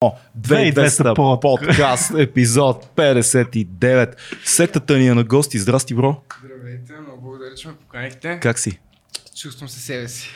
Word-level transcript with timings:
2200 0.00 1.14
под. 1.14 1.40
подкаст, 1.40 2.14
епизод 2.18 2.86
59. 2.96 4.14
Сектата 4.44 4.98
ни 4.98 5.06
е 5.06 5.14
на 5.14 5.24
гости. 5.24 5.58
Здрасти, 5.58 5.94
бро. 5.94 6.22
Здравейте, 6.44 6.92
много 6.92 7.22
благодаря, 7.22 7.54
че 7.54 7.68
ме 7.68 7.74
поканихте. 7.74 8.38
Как 8.42 8.58
си? 8.58 8.78
Чувствам 9.36 9.68
се 9.68 9.80
себе 9.80 10.08
си. 10.08 10.28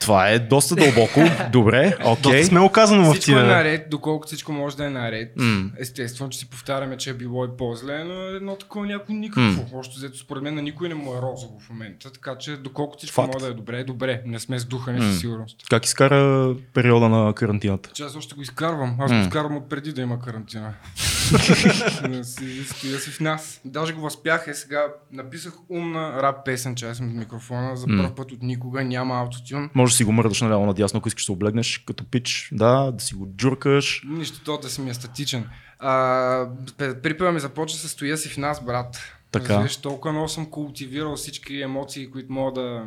Това 0.00 0.28
е 0.28 0.38
доста 0.38 0.76
дълбоко. 0.76 1.20
Добре, 1.52 1.96
окей. 2.04 2.22
Доста 2.22 2.44
смело 2.44 2.68
казано 2.68 3.02
в 3.02 3.12
Всичко 3.12 3.30
е 3.30 3.34
тия. 3.34 3.46
наред, 3.46 3.86
доколкото 3.90 4.26
всичко 4.26 4.52
може 4.52 4.76
да 4.76 4.86
е 4.86 4.90
наред. 4.90 5.32
М. 5.36 5.70
Естествено, 5.78 6.30
че 6.30 6.38
си 6.38 6.50
повтаряме, 6.50 6.96
че 6.96 7.10
е 7.10 7.14
било 7.14 7.44
и 7.44 7.48
по-зле, 7.58 8.04
но 8.04 8.14
едно 8.14 8.56
такова 8.56 8.86
някой 8.86 9.14
никакво. 9.14 9.64
Още 9.74 9.94
взето 9.96 10.18
според 10.18 10.42
мен 10.42 10.54
на 10.54 10.62
никой 10.62 10.88
не 10.88 10.94
му 10.94 11.10
е 11.10 11.22
розово 11.22 11.60
в 11.60 11.70
момента, 11.70 12.12
така 12.12 12.34
че 12.36 12.56
доколкото 12.56 12.98
всичко 12.98 13.14
Факт. 13.14 13.34
може 13.34 13.44
да 13.44 13.50
е 13.50 13.54
добре, 13.54 13.78
е 13.78 13.84
добре. 13.84 14.22
Не 14.26 14.38
сме 14.38 14.58
сдухани 14.58 15.00
М. 15.00 15.04
със 15.04 15.20
сигурност. 15.20 15.56
Как 15.70 15.84
изкара 15.84 16.54
периода 16.74 17.08
на 17.08 17.32
карантината? 17.34 17.90
Че 17.92 18.02
аз 18.02 18.16
още 18.16 18.34
го 18.34 18.42
изкарвам. 18.42 18.96
Аз 19.00 19.10
М. 19.10 19.16
го 19.16 19.22
изкарвам 19.22 19.56
от 19.56 19.68
преди 19.68 19.92
да 19.92 20.00
има 20.00 20.20
карантина. 20.20 20.74
Да 21.30 22.24
си- 22.24 23.10
в 23.10 23.20
нас. 23.20 23.60
Даже 23.64 23.92
го 23.92 24.00
възпях 24.00 24.46
е 24.48 24.54
сега. 24.54 24.86
Написах 25.12 25.52
умна 25.68 26.22
рап 26.22 26.44
песен, 26.44 26.74
че 26.74 26.86
аз 26.86 26.96
съм 26.96 27.08
от 27.08 27.14
микрофона. 27.14 27.76
За 27.76 27.86
първ 27.86 28.14
път 28.14 28.32
от 28.32 28.42
никога 28.42 28.84
няма 28.84 29.14
аутотюн. 29.14 29.70
Може 29.74 29.92
да 29.92 29.96
си 29.96 30.04
го 30.04 30.12
мърдаш 30.12 30.40
наляво 30.40 30.66
надясно, 30.66 30.98
ако 30.98 31.08
искаш 31.08 31.22
да 31.22 31.26
се 31.26 31.32
облегнеш 31.32 31.78
като 31.78 32.04
пич. 32.04 32.48
Да, 32.52 32.90
да 32.90 33.04
си 33.04 33.14
го 33.14 33.28
джуркаш. 33.36 34.02
Нищо, 34.08 34.40
то 34.44 34.58
да 34.58 34.68
си 34.68 34.80
ми 34.80 34.90
е 34.90 34.94
статичен. 34.94 35.48
А, 35.78 36.46
припева 36.78 37.32
ми 37.32 37.40
започва 37.40 37.78
с 37.78 37.88
стоя 37.88 38.16
си 38.16 38.28
в 38.28 38.36
нас, 38.36 38.64
брат. 38.64 38.98
Така. 39.30 39.48
Разбираш, 39.48 39.76
толкова 39.76 40.12
много 40.12 40.28
съм 40.28 40.46
култивирал 40.46 41.16
всички 41.16 41.60
емоции, 41.60 42.10
които 42.10 42.32
мога 42.32 42.60
да, 42.60 42.84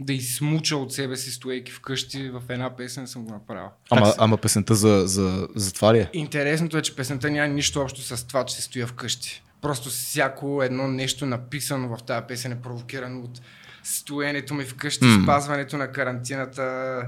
да 0.00 0.12
измуча 0.12 0.76
от 0.76 0.92
себе 0.92 1.16
си, 1.16 1.30
стоейки 1.30 1.72
вкъщи, 1.72 2.30
в 2.30 2.42
една 2.48 2.76
песен 2.76 3.06
съм 3.06 3.24
го 3.24 3.32
направил. 3.32 3.68
Ама, 3.90 4.14
ама 4.18 4.36
песента 4.36 4.74
за, 4.74 5.02
за, 5.06 5.48
за 5.54 5.72
това 5.72 5.94
ли 5.94 5.98
е? 5.98 6.10
Интересното 6.12 6.78
е, 6.78 6.82
че 6.82 6.96
песента 6.96 7.30
няма 7.30 7.48
нищо 7.48 7.80
общо 7.80 8.02
с 8.02 8.26
това, 8.26 8.44
че 8.44 8.54
се 8.54 8.62
стоя 8.62 8.86
вкъщи. 8.86 9.42
Просто 9.62 9.88
всяко 9.88 10.62
едно 10.62 10.88
нещо 10.88 11.26
написано 11.26 11.96
в 11.96 12.02
тази 12.02 12.26
песен 12.28 12.52
е 12.52 12.62
провокирано 12.62 13.20
от 13.20 13.40
стоенето 13.82 14.54
ми 14.54 14.64
вкъщи, 14.64 15.04
М. 15.04 15.22
спазването 15.22 15.76
на 15.76 15.92
карантината, 15.92 17.00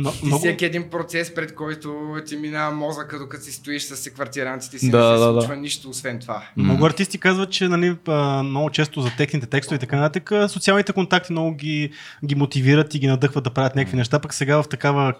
Но, 0.00 0.12
и 0.22 0.26
много, 0.26 0.38
всеки 0.40 0.64
един 0.64 0.90
процес, 0.90 1.34
пред 1.34 1.54
който 1.54 2.16
ти 2.26 2.36
минава 2.36 2.76
мозъка, 2.76 3.18
докато 3.18 3.44
си 3.44 3.52
стоиш 3.52 3.82
с 3.82 4.10
квартирантите 4.10 4.78
си, 4.78 4.90
Да, 4.90 4.98
не 4.98 5.18
се 5.18 5.24
да, 5.24 5.32
да. 5.32 5.40
случва 5.40 5.56
нищо 5.56 5.90
освен 5.90 6.18
това. 6.18 6.44
много 6.56 6.86
артисти 6.86 7.18
казват, 7.18 7.50
че 7.50 7.68
нали, 7.68 7.96
много 8.44 8.70
често 8.70 9.00
за 9.00 9.10
техните 9.16 9.46
текстове 9.46 9.76
и 9.76 9.78
така 9.78 9.96
нататък, 9.96 10.50
социалните 10.50 10.92
контакти 10.92 11.32
много 11.32 11.54
ги, 11.54 11.90
ги 12.24 12.34
мотивират 12.34 12.94
и 12.94 12.98
ги 12.98 13.06
надъхват 13.06 13.44
да 13.44 13.50
правят 13.50 13.76
някакви 13.76 13.96
неща, 13.96 14.18
пък 14.18 14.34
сега 14.34 14.62
в 14.62 14.68
такава 14.68 15.14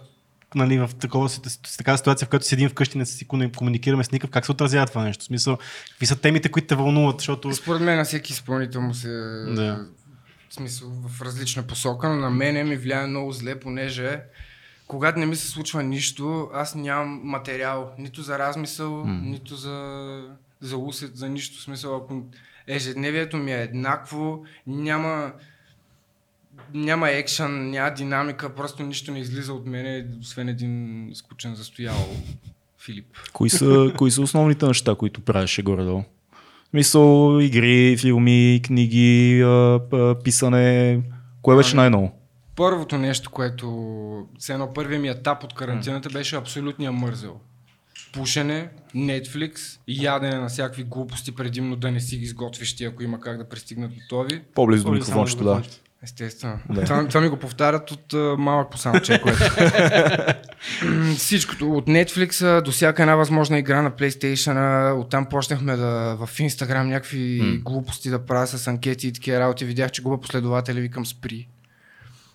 нали, 0.55 0.79
в 0.79 0.91
такова, 1.01 1.29
с 1.29 1.77
такава 1.79 1.99
ситуация, 1.99 2.27
в 2.27 2.29
която 2.29 2.47
седим 2.47 2.69
вкъщи, 2.69 2.99
не 2.99 3.07
си 3.07 3.27
комуникираме 3.57 4.05
с 4.05 4.13
никакъв, 4.13 4.31
как 4.31 4.45
се 4.45 4.53
отразява 4.53 4.87
това 4.87 5.05
нещо? 5.05 5.23
В 5.23 5.27
смисъл, 5.27 5.59
какви 5.91 6.07
са 6.07 6.17
темите, 6.17 6.49
които 6.49 6.69
те 6.69 6.75
вълнуват, 6.75 7.19
защото... 7.19 7.55
Според 7.55 7.83
мен 7.83 7.97
на 7.97 8.05
всеки 8.05 8.33
изпълнител 8.33 8.81
му 8.81 8.95
се... 8.95 9.09
Да. 9.55 9.87
В 10.49 10.55
смисъл 10.55 10.89
в 11.09 11.23
различна 11.23 11.63
посока, 11.63 12.09
но 12.09 12.17
на 12.17 12.31
мене 12.31 12.65
ми 12.65 12.77
влияе 12.77 13.07
много 13.07 13.33
зле, 13.33 13.61
понеже 13.61 14.21
когато 14.89 15.19
не 15.19 15.27
ми 15.27 15.37
се 15.37 15.49
случва 15.49 15.83
нищо, 15.83 16.51
аз 16.55 16.75
нямам 16.75 17.21
материал, 17.25 17.91
нито 17.99 18.23
за 18.23 18.39
размисъл, 18.39 19.05
М. 19.05 19.21
нито 19.25 19.57
за, 19.57 20.21
за 20.61 20.77
усет, 20.77 21.17
за 21.17 21.29
нищо. 21.29 21.63
Смисъл, 21.63 21.97
ако 21.97 22.23
ежедневието 22.67 23.37
ми 23.37 23.53
е 23.53 23.63
еднакво, 23.63 24.43
няма, 24.67 25.33
няма 26.75 27.11
екшън, 27.11 27.71
няма 27.71 27.91
динамика, 27.91 28.55
просто 28.55 28.83
нищо 28.83 29.13
не 29.13 29.19
излиза 29.19 29.53
от 29.53 29.67
мене, 29.67 30.07
освен 30.21 30.49
един 30.49 31.11
скучен 31.15 31.55
застоял 31.55 32.09
Филип. 32.85 33.07
Кои 33.33 33.51
са, 33.51 33.93
кои 33.99 34.11
са 34.11 34.23
основните 34.23 34.67
неща, 34.67 34.95
които 34.95 35.21
правиш 35.21 35.61
горе-долу? 35.63 36.03
В 36.03 36.71
Смисъл, 36.71 37.39
игри, 37.41 37.97
филми, 37.97 38.61
книги, 38.65 39.45
писане. 40.25 41.01
Кое 41.43 41.57
беше 41.57 41.77
най-ново? 41.77 42.18
Първото 42.59 42.99
нещо, 42.99 43.31
което 43.31 43.67
все 44.39 44.53
едно 44.53 44.73
първият 44.73 45.03
ми 45.03 45.09
етап 45.09 45.45
от 45.45 45.55
карантината 45.55 46.09
беше 46.09 46.37
абсолютния 46.37 46.93
мързел. 46.93 47.37
Пушене, 48.13 48.69
Netflix, 48.97 49.79
ядене 49.89 50.37
на 50.37 50.49
всякакви 50.49 50.85
глупости, 50.85 51.35
предимно 51.35 51.77
да 51.77 51.91
не 51.91 52.01
си 52.01 52.17
ги 52.17 52.25
изготвиш 52.25 52.77
ти, 52.77 52.85
ако 52.85 53.03
има 53.03 53.21
как 53.21 53.39
да 53.39 53.49
пристигнат 53.49 53.91
готови. 53.95 54.43
По-близо 54.55 54.85
до 54.85 54.93
микрофончето, 54.93 55.45
да. 55.45 55.63
Естествено. 56.03 56.59
Да. 56.71 56.85
Това, 56.85 57.09
това 57.09 57.21
ми 57.21 57.29
го 57.29 57.37
повтарят 57.37 57.91
от 57.91 58.15
а, 58.15 58.37
малък 58.39 58.71
посамче, 58.71 59.21
което. 59.23 59.39
Всичкото. 61.17 61.73
От 61.73 61.87
Netflix 61.87 62.63
до 62.63 62.71
всяка 62.71 63.03
една 63.03 63.15
възможна 63.15 63.59
игра 63.59 63.83
на 63.83 63.91
PlayStation. 63.91 64.93
Оттам 65.01 65.27
почнахме 65.27 65.77
да 65.77 66.17
в 66.17 66.39
Instagram 66.39 66.83
някакви 66.83 67.41
М. 67.43 67.57
глупости 67.57 68.11
да 68.11 68.27
правя 68.27 68.47
с 68.47 68.67
анкети 68.67 69.09
и 69.09 69.13
такива 69.13 69.41
работи. 69.41 69.65
Видях, 69.65 69.91
че 69.91 70.03
губа 70.03 70.21
последователи, 70.21 70.81
викам 70.81 71.07
спри. 71.07 71.49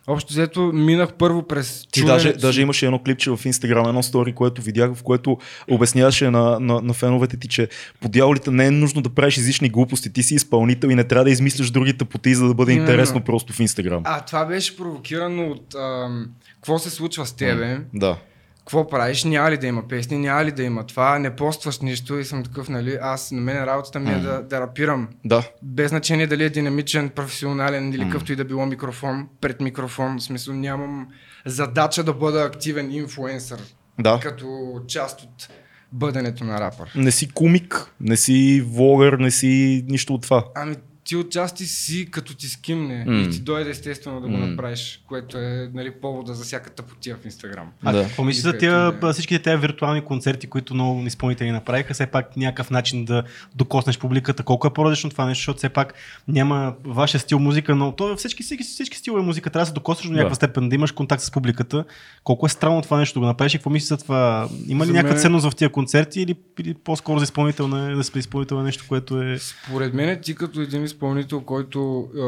Общо 0.08 0.34
взето 0.34 0.62
минах 0.62 1.14
първо 1.14 1.48
през 1.48 1.88
Ти 1.92 2.00
чуденето 2.00 2.24
даже, 2.24 2.34
даже 2.34 2.62
имаше 2.62 2.86
едно 2.86 3.00
клипче 3.00 3.32
в 3.32 3.40
Инстаграм, 3.46 3.88
едно 3.88 4.04
стори, 4.04 4.34
което 4.34 4.62
видях, 4.62 4.94
в 4.94 5.04
което 5.04 5.38
обясняваше 5.70 6.30
на, 6.30 6.60
на, 6.60 6.82
на 6.82 6.94
феновете 6.94 7.38
ти, 7.38 7.48
че 7.48 7.68
по 8.02 8.10
дяволите 8.10 8.52
не 8.52 8.66
е 8.66 8.72
нужно 8.72 9.02
да 9.02 9.10
правиш 9.10 9.38
излишни 9.38 9.70
глупости. 9.70 10.14
Ти 10.14 10.24
си 10.24 10.36
изпълнител 10.36 10.88
и 10.88 10.96
не 10.96 11.04
трябва 11.04 11.24
да 11.24 11.32
измисляш 11.32 11.72
другите 11.72 12.06
поти, 12.06 12.36
за 12.36 12.48
да 12.48 12.54
бъде 12.54 12.72
Именно. 12.72 12.90
интересно 12.90 13.22
просто 13.22 13.54
в 13.54 13.60
Инстаграм. 13.60 14.02
А, 14.06 14.22
това 14.22 14.46
беше 14.46 14.78
провокирано 14.78 15.48
от 15.48 15.76
ам, 15.76 16.26
какво 16.56 16.80
се 16.80 16.90
случва 16.90 17.26
с 17.26 17.34
тебе, 17.34 17.80
Да. 17.94 18.18
Какво 18.66 18.88
правиш, 18.88 19.24
няма 19.24 19.52
ли 19.52 19.58
да 19.58 19.68
има 19.68 19.88
песни, 19.88 20.18
няма 20.18 20.46
ли 20.46 20.52
да 20.52 20.64
има 20.64 20.86
това, 20.86 21.20
не 21.20 21.36
постваш 21.36 21.80
нищо 21.80 22.18
и 22.18 22.26
съм 22.26 22.44
такъв, 22.44 22.70
нали, 22.70 22.98
аз 23.02 23.32
на 23.32 23.42
мен 23.42 23.64
работата 23.64 24.00
ми 24.00 24.10
е 24.10 24.16
Мгм. 24.16 24.24
да, 24.24 24.42
да 24.42 24.62
рапирам. 24.62 25.08
Да. 25.26 25.44
Без 25.64 25.90
значение 25.90 26.28
дали 26.28 26.44
е 26.44 26.50
динамичен, 26.50 27.10
професионален 27.10 27.90
или 27.90 27.98
М. 27.98 28.06
какъвто 28.06 28.34
и 28.34 28.36
да 28.36 28.46
било 28.46 28.66
микрофон, 28.66 29.28
пред 29.42 29.62
микрофон, 29.62 30.18
в 30.20 30.24
смисъл 30.24 30.54
нямам 30.54 31.08
задача 31.46 32.04
да 32.04 32.14
бъда 32.14 32.44
активен 32.44 32.92
инфлуенсър, 32.92 33.60
Да. 34.00 34.20
като 34.24 34.48
част 34.88 35.22
от 35.22 35.48
бъденето 35.92 36.44
на 36.44 36.60
рапър. 36.60 36.92
Не 36.96 37.12
си 37.12 37.30
комик, 37.30 37.92
не 38.00 38.18
си 38.18 38.64
влогър, 38.68 39.14
не 39.14 39.32
си 39.32 39.86
нищо 39.88 40.14
от 40.14 40.22
това. 40.22 40.46
Ами 40.56 40.76
ти 41.04 41.16
отчасти 41.16 41.66
си 41.66 42.08
като 42.12 42.36
ти 42.36 42.48
скимне 42.48 43.06
М. 43.08 43.16
и 43.16 43.30
ти 43.30 43.40
дойде 43.40 43.70
естествено 43.70 44.22
да 44.22 44.28
го 44.28 44.38
М. 44.38 44.48
направиш, 44.48 45.04
което 45.08 45.38
е 45.38 45.70
нали, 45.74 45.92
повода 45.92 46.34
за 46.34 46.44
всяка 46.44 46.70
тъпотия 46.70 47.18
в 47.18 47.26
Инстаграм. 47.26 47.68
А 47.84 47.92
Да. 47.92 48.04
какво 48.04 48.24
мислиш 48.24 48.44
за 48.44 48.58
тия, 48.58 48.92
да 48.92 49.10
е. 49.10 49.14
всичките 49.14 49.42
тези 49.42 49.58
виртуални 49.58 50.02
концерти, 50.02 50.48
които 50.48 50.74
много 50.74 51.02
изпълнители 51.02 51.52
направиха, 51.52 51.94
все 51.94 52.06
пак 52.06 52.38
някакъв 52.38 52.70
начин 52.72 53.06
да 53.06 53.24
докоснеш 53.56 54.00
публиката? 54.00 54.44
Колко 54.44 54.68
е 54.68 54.74
по-различно 54.74 55.10
това 55.10 55.26
нещо, 55.26 55.40
защото 55.40 55.58
все 55.58 55.70
пак 55.70 55.94
няма 56.28 56.76
вашия 56.86 57.20
стил 57.22 57.40
музика, 57.40 57.76
но 57.76 57.92
то 57.92 58.08
във 58.08 58.20
всички, 58.20 58.44
всички, 58.44 58.64
всички 58.64 58.98
стилове 58.98 59.22
музика 59.24 59.50
трябва 59.50 59.64
да 59.64 59.68
се 59.68 59.74
докоснеш 59.74 60.06
до 60.06 60.14
някаква 60.14 60.30
Да. 60.30 60.36
степен, 60.36 60.70
да 60.70 60.76
имаш 60.76 60.92
контакт 60.92 61.24
с 61.24 61.32
публиката. 61.32 61.86
Колко 62.24 62.46
е 62.46 62.50
странно 62.50 62.82
това 62.82 62.98
нещо 62.98 63.14
да 63.14 63.20
го 63.20 63.26
направиш 63.26 63.54
и 63.54 63.58
какво 63.58 63.70
мислиш 63.70 63.88
за 63.90 63.98
това? 63.98 64.50
Има 64.68 64.84
ли 64.84 64.88
За 64.88 64.94
някаква 64.94 65.14
мен- 65.14 65.22
ценност 65.22 65.46
в 65.46 65.56
тия 65.56 65.70
концерти 65.70 66.22
или, 66.22 66.36
или 66.60 66.74
по-скоро 66.74 67.20
за 67.20 67.24
изпълнител 67.24 67.68
на, 67.68 67.96
да 67.96 68.04
сме 68.04 68.20
изпълнител 68.20 68.58
на 68.58 68.64
нещо, 68.64 68.84
което 68.88 69.22
е... 69.22 69.38
Според 69.40 69.94
мен 69.94 70.20
ти 70.22 70.36
като 70.36 70.62
един 70.62 70.84
изпълнител, 70.94 71.42
който 71.42 72.10
е, 72.16 72.20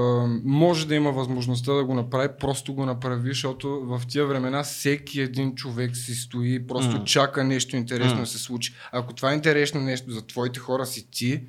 може 0.43 0.87
да 0.87 0.95
има 0.95 1.11
възможността 1.11 1.73
да 1.73 1.83
го 1.83 1.93
направи, 1.93 2.29
просто 2.39 2.73
го 2.73 2.85
направи, 2.85 3.29
защото 3.29 3.81
в 3.85 4.01
тия 4.07 4.25
времена 4.25 4.63
всеки 4.63 5.21
един 5.21 5.55
човек 5.55 5.95
си 5.97 6.15
стои, 6.15 6.67
просто 6.67 6.97
М. 6.97 7.03
чака 7.03 7.43
нещо 7.43 7.75
интересно 7.75 8.15
М. 8.15 8.21
да 8.21 8.25
се 8.25 8.37
случи. 8.37 8.73
Ако 8.91 9.13
това 9.13 9.31
е 9.31 9.35
интересно 9.35 9.81
нещо 9.81 10.11
за 10.11 10.21
твоите 10.21 10.59
хора 10.59 10.85
си 10.85 11.07
ти, 11.11 11.41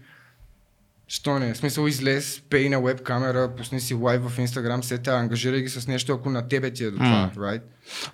що 1.09 1.39
не? 1.39 1.55
В 1.55 1.57
смисъл 1.57 1.87
излез, 1.87 2.43
пей 2.51 2.69
на 2.69 2.81
веб 2.81 3.03
камера, 3.03 3.55
пусни 3.57 3.81
си 3.81 3.95
лайв 3.95 4.23
в 4.29 4.39
Инстаграм, 4.39 4.83
сета, 4.83 5.11
ангажирай 5.11 5.63
ги 5.63 5.69
с 5.69 5.89
нещо, 5.89 6.13
ако 6.13 6.31
на 6.31 6.49
тебе 6.49 6.73
ти 6.73 6.85
е 6.85 6.91
до 6.91 6.97
това, 6.97 7.31
right? 7.37 7.63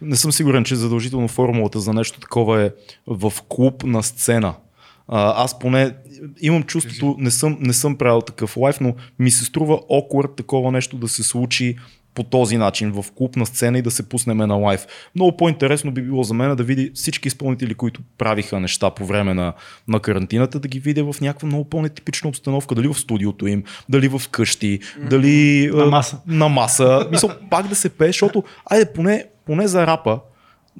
Не 0.03 0.17
съм 0.17 0.33
сигурен, 0.33 0.65
че 0.65 0.77
задължително 0.77 1.29
формулата 1.29 1.81
за 1.81 1.93
нещо 1.93 2.21
такова 2.21 2.63
е 2.63 2.71
в 3.07 3.33
клуб 3.49 3.83
на 3.85 4.03
сцена. 4.03 4.55
А, 5.09 5.45
аз 5.45 5.59
поне 5.59 5.95
имам 6.41 6.63
чувството, 6.63 7.17
не 7.19 7.31
съм, 7.31 7.57
не 7.61 7.73
съм 7.73 7.97
правил 7.97 8.21
такъв 8.21 8.57
лайф, 8.57 8.81
но 8.81 8.95
ми 9.19 9.31
се 9.31 9.45
струва 9.45 9.79
awkward 9.79 10.37
такова 10.37 10.73
нещо 10.73 10.97
да 10.97 11.09
се 11.09 11.23
случи 11.23 11.77
по 12.15 12.23
този 12.23 12.57
начин, 12.57 12.93
в 12.93 13.05
клуб 13.15 13.37
на 13.37 13.47
сцена 13.47 13.79
и 13.79 13.83
да 13.83 13.91
се 13.91 14.09
пуснем 14.09 14.37
на 14.37 14.55
лайф. 14.55 14.87
Много 15.15 15.37
по-интересно 15.37 15.91
би 15.91 16.03
било 16.03 16.23
за 16.23 16.35
мен 16.35 16.57
да 16.57 16.63
види 16.63 16.91
всички 16.95 17.29
изпълнители, 17.29 17.75
които 17.75 18.01
правиха 18.19 18.61
неща 18.61 18.91
по 18.91 19.07
време 19.07 19.35
на, 19.35 19.53
на 19.89 20.01
карантината, 20.01 20.61
да 20.61 20.69
ги 20.69 20.81
видя 20.81 21.13
в 21.13 21.21
някаква 21.21 21.47
много 21.47 21.65
по-нетипична 21.65 22.29
обстановка, 22.29 22.75
дали 22.75 22.89
в 22.89 22.95
студиото 22.95 23.47
им, 23.47 23.65
дали 23.89 24.09
в 24.09 24.23
къщи, 24.31 24.81
дали 25.11 25.71
На 25.75 25.87
маса. 25.87 26.19
на 26.27 26.49
маса. 26.49 27.09
Мисъл, 27.11 27.31
пак 27.51 27.69
да 27.69 27.75
се 27.75 27.89
пее, 27.89 28.07
защото, 28.07 28.45
айде, 28.71 28.93
поне, 28.93 29.25
поне 29.47 29.69
за 29.69 29.87
рапа, 29.87 30.21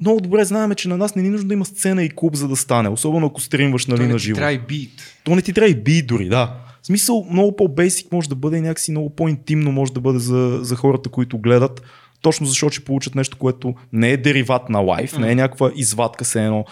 много 0.01 0.21
добре 0.21 0.45
знаем, 0.45 0.75
че 0.75 0.87
на 0.89 0.97
нас 0.97 1.15
не 1.15 1.21
ни 1.21 1.27
е 1.27 1.31
нужно 1.31 1.47
да 1.47 1.53
има 1.53 1.65
сцена 1.65 2.03
и 2.03 2.09
клуб, 2.09 2.35
за 2.35 2.47
да 2.47 2.55
стане. 2.55 2.89
Особено 2.89 3.25
ако 3.25 3.41
стримваш 3.41 3.85
нали, 3.85 3.97
Той 3.97 4.07
не 4.07 4.13
на 4.13 4.19
ти 4.19 4.23
живо. 4.23 4.35
трябва 4.35 4.53
и 4.53 4.59
бит. 4.59 4.91
То 5.23 5.35
не 5.35 5.41
ти 5.41 5.53
трябва 5.53 5.69
и 5.69 5.75
би 5.75 6.01
дори, 6.01 6.29
да. 6.29 6.55
В 6.81 6.85
смисъл, 6.85 7.27
много 7.31 7.55
по-бейсик 7.55 8.11
може 8.11 8.29
да 8.29 8.35
бъде 8.35 8.57
и 8.57 8.61
някакси 8.61 8.91
много 8.91 9.09
по-интимно 9.09 9.71
може 9.71 9.93
да 9.93 10.01
бъде 10.01 10.19
за, 10.19 10.59
за 10.61 10.75
хората, 10.75 11.09
които 11.09 11.37
гледат. 11.37 11.81
Точно 12.21 12.45
защото 12.45 12.73
ще 12.73 12.85
получат 12.85 13.15
нещо, 13.15 13.37
което 13.37 13.75
не 13.93 14.09
е 14.09 14.17
дериват 14.17 14.69
на 14.69 14.79
лайф, 14.79 15.17
не 15.17 15.31
е 15.31 15.35
някаква 15.35 15.71
извадка 15.75 16.25
се 16.25 16.43
едно 16.43 16.65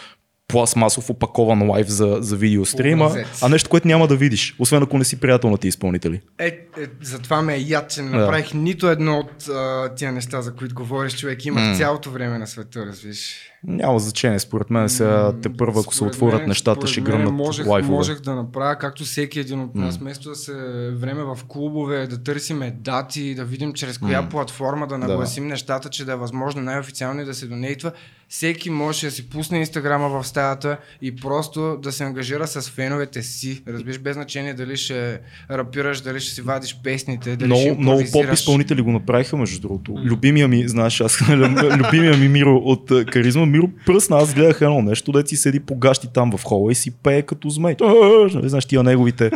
пластмасов 0.52 1.10
опакован 1.10 1.70
лайв 1.70 1.88
за, 1.88 2.18
за 2.20 2.36
видеострима, 2.36 3.06
Образец. 3.06 3.44
а 3.44 3.50
нещо, 3.50 3.70
което 3.70 3.88
няма 3.88 4.08
да 4.08 4.16
видиш, 4.16 4.56
освен 4.60 4.84
ако 4.84 4.98
не 4.98 5.04
си 5.04 5.20
приятел 5.20 5.50
на 5.50 5.58
ти 5.58 5.68
изпълнители. 5.68 6.22
Е, 6.40 6.46
е, 6.46 6.58
затова 7.02 7.42
ме 7.42 7.56
е 7.56 7.60
яд, 7.60 7.90
че 7.90 8.02
не 8.02 8.10
Да. 8.10 8.18
направих 8.18 8.54
нито 8.54 8.90
едно 8.90 9.20
от 9.20 9.48
а, 9.50 9.90
тия 9.90 10.12
неща, 10.12 10.42
за 10.42 10.54
които 10.54 10.76
говориш, 10.76 11.16
човек. 11.16 11.46
Имах 11.46 11.78
цялото 11.78 12.12
време 12.12 12.38
на 12.38 12.48
света, 12.48 12.86
разбираш. 12.86 13.36
Няма 13.64 14.00
значение, 14.00 14.40
според 14.40 14.70
мен 14.70 14.90
сега 14.90 15.34
те 15.42 15.50
първа, 15.50 15.82
ако 15.82 15.96
се 15.96 16.04
отворят 16.04 16.40
мен- 16.40 16.48
нещата, 16.48 16.88
ще 16.88 17.02
гръмнат 17.02 17.34
можех, 17.34 17.68
лайфове. 17.68 17.94
можех 17.94 18.20
да 18.20 18.36
направя, 18.36 18.76
както 18.76 19.04
всеки 19.04 19.40
един 19.40 19.60
от 19.60 19.76
нас, 19.76 19.98
вместо 19.98 20.30
да 20.30 20.36
се 20.36 20.54
време 20.92 21.24
в 21.24 21.38
клубове, 21.48 22.08
да 22.08 22.24
търсиме 22.24 22.72
дати, 22.80 23.36
да 23.36 23.46
видим 23.46 23.74
чрез 23.74 23.98
коя 23.98 24.30
платформа 24.30 24.88
да 24.88 24.98
нагласим 24.98 25.48
нещата, 25.48 25.90
че 25.90 26.06
да 26.06 26.12
е 26.12 26.16
възможно 26.16 26.62
най-официално 26.62 27.22
и 27.22 27.26
да 27.26 27.34
се 27.34 27.46
донейтва. 27.48 27.92
Всеки 28.32 28.70
може 28.70 29.08
да 29.08 29.12
си 29.12 29.30
пусне 29.30 29.58
инстаграма 29.58 30.10
в 30.10 30.28
стаята 30.28 30.78
и 31.02 31.16
просто 31.16 31.78
да 31.84 31.92
се 31.92 32.04
ангажира 32.04 32.48
с 32.48 32.70
феновете 32.70 33.24
си. 33.24 33.64
Разбираш, 33.68 34.00
без 34.00 34.14
значение 34.14 34.54
дали 34.54 34.78
ще 34.78 35.20
рапираш, 35.52 36.02
дали 36.02 36.20
ще 36.20 36.34
си 36.34 36.42
вадиш 36.42 36.78
песните, 36.84 37.36
дали 37.36 37.60
ще 37.60 37.66
Много, 37.66 37.82
много 37.82 37.98
поп 37.98 38.06
импровизираш. 38.06 38.40
изпълнители 38.40 38.82
го 38.82 38.92
направиха, 38.92 39.38
между 39.38 39.62
другото. 39.62 39.96
Любимия 40.06 40.48
ми, 40.48 40.68
знаеш, 40.68 41.02
аз, 41.02 41.22
любимия 41.78 42.18
ми 42.18 42.28
Миро 42.28 42.56
от 42.56 42.92
а, 42.92 43.06
Каризма, 43.06 43.46
Миро 43.46 43.70
пръсна, 43.86 44.18
аз 44.18 44.34
гледах 44.34 44.62
едно 44.62 44.82
нещо, 44.82 45.12
дет 45.12 45.28
си 45.28 45.36
седи 45.36 45.60
по 45.60 45.76
гащи 45.76 46.08
там 46.14 46.38
в 46.38 46.44
хола 46.44 46.72
и 46.72 46.76
си 46.76 46.92
пее 46.92 47.22
като 47.22 47.50
змей. 47.50 47.76
А, 47.82 47.94
нали, 48.34 48.50
Знаеш, 48.50 48.66
тия 48.66 48.84
неговите 48.84 49.32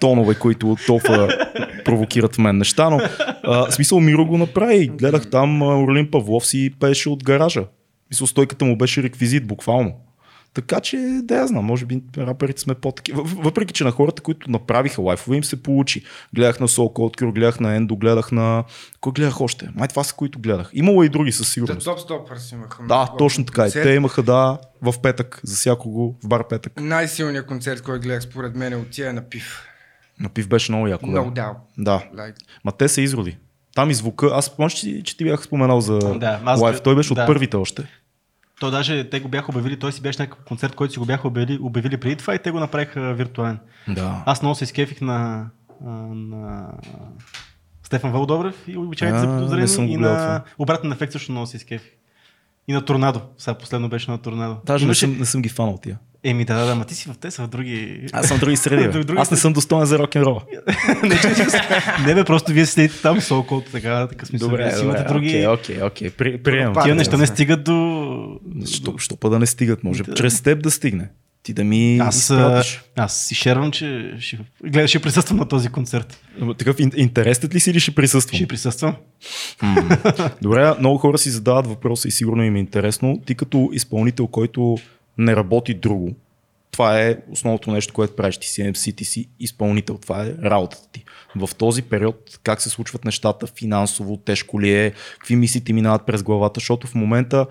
тонове, 0.00 0.34
които 0.34 0.76
толкова 0.86 1.28
провокират 1.84 2.34
в 2.34 2.38
мен 2.38 2.58
неща, 2.58 2.90
но 2.90 3.00
а, 3.42 3.70
смисъл 3.70 4.00
Миро 4.00 4.26
го 4.26 4.38
направи. 4.38 4.88
Гледах 4.88 5.30
там 5.30 5.62
Орлин 5.62 6.10
Павлов 6.10 6.46
си 6.46 6.70
пееше 6.80 7.08
от 7.08 7.24
гаража. 7.24 7.64
Смисъл, 8.06 8.26
стойката 8.26 8.64
му 8.64 8.78
беше 8.78 9.02
реквизит, 9.02 9.46
буквално. 9.46 9.94
Така 10.54 10.80
че, 10.80 11.20
да 11.22 11.36
я 11.36 11.46
знам, 11.46 11.64
може 11.64 11.86
би 11.86 12.02
раперите 12.18 12.60
сме 12.60 12.74
по-такива. 12.74 13.22
Въпреки, 13.22 13.72
че 13.74 13.84
на 13.84 13.90
хората, 13.90 14.22
които 14.22 14.50
направиха 14.50 15.02
лайфове, 15.02 15.36
им 15.36 15.44
се 15.44 15.62
получи. 15.62 16.04
Гледах 16.34 16.60
на 16.60 16.68
Soul 16.68 16.92
Culture, 16.92 17.32
гледах 17.32 17.60
на 17.60 17.80
Endo, 17.80 17.98
гледах 17.98 18.32
на... 18.32 18.64
Кой 19.00 19.12
гледах 19.12 19.40
още? 19.40 19.68
Май 19.74 19.88
това 19.88 20.04
са, 20.04 20.14
които 20.14 20.38
гледах. 20.38 20.70
Имало 20.72 21.02
и 21.02 21.08
други 21.08 21.32
със 21.32 21.52
сигурност. 21.52 21.84
топ 21.84 22.00
стопърс 22.00 22.52
имаха. 22.52 22.82
Да, 22.88 23.12
точно 23.18 23.44
така. 23.44 23.62
И 23.62 23.64
концерт. 23.64 23.82
те 23.82 23.90
имаха, 23.90 24.22
да, 24.22 24.58
в 24.82 24.94
петък, 25.02 25.40
за 25.44 25.56
всякого, 25.56 26.16
в 26.24 26.28
бар 26.28 26.48
петък. 26.48 26.80
Най-силният 26.80 27.46
концерт, 27.46 27.82
който 27.82 28.02
гледах 28.02 28.22
според 28.22 28.54
мен 28.56 28.72
е 28.72 28.76
от 28.76 28.90
тия 28.90 29.10
е 29.10 29.12
на 29.12 29.28
пив. 29.28 29.62
На 30.20 30.28
пив 30.28 30.48
беше 30.48 30.72
много 30.72 30.88
яко. 30.88 31.06
No 31.06 31.32
Да. 31.32 31.54
да. 31.78 32.04
Like, 32.14 32.34
Ма 32.64 32.72
те 32.72 32.88
са 32.88 33.00
изроди. 33.00 33.36
Там 33.74 33.90
и 33.90 33.94
звука, 33.94 34.30
аз 34.32 34.56
помня, 34.56 34.70
че, 34.70 35.02
че 35.02 35.16
ти 35.16 35.24
бях 35.24 35.44
споменал 35.44 35.80
за 35.80 35.98
Да, 35.98 36.40
аз 36.44 36.82
Той 36.82 36.96
беше 36.96 37.14
да. 37.14 37.22
от 37.22 37.26
първите 37.26 37.56
още. 37.56 37.82
То 38.60 38.70
даже 38.70 39.10
те 39.10 39.20
го 39.20 39.28
бяха 39.28 39.50
обявили, 39.50 39.78
той 39.78 39.92
си 39.92 40.02
беше 40.02 40.22
някакъв 40.22 40.44
концерт, 40.44 40.74
който 40.74 40.92
си 40.92 40.98
го 40.98 41.06
бяха 41.06 41.28
обявили, 41.28 41.58
обявили 41.62 41.96
преди 41.96 42.16
това 42.16 42.34
и 42.34 42.38
те 42.38 42.50
го 42.50 42.60
направиха 42.60 43.14
виртуален. 43.14 43.58
Да. 43.88 44.22
Аз 44.26 44.42
много 44.42 44.54
се 44.54 44.64
изкефих 44.64 45.00
на, 45.00 45.46
на 45.80 46.68
Стефан 47.82 48.12
Вълдобрев 48.12 48.64
и 48.68 48.76
обичайните 48.76 49.20
за 49.20 49.26
не 49.26 49.32
съм 49.32 49.38
подозрени 49.38 49.86
го 49.86 49.92
и 49.92 49.96
на 49.96 50.42
обратен 50.58 50.92
ефект 50.92 51.12
също 51.12 51.32
много 51.32 51.46
се 51.46 51.56
изкефих. 51.56 51.90
И 52.68 52.72
на 52.72 52.84
Торнадо. 52.84 53.20
Сега 53.38 53.54
последно 53.54 53.88
беше 53.88 54.10
на 54.10 54.18
Торнадо. 54.18 54.56
Даже 54.66 54.84
не 54.84 54.86
Имаше- 54.86 55.00
съм, 55.00 55.18
не 55.18 55.24
съм 55.24 55.42
ги 55.42 55.48
фанал 55.48 55.78
тия. 55.82 55.98
Еми 56.26 56.44
да, 56.44 56.54
да, 56.54 56.66
да, 56.66 56.74
ма 56.74 56.84
ти 56.84 56.94
си 56.94 57.08
в 57.08 57.14
те 57.20 57.30
са 57.30 57.42
в 57.42 57.48
други... 57.48 58.06
Аз 58.12 58.28
съм 58.28 58.38
други 58.38 58.56
среди. 58.56 58.88
бе. 58.88 58.98
Други- 59.04 59.20
Аз 59.20 59.30
не 59.30 59.36
съм 59.36 59.52
достоен 59.52 59.86
за 59.86 59.98
рок-н-рола. 59.98 60.42
не, 61.02 61.18
не 62.06 62.14
бе, 62.14 62.24
просто 62.24 62.52
вие 62.52 62.66
седите 62.66 63.02
там 63.02 63.20
с 63.20 63.30
около 63.30 63.60
така, 63.60 64.06
така 64.08 64.26
смисъл. 64.26 64.48
Добре, 64.48 64.72
си 64.72 64.84
имате 64.84 65.04
други... 65.04 65.28
окей, 65.28 65.46
окей, 65.46 65.82
окей, 65.82 66.10
при- 66.10 66.42
приемам. 66.42 66.84
Тия 66.84 66.94
неща 66.94 67.16
не 67.16 67.26
стигат 67.26 67.64
до... 67.64 68.38
Що, 68.98 69.16
да 69.30 69.38
не 69.38 69.46
стигат? 69.46 69.84
Може 69.84 70.02
чрез 70.16 70.40
теб 70.42 70.62
да 70.62 70.70
стигне. 70.70 71.08
Ти 71.44 71.52
да 71.52 71.64
ми 71.64 71.98
Аз, 71.98 72.16
изпратиш. 72.16 72.82
аз 72.96 73.26
си 73.26 73.34
шервам, 73.34 73.70
че 73.70 74.14
ще, 74.18 74.38
гледа, 74.64 74.88
ще 74.88 75.02
присъствам 75.02 75.38
на 75.38 75.48
този 75.48 75.68
концерт. 75.68 76.20
Такъв 76.58 76.76
ин- 76.76 76.96
интересен 76.96 77.50
ли 77.52 77.60
си 77.60 77.70
или 77.70 77.80
ще 77.80 77.94
присъствам? 77.94 78.36
Ще 78.36 78.46
присъствам. 78.46 78.96
Добре, 80.42 80.74
много 80.78 80.98
хора 80.98 81.18
си 81.18 81.30
задават 81.30 81.66
въпроса 81.66 82.08
и 82.08 82.10
сигурно 82.10 82.42
им 82.44 82.56
е 82.56 82.60
интересно. 82.60 83.22
Ти 83.26 83.34
като 83.34 83.70
изпълнител, 83.72 84.26
който 84.26 84.76
не 85.18 85.36
работи 85.36 85.74
друго, 85.74 86.14
това 86.70 87.00
е 87.00 87.16
основното 87.30 87.70
нещо, 87.70 87.94
което 87.94 88.16
правиш. 88.16 88.36
Ти 88.38 88.48
си 88.48 88.62
MC, 88.62 88.96
ти 88.96 89.04
си 89.04 89.28
изпълнител. 89.40 89.98
Това 89.98 90.24
е 90.24 90.34
работата 90.42 90.82
ти. 90.92 91.04
В 91.36 91.54
този 91.54 91.82
период 91.82 92.38
как 92.42 92.62
се 92.62 92.70
случват 92.70 93.04
нещата 93.04 93.46
финансово, 93.46 94.16
тежко 94.16 94.60
ли 94.60 94.74
е, 94.74 94.92
какви 95.18 95.36
мисли 95.36 95.60
ти 95.60 95.72
минават 95.72 96.06
през 96.06 96.22
главата, 96.22 96.60
защото 96.60 96.86
в 96.86 96.94
момента 96.94 97.46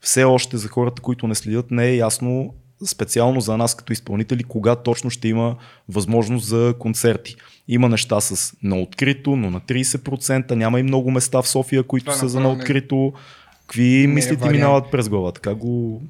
все 0.00 0.24
още 0.24 0.56
за 0.56 0.68
хората, 0.68 1.02
които 1.02 1.26
не 1.28 1.34
следят, 1.34 1.70
не 1.70 1.86
е 1.86 1.96
ясно 1.96 2.54
специално 2.86 3.40
за 3.40 3.56
нас 3.56 3.74
като 3.74 3.92
изпълнители, 3.92 4.44
кога 4.44 4.76
точно 4.76 5.10
ще 5.10 5.28
има 5.28 5.56
възможност 5.88 6.46
за 6.46 6.74
концерти. 6.78 7.36
Има 7.68 7.88
неща 7.88 8.20
с 8.20 8.56
на 8.62 8.76
открито, 8.76 9.36
но 9.36 9.50
на 9.50 9.60
30%, 9.60 10.50
няма 10.50 10.80
и 10.80 10.82
много 10.82 11.10
места 11.10 11.42
в 11.42 11.48
София, 11.48 11.82
които 11.82 12.04
Това 12.04 12.16
са 12.16 12.28
за 12.28 12.40
на 12.40 12.50
открито. 12.52 13.12
Какви 13.60 14.04
е 14.04 14.06
мисли 14.06 14.30
ти 14.30 14.36
вариант. 14.36 14.56
минават 14.56 14.90
през 14.90 15.08
главата? 15.08 15.40
Как 15.40 15.56
го... 15.56 16.02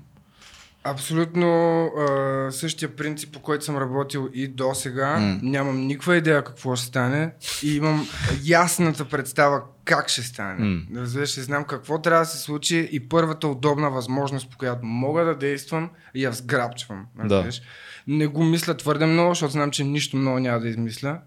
Абсолютно 0.87 1.85
а, 1.87 2.49
същия 2.51 2.97
принцип, 2.97 3.33
по 3.33 3.41
който 3.41 3.65
съм 3.65 3.77
работил 3.77 4.29
и 4.35 4.49
до 4.49 4.75
сега. 4.75 5.17
Mm. 5.19 5.43
Нямам 5.43 5.87
никаква 5.87 6.17
идея 6.17 6.45
какво 6.45 6.77
ще 6.77 6.87
стане 6.87 7.31
и 7.63 7.77
имам 7.77 8.09
ясната 8.45 9.05
представа 9.05 9.63
как 9.85 10.09
ще 10.09 10.23
стане. 10.23 10.61
Mm. 10.61 10.97
Разбираш, 10.97 11.41
знам 11.41 11.65
какво 11.65 11.99
трябва 11.99 12.21
да 12.21 12.27
се 12.27 12.39
случи 12.39 12.89
и 12.93 13.09
първата 13.09 13.49
удобна 13.49 13.91
възможност, 13.91 14.51
по 14.51 14.57
която 14.57 14.87
мога 14.87 15.25
да 15.25 15.35
действам, 15.35 15.91
я 16.15 16.33
сграбчвам. 16.33 17.07
Да. 17.25 17.51
Не 18.07 18.27
го 18.27 18.45
мисля 18.45 18.77
твърде 18.77 19.07
много, 19.07 19.31
защото 19.31 19.53
знам, 19.53 19.71
че 19.71 19.85
нищо 19.85 20.17
много 20.17 20.39
няма 20.39 20.61
да 20.61 20.69
измисля. 20.69 21.19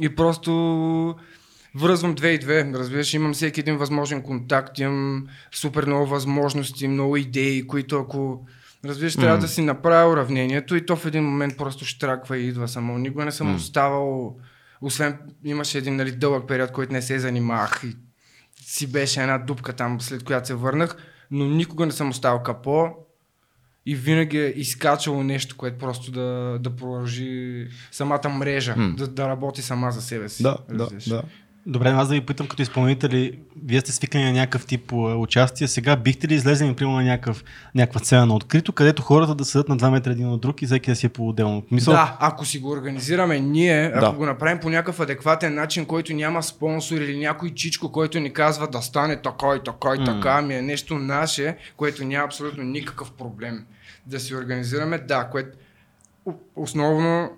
И 0.00 0.14
просто 0.14 1.14
връзвам 1.74 2.14
две 2.14 2.28
и 2.28 2.38
две. 2.38 2.72
Разбираш, 2.74 3.14
имам 3.14 3.34
всеки 3.34 3.60
един 3.60 3.76
възможен 3.76 4.22
контакт, 4.22 4.78
имам 4.78 5.26
супер 5.54 5.86
много 5.86 6.06
възможности, 6.06 6.88
много 6.88 7.16
идеи, 7.16 7.66
които 7.66 7.98
ако 7.98 8.46
разбираш, 8.88 9.16
трябва 9.16 9.38
да 9.38 9.48
си 9.48 9.62
направя 9.62 10.12
уравнението 10.12 10.76
и 10.76 10.86
то 10.86 10.96
в 10.96 11.06
един 11.06 11.24
момент 11.24 11.56
просто 11.56 11.84
штраква 11.84 12.38
и 12.38 12.48
идва 12.48 12.68
само. 12.68 12.98
Никога 12.98 13.24
не 13.24 13.32
съм 13.32 13.54
оставал, 13.54 14.36
освен 14.80 15.18
имаше 15.44 15.78
един 15.78 15.96
нали, 15.96 16.12
дълъг 16.12 16.48
период, 16.48 16.72
който 16.72 16.92
не 16.92 17.02
се 17.02 17.18
занимавах 17.18 17.80
и 17.84 17.96
си 18.62 18.86
беше 18.86 19.20
една 19.20 19.38
дупка 19.38 19.72
там, 19.72 20.00
след 20.00 20.24
която 20.24 20.46
се 20.46 20.54
върнах, 20.54 20.96
но 21.30 21.44
никога 21.44 21.86
не 21.86 21.92
съм 21.92 22.08
оставал 22.08 22.42
капо 22.42 22.88
и 23.86 23.94
винаги 23.94 24.38
е 24.38 24.52
изкачало 24.56 25.22
нещо, 25.22 25.56
което 25.56 25.78
просто 25.78 26.10
да, 26.10 26.58
да 26.60 26.76
продължи 26.76 27.68
самата 27.90 28.28
мрежа, 28.28 28.74
да, 28.96 29.08
да 29.08 29.28
работи 29.28 29.62
сама 29.62 29.90
за 29.90 30.02
себе 30.02 30.28
си. 30.28 30.42
Да, 30.42 30.56
да, 30.68 30.84
разбираш. 30.84 31.08
да. 31.08 31.22
Добре, 31.68 31.88
аз 31.88 32.08
да 32.08 32.14
ви 32.14 32.20
питам 32.20 32.48
като 32.48 32.62
изпълнители, 32.62 33.38
вие 33.64 33.80
сте 33.80 33.92
свикнали 33.92 34.24
на 34.24 34.32
някакъв 34.32 34.66
тип 34.66 34.92
участие, 34.92 35.68
сега 35.68 35.96
бихте 35.96 36.28
ли 36.28 36.34
излезли, 36.34 36.74
примерно, 36.74 36.96
на 36.96 37.04
някакъв, 37.04 37.44
някаква 37.74 38.00
сцена 38.00 38.26
на 38.26 38.34
открито, 38.34 38.72
където 38.72 39.02
хората 39.02 39.34
да 39.34 39.44
седат 39.44 39.68
на 39.68 39.76
2 39.76 39.90
метра 39.90 40.12
един 40.12 40.28
от 40.28 40.40
друг 40.40 40.62
и 40.62 40.66
всеки 40.66 40.90
да 40.90 40.96
си 40.96 41.06
е 41.06 41.08
по-отделно? 41.08 41.62
Мисъл, 41.70 41.94
Да, 41.94 42.16
ако 42.20 42.44
си 42.44 42.58
го 42.58 42.70
организираме 42.70 43.40
ние, 43.40 43.92
ако 43.94 44.00
Да. 44.00 44.12
го 44.12 44.26
направим 44.26 44.58
по 44.58 44.70
някакъв 44.70 45.00
адекватен 45.00 45.54
начин, 45.54 45.86
който 45.86 46.12
няма 46.14 46.42
спонсор 46.42 46.96
или 46.96 47.18
някой 47.18 47.50
чичко, 47.50 47.92
който 47.92 48.20
ни 48.20 48.32
казва 48.32 48.68
да 48.68 48.82
стане 48.82 49.22
така 49.22 49.46
и 49.56 49.60
така 49.64 49.88
и 50.02 50.04
така, 50.04 50.42
ми 50.42 50.54
е 50.54 50.62
нещо 50.62 50.98
наше, 50.98 51.56
което 51.76 52.04
няма 52.04 52.24
абсолютно 52.24 52.64
никакъв 52.64 53.12
проблем 53.12 53.66
да 54.06 54.20
си 54.20 54.34
организираме. 54.34 54.98
Да, 54.98 55.24
което 55.24 55.58
основно 56.56 57.30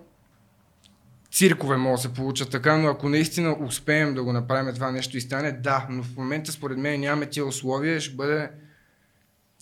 циркове 1.39 1.77
могат 1.77 1.97
да 1.97 2.03
се 2.03 2.15
получат 2.15 2.51
така, 2.51 2.77
но 2.77 2.89
ако 2.89 3.09
наистина 3.09 3.57
успеем 3.61 4.15
да 4.15 4.23
го 4.23 4.33
направим 4.33 4.75
това 4.75 4.91
нещо 4.91 5.17
и 5.17 5.21
стане, 5.21 5.53
да, 5.53 5.87
но 5.91 6.03
в 6.03 6.17
момента 6.17 6.53
според 6.53 6.79
мен 6.79 7.01
нямаме 7.01 7.27
тия 7.27 7.47
условия, 7.47 8.01
ще 8.01 8.15
бъде 8.15 8.51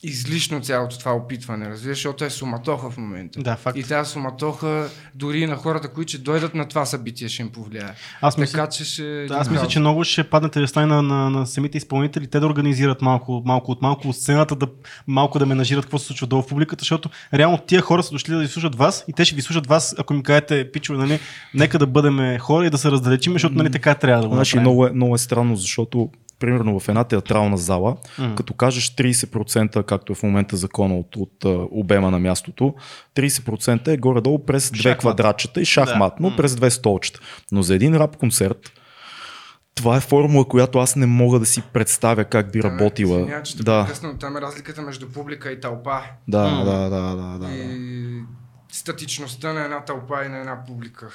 излишно 0.03 0.61
цялото 0.61 0.99
това 0.99 1.13
опитване, 1.13 1.71
разбираш, 1.71 1.97
защото 1.97 2.25
е 2.25 2.31
суматоха 2.31 2.91
в 2.91 2.97
момента. 2.97 3.43
Да, 3.43 3.57
факт. 3.57 3.79
И 3.79 3.83
тази 3.83 4.11
суматоха 4.11 4.89
дори 5.15 5.41
и 5.41 5.47
на 5.47 5.57
хората, 5.57 5.89
които 5.89 6.09
ще 6.09 6.19
дойдат 6.19 6.55
на 6.55 6.69
това 6.69 6.87
събитие, 6.87 7.29
ще 7.29 7.43
им 7.43 7.51
повлияе. 7.51 7.91
Аз 8.21 8.39
мисля- 8.39 8.53
така 8.53 8.71
че 8.71 8.85
ще... 8.85 9.27
Да, 9.27 9.35
аз 9.35 9.51
мисля, 9.51 9.69
че 9.69 9.81
много 9.81 10.05
ще 10.05 10.25
паднете 10.25 10.61
да 10.61 10.87
на, 10.87 11.03
на, 11.03 11.31
на 11.31 11.47
самите 11.47 11.79
изпълнители, 11.79 12.27
те 12.27 12.41
да 12.41 12.47
организират 12.47 13.03
малко, 13.03 13.43
малко 13.45 13.71
от 13.71 13.83
малко 13.83 14.09
от 14.09 14.17
сцената, 14.17 14.57
да, 14.57 14.67
малко 15.07 15.39
да 15.39 15.47
менажират 15.47 15.85
какво 15.85 15.99
се 15.99 16.07
случва 16.07 16.27
долу 16.27 16.43
в 16.43 16.47
публиката, 16.47 16.83
защото 16.83 17.11
реално 17.35 17.59
тия 17.59 17.83
хора 17.83 18.03
са 18.03 18.11
дошли 18.11 18.33
да 18.33 18.41
ви 18.41 18.49
слушат 18.49 18.75
вас 18.75 19.05
и 19.09 19.13
те 19.13 19.25
ще 19.25 19.35
ви 19.35 19.43
слушат 19.43 19.67
вас, 19.67 19.95
ако 19.99 20.15
им 20.15 20.23
кажете, 20.23 20.73
пичове, 20.73 20.99
нали, 20.99 21.21
нека 21.55 21.79
да 21.79 21.87
бъдем 21.87 22.39
хора 22.39 22.67
и 22.67 22.71
да 22.71 22.79
се 22.79 22.91
раздалечим, 22.91 23.33
защото 23.33 23.55
нали, 23.55 23.71
така 23.71 23.95
трябва 23.95 24.23
да 24.23 24.29
го 24.29 24.35
Значи 24.35 24.59
много 24.59 24.87
е, 24.87 24.91
много 24.91 25.15
е 25.15 25.19
странно, 25.19 25.57
защото 25.57 26.11
примерно 26.39 26.81
в 26.81 26.89
една 26.89 27.05
театрална 27.05 27.57
зала, 27.57 27.97
М. 28.19 28.35
като 28.35 28.55
кажеш 28.55 28.89
30%, 28.89 29.83
както 29.83 30.13
е 30.13 30.17
в 30.17 30.23
момента 30.23 30.57
закона 30.57 30.95
от, 30.97 31.17
от 31.17 31.45
обема 31.71 32.11
на 32.11 32.19
мястото, 32.21 32.75
30% 33.15 33.89
е 33.89 33.97
горе-долу 33.97 34.39
през 34.41 34.71
две 34.71 34.81
Шахмат. 34.81 35.01
квадратчета 35.01 35.61
и 35.61 35.65
шахматно 35.65 36.31
Да. 36.31 36.37
през 36.37 36.57
две 36.57 36.71
столчета. 36.71 37.21
Но 37.53 37.63
за 37.63 37.75
един 37.75 37.97
рап 37.97 38.17
концерт 38.17 38.73
това 39.75 39.97
е 39.97 40.01
формула, 40.01 40.45
която 40.45 40.79
аз 40.79 40.97
не 40.97 41.07
мога 41.07 41.39
да 41.39 41.47
си 41.47 41.63
представя 41.65 42.25
как 42.25 42.53
би 42.53 42.61
Там 42.61 42.71
е- 42.71 42.75
работила. 42.75 43.21
извиня, 43.21 43.43
че 43.43 43.57
те 43.57 43.63
да, 43.63 43.85
прекъсна, 43.85 44.19
там 44.19 44.37
е 44.37 44.41
разликата 44.41 44.83
между 44.83 45.09
публика 45.09 45.51
и 45.51 45.61
тълпа. 45.61 46.01
да, 46.29 46.43
М. 46.45 46.65
да, 46.65 46.79
да, 46.81 47.17
да, 47.17 47.39
да. 47.39 47.49
И 47.49 48.23
статичността 48.73 49.53
на 49.53 49.65
една 49.65 49.85
тълпа 49.85 50.25
и 50.27 50.29
на 50.29 50.39
една 50.39 50.65
публика. 50.67 51.09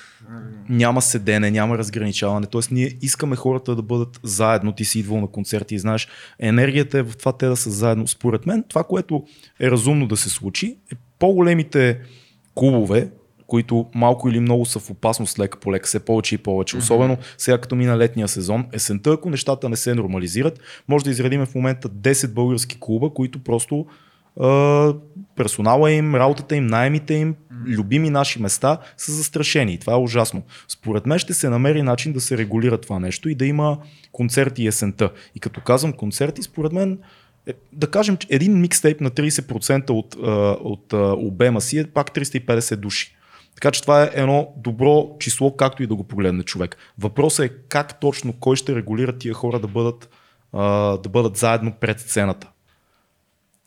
Няма 0.70 1.02
седене, 1.02 1.52
няма 1.52 1.78
разграничаване. 1.78 2.48
Тоест, 2.48 2.72
ние 2.72 2.98
искаме 3.02 3.36
хората 3.36 3.76
да 3.76 3.82
бъдат 3.82 4.20
заедно. 4.24 4.72
Ти 4.72 4.86
си 4.86 5.00
идвал 5.00 5.22
на 5.22 5.28
концерти 5.28 5.76
и 5.76 5.80
знаеш, 5.80 6.08
енергията 6.40 6.98
е 6.98 7.04
в 7.04 7.18
това 7.18 7.32
те 7.32 7.48
да 7.48 7.56
са 7.56 7.70
заедно. 7.70 8.08
Според 8.08 8.46
мен, 8.46 8.64
това, 8.68 8.84
което 8.84 9.24
е 9.60 9.72
разумно 9.72 10.08
да 10.08 10.18
се 10.18 10.30
случи, 10.30 10.78
е 10.92 10.96
по-големите 11.20 12.00
клубове, 12.56 13.12
които 13.48 13.86
малко 13.96 14.30
или 14.30 14.40
много 14.40 14.66
са 14.66 14.80
в 14.80 14.90
опасност 14.90 15.40
лека 15.40 15.60
по 15.60 15.72
лека, 15.72 15.88
все 15.88 16.00
повече 16.00 16.36
и 16.36 16.38
повече. 16.38 16.78
Особено 16.78 17.18
сега 17.38 17.58
като 17.58 17.76
мина 17.76 17.98
летния 17.98 18.28
сезон, 18.28 18.68
есента, 18.74 19.12
ако 19.12 19.30
нещата 19.30 19.70
не 19.70 19.76
се 19.76 19.96
нормализират, 19.96 20.60
може 20.88 21.06
да 21.06 21.12
изредиме 21.12 21.46
в 21.46 21.56
момента 21.56 21.90
10 21.90 22.28
български 22.28 22.78
клуба, 22.80 23.10
които 23.14 23.44
просто 23.44 23.86
персонала 25.36 25.92
им, 25.92 26.16
работата 26.16 26.56
им, 26.56 26.68
найемите 26.68 27.14
им, 27.14 27.36
любими 27.68 28.10
наши 28.10 28.42
места 28.42 28.78
са 28.98 29.12
застрашени. 29.12 29.78
Това 29.78 29.94
е 29.94 29.98
ужасно. 29.98 30.44
Според 30.68 31.06
мен 31.06 31.20
ще 31.20 31.34
се 31.34 31.50
намери 31.50 31.82
начин 31.82 32.14
да 32.14 32.22
се 32.22 32.38
регулира 32.38 32.78
това 32.78 33.00
нещо 33.00 33.30
и 33.30 33.36
да 33.36 33.46
има 33.46 33.78
концерти 34.12 34.68
есента. 34.68 35.12
И 35.36 35.40
като 35.40 35.62
казвам 35.62 35.94
концерти, 35.94 36.44
според 36.44 36.72
мен 36.72 37.00
е, 37.48 37.54
да 37.74 37.92
кажем, 37.92 38.18
че 38.18 38.28
един 38.30 38.62
микстейп 38.62 39.02
на 39.02 39.12
30% 39.12 39.90
от, 39.90 40.16
от 40.62 40.94
а, 40.94 41.14
обема 41.18 41.62
си 41.62 41.80
е 41.80 41.88
пак 41.88 42.12
350 42.12 42.76
души. 42.76 43.16
Така 43.56 43.72
че 43.72 43.82
това 43.82 44.04
е 44.04 44.12
едно 44.14 44.54
добро 44.58 45.16
число, 45.20 45.56
както 45.56 45.84
и 45.84 45.88
да 45.88 45.96
го 45.96 46.04
погледне 46.04 46.44
човек. 46.44 46.78
Въпросът 47.00 47.46
е 47.46 47.54
как 47.70 48.00
точно 48.00 48.34
кой 48.34 48.56
ще 48.56 48.76
регулира 48.76 49.18
тия 49.18 49.34
хора 49.34 49.60
да 49.60 49.68
бъдат, 49.68 50.10
да 51.04 51.10
бъдат 51.10 51.38
заедно 51.38 51.74
пред 51.80 52.00
сцената. 52.00 52.52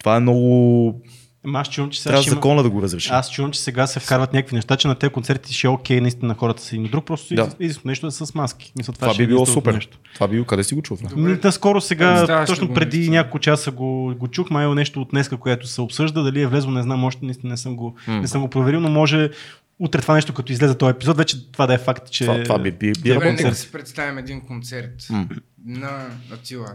Това 0.05 0.17
е 0.17 0.21
много... 0.21 1.01
Ама 1.47 1.61
аз 1.61 1.71
чувам, 1.71 1.91
че 1.91 2.03
сега 2.03 2.11
Трябва 2.11 2.23
ще 2.23 2.31
има... 2.31 2.35
закона 2.35 2.63
да 2.63 2.71
го 2.71 2.83
разреши. 2.83 3.09
Аз 3.13 3.31
чувам, 3.31 3.51
че 3.51 3.61
сега 3.61 3.87
се 3.87 4.01
вкарват 4.01 4.33
някакви 4.33 4.57
неща, 4.57 4.77
че 4.77 4.89
на 4.89 4.95
тези 4.95 5.11
концерти 5.13 5.55
ще 5.55 5.67
е 5.67 5.71
окей 5.71 6.01
наистина 6.01 6.29
на 6.29 6.35
хората 6.35 6.63
са 6.63 6.77
и 6.77 6.79
на 6.79 6.89
друг, 6.89 7.05
просто 7.05 7.35
Да. 7.35 7.43
да. 7.43 7.53
единственото 7.55 7.89
нещо 7.89 8.07
е 8.07 8.27
с 8.27 8.35
маски. 8.35 8.73
Мисля, 8.79 8.93
това, 8.93 9.05
това 9.07 9.15
ще 9.15 9.23
е 9.23 9.27
би 9.27 9.31
било 9.31 9.47
супер. 9.47 9.75
Нещо. 9.75 9.99
Това 10.15 10.29
би 10.29 10.35
било, 10.35 10.45
къде 10.47 10.65
си 10.65 10.75
го. 10.75 10.83
Ми, 11.17 11.39
наскоро 11.45 11.81
сега, 11.81 12.15
Представяш 12.15 12.49
ли 12.49 12.53
точно 12.53 12.69
го 12.69 12.75
преди 12.75 12.97
наистина? 12.97 13.17
няколко 13.17 13.39
часа 13.39 13.71
го, 13.71 14.15
го 14.17 14.29
чух, 14.29 14.51
май 14.51 14.67
е 14.67 14.75
нещо 14.75 15.01
от 15.03 15.09
днеска, 15.11 15.37
което 15.37 15.67
се 15.67 15.81
обсъжда, 15.81 16.23
дали 16.23 16.41
е 16.41 16.47
влезло, 16.47 16.71
не 16.71 16.83
знам, 16.83 17.05
още 17.05 17.25
наистина 17.25 17.51
не 17.51 17.57
съм 17.57 17.77
го, 17.77 17.95
М. 18.09 18.21
не 18.21 18.29
съм 18.29 18.41
го 18.41 18.49
проверил, 18.49 18.81
но 18.81 18.89
може 18.91 19.31
утре 19.79 20.01
това 20.01 20.15
нещо, 20.15 20.35
като 20.35 20.53
излезе 20.53 20.75
този 20.75 20.91
епизод, 20.91 21.17
вече 21.17 21.53
това 21.53 21.67
да 21.67 21.75
е 21.75 21.79
факт, 21.79 22.11
че... 22.11 22.25
Това, 22.25 22.43
това 22.43 22.59
би, 22.59 22.71
би, 22.71 22.93
би 22.93 22.93
Добре, 22.93 23.15
работило. 23.15 23.33
нека 23.47 23.55
си 23.55 23.73
представим 23.73 24.19
един 24.19 24.41
концерт 24.41 25.07
М. 25.11 25.27
на 25.67 26.07
Атила. 26.33 26.69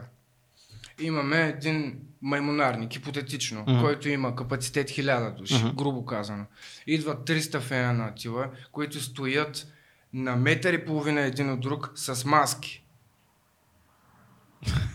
Имаме 0.99 1.41
един 1.41 1.99
маймонарник, 2.21 2.93
хипотетично, 2.93 3.61
Мгм. 3.67 3.81
който 3.81 4.09
има 4.09 4.35
капацитет 4.35 4.89
1000 4.89 5.31
души, 5.31 5.63
Мгм. 5.63 5.75
грубо 5.75 6.05
казано. 6.05 6.45
Идват 6.87 7.25
300 7.25 7.59
фена 7.59 7.93
на 7.93 8.05
Атила, 8.05 8.47
които 8.71 9.01
стоят 9.03 9.67
на 10.13 10.35
метър 10.35 10.73
и 10.73 10.85
половина 10.85 11.21
един 11.21 11.51
от 11.51 11.59
друг 11.59 11.91
с 11.95 12.25
маски. 12.25 12.83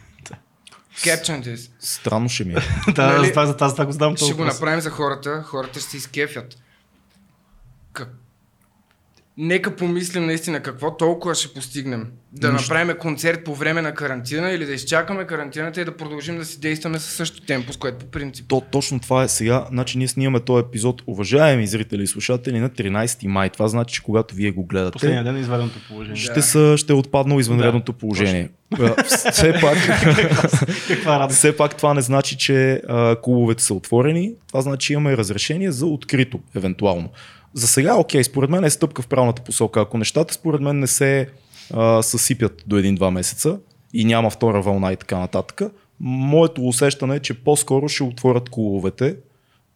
Caption 0.97 1.43
this. 1.45 1.71
Странно 1.79 2.29
ще 2.29 2.45
ми 2.45 2.53
е. 2.53 2.57
да, 2.93 3.07
Нали? 3.13 3.27
за, 3.27 3.31
това, 3.33 3.47
за 3.47 3.57
това 3.57 3.87
го 3.87 3.93
знам 3.93 4.17
Ще 4.17 4.33
го 4.33 4.45
направим 4.45 4.81
за 4.81 4.91
хората, 4.91 5.43
хората 5.43 5.81
ще 5.81 5.91
се 5.91 5.97
изкефят. 5.97 6.57
Как... 7.93 8.09
Нека 9.39 9.77
помислим 9.77 10.27
наистина 10.27 10.61
какво 10.61 10.97
толкова 10.97 11.35
ще 11.35 11.55
постигнем. 11.55 12.07
Да 12.33 12.53
Нищо. 12.53 12.63
направим 12.63 12.97
концерт 12.99 13.45
по 13.45 13.55
време 13.55 13.83
на 13.83 13.95
карантина 13.95 14.51
или 14.51 14.67
да 14.67 14.73
изчакаме 14.73 15.25
карантината 15.27 15.81
и 15.81 15.85
да 15.85 15.97
продължим 15.97 16.39
да 16.39 16.45
си 16.45 16.61
действаме 16.61 16.99
със 16.99 17.13
същото 17.13 17.47
темпо, 17.47 17.73
с 17.73 17.77
което 17.77 17.99
по 17.99 18.07
принцип. 18.07 18.47
То, 18.49 18.63
точно 18.73 19.01
това 19.01 19.23
е 19.23 19.29
сега. 19.29 19.67
Значи 19.71 19.99
ние 19.99 20.09
снимаме 20.09 20.41
този 20.41 20.65
епизод, 20.67 21.03
уважаеми 21.07 21.67
зрители 21.67 22.03
и 22.03 22.07
слушатели, 22.07 22.59
на 22.61 22.71
13 22.71 23.27
май. 23.27 23.51
Това 23.51 23.69
значи, 23.69 23.95
че 23.95 24.03
когато 24.03 24.35
вие 24.35 24.51
го 24.51 24.65
гледате, 24.65 24.93
Последния 24.93 25.25
ден 25.25 25.37
е 25.37 25.41
извареното 25.41 25.79
положение. 25.89 26.17
ще, 26.17 26.43
са, 26.43 26.75
ще 26.79 26.93
е 26.93 26.97
отпаднало 26.97 27.41
извънредното 27.41 27.93
положение. 27.93 28.49
А, 28.81 29.03
Все 29.33 29.53
пак, 29.61 29.79
Каква 30.89 31.21
радост. 31.21 31.39
все 31.39 31.57
пак 31.57 31.77
това 31.77 31.95
не 31.95 32.01
значи, 32.03 32.37
че 32.37 32.83
а, 32.89 33.17
клубовете 33.23 33.63
са 33.63 33.75
отворени. 33.75 34.33
Това 34.49 34.61
значи, 34.61 34.87
че 34.87 34.93
имаме 34.93 35.17
разрешение 35.17 35.73
за 35.73 35.87
открито, 35.87 36.41
евентуално. 36.57 37.11
За 37.55 37.67
сега, 37.67 37.97
окей, 37.97 38.25
според 38.25 38.51
мен 38.51 38.65
е 38.65 38.71
стъпка 38.71 39.03
в 39.03 39.07
правилната 39.09 39.43
посока. 39.43 39.81
Ако 39.81 39.99
нещата 39.99 40.35
според 40.35 40.61
мен 40.61 40.79
не 40.79 40.87
се 40.87 41.29
а, 41.75 42.03
съсипят 42.03 42.65
до 42.67 42.77
един-два 42.77 43.11
месеца 43.11 43.59
и 43.93 44.05
няма 44.05 44.31
втора 44.31 44.63
вълна 44.63 44.93
и 44.93 44.97
така 44.97 45.19
нататък, 45.19 45.63
моето 46.01 46.67
усещане 46.67 47.17
е, 47.17 47.21
че 47.21 47.35
по-скоро 47.35 47.89
ще 47.89 48.03
отворят 48.03 48.51
клубовете 48.51 49.17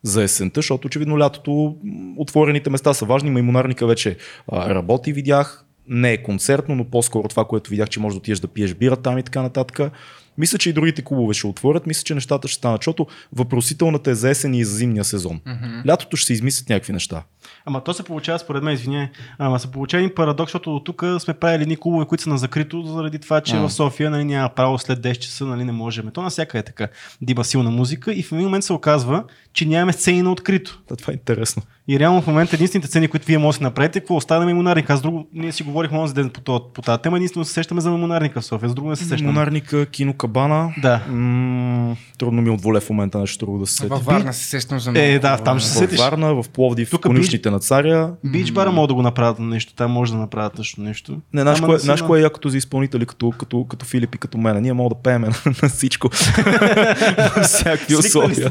за 0.03 0.23
есента, 0.23 0.59
защото 0.59 0.87
очевидно 0.87 1.19
лятото 1.19 1.77
отворените 2.17 2.71
места 2.71 2.95
са 2.95 3.05
важни. 3.05 3.31
Маймонарника 3.31 3.87
вече 3.87 4.17
а, 4.53 4.75
работи, 4.75 5.13
видях. 5.13 5.65
Не 5.89 6.13
е 6.13 6.23
концертно, 6.23 6.75
но 6.75 6.85
по-скоро 6.85 7.29
това, 7.29 7.45
което 7.45 7.71
видях, 7.71 7.89
че 7.89 8.01
можеш 8.01 8.15
да 8.15 8.19
отидеш 8.19 8.39
да 8.39 8.49
пиеш 8.49 8.75
бира 8.75 8.97
там 8.97 9.19
и 9.19 9.23
така 9.23 9.43
нататък. 9.43 9.93
Мисля, 10.39 10.59
че 10.59 10.71
и 10.71 10.73
другите 10.73 11.03
клубове 11.03 11.35
ще 11.35 11.47
отворят. 11.47 11.87
Мисля, 11.87 12.03
че 12.03 12.15
нещата 12.15 12.49
ще 12.49 12.57
станат, 12.57 12.81
защото 12.81 13.07
въпросителната 13.33 14.11
е 14.11 14.15
за 14.15 14.31
есен 14.31 14.55
и 14.55 14.65
за 14.65 14.77
зимния 14.77 15.05
сезон. 15.05 15.41
Мгм. 15.47 15.89
Лятото 15.89 16.17
ще 16.17 16.27
се 16.27 16.33
измислят 16.33 16.69
някакви 16.69 16.93
неща. 16.93 17.23
Ама 17.67 17.85
то 17.85 17.93
се 17.95 18.03
получава, 18.03 18.39
според 18.39 18.63
мен, 18.63 18.75
извиняй, 18.75 19.09
ама 19.39 19.61
се 19.61 19.71
получава 19.71 20.03
един 20.03 20.15
парадокс, 20.15 20.49
защото 20.49 20.71
до 20.71 20.81
тук 20.81 21.05
сме 21.19 21.35
правили 21.35 21.63
едни 21.63 21.77
клубове, 21.77 22.07
които 22.07 22.25
са 22.25 22.31
на 22.31 22.39
закрито, 22.39 22.83
заради 22.83 23.19
това, 23.19 23.41
че 23.41 23.57
А. 23.57 23.69
в 23.69 23.73
София 23.73 24.11
нали, 24.11 24.25
няма 24.25 24.49
право 24.49 24.79
след 24.79 24.99
10 24.99 25.19
часа, 25.19 25.47
нали, 25.47 25.65
не 25.65 25.73
можем. 25.73 26.11
То 26.11 26.23
навсякъде 26.23 26.59
е 26.59 26.63
така. 26.63 26.89
Да 27.23 27.33
има 27.33 27.45
силна 27.45 27.71
музика 27.71 28.13
и 28.13 28.23
в 28.23 28.33
един 28.33 28.45
момент 28.45 28.65
се 28.65 28.73
оказва, 28.73 29.25
че 29.59 29.67
нямаме 29.67 29.93
сцени 29.93 30.23
на 30.23 30.33
открито. 30.33 30.81
Да, 30.89 30.97
това 30.97 31.11
е 31.11 31.15
интересно. 31.15 31.63
И 31.89 31.99
реално 31.99 32.23
в 32.23 32.27
момента 32.27 32.57
единствените 32.57 32.89
цени, 32.89 33.09
които 33.09 33.27
вие 33.27 33.39
можете 33.39 33.63
да 33.63 33.69
направите, 33.69 34.01
какво 34.01 34.17
остава 34.17 34.41
на 34.41 34.47
мемонарника. 34.47 34.93
Аз 34.93 35.03
друго, 35.03 35.27
ние 35.35 35.53
си 35.53 35.63
говорихме 35.63 35.99
онзи 35.99 36.15
ден 36.15 36.31
по, 36.31 36.41
това- 36.41 36.73
по 36.75 36.83
тази 36.83 37.03
тема, 37.03 37.17
единствено 37.17 37.45
се 37.45 37.53
сещаме 37.53 37.81
за 37.81 37.91
мемонарника 37.91 38.41
в 38.41 38.45
София, 38.45 38.69
с 38.69 38.75
друго 38.75 38.91
не 38.91 38.97
се 38.97 39.05
сещаме. 39.05 39.31
Монарника, 39.31 39.87
кино 39.87 40.13
Кабана. 40.15 40.73
Да. 40.79 41.01
М- 41.09 41.97
трудно 42.19 42.43
ми 42.43 42.51
отволе 42.51 42.81
в 42.81 42.91
момента 42.91 43.19
нещо 43.19 43.39
друго 43.39 43.59
да 43.59 43.67
се 43.67 43.75
сетя. 43.75 43.89
Във 43.89 44.05
Варна 44.05 44.33
се 44.33 44.45
сещам 44.45 44.81
за 44.81 44.91
много. 44.91 45.05
Е, 45.05 45.19
да, 45.19 45.37
там 45.37 45.59
ще 45.59 45.69
се 45.69 45.75
В 45.75 45.79
сетиш. 45.79 45.99
Варна, 45.99 46.35
в 46.35 46.45
Пловдив, 46.45 46.91
в 46.91 47.01
конюшните 47.01 47.51
на 47.51 47.59
царя. 47.61 48.13
Бич 48.25 48.53
бара 48.53 48.73
могат 48.73 48.89
да 48.89 48.95
го 48.95 49.03
направят 49.03 49.39
на 49.39 49.47
нещо, 49.47 49.75
там 49.75 49.91
може 49.91 50.13
да 50.13 50.19
направят 50.19 50.57
също 50.57 50.81
нещо. 50.81 51.21
Не, 51.33 51.41
Ама 51.43 51.57
кое, 51.61 51.79
са 51.79 51.85
знаеш 51.85 52.01
на- 52.01 52.07
кое 52.07 52.19
е 52.19 52.23
якото 52.23 52.49
за 52.49 52.57
изпълнители 52.57 53.07
като, 53.07 53.31
като, 53.31 53.65
като 53.65 53.87
Филип 53.87 54.15
и 54.15 54.19
като 54.19 54.39
мен? 54.39 54.63
Ние 54.63 54.73
мога 54.73 54.89
да 54.91 55.03
пеем 55.03 55.21
на, 55.23 55.29
на 55.63 55.69
всичко. 55.69 56.09
Всякакви 57.43 57.97
условия. 57.97 58.51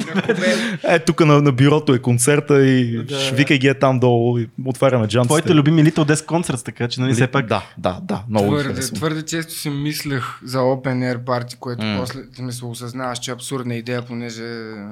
Е, 0.97 1.05
тук 1.05 1.25
на, 1.25 1.41
на 1.41 1.51
бюрото 1.51 1.93
е 1.93 1.99
концерта 1.99 2.65
и 2.65 3.03
Да. 3.03 3.31
викай 3.31 3.57
ги 3.57 3.67
е 3.67 3.73
там 3.73 3.99
долу 3.99 4.39
и 4.39 4.49
отваряме 4.65 5.07
джамците. 5.07 5.27
Твоите 5.27 5.55
любими 5.55 5.83
Little 5.83 6.13
Desk 6.13 6.25
Concerts, 6.25 6.65
така 6.65 6.87
че 6.87 7.01
нали 7.01 7.13
все 7.13 7.27
пак... 7.27 7.47
Да, 7.47 7.63
да, 7.77 7.99
да, 8.03 8.23
много 8.29 8.47
Твърде, 8.59 8.81
твърде 8.81 9.21
често 9.25 9.53
си 9.53 9.69
мислех 9.69 10.23
за 10.43 10.57
Open 10.57 11.15
Air 11.15 11.23
Party, 11.23 11.57
което 11.57 11.81
mm. 11.81 11.99
после 11.99 12.19
смисъл 12.35 12.71
осъзнаваш, 12.71 13.19
че 13.19 13.31
е 13.31 13.33
абсурдна 13.33 13.75
идея, 13.75 14.01
понеже 14.01 14.43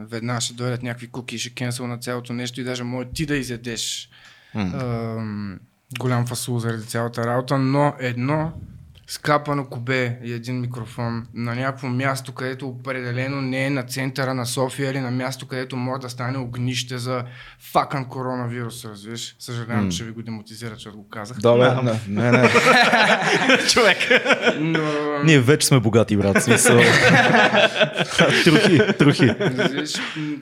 веднага 0.09 0.41
ще 0.41 0.53
дойдат 0.53 0.83
някакви 0.83 1.07
куки 1.07 1.35
и 1.35 1.39
ще 1.39 1.49
кенсел 1.49 1.87
на 1.87 1.97
цялото 1.97 2.33
нещо 2.33 2.61
и 2.61 2.63
даже 2.63 2.83
може 2.83 3.07
ти 3.13 3.25
да 3.25 3.35
изядеш 3.35 4.09
М. 4.55 4.71
ам, 4.81 5.59
голям 5.99 6.27
фасул 6.27 6.59
заради 6.59 6.85
цялата 6.85 7.27
работа, 7.27 7.57
но 7.57 7.93
едно 7.99 8.51
скапано 9.07 9.65
кубе 9.65 10.19
и 10.23 10.33
един 10.33 10.61
микрофон 10.61 11.27
на 11.33 11.55
някакво 11.55 11.87
място, 11.87 12.31
където 12.31 12.67
определено 12.67 13.41
не 13.41 13.65
е 13.65 13.69
на 13.69 13.83
центъра 13.83 14.33
на 14.33 14.45
София 14.45 14.91
или 14.91 14.99
на 14.99 15.11
място, 15.11 15.47
където 15.47 15.75
може 15.77 16.01
да 16.01 16.09
стане 16.09 16.37
огнище 16.37 16.97
за 16.97 17.23
факан 17.71 18.05
коронавирус, 18.05 18.85
разбираш. 18.85 19.35
Съжалявам, 19.39 19.85
М. 19.85 19.91
че 19.91 20.03
ви 20.03 20.11
го 20.11 20.21
демонтизират, 20.21 20.73
защото 20.73 20.97
го 20.97 21.09
казах. 21.09 21.37
Да, 21.37 21.53
бе, 21.53 21.81
не, 21.83 22.21
не, 22.21 22.31
не. 22.31 22.49
Човек. 23.69 23.97
Но... 24.59 24.79
Ние 25.23 25.39
вече 25.39 25.67
сме 25.67 25.79
богати, 25.79 26.17
брат. 26.17 26.37
в 26.37 26.41
Смисъл. 26.43 26.79
трухи, 28.43 28.79
трухи. 28.99 29.31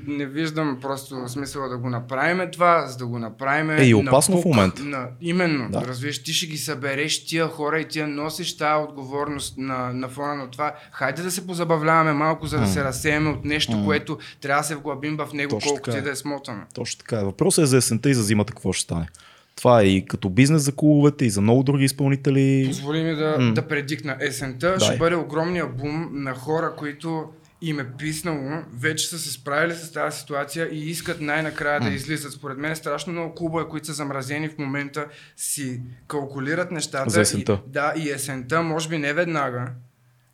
Не 0.08 0.26
виждам 0.26 0.78
просто 0.82 1.24
смисъла 1.28 1.70
да 1.70 1.78
го 1.78 1.90
направим 1.90 2.52
това, 2.52 2.88
за 2.88 2.98
да 2.98 3.06
го 3.08 3.20
направим. 3.20 3.70
Е, 3.70 3.84
и 3.84 3.94
на 3.94 4.00
опасно 4.00 4.38
в 4.38 4.44
пук, 4.44 4.56
момента. 4.56 4.84
На, 4.84 5.08
именно, 5.22 5.70
Да. 5.70 5.82
разбираш, 5.82 6.24
ти 6.24 6.34
ще 6.34 6.46
ги 6.48 6.58
събереш 6.58 7.26
тия 7.26 7.48
хора 7.48 7.80
и 7.80 7.88
ти 7.88 8.00
я 8.00 8.08
носиш 8.08 8.53
тази 8.58 8.84
отговорност 8.90 9.58
на, 9.58 9.94
на 9.94 10.10
фона 10.10 10.36
на 10.36 10.52
това. 10.52 10.74
Хайде 10.92 11.22
да 11.22 11.32
се 11.32 11.48
позабавляваме 11.48 12.14
малко, 12.14 12.48
за 12.48 12.60
да 12.60 12.68
се 12.68 12.84
разсееме 12.84 13.30
от 13.30 13.46
нещо, 13.46 13.78
М. 13.78 13.86
което 13.86 14.18
трябва 14.42 14.62
да 14.62 14.68
се 14.68 14.76
вглъбим 14.76 15.18
в 15.18 15.34
него, 15.34 15.50
Точно 15.50 15.70
колкото 15.70 15.86
така 15.86 15.98
и 15.98 16.00
е. 16.00 16.04
да 16.04 16.12
е 16.12 16.16
смотано. 16.16 16.62
Точно 16.74 17.00
така 17.00 17.20
е. 17.20 17.24
Въпросът 17.24 17.64
е 17.64 17.66
за 17.66 17.78
есента 17.78 18.10
и 18.10 18.14
за 18.14 18.24
зимата 18.24 18.54
какво 18.54 18.74
ще 18.74 18.84
стане. 18.84 19.08
Това 19.56 19.82
е 19.82 19.86
и 19.86 20.06
като 20.06 20.30
бизнес 20.30 20.62
за 20.62 20.72
клубовете, 20.72 21.26
и 21.26 21.30
за 21.30 21.42
много 21.42 21.64
други 21.64 21.84
изпълнители. 21.86 22.66
Позволи 22.68 23.04
ми 23.04 23.16
да, 23.16 23.38
М. 23.40 23.54
да 23.54 23.68
предикна. 23.68 24.18
Есента 24.22 24.76
Дай. 24.80 24.88
ще 24.88 24.98
бъде 24.98 25.16
огромния 25.16 25.68
бум 25.68 26.10
на 26.12 26.34
хора, 26.34 26.74
които 26.78 27.26
им 27.64 27.80
е 27.80 27.92
писнало, 27.98 28.64
вече 28.74 29.08
са 29.08 29.20
се 29.20 29.32
справили 29.32 29.74
с 29.74 29.92
тази 29.92 30.20
ситуация 30.20 30.70
и 30.72 30.90
искат 30.90 31.22
най-накрая 31.22 31.82
да 31.82 31.90
излизат. 31.90 32.32
Според 32.32 32.58
мен 32.58 32.76
страшно 32.76 33.14
много 33.14 33.36
клубове, 33.36 33.64
които 33.70 33.86
са 33.86 33.94
замразени 33.94 34.50
в 34.50 34.58
момента, 34.58 35.06
си 35.38 35.82
калкулират 36.08 36.72
нещата. 36.72 37.10
За 37.10 37.22
есента. 37.22 37.62
И, 37.68 37.72
да, 37.72 37.94
и 37.98 38.10
есента, 38.10 38.62
може 38.62 38.90
би 38.90 38.98
не 38.98 39.14
веднага, 39.14 39.72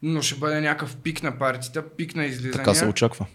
но 0.01 0.21
ще 0.21 0.39
бъде 0.39 0.61
някакъв 0.61 0.97
пик 0.97 1.23
на 1.23 1.39
партията, 1.39 1.89
пик 1.89 2.15
на 2.15 2.25
излизания. 2.25 2.57
Така 2.57 2.73
се 2.73 2.85
очаква. 2.85 3.25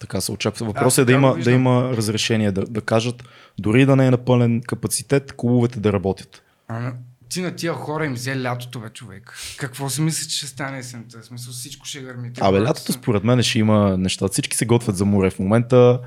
Така 0.00 0.20
се 0.20 0.32
очаква. 0.32 0.66
Въпросът 0.66 1.02
е 1.02 1.04
да 1.04 1.12
има, 1.12 1.36
да 1.44 1.50
има 1.50 1.92
разрешение, 1.96 2.52
да, 2.52 2.62
да 2.62 2.80
кажат, 2.80 3.22
дори 3.58 3.86
да 3.86 3.96
не 3.96 4.06
е 4.06 4.10
на 4.10 4.18
пълен 4.18 4.62
капацитет, 4.62 5.32
клубовете 5.36 5.80
да 5.80 5.92
работят. 5.92 6.42
Ама, 6.68 6.92
ти 7.30 7.40
на 7.40 7.56
тия 7.56 7.72
хора 7.72 8.06
им 8.06 8.14
взе 8.14 8.42
лятото, 8.42 8.80
бе, 8.80 8.88
човек. 8.88 9.38
Какво 9.56 9.90
си 9.90 10.00
мислиш, 10.00 10.26
че 10.26 10.36
ще 10.36 10.46
стане 10.46 10.78
есента? 10.78 11.18
В 11.20 11.24
смисъл 11.24 11.52
всичко 11.52 11.86
ще 11.86 12.00
гърми. 12.00 12.32
Те 12.32 12.40
Абе, 12.40 12.48
хората 12.48 12.70
лятото 12.70 12.92
са- 12.92 12.98
според 12.98 13.24
мен 13.24 13.42
ще 13.42 13.58
има 13.58 13.96
неща. 13.98 14.28
Всички 14.28 14.56
се 14.56 14.66
готвят 14.66 14.96
за 14.96 15.04
море 15.04 15.30
в 15.30 15.38
момента. 15.38 16.00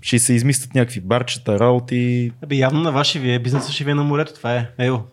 Ще 0.00 0.18
се 0.18 0.32
измислят 0.32 0.74
някакви 0.74 1.00
барчета, 1.00 1.58
работи. 1.60 2.32
Абе, 2.44 2.54
явно 2.56 2.80
на 2.80 2.92
ваше 2.92 3.18
ви 3.18 3.32
е 3.34 3.38
бизнеса 3.38 3.72
ще 3.72 3.84
ви 3.84 3.90
е 3.90 3.94
на 3.94 4.04
морето, 4.04 4.34
това 4.34 4.54
е. 4.56 4.70
Ево. 4.78 5.04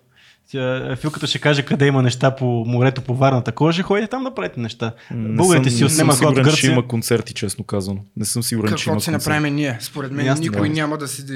Тя, 0.52 0.96
Филката 0.96 1.28
ще 1.28 1.40
каже 1.40 1.66
къде 1.66 1.88
има 1.88 2.02
неща 2.02 2.36
по 2.36 2.46
морето, 2.68 3.02
по 3.02 3.16
варната 3.16 3.52
кожа, 3.52 3.84
ходите 3.84 4.08
там 4.08 4.24
да 4.24 4.34
правите 4.34 4.60
неща. 4.60 4.94
Не 5.12 5.36
Българите 5.36 5.70
си 5.70 5.84
не 5.84 5.90
съм 5.90 5.96
отнема 6.10 6.14
сигурен, 6.14 6.36
че 6.36 6.42
Гърция. 6.44 6.72
има 6.72 6.88
концерти, 6.88 7.34
честно 7.34 7.64
казано. 7.66 8.00
Не 8.18 8.26
съм 8.26 8.44
сигурен, 8.44 8.68
че 8.68 8.76
Какво 8.76 8.92
има 8.92 9.00
ще 9.00 9.12
концерти. 9.12 9.30
направим 9.30 9.56
ние? 9.56 9.78
Според 9.82 10.12
мен 10.12 10.26
Ясно, 10.26 10.42
никой 10.42 10.68
да. 10.68 10.74
няма 10.74 10.98
да 10.98 11.08
си 11.08 11.26
да, 11.26 11.36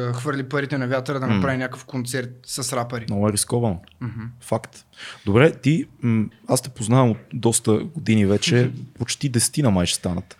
да 0.00 0.12
хвърли 0.12 0.42
парите 0.42 0.78
на 0.78 0.88
вятъра 0.88 1.20
да 1.20 1.26
направи 1.26 1.56
някакъв 1.56 1.84
концерт 1.84 2.30
с 2.46 2.72
рапъри. 2.72 3.04
Много 3.08 3.28
е 3.28 3.32
рисковано. 3.32 3.80
Факт. 4.40 4.84
Добре, 5.26 5.52
ти, 5.52 5.86
м- 6.02 6.24
аз 6.48 6.62
те 6.62 6.68
познавам 6.68 7.10
от 7.10 7.18
доста 7.34 7.72
години 7.74 8.26
вече, 8.26 8.70
почти 8.98 9.28
десетина 9.28 9.70
май 9.70 9.86
ще 9.86 9.96
станат. 9.96 10.36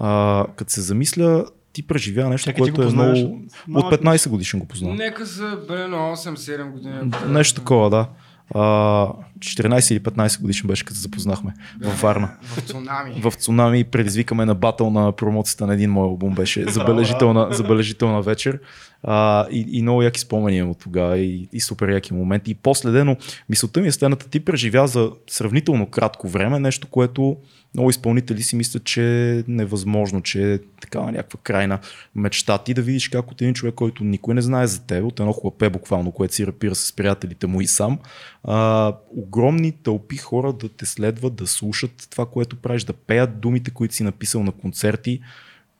А, 0.00 0.44
като 0.56 0.72
се 0.72 0.80
замисля, 0.80 1.44
ти 1.72 1.86
преживя 1.86 2.28
нещо, 2.28 2.44
Чакай, 2.44 2.60
което 2.60 2.82
е 2.82 2.84
познаваш 2.84 3.18
много... 3.18 3.34
от 3.34 3.42
От 3.44 3.68
малък 3.68 3.92
15 4.02 4.28
годишен 4.28 4.60
го 4.60 4.66
познавам. 4.66 4.96
Нека 4.96 5.26
са 5.26 5.58
бъде 5.68 5.86
на 5.86 5.96
8-7 5.96 6.70
години. 6.70 7.10
Нещо 7.28 7.60
такова, 7.60 7.90
да. 7.90 8.08
А, 8.54 9.08
14 9.42 9.92
или 9.92 10.00
15 10.00 10.40
годишен 10.40 10.68
беше, 10.68 10.84
като 10.84 10.96
се 10.96 11.02
запознахме 11.02 11.54
във 11.80 12.00
Варна. 12.00 12.36
В 12.42 12.60
цунами. 12.60 13.20
В 13.22 13.32
Цунами 13.32 13.84
предизвикаме 13.84 14.44
на 14.44 14.54
батъл 14.54 14.90
на 14.90 15.12
промоцията 15.12 15.66
на 15.66 15.74
един 15.74 15.90
мой 15.90 16.04
албум. 16.04 16.34
Беше 16.34 16.64
забележителна, 16.68 17.48
забележителна 17.50 18.22
вечер. 18.22 18.60
А, 19.02 19.46
и, 19.50 19.66
и 19.72 19.82
много 19.82 20.02
яки 20.02 20.20
спомени 20.20 20.62
от 20.62 20.78
тогава 20.78 21.18
и, 21.18 21.48
и 21.52 21.60
супер 21.60 21.88
яки 21.88 22.14
моменти. 22.14 22.50
И 22.50 22.54
после 22.54 22.90
дено, 22.90 23.16
мисълта 23.48 23.80
ми 23.80 23.88
е 23.88 23.92
следната. 23.92 24.28
Ти 24.28 24.40
преживя 24.40 24.86
за 24.86 25.10
сравнително 25.30 25.86
кратко 25.86 26.28
време 26.28 26.60
нещо, 26.60 26.86
което 26.90 27.36
много 27.74 27.90
изпълнители 27.90 28.42
си 28.42 28.56
мислят, 28.56 28.84
че 28.84 29.30
е 29.30 29.42
невъзможно, 29.48 30.22
че 30.22 30.52
е 30.52 30.58
такава 30.80 31.12
някаква 31.12 31.40
крайна 31.42 31.78
мечта. 32.14 32.58
Ти 32.58 32.74
да 32.74 32.82
видиш 32.82 33.08
как 33.08 33.30
от 33.30 33.42
един 33.42 33.54
човек, 33.54 33.74
който 33.74 34.04
никой 34.04 34.34
не 34.34 34.42
знае 34.42 34.66
за 34.66 34.86
теб, 34.86 35.04
от 35.04 35.20
едно 35.20 35.32
хлапе 35.32 35.70
буквално, 35.70 36.12
което 36.12 36.34
си 36.34 36.46
рапира 36.46 36.74
с 36.74 36.92
приятелите 36.92 37.46
му 37.46 37.60
и 37.60 37.66
сам, 37.66 37.98
а, 38.44 38.94
огромни 39.32 39.72
тълпи 39.72 40.16
хора 40.16 40.52
да 40.52 40.68
те 40.68 40.86
следват, 40.86 41.34
да 41.34 41.46
слушат 41.46 42.06
това, 42.10 42.26
което 42.26 42.56
правиш, 42.56 42.84
да 42.84 42.92
пеят 42.92 43.40
думите, 43.40 43.70
които 43.70 43.94
си 43.94 44.02
написал 44.02 44.42
на 44.42 44.52
концерти. 44.52 45.20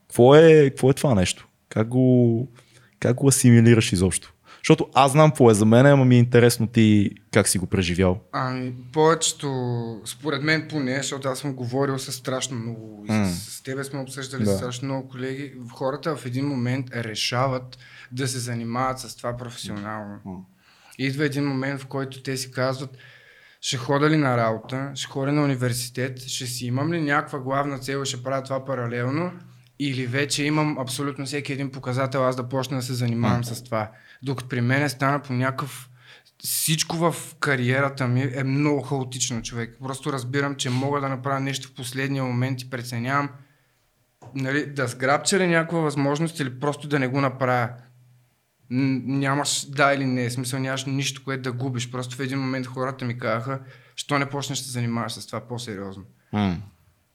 Какво 0.09 0.35
е, 0.35 0.71
какво 0.71 0.90
е 0.90 0.94
това 0.94 1.14
нещо? 1.14 1.49
Как 1.68 1.88
го, 1.88 2.49
как 3.00 3.16
го 3.16 3.28
асимилираш 3.28 3.92
изобщо? 3.92 4.32
Защото 4.59 4.88
аз 4.94 5.12
знам 5.12 5.30
какво 5.30 5.50
е 5.50 5.54
за 5.54 5.64
мен, 5.66 5.87
ама 5.87 6.04
ми 6.04 6.14
е 6.14 6.18
интересно 6.18 6.66
ти 6.66 7.11
как 7.30 7.49
си 7.49 7.59
го 7.59 7.66
преживял. 7.66 8.21
Ами, 8.32 8.75
повечето, 8.92 9.49
според 10.04 10.42
мен 10.42 10.66
поне, 10.71 10.97
защото 10.97 11.28
аз 11.28 11.38
съм 11.38 11.54
говорил 11.54 11.99
с 11.99 12.12
страшно 12.12 12.56
много 12.59 13.04
М. 13.09 13.26
с, 13.28 13.56
с 13.56 13.62
тебе 13.62 13.85
сме 13.85 14.00
обсъждали 14.00 14.44
Да. 14.44 14.56
страшно 14.56 14.88
много 14.88 15.09
колеги, 15.09 15.52
хората 15.73 16.16
в 16.16 16.26
един 16.26 16.47
момент 16.47 16.87
решават 16.94 17.78
да 18.12 18.28
се 18.28 18.38
занимават 18.38 18.99
с 18.99 19.16
това 19.16 19.37
професионално. 19.37 20.47
Идва 20.99 21.25
един 21.25 21.44
момент, 21.44 21.80
в 21.80 21.87
който 21.87 22.23
те 22.23 22.37
си 22.37 22.50
казват, 22.50 22.97
ще 23.62 23.76
хода 23.76 24.11
ли 24.11 24.16
на 24.16 24.37
работа, 24.37 24.90
ще 24.95 25.07
ходя 25.07 25.33
на 25.33 25.42
университет, 25.42 26.21
ще 26.21 26.47
си 26.47 26.66
имам 26.66 26.92
ли 26.92 27.00
някаква 27.00 27.38
главна 27.38 27.78
цел, 27.78 28.04
ще 28.04 28.23
правя 28.23 28.42
това 28.42 28.64
паралелно, 28.64 29.33
или 29.78 30.07
вече 30.07 30.45
имам 30.45 30.78
абсолютно 30.78 31.26
всеки 31.26 31.52
един 31.52 31.71
показател, 31.71 32.28
аз 32.28 32.37
да 32.37 32.49
почна 32.49 32.76
да 32.76 32.83
се 32.83 32.95
занимавам 32.95 33.45
с 33.45 33.64
това. 33.64 33.90
Докато 34.23 34.49
при 34.49 34.61
мен 34.61 34.90
стана 34.90 35.23
по 35.23 35.33
някакъв 35.33 35.88
всичко 36.45 36.97
в 36.97 37.34
кариерата 37.41 38.08
ми 38.08 38.30
е 38.34 38.45
много 38.45 38.82
хаотично, 38.82 39.43
човек. 39.43 39.76
Просто 39.82 40.13
разбирам, 40.13 40.54
че 40.54 40.71
мога 40.71 41.00
да 41.00 41.08
направя 41.08 41.41
нещо 41.41 41.69
в 41.69 41.75
последния 41.75 42.25
момент 42.25 42.63
и 42.63 42.71
преценявам 42.71 43.30
нали, 44.34 44.67
да 44.67 44.87
сграбча 44.87 45.39
ли 45.39 45.47
някаква 45.47 45.80
възможност 45.80 46.41
или 46.41 46.60
просто 46.60 46.89
да 46.89 46.99
не 46.99 47.08
го 47.08 47.21
направя. 47.21 47.69
Нямаш 48.75 49.67
да 49.69 49.95
или 49.95 50.04
не, 50.04 50.30
смисъл 50.30 50.61
нямаш 50.61 50.85
нищо, 50.85 51.25
което 51.25 51.43
да 51.43 51.52
губиш. 51.52 51.91
Просто 51.91 52.17
в 52.17 52.21
един 52.21 52.39
момент 52.39 52.67
хората 52.67 53.04
ми 53.04 53.19
казаха, 53.19 53.61
що 53.97 54.19
не 54.19 54.28
почнеш 54.28 54.58
да 54.58 54.65
се 54.65 54.71
занимаваш 54.71 55.13
с 55.13 55.26
това 55.26 55.41
по-сериозно. 55.41 56.04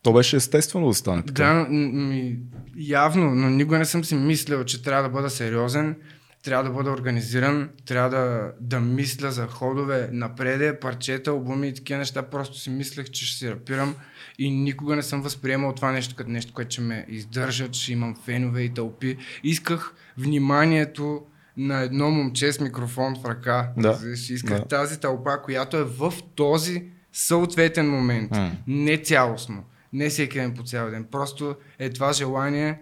То 0.04 0.14
беше 0.14 0.36
естествено 0.36 0.88
да 0.88 0.94
стане 0.94 1.24
така. 1.24 1.44
Да, 1.44 1.66
ми, 1.70 2.40
явно, 2.76 3.36
но 3.36 3.50
никога 3.50 3.78
не 3.78 3.86
съм 3.86 4.04
си 4.04 4.16
мислил, 4.16 4.64
че 4.64 4.84
трябва 4.84 5.04
да 5.04 5.10
бъда 5.10 5.30
сериозен, 5.30 5.96
трябва 6.44 6.64
да 6.64 6.70
бъда 6.70 6.92
организиран, 6.92 7.70
трябва 7.86 8.10
да, 8.10 8.52
да 8.62 8.80
мисля 8.80 9.32
за 9.32 9.48
ходове 9.48 10.10
напреде, 10.12 10.80
парчета, 10.80 11.32
албуми 11.32 11.68
и 11.68 11.74
такива 11.74 12.00
неща. 12.00 12.24
Просто 12.24 12.60
си 12.60 12.70
мислех, 12.70 13.10
че 13.10 13.26
ще 13.26 13.38
си 13.38 13.52
рапирам 13.52 13.96
и 14.40 14.52
никога 14.52 14.96
не 14.96 15.04
съм 15.04 15.22
възприемал 15.22 15.74
това 15.74 15.92
нещо 15.92 16.16
като 16.16 16.30
нещо, 16.30 16.54
което 16.54 16.72
ще 16.72 16.82
ме 16.82 17.06
издържа, 17.10 17.72
че 17.72 17.94
имам 17.94 18.16
фенове 18.26 18.62
и 18.62 18.74
тълпи. 18.74 19.18
Исках 19.44 19.94
вниманието 20.18 21.22
на 21.58 21.82
едно 21.82 22.12
момче 22.12 22.54
с 22.54 22.60
микрофон 22.60 23.16
в 23.16 23.26
ръка. 23.26 23.70
Да. 23.78 24.00
Исках 24.30 24.60
Да. 24.60 24.66
тази 24.66 25.00
тълпа, 25.00 25.42
която 25.42 25.78
е 25.78 25.84
в 25.84 26.14
този 26.36 26.84
съответен 27.14 27.90
момент. 27.90 28.32
М. 28.32 28.52
Не 28.68 28.98
цялостно. 28.98 29.64
Не 29.94 30.10
всеки 30.10 30.40
ден 30.40 30.54
по 30.54 30.64
цял 30.64 30.90
ден. 30.90 31.06
Просто 31.12 31.56
е 31.80 31.90
това 31.90 32.14
желание 32.14 32.80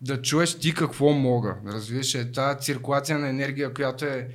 да 0.00 0.22
чуеш 0.22 0.58
ти 0.58 0.74
какво 0.74 1.10
мога. 1.10 1.54
Разбираш, 1.66 2.14
е 2.14 2.32
тази 2.32 2.58
циркулация 2.60 3.18
на 3.18 3.28
енергия, 3.28 3.74
която 3.74 4.04
е 4.04 4.28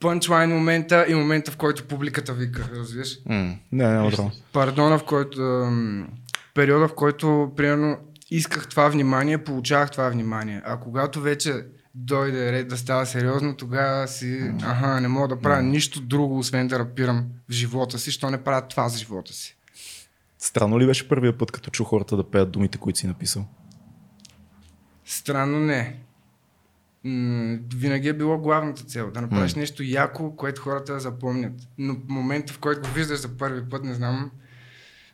пънчлайн 0.00 0.50
момента 0.50 1.06
и 1.08 1.14
момента, 1.14 1.50
в 1.50 1.56
който 1.56 1.84
публиката 1.84 2.32
вика. 2.32 2.70
Разбираш? 2.76 3.18
М, 3.26 3.56
Не, 3.72 4.10
драма. 4.10 4.30
Пардона, 4.52 4.98
в 4.98 5.04
който... 5.04 5.68
периода, 6.54 6.88
в 6.88 6.94
който, 6.94 7.52
примерно, 7.56 7.96
исках 8.30 8.68
това 8.68 8.88
внимание, 8.88 9.38
получавах 9.38 9.90
това 9.90 10.08
внимание. 10.08 10.62
А 10.64 10.76
когато 10.76 11.20
вече 11.20 11.64
дойде 11.94 12.52
ред 12.52 12.68
да 12.68 12.76
става 12.76 13.06
сериозно, 13.06 13.56
тогава 13.56 14.08
си, 14.08 14.52
аха, 14.62 15.00
не 15.00 15.08
мога 15.08 15.28
да 15.28 15.40
правя 15.40 15.62
нищо 15.62 16.00
друго, 16.00 16.38
освен 16.38 16.68
да 16.68 16.78
рапирам 16.78 17.26
в 17.48 17.52
живота 17.52 17.98
си, 17.98 18.10
що 18.10 18.30
не 18.30 18.44
правя 18.44 18.68
това 18.68 18.88
за 18.88 18.98
живота 18.98 19.32
си. 19.32 19.56
Странно 20.38 20.80
ли 20.80 20.86
беше 20.86 21.08
първия 21.08 21.38
път, 21.38 21.50
като 21.50 21.70
чу 21.70 21.84
хората 21.84 22.16
да 22.16 22.30
пеят 22.30 22.50
думите, 22.50 22.78
които 22.78 22.98
си 22.98 23.06
написал? 23.06 23.46
Странно 25.04 25.60
не. 25.60 25.96
М, 27.04 27.58
винаги 27.76 28.08
е 28.08 28.12
било 28.12 28.38
главната 28.38 28.84
цел. 28.84 29.10
Да 29.10 29.20
направиш 29.20 29.54
М. 29.54 29.60
нещо 29.60 29.82
яко, 29.82 30.36
което 30.36 30.62
хората 30.62 30.92
да 30.92 31.00
запомнят. 31.00 31.52
Но 31.78 31.94
в 31.94 31.98
момента, 32.08 32.52
в 32.52 32.58
който 32.58 32.88
го 32.88 32.94
виждаш 32.94 33.18
за 33.18 33.36
първи 33.36 33.68
път, 33.68 33.84
не 33.84 33.94
знам 33.94 34.30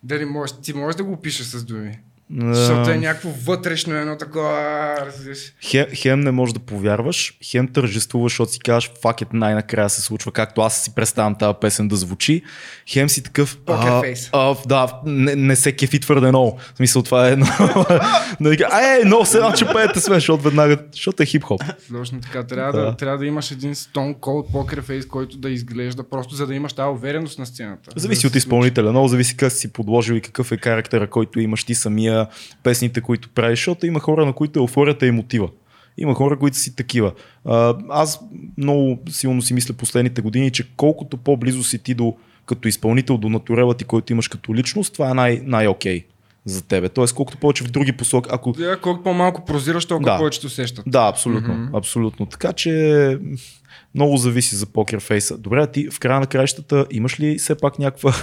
дали 0.02 0.24
можеш. 0.24 0.56
Ти 0.62 0.72
можеш 0.72 0.96
да 0.96 1.04
го 1.04 1.12
опишеш 1.12 1.46
с 1.46 1.64
думи. 1.64 1.98
Защото 2.38 2.90
е 2.90 2.96
някакво 2.96 3.30
вътрешно 3.44 3.94
едно 3.94 4.16
такова, 4.16 4.94
разбираш. 5.06 5.38
Хем, 5.62 5.86
хем 5.94 6.20
не 6.20 6.30
можеш 6.30 6.52
да 6.52 6.58
повярваш, 6.60 7.38
хем 7.44 7.68
тържествуваш, 7.68 8.32
защото 8.32 8.52
си 8.52 8.58
казваш, 8.58 8.90
факет 9.02 9.32
най-накрая 9.32 9.90
се 9.90 10.00
случва, 10.00 10.32
както 10.32 10.60
аз 10.60 10.82
си 10.82 10.94
представям 10.94 11.34
тази 11.34 11.54
песен 11.60 11.88
да 11.88 11.96
звучи. 11.96 12.42
Хем 12.88 13.08
си 13.08 13.22
такъв, 13.22 13.58
а, 13.66 14.02
а, 14.32 14.56
да, 14.66 15.00
не, 15.04 15.36
не 15.36 15.56
се 15.56 15.72
кефи 15.72 16.00
твърде 16.00 16.28
много. 16.28 16.58
В 16.74 16.76
смисъл 16.76 17.02
това 17.02 17.28
е 17.28 17.32
едно. 17.32 17.46
да 18.40 18.50
вика, 18.50 18.68
Ай, 18.70 19.04
много 19.04 19.26
се 19.26 19.36
едно, 19.36 19.52
че 19.52 19.66
пеете 19.66 20.00
сме, 20.00 20.14
защото 20.14 20.42
веднага, 20.42 20.78
защото 20.92 21.22
е 21.22 21.26
хип-хоп. 21.26 21.62
Точно 21.92 22.20
така. 22.20 22.46
Трябва 22.46 22.72
да, 22.72 22.84
Да. 22.86 22.96
трябва 22.96 23.18
да 23.18 23.26
имаш 23.26 23.50
един 23.50 23.74
Stone 23.74 24.16
Cold 24.16 24.52
Poker 24.52 24.82
Face, 24.82 25.06
който 25.06 25.36
да 25.36 25.50
изглежда, 25.50 26.08
просто 26.08 26.34
за 26.34 26.46
да 26.46 26.54
имаш 26.54 26.72
тази 26.72 26.88
увереност 26.88 27.38
на 27.38 27.46
сцената. 27.46 27.90
Зависи 27.96 28.22
да 28.22 28.28
от 28.28 28.34
изпълнителя, 28.34 28.90
много 28.90 29.08
зависи 29.08 29.36
как 29.36 29.52
си 29.52 29.72
подложил 29.72 30.14
и 30.14 30.20
какъв 30.20 30.52
е 30.52 30.56
характера, 30.56 31.10
който 31.10 31.40
имаш 31.40 31.64
ти 31.64 31.74
самия, 31.74 32.19
песните, 32.62 33.00
които 33.00 33.28
правиш, 33.28 33.59
защото 33.59 33.87
има 33.87 34.00
хора, 34.00 34.26
на 34.26 34.33
които 34.33 34.59
еуфорията 34.59 35.06
е 35.06 35.12
мотива. 35.12 35.48
Има 35.98 36.14
хора, 36.14 36.38
които 36.38 36.56
си 36.56 36.76
такива. 36.76 37.12
Аз 37.88 38.20
много 38.59 38.98
силно 39.11 39.42
си 39.42 39.54
мисля 39.54 39.74
последните 39.74 40.22
години, 40.22 40.50
че 40.50 40.68
колкото 40.76 41.16
по-близо 41.16 41.62
си 41.64 41.78
ти 41.78 41.94
до, 41.94 42.14
като 42.46 42.68
изпълнител 42.68 43.16
до 43.18 43.28
натурела 43.28 43.74
ти, 43.74 43.85
който 43.85 44.12
имаш 44.12 44.28
като 44.28 44.54
личност, 44.54 44.92
това 44.92 45.11
е 45.11 45.14
най- 45.14 45.42
най-окей 45.44 46.04
за 46.44 46.62
тебе. 46.62 46.88
Тоест, 46.88 47.14
колкото 47.14 47.38
повече 47.38 47.64
в 47.64 47.70
други 47.70 47.92
посоки, 47.92 48.28
ако... 48.33 48.52
Да, 48.52 48.80
колкото 48.80 49.04
по-малко 49.04 49.44
прозираш, 49.44 49.87
толкова 49.87 50.11
Да. 50.12 50.18
повече 50.18 50.46
усещат. 50.46 50.85
Да, 50.88 51.09
абсолютно, 51.09 51.54
Мгм. 51.54 51.76
абсолютно. 51.76 52.26
Така 52.26 52.52
че 52.52 53.18
много 53.94 54.16
зависи 54.16 54.57
за 54.57 54.66
покерфейса. 54.66 55.38
Добре, 55.38 55.61
а 55.62 55.66
ти 55.66 55.90
в 55.90 56.00
края 56.00 56.20
на 56.20 56.26
краищата 56.26 56.87
имаш 56.90 57.20
ли 57.20 57.38
все 57.38 57.55
пак 57.55 57.79
някаква, 57.79 58.14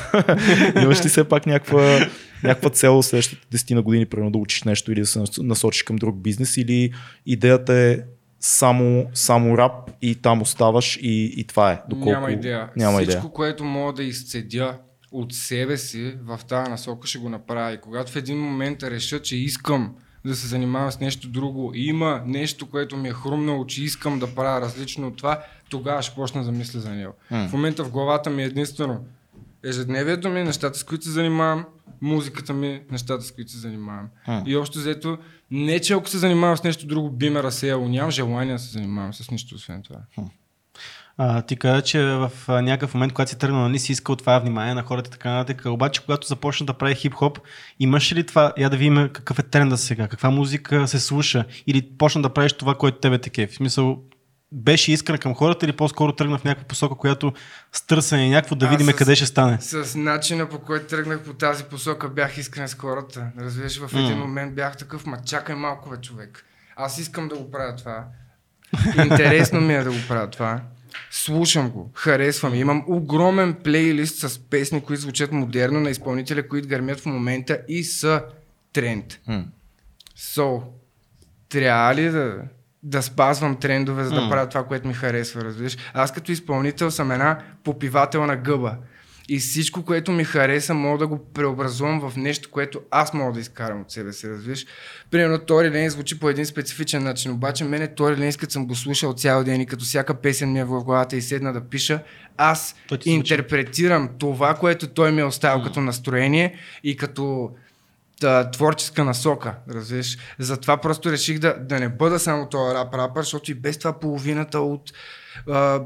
имаш 0.81 1.05
ли 1.05 1.09
все 1.09 1.23
пак 1.23 1.45
някаква, 1.45 2.07
някаква 2.43 2.69
цел 2.69 3.03
следващите 3.03 3.57
10 3.57 3.73
на 3.73 3.81
години, 3.81 4.05
примерно 4.05 4.31
да 4.31 4.37
учиш 4.37 4.63
нещо 4.63 4.91
или 4.91 4.99
да 4.99 5.05
се 5.05 5.23
насочиш 5.37 5.83
към 5.83 5.95
друг 5.95 6.21
бизнес 6.21 6.57
или 6.57 6.93
идеята 7.25 7.73
е 7.73 7.97
само, 8.39 9.05
само 9.13 9.57
рап 9.57 9.91
и 10.01 10.15
там 10.15 10.41
оставаш 10.41 10.99
и, 11.01 11.33
и 11.37 11.43
това 11.43 11.71
е. 11.71 11.81
Доколко... 11.89 12.09
Няма 12.09 12.31
идея. 12.31 12.69
Няма 12.75 12.97
Всичко, 12.97 13.17
идея. 13.17 13.31
което 13.31 13.63
мога 13.63 13.93
да 13.93 14.03
изцедя 14.03 14.77
от 15.11 15.33
себе 15.33 15.77
си 15.77 16.15
в 16.23 16.39
тази 16.47 16.71
насока 16.71 17.07
ще 17.07 17.17
го 17.17 17.29
направя. 17.29 17.73
И 17.73 17.81
когато 17.81 18.11
в 18.11 18.15
един 18.15 18.37
момент 18.39 18.83
реша, 18.83 19.21
че 19.21 19.37
искам 19.37 19.95
да 20.25 20.35
се 20.35 20.47
занимавам 20.47 20.91
с 20.91 20.99
нещо 20.99 21.27
друго, 21.27 21.71
и 21.75 21.85
има 21.85 22.23
нещо, 22.25 22.69
което 22.69 22.97
ми 22.97 23.09
е 23.09 23.13
хрумнало, 23.13 23.65
че 23.65 23.83
искам 23.83 24.19
да 24.19 24.35
правя 24.35 24.61
различно 24.61 25.07
от 25.07 25.17
това, 25.17 25.43
тогава 25.69 26.01
ще 26.01 26.15
почна 26.15 26.43
да 26.43 26.51
мисля 26.51 26.79
за 26.79 26.89
него. 26.89 27.13
М. 27.31 27.47
В 27.49 27.53
момента 27.53 27.83
в 27.83 27.91
главата 27.91 28.29
ми 28.29 28.43
е 28.43 28.45
единствено 28.45 29.05
ежедневието 29.63 30.29
ми, 30.29 30.43
нещата 30.43 30.79
с 30.79 30.83
които 30.83 31.03
се 31.03 31.11
занимавам, 31.11 31.65
музиката 32.01 32.53
ми, 32.53 32.81
нещата 32.91 33.23
с 33.23 33.31
които 33.31 33.51
се 33.51 33.57
занимавам. 33.57 34.09
М. 34.27 34.43
И 34.45 34.55
общо 34.55 34.79
взето, 34.79 35.17
не 35.51 35.79
че 35.79 35.93
ако 35.93 36.09
се 36.09 36.17
занимавам 36.17 36.57
с 36.57 36.63
нещо 36.63 36.87
друго, 36.87 37.09
би 37.09 37.29
ме 37.29 37.43
разсеяло, 37.43 37.87
нямам 37.87 38.11
желание 38.11 38.53
да 38.53 38.59
се 38.59 38.71
занимавам 38.71 39.13
с 39.13 39.31
нищо 39.31 39.55
освен 39.55 39.83
това. 39.83 39.99
А, 41.19 41.41
ти 41.41 41.55
каза, 41.55 41.81
че 41.81 42.03
в 42.03 42.31
някакъв 42.47 42.93
момент, 42.93 43.13
когато 43.13 43.29
си 43.29 43.37
тръгнал, 43.37 43.61
нали 43.61 43.79
си 43.79 43.91
искал 43.91 44.15
това 44.15 44.39
внимание 44.39 44.73
на 44.73 44.83
хората 44.83 45.07
и 45.07 45.11
така 45.11 45.31
нататък. 45.31 45.65
Обаче, 45.65 46.01
когато 46.01 46.27
започна 46.27 46.65
да 46.65 46.73
прави 46.73 46.95
хип-хоп, 46.95 47.39
имаш 47.79 48.13
ли 48.13 48.25
това, 48.25 48.53
я 48.57 48.69
да 48.69 48.77
видим 48.77 49.09
какъв 49.13 49.39
е 49.39 49.43
тренда 49.43 49.77
сега, 49.77 50.07
каква 50.07 50.29
музика 50.29 50.87
се 50.87 50.99
слуша 50.99 51.45
или 51.67 51.81
почна 51.97 52.21
да 52.21 52.29
правиш 52.29 52.53
това, 52.53 52.75
което 52.75 52.97
тебе 52.97 53.17
те 53.17 53.29
кефи? 53.29 53.53
В 53.53 53.57
смисъл, 53.57 53.99
беше 54.51 54.91
искрен 54.91 55.17
към 55.17 55.35
хората 55.35 55.65
или 55.65 55.73
по-скоро 55.73 56.11
тръгна 56.11 56.37
в 56.37 56.43
някаква 56.43 56.67
посока, 56.67 56.95
която 56.95 57.33
с 57.71 57.81
търсене 57.81 58.29
някакво 58.29 58.55
да 58.55 58.67
видим 58.67 58.87
с- 58.87 58.93
къде 58.95 59.15
ще 59.15 59.25
стане? 59.25 59.57
С 59.61 59.95
начина 59.95 60.49
по 60.49 60.59
който 60.59 60.85
тръгнах 60.87 61.21
по 61.21 61.33
тази 61.33 61.63
посока 61.63 62.09
бях 62.09 62.37
искрен 62.37 62.67
с 62.67 62.73
хората. 62.73 63.27
Разбираш, 63.39 63.79
в 63.79 63.93
един 63.93 64.09
М. 64.09 64.25
момент 64.25 64.55
бях 64.55 64.77
такъв, 64.77 65.05
ма 65.05 65.17
чакай 65.25 65.55
малко 65.55 65.89
бе 65.89 65.97
човек. 65.97 66.45
Аз 66.75 66.97
искам 66.97 67.27
да 67.27 67.35
го 67.35 67.51
правя 67.51 67.75
това. 67.75 68.05
Интересно 69.03 69.61
ми 69.61 69.75
е 69.75 69.83
да 69.83 69.91
го 69.91 69.97
правя 70.07 70.29
това. 70.29 70.61
Слушам 71.11 71.69
го, 71.69 71.91
харесвам. 71.93 72.55
Имам 72.55 72.83
огромен 72.87 73.53
плейлист 73.53 74.29
с 74.29 74.39
песни, 74.39 74.83
които 74.83 75.01
звучат 75.01 75.31
модерно 75.31 75.79
на 75.79 75.89
изпълнителя, 75.89 76.47
които 76.47 76.67
гърмят 76.67 76.99
в 76.99 77.05
момента 77.05 77.59
и 77.67 77.83
са 77.83 78.23
тренд. 78.73 79.19
М. 79.27 79.43
So, 80.17 80.61
трябва 81.49 81.95
ли 81.95 82.09
да, 82.09 82.37
да 82.83 83.01
спазвам 83.01 83.55
трендове, 83.55 84.03
за 84.03 84.09
да 84.11 84.21
М. 84.21 84.29
правя 84.29 84.49
това, 84.49 84.63
което 84.63 84.87
ми 84.87 84.93
харесва, 84.93 85.41
разбираш? 85.41 85.77
Аз 85.93 86.11
като 86.11 86.31
изпълнител 86.31 86.91
съм 86.91 87.11
една 87.11 87.39
попивателна 87.63 88.35
гъба. 88.35 88.75
И 89.29 89.39
всичко, 89.39 89.83
което 89.83 90.11
ми 90.11 90.23
хареса, 90.23 90.73
мога 90.73 90.97
да 90.97 91.07
го 91.07 91.25
преобразувам 91.33 92.09
в 92.09 92.17
нещо, 92.17 92.49
което 92.51 92.81
аз 92.91 93.13
мога 93.13 93.33
да 93.33 93.39
изкарам 93.39 93.81
от 93.81 93.91
себе 93.91 94.13
си, 94.13 94.29
разбираш? 94.29 94.65
Примерно 95.11 95.39
Тори 95.39 95.71
Лейн 95.71 95.89
звучи 95.89 96.19
по 96.19 96.29
един 96.29 96.45
специфичен 96.45 97.03
начин, 97.03 97.31
обаче 97.31 97.63
мене 97.63 97.87
Тори 97.87 98.17
Лейн, 98.17 98.33
като 98.33 98.53
съм 98.53 98.67
го 98.67 98.75
слушал 98.75 99.13
цял 99.13 99.43
ден 99.43 99.61
и 99.61 99.65
като 99.65 99.85
всяка 99.85 100.13
песен 100.13 100.51
ми 100.51 100.59
е 100.59 100.63
в 100.63 100.83
главата 100.83 101.15
и 101.15 101.21
седна 101.21 101.53
да 101.53 101.61
пиша, 101.61 101.99
аз 102.37 102.75
интерпретирам 103.05 104.09
това, 104.19 104.53
което 104.53 104.87
той 104.87 105.11
ми 105.11 105.21
е 105.21 105.25
оставил 105.25 105.63
като 105.63 105.81
настроение 105.81 106.55
и 106.83 106.97
като 106.97 107.51
та, 108.21 108.51
творческа 108.51 109.03
насока, 109.03 109.55
разбираш. 109.69 110.17
Затова 110.39 110.77
просто 110.77 111.11
реших 111.11 111.39
да, 111.39 111.57
да 111.59 111.79
не 111.79 111.89
бъда 111.89 112.19
само 112.19 112.49
този 112.49 112.75
рап 112.75 112.93
рапър, 112.93 113.21
защото 113.21 113.51
и 113.51 113.53
без 113.53 113.77
това 113.77 113.99
половината 113.99 114.59
от 114.59 114.91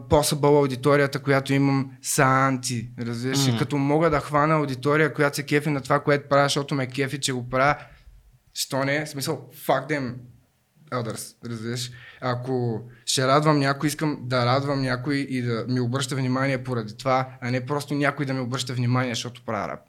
посъбъл 0.09 0.57
аудиторията, 0.57 1.19
която 1.19 1.53
имам, 1.53 1.91
са 2.01 2.23
анти, 2.23 2.89
разбираш. 2.99 3.47
И 3.47 3.57
като 3.57 3.77
мога 3.77 4.09
да 4.09 4.19
хвана 4.19 4.55
аудитория, 4.55 5.13
която 5.13 5.35
се 5.35 5.43
кефи 5.43 5.69
на 5.69 5.81
това, 5.81 5.99
което 5.99 6.29
правя, 6.29 6.45
защото 6.45 6.75
ме 6.75 6.87
кефи, 6.87 7.19
че 7.19 7.33
го 7.33 7.49
правя, 7.49 7.75
що 8.53 8.83
не, 8.83 9.05
в 9.05 9.09
смисъл, 9.09 9.49
fuck 9.67 9.89
them 9.89 10.13
others, 10.91 11.49
разбираш. 11.49 11.91
Ако 12.21 12.81
ще 13.05 13.27
радвам 13.27 13.59
някой, 13.59 13.87
искам 13.87 14.17
да 14.21 14.45
радвам 14.45 14.81
някой 14.81 15.15
и 15.15 15.41
да 15.41 15.65
ми 15.67 15.79
обръща 15.79 16.15
внимание 16.15 16.63
поради 16.63 16.97
това, 16.97 17.29
а 17.41 17.51
не 17.51 17.65
просто 17.65 17.93
някой 17.93 18.25
да 18.25 18.33
ми 18.33 18.39
обръща 18.39 18.73
внимание, 18.73 19.11
защото 19.11 19.41
правя 19.45 19.67
рап. 19.67 19.79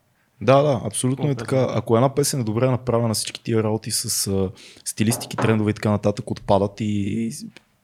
Да, 0.43 0.63
да, 0.63 0.81
абсолютно 0.85 1.31
е 1.31 1.35
така. 1.35 1.67
Ако 1.71 1.97
една 1.97 2.15
песен 2.15 2.41
е 2.41 2.45
добре 2.45 2.71
направена, 2.71 3.15
всички 3.15 3.43
тия 3.43 3.63
работи 3.63 3.91
с 3.91 4.27
а, 4.27 4.51
стилистики, 4.85 5.37
трендове 5.37 5.71
и 5.71 5.75
така 5.75 5.91
нататък 5.91 6.31
отпадат 6.31 6.81
и, 6.81 6.85
и 6.85 7.33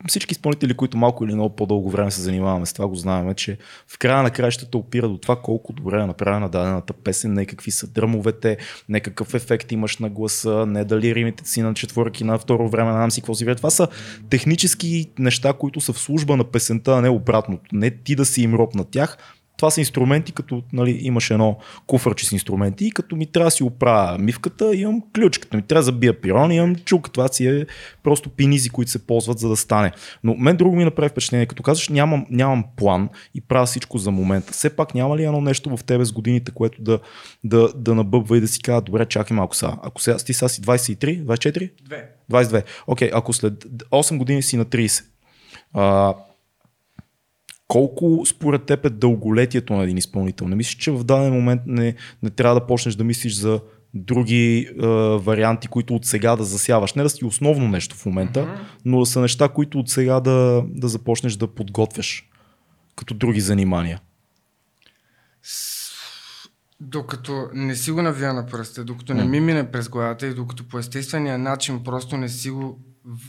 всички 0.09 0.33
изпълнители, 0.33 0.75
които 0.75 0.97
малко 0.97 1.25
или 1.25 1.35
много 1.35 1.57
по-дълго 1.57 1.91
време 1.91 2.11
се 2.11 2.21
занимаваме 2.21 2.67
с 2.67 2.73
това, 2.73 2.89
го 2.89 2.95
знаем, 2.95 3.35
че 3.35 3.59
в 3.89 3.99
края 3.99 4.23
на 4.23 4.31
краищата 4.31 4.79
опира 4.79 5.09
до 5.09 5.19
това 5.19 5.37
колко 5.37 5.73
добре 5.73 6.01
е 6.01 6.07
направена 6.07 6.49
дадената 6.49 6.93
песен, 6.93 7.33
не 7.33 7.47
какви 7.47 7.71
са 7.71 7.87
дръмовете, 7.87 8.57
не 8.89 9.01
какъв 9.01 9.35
ефект 9.35 9.73
имаш 9.73 9.99
на 9.99 10.09
гласа, 10.09 10.67
не 10.67 10.85
дали 10.85 11.15
римите 11.15 11.49
си 11.49 11.63
на 11.63 11.75
четвърки, 11.75 12.25
на 12.25 12.39
второ 12.39 12.69
време, 12.69 12.91
на 12.91 12.99
нам 12.99 13.11
си 13.11 13.21
какво 13.21 13.35
си 13.35 13.45
вие. 13.45 13.55
Това 13.55 13.71
са 13.71 13.89
технически 14.31 15.11
неща, 15.19 15.53
които 15.53 15.81
са 15.81 15.93
в 15.93 15.99
служба 15.99 16.37
на 16.37 16.45
песента, 16.45 16.93
а 16.93 17.01
не 17.01 17.09
обратното. 17.09 17.65
Не 17.73 17.91
ти 17.91 18.15
да 18.15 18.25
си 18.25 18.43
им 18.43 18.55
роб 18.55 18.75
на 18.75 18.85
тях, 18.85 19.19
това 19.59 19.71
са 19.71 19.81
инструменти, 19.81 20.33
като 20.33 20.63
нали, 20.73 20.99
имаш 21.01 21.31
едно 21.31 21.59
куфърче 21.87 22.27
с 22.27 22.33
инструменти 22.33 22.87
и 22.87 22.91
като 22.91 23.17
ми 23.17 23.27
трябва 23.27 23.47
да 23.47 23.51
си 23.51 23.63
оправя 23.63 24.19
мивката, 24.19 24.77
имам 24.77 25.03
ключ, 25.15 25.39
като 25.39 25.57
ми 25.57 25.63
трябва 25.63 25.81
да 25.81 25.85
забия 25.85 26.21
пирон, 26.21 26.53
имам 26.53 26.77
чук. 26.77 27.11
Това 27.13 27.29
си 27.29 27.47
е 27.47 27.67
просто 28.03 28.31
пинизи, 28.31 28.71
които 28.71 28.91
се 28.91 29.07
ползват 29.07 29.39
за 29.39 29.49
да 29.49 29.57
стане. 29.57 29.93
Но 30.25 30.35
мен 30.35 30.57
друго 30.57 30.77
ми 30.77 30.85
направи 30.85 31.09
впечатление, 31.09 31.47
като 31.47 31.63
казваш 31.63 31.89
нямам, 31.89 32.27
нямам 32.31 32.65
план 32.77 33.09
и 33.35 33.41
правя 33.41 33.67
всичко 33.67 33.99
за 33.99 34.11
момента. 34.11 34.53
Все 34.53 34.71
пак 34.71 34.95
няма 34.95 35.17
ли 35.17 35.25
едно 35.25 35.41
нещо 35.41 35.77
в 35.77 35.85
тебе 35.85 36.05
с 36.05 36.13
годините, 36.13 36.51
което 36.51 36.83
да, 36.83 36.99
да, 37.45 37.73
да 37.75 37.95
набъбва 37.95 38.37
и 38.37 38.41
да 38.41 38.49
си 38.49 38.63
казва, 38.63 38.81
добре, 38.81 39.07
чакай 39.07 39.37
малко 39.37 39.57
сега. 39.57 39.77
Ако 39.83 40.03
сега 40.03 40.17
ти 40.17 40.35
сега 40.35 40.49
си 40.49 40.63
23, 40.63 41.25
24? 41.25 41.71
Две. 41.83 42.09
22. 42.31 42.63
Окей, 42.87 43.11
ако 43.13 43.33
след 43.33 43.65
8 43.65 44.17
години 44.19 44.43
си 44.43 44.57
на 44.57 44.65
30, 44.65 45.05
а, 45.75 46.15
колко 47.69 48.23
според 48.27 48.65
теб 48.65 48.85
е 48.85 48.91
дълголетието 48.91 49.73
на 49.73 49.83
един 49.83 49.97
изпълнител? 49.97 50.49
Не 50.49 50.57
мислиш, 50.57 50.77
че 50.77 50.91
в 50.91 51.05
даден 51.05 51.33
момент 51.33 51.63
не, 51.67 51.95
не 52.23 52.31
трябва 52.31 52.61
да 52.61 52.67
почнеш 52.67 52.95
да 52.95 53.05
мислиш 53.05 53.35
за 53.35 53.61
други 53.95 54.69
е, 54.69 54.87
варианти, 55.19 55.69
които 55.69 55.95
от 55.95 56.05
сега 56.05 56.37
да 56.37 56.45
засяваш. 56.45 56.95
Не 56.95 57.03
да 57.03 57.11
си 57.11 57.25
основно 57.25 57.69
нещо 57.69 57.97
в 57.97 58.07
момента, 58.07 58.69
но 58.85 59.01
да 59.01 59.07
са 59.07 59.21
неща, 59.21 59.49
които 59.49 59.79
от 59.79 59.89
сега 59.89 60.21
да, 60.21 60.65
да 60.69 60.89
започнеш 60.89 61.37
да 61.37 61.55
подготвяш 61.55 62.29
като 62.97 63.15
други 63.15 63.41
занимания. 63.41 64.01
Докато 66.81 67.49
не 67.55 67.77
си 67.77 67.91
го 67.91 68.03
навия 68.03 68.35
на 68.35 68.47
пръста, 68.47 68.85
докато 68.85 69.15
не 69.15 69.25
ми 69.25 69.41
мине 69.41 69.71
през 69.71 69.89
главата 69.89 70.27
и 70.27 70.35
докато 70.35 70.69
по 70.69 70.79
естествения 70.79 71.39
начин 71.39 71.85
просто 71.85 72.17
не 72.17 72.29
си 72.29 72.51
го 72.51 72.79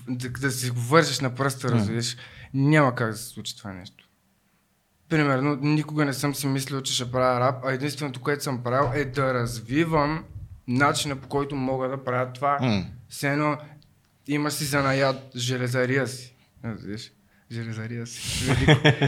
да, 0.09 0.29
да 0.29 0.51
си 0.51 0.69
го 0.69 0.79
вържеш 0.79 1.19
на 1.19 1.35
пръста, 1.35 1.71
разбираш, 1.71 2.17
няма 2.53 2.95
как 2.95 3.11
да 3.11 3.17
се 3.17 3.25
случи 3.25 3.57
това 3.57 3.73
нещо. 3.73 4.08
Примерно, 5.09 5.55
никога 5.61 6.05
не 6.05 6.13
съм 6.13 6.35
си 6.35 6.47
мислил, 6.47 6.81
че 6.81 6.93
ще 6.93 7.11
правя 7.11 7.39
рап, 7.39 7.55
а 7.65 7.73
единственото, 7.73 8.21
което 8.21 8.43
съм 8.43 8.63
правил 8.63 8.99
е 8.99 9.05
да 9.05 9.33
развивам 9.33 10.23
начина 10.67 11.15
по 11.15 11.27
който 11.27 11.55
мога 11.55 11.87
да 11.87 12.03
правя 12.03 12.33
това. 12.33 12.57
М. 12.61 12.85
Все 13.09 13.29
едно 13.29 13.57
имаш 14.27 14.53
си 14.53 14.65
занаят 14.65 15.17
железария 15.35 16.07
си. 16.07 16.35
Разбираш? 16.65 17.11
Железария 17.51 18.07
си. 18.07 18.55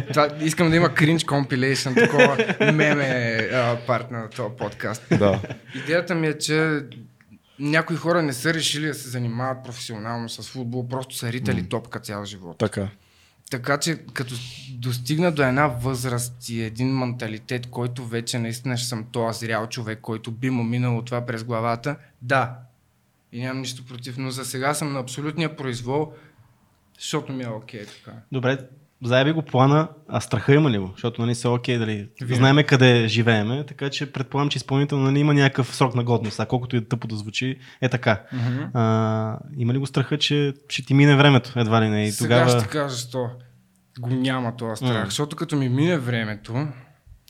Това, 0.10 0.30
искам 0.42 0.70
да 0.70 0.76
има 0.76 0.94
кринч 0.94 1.24
компилейшн, 1.24 1.94
такова 1.94 2.38
меме 2.74 3.36
а, 3.54 3.78
парт 3.88 4.12
на 4.12 4.30
този 4.30 4.56
подкаст. 4.58 5.04
Да. 5.20 5.42
Идеята 5.76 6.16
ми 6.16 6.28
е, 6.28 6.38
че 6.38 6.80
някои 7.60 7.96
хора 7.96 8.22
не 8.22 8.34
са 8.34 8.54
решили 8.54 8.88
да 8.88 8.94
се 8.94 9.10
занимават 9.10 9.64
професионално 9.64 10.30
с 10.30 10.50
футбол, 10.50 10.88
просто 10.88 11.16
са 11.16 11.32
ритали 11.32 11.70
топка 11.70 12.00
цял 12.00 12.26
живот. 12.26 12.58
така. 12.58 12.88
Така 13.52 13.78
че 13.78 14.06
като 14.14 14.36
достигна 14.74 15.32
до 15.32 15.44
една 15.44 15.68
възраст 15.68 16.50
и 16.50 16.62
един 16.62 16.98
менталитет, 16.98 17.68
който 17.68 18.06
вече 18.06 18.40
наистина 18.40 18.78
ще 18.78 18.88
съм 18.88 19.06
този 19.12 19.46
зрял 19.46 19.68
човек, 19.68 20.00
който 20.02 20.32
би 20.32 20.50
му 20.50 20.64
минало 20.64 21.02
това 21.02 21.26
през 21.26 21.44
главата, 21.44 21.96
да. 22.22 22.56
И 23.32 23.42
нямам 23.42 23.62
нищо 23.62 23.86
против, 23.86 24.18
но 24.18 24.32
за 24.32 24.46
сега 24.46 24.74
съм 24.74 24.94
на 24.94 25.00
абсолютния 25.00 25.56
произвол, 25.56 26.14
защото 27.00 27.34
ми 27.34 27.44
е 27.44 27.48
окей 27.48 27.86
така. 27.86 28.18
Добре, 28.32 28.58
заеби 29.04 29.32
го 29.32 29.42
плана, 29.42 29.88
а 30.10 30.22
страха 30.22 30.54
има 30.54 30.72
ли 30.72 30.78
го? 30.78 30.90
Защото 30.96 31.22
нали 31.22 31.36
са 31.36 31.50
окей, 31.50 31.78
дали 31.78 31.94
Винаги. 32.22 32.36
знаеме 32.36 32.64
къде 32.64 33.08
живееме, 33.08 33.66
така 33.66 33.90
че 33.90 34.12
предполагам, 34.12 34.50
че 34.50 34.58
изпълнител 34.58 34.98
нали, 35.00 35.20
има 35.20 35.34
някакъв 35.34 35.76
срок 35.76 35.96
на 35.96 36.04
годност, 36.04 36.40
а 36.40 36.46
колкото 36.46 36.76
и 36.76 36.86
тъпо 36.86 37.08
да 37.08 37.16
звучи, 37.16 37.58
е 37.82 37.90
така. 37.90 38.22
А, 38.74 39.38
има 39.58 39.74
ли 39.74 39.78
го 39.78 39.86
страха, 39.86 40.18
че 40.18 40.54
ще 40.70 40.86
ти 40.86 40.94
мине 40.94 41.16
времето, 41.16 41.54
едва 41.56 41.82
ли 41.82 41.90
не? 41.90 42.04
И 42.08 42.12
Сега 42.12 42.44
тогава... 42.46 42.60
ще 42.60 42.70
кажа, 42.70 42.98
що 42.98 43.26
го 44.00 44.10
няма 44.10 44.56
този 44.56 44.76
страх, 44.86 45.00
М. 45.00 45.06
защото 45.06 45.36
като 45.36 45.56
ми 45.56 45.70
мине 45.70 45.98
времето, 45.98 46.68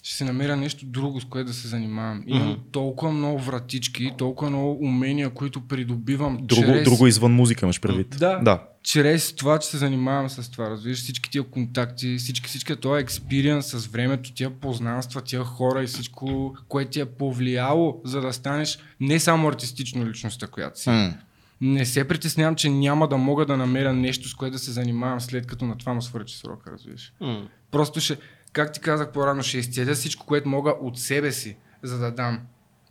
ще 0.03 0.15
си 0.15 0.23
намеря 0.23 0.55
нещо 0.55 0.85
друго, 0.85 1.21
с 1.21 1.25
което 1.25 1.47
да 1.47 1.53
се 1.53 1.67
занимавам. 1.67 2.23
Имам 2.27 2.47
Мгм. 2.49 2.59
толкова 2.71 3.11
много 3.11 3.39
вратички, 3.39 4.11
толкова 4.17 4.49
много 4.51 4.77
умения, 4.85 5.29
които 5.29 5.67
придобивам 5.67 6.37
Друго, 6.41 6.61
чрез... 6.61 6.83
друго 6.83 7.07
извън 7.07 7.31
музика 7.33 7.65
имаш 7.65 7.81
предвид. 7.81 8.15
Да. 8.19 8.39
да. 8.39 8.63
Чрез 8.83 9.33
това, 9.33 9.59
че 9.59 9.67
се 9.67 9.77
занимавам 9.77 10.29
с 10.29 10.51
това, 10.51 10.69
разбираш, 10.69 10.97
всички 10.97 11.29
тия 11.29 11.43
контакти, 11.43 12.17
всички, 12.17 12.47
всички 12.49 12.75
този 12.75 13.01
експириенс 13.01 13.65
с 13.65 13.87
времето, 13.87 14.33
тия 14.33 14.49
познанства, 14.49 15.21
тия 15.21 15.43
хора 15.43 15.83
и 15.83 15.87
всичко, 15.87 16.55
което 16.67 16.91
ти 16.91 16.99
е 16.99 17.05
повлияло, 17.05 18.01
за 18.05 18.21
да 18.21 18.33
станеш 18.33 18.79
не 18.99 19.19
само 19.19 19.47
артистично 19.47 20.07
личността, 20.07 20.47
която 20.47 20.79
си. 20.79 20.89
М. 20.89 21.13
Не 21.61 21.85
се 21.85 22.07
притеснявам, 22.07 22.55
че 22.55 22.69
няма 22.69 23.07
да 23.07 23.17
мога 23.17 23.45
да 23.45 23.57
намеря 23.57 23.93
нещо, 23.93 24.29
с 24.29 24.33
което 24.33 24.53
да 24.53 24.59
се 24.59 24.71
занимавам 24.71 25.21
след 25.21 25.47
като 25.47 25.65
на 25.65 25.77
това 25.77 25.93
му 25.93 26.01
свърши 26.01 26.37
срока, 26.37 26.71
разбираш. 26.71 27.13
М. 27.19 27.47
Просто 27.71 27.99
ще, 27.99 28.17
как 28.53 28.73
ти 28.73 28.79
казах 28.79 29.11
по-рано, 29.11 29.43
ще 29.43 29.57
изцедя 29.57 29.95
всичко, 29.95 30.25
което 30.25 30.49
мога 30.49 30.75
от 30.81 30.99
себе 30.99 31.31
си, 31.31 31.57
за 31.83 31.97
да 31.97 32.11
дам. 32.11 32.39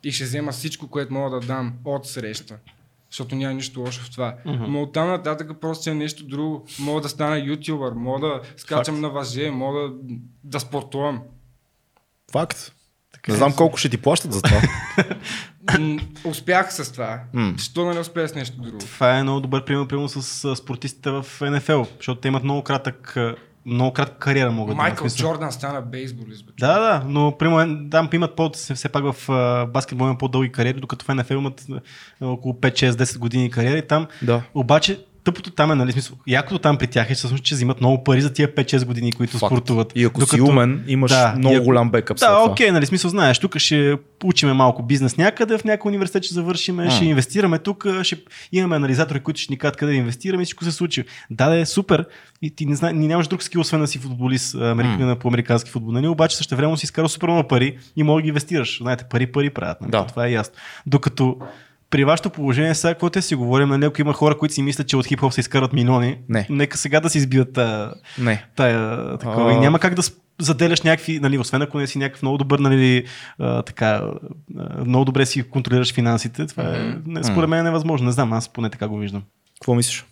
И 0.03 0.11
ще 0.11 0.23
взема 0.23 0.51
всичко, 0.51 0.87
което 0.87 1.13
мога 1.13 1.39
да 1.39 1.47
дам 1.47 1.73
от 1.85 2.07
среща. 2.07 2.57
Защото 3.11 3.35
няма 3.35 3.53
нищо 3.53 3.79
лошо 3.79 4.01
в 4.01 4.11
това. 4.11 4.35
Мгм. 4.45 4.63
Но 4.67 4.81
оттам 4.81 5.07
нататък 5.07 5.51
просто 5.61 5.89
е 5.89 5.93
нещо 5.93 6.23
друго. 6.27 6.65
Мога 6.79 7.01
да 7.01 7.09
стана 7.09 7.37
ютубър, 7.39 7.93
мога 7.93 8.27
да 8.27 8.41
скачам 8.57 8.95
Факт. 8.95 9.01
на 9.01 9.09
въже, 9.09 9.51
мога 9.51 9.79
да, 9.79 10.15
да 10.43 10.59
спортувам. 10.59 11.21
Факт. 12.31 12.71
Така 13.13 13.31
Не 13.31 13.35
е. 13.35 13.37
знам 13.37 13.53
колко 13.55 13.77
ще 13.77 13.89
ти 13.89 13.97
плащат 13.97 14.33
за 14.33 14.41
това. 14.41 14.61
Успях 16.25 16.73
с 16.73 16.91
това. 16.91 17.21
Що 17.57 17.83
да 17.85 17.93
не 17.93 17.99
успея 17.99 18.27
с 18.29 18.35
нещо 18.35 18.61
друго? 18.61 18.77
Това 18.77 19.17
е 19.17 19.23
много 19.23 19.39
добър 19.39 19.65
пример, 19.65 19.87
примерно 19.87 20.09
с 20.09 20.55
спортистите 20.55 21.09
в 21.11 21.25
НФЛ, 21.41 21.81
защото 21.97 22.21
те 22.21 22.27
имат 22.27 22.43
много 22.43 22.63
кратък, 22.63 23.17
много 23.65 23.93
кратка 23.93 24.17
кариера 24.17 24.51
могат 24.51 24.67
да 24.67 24.73
имат. 24.73 24.87
Майкъл. 24.87 25.07
Джордан 25.07 25.51
стана 25.51 25.81
бейсболист. 25.81 26.45
бе. 26.45 26.51
Да, 26.59 26.79
да, 26.79 27.03
но 27.07 27.37
примерно 27.37 27.89
там 27.89 28.09
имат 28.13 28.35
по, 28.35 28.51
все 28.53 28.89
пак 28.89 29.03
в 29.13 29.27
баскетбол 29.73 30.05
имат 30.05 30.19
по-дълги 30.19 30.51
кариери, 30.51 30.79
докато 30.79 31.05
в 31.05 31.15
НФЛ 31.15 31.33
имат 31.33 31.65
около 32.21 32.53
5-6-10 32.53 33.17
години 33.17 33.51
кариери. 33.51 33.87
Там 33.87 34.07
да. 34.21 34.43
обаче 34.53 34.99
тъпото 35.23 35.51
там 35.51 35.71
е, 35.71 35.75
нали, 35.75 35.91
смисъл, 35.91 36.17
якото 36.27 36.59
там 36.59 36.77
при 36.77 36.87
тях 36.87 37.11
е 37.11 37.15
всъщност, 37.15 37.43
че 37.43 37.55
взимат 37.55 37.79
много 37.79 38.03
пари 38.03 38.21
за 38.21 38.33
тия 38.33 38.55
5-6 38.55 38.85
години, 38.85 39.11
които 39.11 39.37
Факт. 39.37 39.51
спортуват. 39.51 39.91
И 39.95 40.03
ако 40.03 40.25
си 40.25 40.41
умен, 40.41 40.83
имаш 40.87 41.11
Да, 41.11 41.33
много 41.37 41.55
ако- 41.55 41.65
голям 41.65 41.91
бекъп 41.91 42.19
след 42.19 42.27
Да, 42.27 42.35
това. 42.35 42.51
окей, 42.51 42.71
нали, 42.71 42.85
смисъл, 42.85 43.09
знаеш, 43.09 43.39
тук 43.39 43.57
ще 43.57 43.95
учиме 44.23 44.53
малко 44.53 44.83
бизнес 44.83 45.17
някъде, 45.17 45.57
в 45.57 45.63
някой 45.63 45.89
университет 45.89 46.23
ще 46.23 46.33
завършим, 46.33 46.89
ще 46.89 47.05
инвестираме 47.05 47.59
тук, 47.59 47.85
ще 48.03 48.17
имаме 48.51 48.75
анализатори, 48.75 49.19
които 49.19 49.39
ще 49.39 49.53
ни 49.53 49.57
кажат 49.57 49.77
къде 49.77 49.91
да 49.91 49.97
инвестираме 49.97 50.43
и 50.43 50.45
всичко 50.45 50.63
се 50.63 50.71
случи. 50.71 51.03
Да, 51.29 51.49
да 51.49 51.55
е 51.55 51.65
супер. 51.65 52.05
И 52.41 52.55
ти 52.55 52.65
не, 52.65 52.75
зна, 52.75 52.93
ни 52.93 53.07
нямаш 53.07 53.27
друг 53.27 53.43
скил, 53.43 53.61
освен 53.61 53.79
да 53.81 53.87
си 53.87 53.97
футболист 53.99 54.55
америка, 54.55 54.97
М. 54.99 55.15
по 55.15 55.27
американски 55.27 55.71
футбол. 55.71 55.91
Нали? 55.91 56.07
Обаче 56.07 56.37
също 56.37 56.55
време 56.55 56.77
си 56.77 56.85
изкарал 56.85 57.09
супер 57.09 57.27
много 57.27 57.47
пари 57.47 57.77
и 57.95 58.03
мога 58.03 58.17
да 58.17 58.23
ги 58.23 58.27
инвестираш. 58.27 58.77
Знаете, 58.77 59.03
пари, 59.03 59.27
пари 59.27 59.49
правят. 59.49 59.81
Нали? 59.81 59.91
Да. 59.91 60.05
Това 60.05 60.27
е 60.27 60.31
ясно. 60.31 60.53
Докато 60.87 61.37
при 61.91 62.03
вашето 62.03 62.29
положение, 62.29 62.75
сега, 62.75 62.93
какво 62.93 63.09
те 63.09 63.21
си 63.21 63.35
говорим, 63.35 63.69
нали, 63.69 63.85
ако 63.85 64.01
има 64.01 64.13
хора, 64.13 64.37
които 64.37 64.53
си 64.53 64.61
мислят, 64.61 64.87
че 64.87 64.97
от 64.97 65.05
хип-хоп 65.05 65.31
се 65.31 65.39
изкарат 65.39 65.73
милиони, 65.73 66.17
Не. 66.29 66.47
нека 66.49 66.77
сега 66.77 66.99
да 66.99 67.09
си 67.09 67.17
избият 67.17 67.53
тая, 67.53 67.93
Не. 68.19 68.45
тая 68.55 69.17
такова. 69.17 69.51
А. 69.51 69.53
И 69.53 69.59
няма 69.59 69.79
как 69.79 69.95
да 69.95 70.01
заделяш 70.39 70.81
някакви, 70.81 71.19
нали, 71.19 71.37
освен 71.37 71.61
ако 71.61 71.79
не 71.79 71.87
си 71.87 71.97
някакъв 71.97 72.21
много 72.21 72.37
добър, 72.37 72.59
нали, 72.59 73.05
а, 73.39 73.61
така, 73.61 74.01
а, 74.59 74.83
много 74.85 75.05
добре 75.05 75.25
си 75.25 75.43
контролираш 75.43 75.93
финансите. 75.93 76.47
Това 76.47 76.63
е, 76.63 76.95
не, 77.05 77.23
според 77.23 77.49
мен 77.49 77.59
е 77.59 77.63
невъзможно. 77.63 78.05
Не 78.05 78.11
знам, 78.11 78.33
аз 78.33 78.49
поне 78.49 78.69
така 78.69 78.87
го 78.87 78.97
виждам. 78.97 79.23
Какво 79.59 79.75
мислиш? 79.75 80.05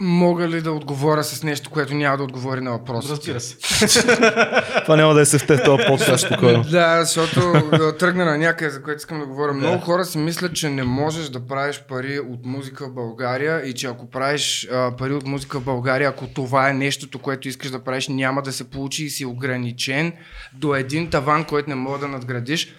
Мога 0.00 0.48
ли 0.48 0.60
да 0.60 0.72
отговоря 0.72 1.24
с 1.24 1.42
нещо, 1.42 1.70
което 1.70 1.94
няма 1.94 2.16
да 2.16 2.22
отговори 2.22 2.60
на 2.60 2.70
въпроса? 2.70 3.40
се. 3.40 3.56
Това 4.82 4.96
няма 4.96 5.14
да 5.14 5.20
е 5.20 5.24
се 5.24 5.38
в 5.38 5.46
този 5.46 5.82
подкаст 5.86 6.26
спокойно. 6.26 6.62
Да, 6.62 7.04
защото 7.04 7.52
да 7.70 7.96
тръгна 7.96 8.24
на 8.24 8.38
някъде, 8.38 8.70
за 8.70 8.82
което 8.82 8.98
искам 8.98 9.20
да 9.20 9.26
говоря. 9.26 9.52
Много 9.52 9.78
хора 9.78 10.04
си 10.04 10.18
мислят, 10.18 10.54
че 10.54 10.70
не 10.70 10.82
можеш 10.82 11.28
да 11.28 11.46
правиш 11.46 11.82
пари 11.88 12.18
от 12.18 12.46
музика 12.46 12.88
в 12.88 12.94
България 12.94 13.66
и 13.66 13.72
че 13.74 13.86
ако 13.86 14.10
правиш 14.10 14.68
а, 14.72 14.96
пари 14.96 15.12
от 15.12 15.26
музика 15.26 15.60
в 15.60 15.64
България, 15.64 16.08
ако 16.08 16.26
това 16.26 16.68
е 16.68 16.72
нещото, 16.72 17.18
което 17.18 17.48
искаш 17.48 17.70
да 17.70 17.84
правиш, 17.84 18.08
няма 18.08 18.42
да 18.42 18.52
се 18.52 18.70
получи 18.70 19.04
и 19.04 19.10
си 19.10 19.24
ограничен 19.24 20.12
до 20.52 20.74
един 20.74 21.10
таван, 21.10 21.44
който 21.44 21.70
не 21.70 21.76
мога 21.76 21.98
да 21.98 22.08
надградиш. 22.08 22.74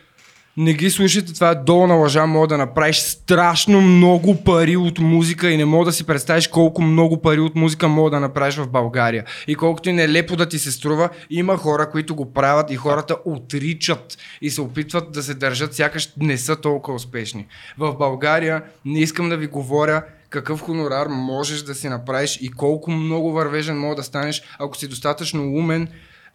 Не 0.60 0.74
ги 0.74 0.90
слушайте, 0.90 1.34
това 1.34 1.50
е 1.50 1.56
долу 1.56 1.88
на 1.88 1.94
лъжа, 1.94 2.26
мога 2.26 2.48
да 2.48 2.58
направиш 2.58 3.00
страшно 3.00 3.82
много 3.82 4.44
пари 4.44 4.78
от 4.78 5.00
музика 5.00 5.50
и 5.50 5.58
не 5.58 5.66
мога 5.66 5.86
да 5.86 5.92
си 5.92 6.04
представиш 6.04 6.48
колко 6.48 6.82
много 6.82 7.22
пари 7.22 7.40
от 7.40 7.56
музика 7.56 7.88
мога 7.88 8.10
да 8.10 8.20
направиш 8.20 8.56
в 8.56 8.70
България. 8.70 9.26
И 9.48 9.56
колкото 9.56 9.90
и 9.90 9.94
нелепо 9.94 10.36
да 10.36 10.50
ти 10.50 10.60
се 10.60 10.72
струва, 10.72 11.10
има 11.30 11.58
хора, 11.58 11.90
които 11.90 12.16
го 12.16 12.34
правят 12.34 12.72
и 12.72 12.76
хората 12.76 13.18
отричат 13.26 14.18
и 14.42 14.50
се 14.50 14.62
опитват 14.62 15.12
да 15.12 15.24
се 15.24 15.34
държат, 15.34 15.74
сякаш 15.74 16.10
не 16.18 16.38
са 16.38 16.56
толкова 16.56 16.96
успешни. 16.96 17.48
В 17.78 17.96
България 17.98 18.62
не 18.86 19.00
искам 19.00 19.30
да 19.30 19.38
ви 19.38 19.48
говоря 19.48 20.04
какъв 20.30 20.62
хонорар 20.62 21.08
можеш 21.08 21.62
да 21.62 21.76
си 21.76 21.90
направиш 21.90 22.40
и 22.42 22.52
колко 22.52 22.92
много 22.92 23.32
вървежен 23.32 23.80
мога 23.80 23.96
да 23.96 24.04
станеш, 24.04 24.44
ако 24.60 24.78
си 24.78 24.88
достатъчно 24.88 25.44
умен 25.44 25.88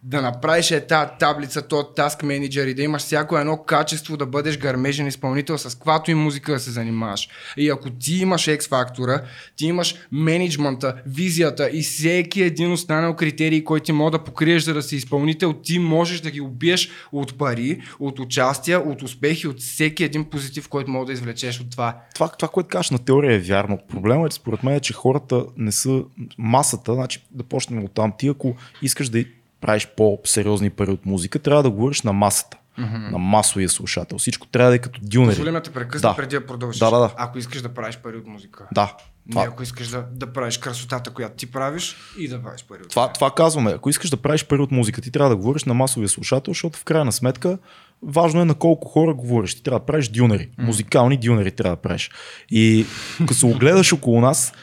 да 0.05 0.21
направиш 0.21 0.71
е 0.71 0.87
тази 0.87 1.11
таблица, 1.19 1.67
то 1.67 1.83
таск 1.83 2.23
менеджер 2.23 2.67
и 2.67 2.73
да 2.73 2.83
имаш 2.83 3.01
всяко 3.01 3.37
едно 3.37 3.57
качество 3.57 4.17
да 4.17 4.25
бъдеш 4.25 4.57
гърмежен 4.57 5.07
изпълнител 5.07 5.57
с 5.57 5.75
каквато 5.75 6.11
и 6.11 6.13
музика 6.13 6.51
да 6.51 6.59
се 6.59 6.71
занимаваш. 6.71 7.29
И 7.57 7.69
ако 7.69 7.89
ти 7.89 8.15
имаш 8.15 8.45
X 8.45 8.69
фактора, 8.69 9.21
ти 9.55 9.65
имаш 9.65 9.95
менеджмента, 10.11 10.95
визията 11.05 11.69
и 11.73 11.81
всеки 11.81 12.41
един 12.41 12.71
останал 12.71 13.15
критерий, 13.15 13.63
който 13.63 13.83
ти 13.83 13.91
мога 13.91 14.11
да 14.11 14.23
покриеш 14.23 14.63
за 14.63 14.73
да 14.73 14.81
си 14.81 14.95
изпълнител, 14.95 15.53
ти 15.53 15.79
можеш 15.79 16.21
да 16.21 16.31
ги 16.31 16.41
убиеш 16.41 16.89
от 17.11 17.37
пари, 17.37 17.81
от 17.99 18.19
участия, 18.19 18.79
от 18.79 19.01
успехи, 19.01 19.47
от 19.47 19.59
всеки 19.59 20.03
един 20.03 20.25
позитив, 20.25 20.69
който 20.69 20.91
мога 20.91 21.05
да 21.05 21.13
извлечеш 21.13 21.59
от 21.59 21.71
това. 21.71 21.97
Това, 22.15 22.27
това, 22.27 22.47
което 22.47 22.69
кажеш 22.69 22.91
на 22.91 22.99
теория 22.99 23.35
е 23.35 23.39
вярно. 23.39 23.79
Проблемът 23.89 24.31
е, 24.31 24.35
според 24.35 24.63
мен, 24.63 24.75
е, 24.75 24.79
че 24.79 24.93
хората 24.93 25.45
не 25.57 25.71
са 25.71 26.03
масата. 26.37 26.93
Значи, 26.93 27.23
да 27.31 27.43
почнем 27.43 27.83
от 27.83 27.93
там. 27.93 28.13
Ти, 28.17 28.27
ако 28.27 28.55
искаш 28.81 29.09
да 29.09 29.19
правиш 29.63 29.87
по-сериозни 29.97 30.69
пари 30.69 30.91
от 30.91 31.05
музика, 31.05 31.39
трябва 31.39 31.63
да 31.63 31.69
говориш 31.69 32.01
на 32.01 32.13
масата. 32.13 32.57
Mm-hmm. 32.79 33.11
На 33.11 33.17
масовия 33.17 33.69
слушател. 33.69 34.17
Всичко 34.17 34.47
трябва 34.47 34.69
да 34.69 34.75
е 34.75 34.79
като 34.79 34.99
дюнери. 35.03 35.29
Позволи 35.29 35.51
ме 35.51 35.61
те 35.61 35.71
прекъсна 35.71 36.09
Да. 36.09 36.15
преди 36.15 36.35
да 36.35 36.45
продължиш. 36.45 36.79
Да, 36.79 36.91
да, 36.91 36.99
да. 36.99 37.13
Ако 37.17 37.37
искаш 37.37 37.61
да 37.61 37.69
правиш 37.69 37.97
пари 37.97 38.17
от 38.17 38.27
музика. 38.27 38.67
Да. 38.71 38.95
Не, 39.27 39.31
Това, 39.31 39.45
ако 39.45 39.63
искаш 39.63 39.87
да, 39.87 40.05
да 40.11 40.33
правиш 40.33 40.57
красотата, 40.57 41.11
която 41.11 41.35
ти 41.35 41.51
правиш 41.51 41.95
и 42.19 42.27
да 42.27 42.43
правиш 42.43 42.65
пари 42.69 42.81
от 42.83 42.89
това, 42.89 43.13
това 43.13 43.31
казваме. 43.31 43.71
Ако 43.71 43.89
искаш 43.89 44.09
да 44.09 44.17
правиш 44.17 44.45
пари 44.45 44.61
от 44.61 44.71
музика, 44.71 45.01
ти 45.01 45.11
трябва 45.11 45.29
да 45.29 45.35
говориш 45.35 45.63
на 45.63 45.73
масовия 45.73 46.09
слушател, 46.09 46.51
защото 46.53 46.79
в 46.79 46.83
крайна 46.83 47.11
сметка 47.11 47.57
важно 48.01 48.41
е 48.41 48.45
на 48.45 48.55
колко 48.55 48.87
хора 48.87 49.13
говориш. 49.13 49.55
Ти 49.55 49.63
трябва 49.63 49.79
да 49.79 49.85
правиш 49.85 50.07
дюнери. 50.07 50.49
Музикални 50.57 51.17
дюнери 51.17 51.51
трябва 51.51 51.75
да 51.75 51.81
правиш. 51.81 52.11
И 52.49 52.85
като 53.19 53.33
се 53.33 53.45
огледаш 53.45 53.93
около 53.93 54.21
нас, 54.21 54.53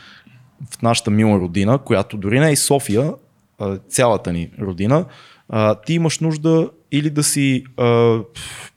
в 0.70 0.82
нашата 0.82 1.10
мила 1.10 1.38
родина, 1.38 1.78
която 1.78 2.16
дори 2.16 2.40
не 2.40 2.48
е 2.48 2.52
и 2.52 2.56
София, 2.56 3.12
а, 3.60 3.78
цялата 3.88 4.32
ни 4.32 4.50
родина, 4.60 5.04
а, 5.48 5.74
ти 5.74 5.94
имаш 5.94 6.18
нужда 6.18 6.70
или 6.92 7.10
да 7.10 7.24
си 7.24 7.64
а, 7.76 8.18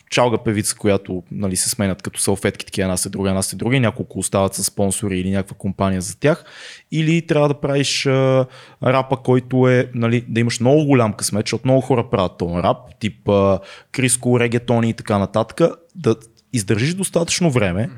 чалга 0.10 0.38
певица, 0.38 0.76
която 0.76 1.24
нали, 1.32 1.56
се 1.56 1.70
сменят 1.70 2.02
като 2.02 2.20
салфетки, 2.20 2.66
такива 2.66 2.86
една 2.86 2.98
след 2.98 3.12
друга, 3.12 3.30
една 3.30 3.42
след 3.42 3.60
друга, 3.60 3.76
и 3.76 3.80
няколко 3.80 4.20
остават 4.20 4.54
с 4.54 4.64
спонсори 4.64 5.20
или 5.20 5.32
някаква 5.32 5.58
компания 5.58 6.02
за 6.02 6.20
тях, 6.20 6.46
или 6.92 7.28
трябва 7.28 7.48
да 7.48 7.60
правиш 7.60 8.06
а, 8.06 8.46
рапа, 8.84 9.18
който 9.18 9.68
е, 9.68 9.90
нали, 9.96 10.26
да 10.28 10.40
имаш 10.40 10.60
много 10.60 10.86
голям 10.86 11.14
късмет, 11.14 11.46
защото 11.46 11.68
много 11.68 11.82
хора 11.82 12.10
правят 12.10 12.38
този 12.38 12.54
рап, 12.54 12.78
тип 13.00 13.30
а, 13.30 13.60
криско, 13.92 14.40
регетони 14.40 14.90
и 14.90 14.94
така 14.94 15.18
нататък, 15.18 15.62
да 15.96 16.16
издържиш 16.54 16.94
достатъчно 16.94 17.52
време, 17.52 17.90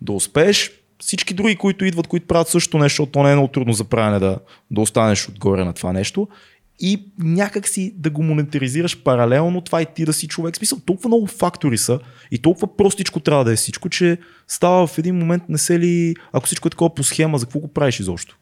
да 0.00 0.12
успееш 0.12 0.79
всички 1.00 1.34
други, 1.34 1.56
които 1.56 1.84
идват, 1.84 2.06
които 2.06 2.26
правят 2.26 2.48
също 2.48 2.78
нещо, 2.78 3.06
то 3.06 3.22
не 3.22 3.30
е 3.32 3.34
много 3.34 3.48
трудно 3.48 3.72
за 3.72 3.84
правене 3.84 4.18
да, 4.18 4.38
да 4.70 4.80
останеш 4.80 5.28
отгоре 5.28 5.64
на 5.64 5.72
това 5.72 5.92
нещо 5.92 6.28
и 6.80 7.02
някак 7.18 7.68
си 7.68 7.94
да 7.96 8.10
го 8.10 8.22
монетаризираш 8.22 9.02
паралелно 9.02 9.60
това 9.60 9.82
и 9.82 9.86
ти 9.94 10.04
да 10.04 10.12
си 10.12 10.28
човек. 10.28 10.56
Смисъл, 10.56 10.78
толкова 10.86 11.08
много 11.08 11.26
фактори 11.26 11.78
са 11.78 12.00
и 12.30 12.38
толкова 12.38 12.76
простичко 12.76 13.20
трябва 13.20 13.44
да 13.44 13.52
е 13.52 13.56
всичко, 13.56 13.88
че 13.88 14.18
става 14.48 14.86
в 14.86 14.98
един 14.98 15.14
момент 15.14 15.42
не 15.48 15.58
се 15.58 15.78
ли, 15.78 16.14
ако 16.32 16.46
всичко 16.46 16.68
е 16.68 16.70
такова 16.70 16.94
по 16.94 17.02
схема, 17.02 17.38
за 17.38 17.46
какво 17.46 17.58
го 17.58 17.68
правиш 17.68 18.00
изобщо? 18.00 18.36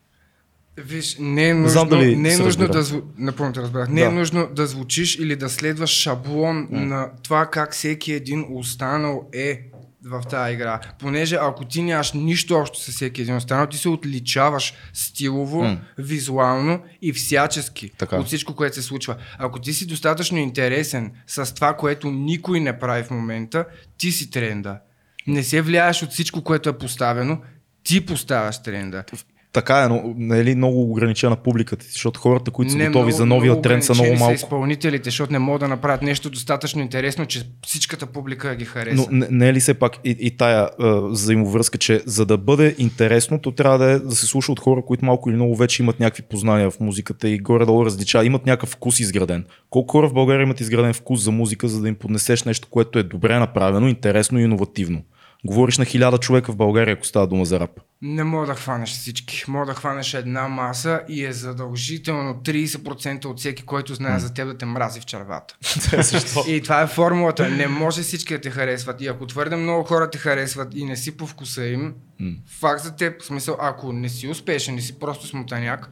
Виж, 0.77 1.17
не 1.21 1.49
е 1.49 1.55
нужно, 1.55 1.69
знам 1.69 1.89
дали 1.89 2.17
не 2.17 2.29
е 2.33 2.37
нужно 2.37 2.69
разбира. 2.69 2.69
да. 2.69 3.03
Напълно 3.19 3.53
те 3.53 3.61
разбрах. 3.61 3.89
Не 3.89 4.01
Да. 4.01 4.07
е 4.07 4.11
нужно 4.11 4.49
да 4.55 4.67
звучиш 4.67 5.19
или 5.19 5.37
да 5.37 5.49
следваш 5.49 5.91
шаблон 5.91 6.69
на 6.71 7.11
това 7.23 7.47
как 7.47 7.73
всеки 7.73 8.13
един 8.13 8.45
останал 8.51 9.29
е 9.33 9.61
в 10.05 10.23
тази 10.31 10.53
игра. 10.53 10.81
Понеже 10.99 11.39
ако 11.41 11.65
ти 11.65 11.83
нямаш 11.83 12.13
нищо 12.13 12.55
общо 12.55 12.81
с 12.81 12.91
всеки 12.91 13.23
един 13.23 13.37
останал, 13.37 13.67
ти 13.67 13.79
се 13.79 13.89
отличаваш 13.89 14.75
стилово, 14.93 15.63
М. 15.63 15.79
визуално 15.99 16.83
и 17.03 17.13
всячески 17.13 17.91
Така. 17.99 18.17
от 18.17 18.27
всичко, 18.27 18.55
което 18.55 18.75
се 18.77 18.83
случва. 18.83 19.17
Ако 19.39 19.59
ти 19.59 19.73
си 19.73 19.87
достатъчно 19.87 20.39
интересен 20.39 21.13
с 21.27 21.55
това, 21.55 21.77
което 21.77 22.11
никой 22.11 22.61
не 22.61 22.79
прави 22.79 23.03
в 23.03 23.11
момента, 23.11 23.65
ти 23.99 24.13
си 24.13 24.31
тренда. 24.31 24.79
Не 25.27 25.43
се 25.43 25.63
влияеш 25.63 26.03
от 26.03 26.11
всичко, 26.11 26.45
което 26.45 26.69
е 26.69 26.79
поставено, 26.79 27.41
ти 27.83 28.07
поставяш 28.07 28.63
тренда. 28.63 29.05
Така 29.53 29.83
е, 29.83 29.89
но 29.89 30.15
нали, 30.17 30.55
много 30.55 30.91
ограничена 30.91 31.37
публиката, 31.37 31.87
защото 31.93 32.21
хората, 32.21 32.51
които 32.51 32.73
са 32.73 32.79
Не, 32.79 32.87
готови 32.87 33.13
за 33.13 33.27
новия 33.27 33.63
тренд 33.63 33.85
са 33.85 33.95
много 33.95 34.11
малко. 34.11 34.39
Са 34.39 34.45
изпълнителите, 34.45 35.05
защото 35.11 35.33
не 35.33 35.39
могат 35.39 35.61
да 35.61 35.69
направят 35.69 36.03
нещо 36.03 36.31
достатъчно 36.31 36.83
интересно, 36.83 37.27
че 37.27 37.43
всичката 37.67 38.07
публика 38.07 38.57
ги 38.57 38.65
хареса. 38.65 39.07
Но 39.11 39.19
не, 39.19 39.27
не 39.31 39.49
е 39.49 39.53
ли 39.53 39.61
все 39.61 39.75
пак 39.75 39.99
и, 40.05 40.17
и 40.21 40.37
тая 40.37 40.69
а, 40.79 41.01
взаимовръзка, 41.01 41.79
че 41.79 42.03
за 42.07 42.27
да 42.27 42.37
бъде 42.37 42.75
интересно, 42.79 43.41
то 43.41 43.51
трябва 43.51 43.79
да, 43.79 43.91
е, 43.91 43.99
да 43.99 44.17
се 44.17 44.27
слуша 44.27 44.53
от 44.53 44.61
хора, 44.61 44.83
които 44.87 45.05
малко 45.05 45.31
или 45.31 45.37
много 45.37 45.57
вече 45.57 45.83
имат 45.83 46.01
някакви 46.01 46.23
познания 46.23 46.71
в 46.71 46.81
музиката 46.81 47.29
и 47.29 47.39
горе-долу 47.39 47.85
различават, 47.85 48.27
имат 48.27 48.47
някакъв 48.47 48.69
вкус 48.71 49.01
изграден. 49.01 49.45
Колко 49.71 49.93
хора 49.93 50.09
в 50.09 50.15
България 50.15 50.43
имат 50.43 50.61
изграден 50.61 50.93
вкус 50.93 51.21
за 51.25 51.31
музика, 51.31 51.69
за 51.69 51.81
да 51.81 51.89
им 51.89 51.95
поднесеш 51.95 52.45
нещо, 52.45 52.69
което 52.71 52.99
е 52.99 53.03
добре 53.03 53.39
направено, 53.39 53.89
интересно 53.89 54.39
и 54.39 54.43
иновативно? 54.43 55.03
Говориш 55.45 55.79
на 55.79 55.85
хиляда 55.85 56.19
човека 56.19 56.53
в 56.53 56.57
България, 56.57 56.95
ако 56.95 57.07
става 57.07 57.27
дума 57.27 57.45
за 57.45 57.61
рап. 57.61 57.81
Не 58.03 58.25
мога 58.25 58.47
да 58.47 58.55
хванеш 58.55 58.91
всички. 58.91 59.45
Мога 59.49 59.67
да 59.67 59.75
хванеш 59.75 60.15
една 60.15 60.49
маса 60.49 61.03
и 61.09 61.25
е 61.25 61.33
задължително 61.33 62.35
30% 62.35 63.25
от 63.25 63.39
всеки, 63.39 63.63
който 63.63 63.95
знае 63.95 64.19
за 64.19 64.35
теб 64.35 64.49
да 64.49 64.59
те 64.59 64.67
мрази 64.67 65.01
в 65.01 65.05
червата. 65.05 65.57
И 66.49 66.63
това 66.63 66.83
е 66.83 66.87
формулата. 66.87 67.51
Не 67.51 67.69
може 67.69 68.03
всички 68.03 68.35
да 68.35 68.41
те 68.41 68.51
харесват. 68.51 69.01
И 69.01 69.07
ако 69.07 69.27
твърде 69.27 69.57
много 69.57 69.85
хора 69.85 70.11
те 70.11 70.19
харесват 70.19 70.69
и 70.75 70.85
не 70.85 70.97
си 70.97 71.17
по 71.17 71.27
вкуса 71.27 71.65
им, 71.65 71.95
М. 72.21 72.33
факт 72.61 72.83
за 72.85 72.97
теб, 72.97 73.23
в 73.23 73.27
смисъл, 73.27 73.57
ако 73.61 73.93
не 73.93 74.09
си 74.09 74.29
успешен, 74.29 74.75
не 74.75 74.81
си 74.81 74.99
просто 74.99 75.27
смотаняк, 75.27 75.91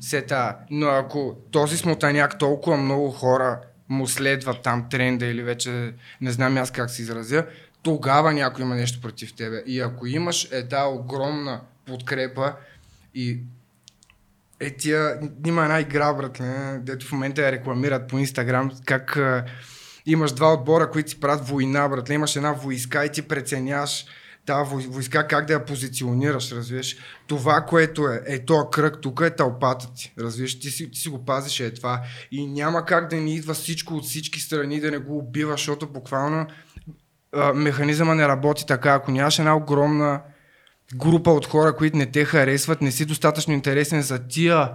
се 0.00 0.22
та. 0.22 0.58
Но 0.70 0.86
ако 0.86 1.36
този 1.50 1.76
смотаняк 1.76 2.38
толкова 2.38 2.76
много 2.76 3.10
хора 3.10 3.60
му 3.88 4.06
следват 4.06 4.62
там 4.62 4.86
тренда 4.90 5.26
или 5.26 5.42
вече 5.42 5.94
не 6.20 6.30
знам 6.30 6.56
аз 6.56 6.70
как 6.70 6.90
се 6.90 7.02
изразя, 7.02 7.46
тогава 7.86 8.32
някой 8.32 8.64
има 8.64 8.74
нещо 8.74 9.00
против 9.00 9.34
тебе. 9.34 9.62
И 9.66 9.80
ако 9.80 10.06
имаш 10.06 10.48
една 10.52 10.88
огромна 10.88 11.60
подкрепа 11.84 12.54
и 13.14 13.40
е 14.60 14.70
тия, 14.70 15.20
има 15.46 15.62
една 15.62 15.80
игра, 15.80 16.14
братле, 16.14 16.78
дето 16.82 17.06
в 17.06 17.12
момента 17.12 17.42
я 17.42 17.52
рекламират 17.52 18.08
по 18.08 18.18
Инстаграм, 18.18 18.70
как 18.84 19.16
а, 19.16 19.44
имаш 20.06 20.32
два 20.32 20.52
отбора, 20.52 20.90
които 20.90 21.10
си 21.10 21.20
правят 21.20 21.48
война, 21.48 21.88
братле, 21.88 22.14
имаш 22.14 22.36
една 22.36 22.52
войска 22.52 23.04
и 23.04 23.12
ти 23.12 23.22
преценяваш 23.22 24.06
тази 24.46 24.70
вой- 24.70 24.88
войска 24.88 25.26
как 25.26 25.46
да 25.46 25.52
я 25.52 25.64
позиционираш, 25.64 26.52
разбираш. 26.52 26.96
Това, 27.26 27.60
което 27.60 28.08
е, 28.08 28.22
е 28.26 28.44
този 28.44 28.66
кръг, 28.72 29.00
тук 29.02 29.20
е 29.24 29.36
тълпата 29.36 29.94
ти, 29.94 30.12
разбираш, 30.18 30.60
ти 30.60 30.90
ти 30.90 31.00
си 31.00 31.08
го 31.08 31.24
пазиш 31.24 31.60
е 31.60 31.74
това. 31.74 32.02
И 32.30 32.46
няма 32.46 32.84
как 32.84 33.10
да 33.10 33.16
ни 33.16 33.34
идва 33.34 33.54
всичко 33.54 33.94
от 33.94 34.04
всички 34.04 34.40
страни, 34.40 34.80
да 34.80 34.90
не 34.90 34.98
го 34.98 35.18
убива, 35.18 35.52
защото 35.52 35.86
буквално 35.86 36.46
а, 37.32 37.52
механизъма 37.52 38.14
не 38.14 38.28
работи 38.28 38.66
така. 38.66 38.90
Ако 38.90 39.10
нямаш 39.10 39.38
една 39.38 39.56
огромна 39.56 40.20
група 40.94 41.30
от 41.30 41.46
хора, 41.46 41.76
които 41.76 41.96
не 41.96 42.06
те 42.06 42.24
харесват, 42.24 42.82
не 42.82 42.92
си 42.92 43.04
достатъчно 43.04 43.54
интересен 43.54 44.02
за 44.02 44.18
тия, 44.18 44.70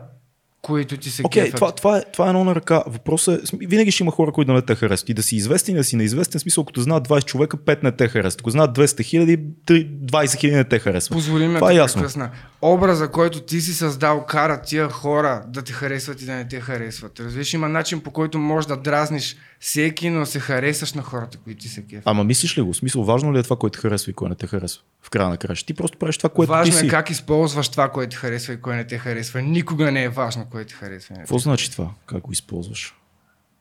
които 0.61 0.97
ти 0.97 1.09
се 1.09 1.21
Окей, 1.25 1.43
кефят. 1.43 1.55
това, 1.55 1.71
това, 1.71 1.97
е, 1.97 2.01
това 2.13 2.25
е 2.25 2.29
едно 2.29 2.43
на 2.43 2.55
ръка. 2.55 2.83
Въпросът 2.87 3.53
е, 3.53 3.57
винаги 3.67 3.91
ще 3.91 4.03
има 4.03 4.11
хора, 4.11 4.31
които 4.31 4.47
да 4.47 4.53
не 4.53 4.61
те 4.61 4.75
харесват. 4.75 5.09
И 5.09 5.13
да 5.13 5.23
си 5.23 5.35
известен 5.35 5.75
и 5.75 5.77
да 5.77 5.83
си 5.83 5.95
неизвестен, 5.95 6.39
в 6.39 6.41
смисъл, 6.41 6.65
като 6.65 6.81
знаят 6.81 7.07
20 7.07 7.25
човека, 7.25 7.57
5 7.57 7.83
не 7.83 7.91
те 7.91 8.07
харесват. 8.07 8.41
Ако 8.41 8.49
знаят 8.49 8.77
200 8.77 9.03
хиляди, 9.03 9.39
20 9.67 10.39
хиляди 10.39 10.55
не 10.57 10.63
те 10.63 10.79
харесват. 10.79 11.15
Позволи 11.15 11.47
ми 11.47 11.55
Това 11.55 11.71
е 11.71 11.75
ясно. 11.75 11.99
прекъсна. 12.01 12.29
Образа, 12.61 13.07
който 13.07 13.41
ти 13.41 13.61
си 13.61 13.73
създал, 13.73 14.25
кара 14.25 14.61
тия 14.61 14.89
хора 14.89 15.43
да 15.47 15.61
те 15.61 15.73
харесват 15.73 16.21
и 16.21 16.25
да 16.25 16.33
не 16.33 16.47
те 16.47 16.59
харесват. 16.61 17.19
Разбираш, 17.19 17.53
има 17.53 17.69
начин 17.69 17.99
по 17.99 18.11
който 18.11 18.37
можеш 18.39 18.67
да 18.67 18.77
дразниш 18.77 19.35
всеки, 19.61 20.09
но 20.09 20.25
се 20.25 20.39
харесаш 20.39 20.93
на 20.93 21.01
хората, 21.01 21.37
които 21.37 21.61
ти 21.61 21.69
се 21.69 21.85
кефят. 21.85 22.03
Ама 22.07 22.23
мислиш 22.23 22.57
ли 22.57 22.61
го? 22.61 22.73
В 22.73 22.77
смисъл, 22.77 23.03
важно 23.03 23.33
ли 23.33 23.39
е 23.39 23.43
това, 23.43 23.55
което 23.55 23.79
те 23.79 23.81
харесва 23.81 24.11
и 24.11 24.13
кое 24.13 24.29
не 24.29 24.35
те 24.35 24.47
харесва? 24.47 24.83
В 25.01 25.09
края 25.09 25.29
на 25.29 25.37
края. 25.37 25.55
Ти 25.55 25.73
просто 25.73 25.97
правиш 25.97 26.17
това, 26.17 26.29
което 26.29 26.49
Важно 26.49 26.71
ти 26.71 26.77
е 26.77 26.79
си. 26.79 26.87
как 26.87 27.09
използваш 27.09 27.69
това, 27.69 27.89
което 27.91 28.17
харесва 28.17 28.53
и 28.53 28.61
кое 28.61 28.75
не 28.75 28.87
те 28.87 28.97
харесва. 28.97 29.41
Никога 29.41 29.91
не 29.91 30.03
е 30.03 30.09
важно, 30.09 30.45
кое 30.51 30.65
ти 30.65 30.73
харесва. 30.73 31.15
те 31.15 31.21
Какво 31.21 31.37
значи 31.37 31.71
това? 31.71 31.91
Как 32.05 32.21
го 32.21 32.31
използваш? 32.31 32.95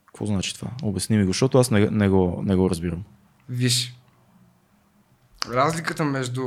Какво 0.07 0.27
значи 0.27 0.55
това? 0.55 0.71
Обясни 0.83 1.19
ми 1.19 1.25
го, 1.25 1.31
защото 1.31 1.59
аз 1.59 1.71
не, 1.71 1.91
не, 1.91 2.09
го, 2.09 2.43
не 2.45 2.57
го 2.57 2.71
разбирам. 2.71 3.05
Виж, 3.49 3.95
разликата 5.51 6.05
между 6.05 6.43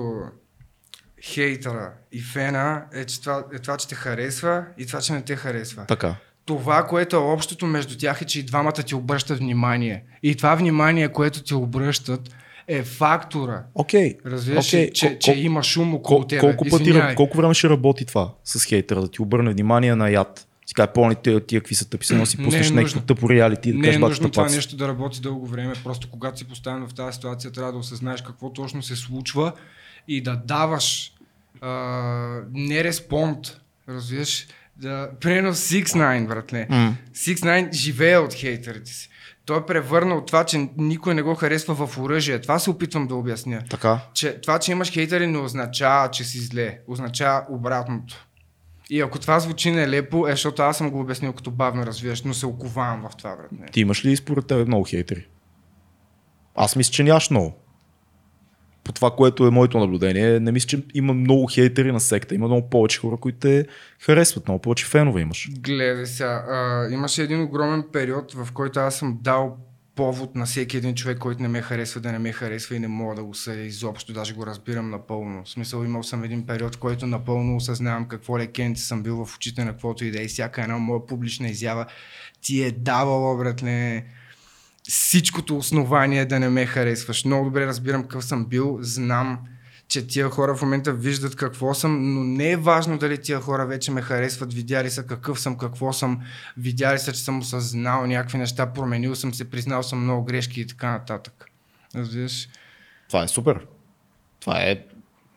хейтера 1.23 1.93
и 2.11 2.21
фена 2.21 2.85
е, 2.93 3.05
че 3.05 3.21
това, 3.21 3.43
е 3.53 3.59
това, 3.59 3.77
че 3.77 3.87
те 3.87 3.95
харесва 3.95 4.65
и 4.77 4.85
това, 4.85 5.01
че 5.01 5.13
не 5.13 5.21
те 5.21 5.35
харесва. 5.35 5.85
Така. 5.85 6.15
Това, 6.45 6.87
което 6.87 7.15
е 7.15 7.19
общото 7.19 7.65
между 7.65 7.97
тях 7.97 8.21
е, 8.21 8.25
че 8.25 8.39
и 8.39 8.43
двамата 8.43 8.73
ти 8.73 8.95
обръщат 8.95 9.37
внимание. 9.39 10.03
И 10.23 10.35
това 10.35 10.55
внимание, 10.55 11.09
което 11.09 11.43
ти 11.43 11.53
обръщат, 11.53 12.35
е 12.67 12.83
фактора. 12.83 13.63
Окей. 13.75 14.17
Разбираш, 14.25 14.67
Окей, 14.67 14.91
че, 14.91 15.05
кол- 15.07 15.19
че 15.19 15.33
има 15.33 15.63
шум 15.63 15.93
около 15.95 16.19
Кол, 16.19 16.27
тебе. 16.27 16.39
колко, 16.39 16.65
пъти, 16.69 16.93
колко 17.15 17.37
време 17.37 17.53
ще 17.53 17.69
работи 17.69 18.05
това 18.05 18.33
с 18.43 18.65
хейтера, 18.65 19.01
да 19.01 19.11
ти 19.11 19.21
обърне 19.21 19.51
внимание 19.51 19.95
на 19.95 20.09
яд? 20.09 20.47
Си 20.65 20.73
кажа, 20.73 20.93
помни 20.93 21.15
тия, 21.15 21.39
какви 21.41 21.75
са 21.75 21.89
тъпи, 21.89 22.13
Не 22.13 22.17
е 22.17 22.21
пуснеш 22.21 22.53
нещо 22.53 22.81
нужно. 22.81 23.01
тъпо 23.01 23.29
реалити, 23.29 23.71
да 23.71 23.77
Не 23.77 23.83
кажеш 23.83 23.95
е 23.95 23.99
нужно 23.99 24.29
това 24.29 24.49
си. 24.49 24.55
нещо 24.55 24.75
да 24.75 24.87
работи 24.87 25.21
дълго 25.21 25.47
време, 25.47 25.73
просто 25.83 26.09
когато 26.09 26.37
си 26.39 26.45
поставен 26.45 26.87
в 26.87 26.93
тази 26.93 27.15
ситуация, 27.15 27.51
трябва 27.51 27.71
да 27.71 27.77
осъзнаеш 27.77 28.21
какво 28.21 28.53
точно 28.53 28.83
се 28.83 28.95
случва 28.95 29.51
и 30.07 30.21
да 30.21 30.35
даваш 30.35 31.13
а, 31.61 31.69
не 32.53 32.83
респонд, 32.83 33.37
разбираш, 33.89 34.47
да, 34.77 35.09
примерно 35.21 35.53
6 35.53 36.27
братле. 36.27 36.67
М. 36.69 36.97
6 37.13 37.73
живее 37.73 38.17
от 38.17 38.33
хейтерите 38.33 38.91
си. 38.91 39.09
Той 39.45 39.59
е 39.59 39.65
превърнал 39.65 40.25
това, 40.25 40.43
че 40.43 40.69
никой 40.77 41.13
не 41.13 41.21
го 41.21 41.35
харесва 41.35 41.87
в 41.87 41.97
оръжие. 41.97 42.41
Това 42.41 42.59
се 42.59 42.69
опитвам 42.69 43.07
да 43.07 43.15
обясня. 43.15 43.61
Така. 43.69 43.99
Че 44.13 44.41
това, 44.41 44.59
че 44.59 44.71
имаш 44.71 44.91
хейтери, 44.91 45.27
не 45.27 45.37
означава, 45.37 46.11
че 46.11 46.23
си 46.23 46.39
зле. 46.39 46.79
Означава 46.87 47.45
обратното. 47.49 48.27
И 48.89 49.01
ако 49.01 49.19
това 49.19 49.39
звучи 49.39 49.71
нелепо, 49.71 50.27
е, 50.27 50.31
защото 50.31 50.61
аз 50.61 50.77
съм 50.77 50.91
го 50.91 50.99
обяснил 50.99 51.33
като 51.33 51.51
бавно 51.51 51.85
развиваш, 51.85 52.21
но 52.21 52.33
се 52.33 52.45
оковавам 52.45 53.01
в 53.09 53.15
това, 53.17 53.35
брат. 53.35 53.71
Ти 53.71 53.81
имаш 53.81 54.05
ли 54.05 54.15
според 54.15 54.47
тебе 54.47 54.65
много 54.65 54.83
хейтери? 54.83 55.27
Аз 56.55 56.75
мисля, 56.75 56.91
че 56.91 57.03
нямаш 57.03 57.29
много. 57.29 57.62
По 58.83 58.91
това, 58.91 59.11
което 59.11 59.47
е 59.47 59.51
моето 59.51 59.79
наблюдение, 59.79 60.39
не 60.39 60.51
мисля, 60.51 60.67
че 60.67 60.83
има 60.93 61.13
много 61.13 61.47
хейтери 61.47 61.91
на 61.91 61.99
секта. 61.99 62.35
Има 62.35 62.47
много 62.47 62.69
повече 62.69 62.99
хора, 62.99 63.17
които 63.17 63.37
те 63.39 63.65
харесват. 63.99 64.47
Много 64.47 64.61
повече 64.61 64.85
фенове 64.85 65.21
имаш. 65.21 65.49
Гледай 65.59 66.05
сега, 66.05 66.45
а, 66.49 66.87
имаше 66.93 67.23
един 67.23 67.41
огромен 67.41 67.83
период, 67.93 68.33
в 68.33 68.51
който 68.51 68.79
аз 68.79 68.95
съм 68.95 69.19
дал 69.21 69.57
повод 69.95 70.35
на 70.35 70.45
всеки 70.45 70.77
един 70.77 70.95
човек, 70.95 71.17
който 71.17 71.41
не 71.41 71.47
ме 71.47 71.61
харесва, 71.61 72.01
да 72.01 72.11
не 72.11 72.19
ме 72.19 72.31
харесва 72.31 72.75
и 72.75 72.79
не 72.79 72.87
мога 72.87 73.15
да 73.15 73.23
го 73.23 73.33
съдя 73.33 73.61
изобщо, 73.61 74.13
даже 74.13 74.33
го 74.33 74.45
разбирам 74.45 74.89
напълно. 74.89 75.43
В 75.43 75.49
смисъл 75.49 75.83
имал 75.83 76.03
съм 76.03 76.23
един 76.23 76.45
период, 76.45 76.75
в 76.75 76.79
който 76.79 77.07
напълно 77.07 77.55
осъзнавам 77.55 78.07
какво 78.07 78.39
лекенци 78.39 78.83
съм 78.83 79.03
бил 79.03 79.25
в 79.25 79.35
очите 79.35 79.65
на 79.65 79.71
каквото 79.71 80.05
и 80.05 80.11
да 80.11 80.21
е. 80.21 80.27
Всяка 80.27 80.61
една 80.61 80.77
моя 80.77 81.05
публична 81.05 81.47
изява 81.47 81.85
ти 82.41 82.63
е 82.63 82.71
давала, 82.71 83.37
братле, 83.37 84.03
всичкото 84.83 85.57
основание 85.57 86.25
да 86.25 86.39
не 86.39 86.49
ме 86.49 86.65
харесваш. 86.65 87.25
Много 87.25 87.45
добре 87.45 87.65
разбирам 87.65 88.01
какъв 88.01 88.25
съм 88.25 88.45
бил, 88.45 88.77
знам, 88.81 89.39
че 89.87 90.07
тия 90.07 90.29
хора 90.29 90.55
в 90.55 90.61
момента 90.61 90.93
виждат 90.93 91.35
какво 91.35 91.73
съм, 91.73 92.13
но 92.13 92.23
не 92.23 92.51
е 92.51 92.57
важно 92.57 92.97
дали 92.97 93.21
тия 93.21 93.39
хора 93.39 93.65
вече 93.65 93.91
ме 93.91 94.01
харесват, 94.01 94.53
видяли 94.53 94.89
са 94.89 95.05
какъв 95.05 95.39
съм, 95.39 95.57
какво 95.57 95.93
съм, 95.93 96.21
видяли 96.57 96.99
са, 96.99 97.13
че 97.13 97.19
съм 97.19 97.39
осъзнал 97.39 98.05
някакви 98.05 98.37
неща, 98.37 98.73
променил 98.73 99.15
съм 99.15 99.33
се, 99.33 99.49
признал 99.49 99.83
съм 99.83 100.03
много 100.03 100.25
грешки 100.25 100.61
и 100.61 100.67
така 100.67 100.91
нататък. 100.91 101.45
Разбираш? 101.95 102.47
Това 103.07 103.23
е 103.23 103.27
супер. 103.27 103.67
Това 104.39 104.61
е 104.61 104.85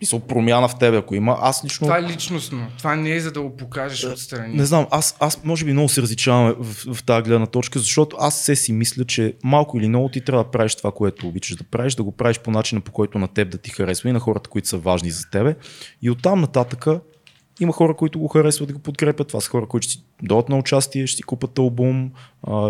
мисъл, 0.00 0.20
промяна 0.20 0.68
в 0.68 0.78
тебе, 0.78 0.96
ако 0.96 1.14
има. 1.14 1.38
Аз 1.40 1.64
лично... 1.64 1.86
Това 1.86 1.98
е 1.98 2.02
личностно. 2.02 2.66
Това 2.78 2.96
не 2.96 3.10
е 3.10 3.20
за 3.20 3.32
да 3.32 3.42
го 3.42 3.56
покажеш 3.56 4.04
отстрани. 4.04 4.56
Не 4.56 4.64
знам, 4.64 4.86
аз, 4.90 5.16
аз 5.20 5.44
може 5.44 5.64
би 5.64 5.72
много 5.72 5.88
се 5.88 6.02
различаваме 6.02 6.54
в, 6.58 6.94
в 6.94 7.04
тази 7.04 7.22
гледна 7.22 7.46
точка, 7.46 7.78
защото 7.78 8.16
аз 8.20 8.40
се 8.40 8.56
си 8.56 8.72
мисля, 8.72 9.04
че 9.04 9.34
малко 9.44 9.78
или 9.78 9.88
много 9.88 10.08
ти 10.08 10.20
трябва 10.20 10.44
да 10.44 10.50
правиш 10.50 10.74
това, 10.74 10.92
което 10.92 11.28
обичаш 11.28 11.56
да 11.56 11.64
правиш, 11.64 11.94
да 11.94 12.02
го 12.02 12.12
правиш 12.12 12.38
по 12.38 12.50
начина, 12.50 12.80
по 12.80 12.92
който 12.92 13.18
на 13.18 13.28
теб 13.28 13.50
да 13.50 13.58
ти 13.58 13.70
харесва 13.70 14.08
и 14.08 14.12
на 14.12 14.20
хората, 14.20 14.50
които 14.50 14.68
са 14.68 14.78
важни 14.78 15.10
за 15.10 15.30
тебе. 15.30 15.56
И 16.02 16.10
оттам 16.10 16.40
нататъка 16.40 17.00
има 17.60 17.72
хора, 17.72 17.96
които 17.96 18.18
го 18.18 18.28
харесват 18.28 18.70
и 18.70 18.72
го 18.72 18.78
подкрепят. 18.78 19.28
Това 19.28 19.40
са 19.40 19.50
хора, 19.50 19.66
които 19.66 19.84
ще 19.84 19.92
си 19.92 20.04
дойдат 20.22 20.48
на 20.48 20.58
участие, 20.58 21.06
ще 21.06 21.16
си 21.16 21.22
купат 21.22 21.58
албум, 21.58 22.10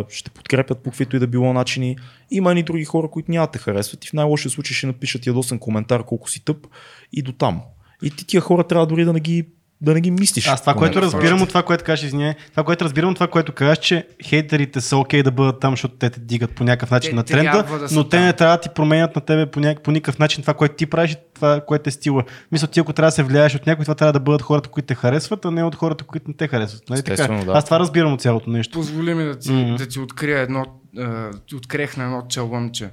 ще 0.08 0.30
подкрепят 0.30 0.78
по 0.78 0.90
каквито 0.90 1.16
и 1.16 1.18
да 1.18 1.26
било 1.26 1.52
начини. 1.52 1.96
Има 2.30 2.52
и 2.52 2.62
други 2.62 2.84
хора, 2.84 3.08
които 3.08 3.30
няма 3.30 3.48
да 3.52 3.58
харесват 3.58 4.04
и 4.04 4.08
в 4.08 4.12
най-лошия 4.12 4.50
случай 4.50 4.74
ще 4.74 4.86
напишат 4.86 5.26
ядосен 5.26 5.58
коментар 5.58 6.04
колко 6.04 6.30
си 6.30 6.44
тъп 6.44 6.66
и 7.12 7.22
до 7.22 7.32
там. 7.32 7.60
И 8.02 8.10
ти 8.10 8.26
тия 8.26 8.40
хора 8.40 8.64
трябва 8.64 8.86
дори 8.86 9.04
да 9.04 9.12
не 9.12 9.20
ги, 9.20 9.48
да 9.80 9.94
не 9.94 10.00
ги 10.00 10.10
мислиш. 10.10 10.48
Аз 10.48 10.60
това, 10.60 10.74
което 10.74 10.98
някакъв 10.98 11.14
разбирам 11.14 11.42
от 11.42 11.48
това, 11.48 11.62
което 11.62 11.84
кажеш, 11.84 12.04
извиняй, 12.04 12.34
това, 12.50 12.64
което 12.64 12.84
разбирам 12.84 13.10
от 13.10 13.16
това, 13.16 13.26
което 13.26 13.52
кажеш, 13.52 13.78
че 13.78 14.06
хейтерите 14.24 14.80
са 14.80 14.96
окей 14.96 15.22
да 15.22 15.30
бъдат 15.30 15.60
там, 15.60 15.72
защото 15.72 15.94
те 15.94 16.10
те 16.10 16.20
дигат 16.20 16.54
по 16.54 16.64
някакъв 16.64 16.90
начин 16.90 17.10
Те 17.10 17.16
на 17.16 17.24
тренда, 17.24 17.62
да 17.62 17.88
но 17.92 18.08
те 18.08 18.20
не 18.20 18.32
трябва 18.32 18.56
да 18.56 18.60
ти 18.60 18.68
променят 18.74 19.16
на 19.16 19.20
тебе 19.20 19.46
по, 19.46 19.60
няк... 19.60 19.82
по 19.82 19.90
никакъв 19.90 20.18
начин 20.18 20.42
това, 20.42 20.54
което 20.54 20.74
ти 20.74 20.86
правиш, 20.86 21.12
и 21.12 21.16
това, 21.34 21.60
което 21.60 21.88
е 21.88 21.92
стила. 21.92 22.24
Мисля, 22.52 22.66
ти 22.66 22.80
ако 22.80 22.92
трябва 22.92 23.08
да 23.08 23.12
се 23.12 23.22
влияеш 23.22 23.54
от 23.54 23.66
някой, 23.66 23.84
това 23.84 23.94
трябва 23.94 24.12
да 24.12 24.20
бъдат 24.20 24.42
хората, 24.42 24.68
които 24.68 24.86
те 24.86 24.94
харесват, 24.94 25.44
а 25.44 25.50
не 25.50 25.64
от 25.64 25.74
хората, 25.74 26.04
които 26.04 26.28
не 26.28 26.34
те 26.34 26.48
харесват. 26.48 26.90
Нали 26.90 27.02
така? 27.02 27.26
Да. 27.26 27.52
Аз 27.52 27.64
това 27.64 27.80
разбирам 27.80 28.12
от 28.12 28.20
цялото 28.20 28.50
нещо. 28.50 28.72
Позволи 28.72 29.14
ми 29.14 29.24
да 29.24 29.38
ти, 29.38 29.48
mm-hmm. 29.48 29.76
да 29.76 29.88
ти 29.88 30.00
открия 30.00 30.40
едно, 30.40 30.64
а, 30.98 31.30
ти 31.48 31.54
открехна 31.54 32.04
едно 32.04 32.22
чалъмче. 32.28 32.90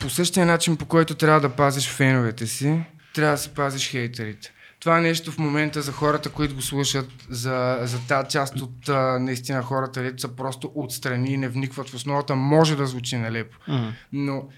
По 0.00 0.10
същия 0.10 0.46
начин, 0.46 0.76
по 0.76 0.84
който 0.84 1.14
трябва 1.14 1.40
да 1.40 1.48
пазиш 1.48 1.88
феновете 1.88 2.46
си, 2.46 2.80
трябва 3.14 3.32
да 3.32 3.38
си 3.38 3.48
пазиш 3.48 3.90
хейтерите. 3.90 4.52
Това 4.86 5.00
нещо 5.00 5.32
в 5.32 5.38
момента 5.38 5.82
за 5.82 5.92
хората, 5.92 6.30
които 6.30 6.54
го 6.54 6.62
слушат, 6.62 7.08
за, 7.30 7.78
за 7.82 7.98
тази 8.08 8.28
част 8.28 8.60
от 8.60 8.88
а, 8.88 9.18
наистина 9.18 9.62
хората, 9.62 10.02
дето 10.02 10.20
са 10.20 10.28
просто 10.28 10.72
отстрани 10.74 11.32
и 11.32 11.36
не 11.36 11.48
вникват 11.48 11.88
в 11.88 11.94
основата, 11.94 12.36
може 12.36 12.76
да 12.76 12.86
звучи 12.86 13.16
нелепо. 13.16 13.56
Мгм. 13.68 13.88
Но 14.12 14.48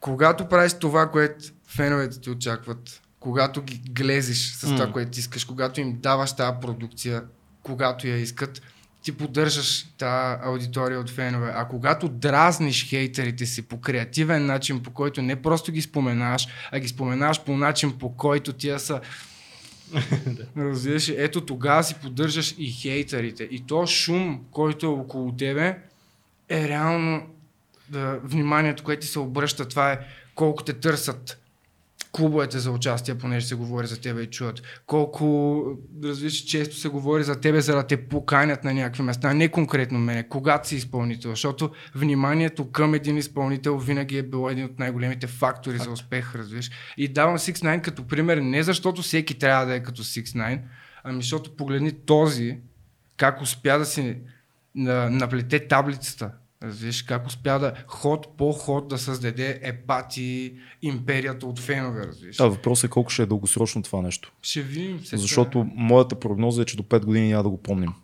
когато 0.00 0.48
правиш 0.48 0.72
това, 0.72 1.10
което 1.10 1.44
феновете 1.68 2.20
ти 2.20 2.30
очакват, 2.30 3.02
когато 3.20 3.62
ги 3.62 3.82
глезиш 3.90 4.52
с 4.52 4.60
това, 4.60 4.86
М. 4.86 4.92
което 4.92 5.18
искаш, 5.18 5.44
когато 5.44 5.80
им 5.80 5.98
даваш 6.00 6.36
тази 6.36 6.56
продукция, 6.60 7.22
когато 7.62 8.08
я 8.08 8.16
искат, 8.16 8.62
ти 9.02 9.12
поддържаш 9.12 9.86
тази 9.98 10.38
аудитория 10.44 11.00
от 11.00 11.10
фенове. 11.10 11.52
А 11.54 11.64
когато 11.64 12.08
дразниш 12.08 12.88
хейтерите 12.88 13.46
си 13.46 13.62
по 13.62 13.80
креативен 13.80 14.46
начин, 14.46 14.82
по 14.82 14.90
който 14.90 15.22
не 15.22 15.42
просто 15.42 15.72
ги 15.72 15.82
споменаш, 15.82 16.48
а 16.72 16.80
ги 16.80 16.88
споменаш 16.88 17.40
по 17.40 17.56
начин, 17.56 17.98
по 17.98 18.16
който 18.16 18.52
тия 18.52 18.80
са 18.80 19.00
Разбираш, 20.56 21.08
ли? 21.08 21.14
ето 21.18 21.40
тогава 21.40 21.84
си 21.84 21.94
поддържаш 22.02 22.54
и 22.58 22.70
хейтерите. 22.70 23.44
И 23.44 23.66
то 23.66 23.86
шум, 23.86 24.44
който 24.50 24.86
е 24.86 24.88
около 24.88 25.32
тебе, 25.32 25.78
е 26.48 26.68
реално 26.68 27.26
да, 27.88 28.20
вниманието, 28.24 28.84
което 28.84 29.00
ти 29.00 29.06
се 29.06 29.18
обръща. 29.18 29.68
Това 29.68 29.92
е 29.92 29.98
колко 30.34 30.64
те 30.64 30.72
търсят 30.72 31.41
клубовете 32.12 32.58
за 32.58 32.70
участие, 32.70 33.18
понеже 33.18 33.46
се 33.46 33.54
говори 33.54 33.86
за 33.86 34.00
тебе 34.00 34.22
и 34.22 34.30
чуят. 34.30 34.62
Колко, 34.86 35.64
разбираш, 36.04 36.32
често 36.32 36.76
се 36.76 36.88
говори 36.88 37.24
за 37.24 37.40
тебе, 37.40 37.60
за 37.60 37.74
да 37.74 37.86
те 37.86 38.08
поканят 38.08 38.64
на 38.64 38.74
някакви 38.74 39.02
места. 39.02 39.34
Не 39.34 39.48
конкретно 39.48 39.98
мене, 39.98 40.28
когато 40.28 40.68
си 40.68 40.76
изпълнител. 40.76 41.30
Защото 41.30 41.70
вниманието 41.94 42.70
към 42.70 42.94
един 42.94 43.16
изпълнител 43.16 43.78
винаги 43.78 44.18
е 44.18 44.22
било 44.22 44.50
един 44.50 44.64
от 44.64 44.78
най-големите 44.78 45.26
фактори 45.26 45.78
за 45.78 45.90
успех, 45.90 46.34
разбираш. 46.34 46.70
И 46.96 47.08
давам 47.08 47.38
6 47.38 47.52
9 47.52 47.82
като 47.82 48.06
пример, 48.06 48.36
не 48.36 48.62
защото 48.62 49.02
всеки 49.02 49.38
трябва 49.38 49.66
да 49.66 49.74
е 49.74 49.82
като 49.82 50.02
6 50.02 50.22
9 50.22 50.60
ами 51.04 51.22
защото 51.22 51.56
погледни 51.56 51.92
този, 51.92 52.58
как 53.16 53.42
успя 53.42 53.78
да 53.78 53.86
си 53.86 54.16
на, 54.74 55.10
наплете 55.10 55.68
таблицата. 55.68 56.30
Разбираш 56.62 57.02
как 57.02 57.26
успя 57.26 57.58
да 57.58 57.74
ход 57.86 58.36
по 58.36 58.52
ход 58.52 58.88
да 58.88 58.98
създаде 58.98 59.60
епати 59.62 60.54
империята 60.82 61.46
от 61.46 61.58
фенове, 61.58 62.06
разбираш. 62.06 62.36
Да, 62.36 62.48
въпросът 62.48 62.84
е 62.84 62.90
колко 62.90 63.10
ще 63.10 63.22
е 63.22 63.26
дългосрочно 63.26 63.82
това 63.82 64.02
нещо. 64.02 64.32
Ще 64.42 64.62
видим. 64.62 65.00
се 65.04 65.16
Защото 65.16 65.66
моята 65.74 66.20
прогноза 66.20 66.62
е, 66.62 66.64
че 66.64 66.76
до 66.76 66.82
5 66.82 67.04
години 67.04 67.28
няма 67.28 67.42
да 67.42 67.48
го 67.48 67.62
помним. 67.62 67.94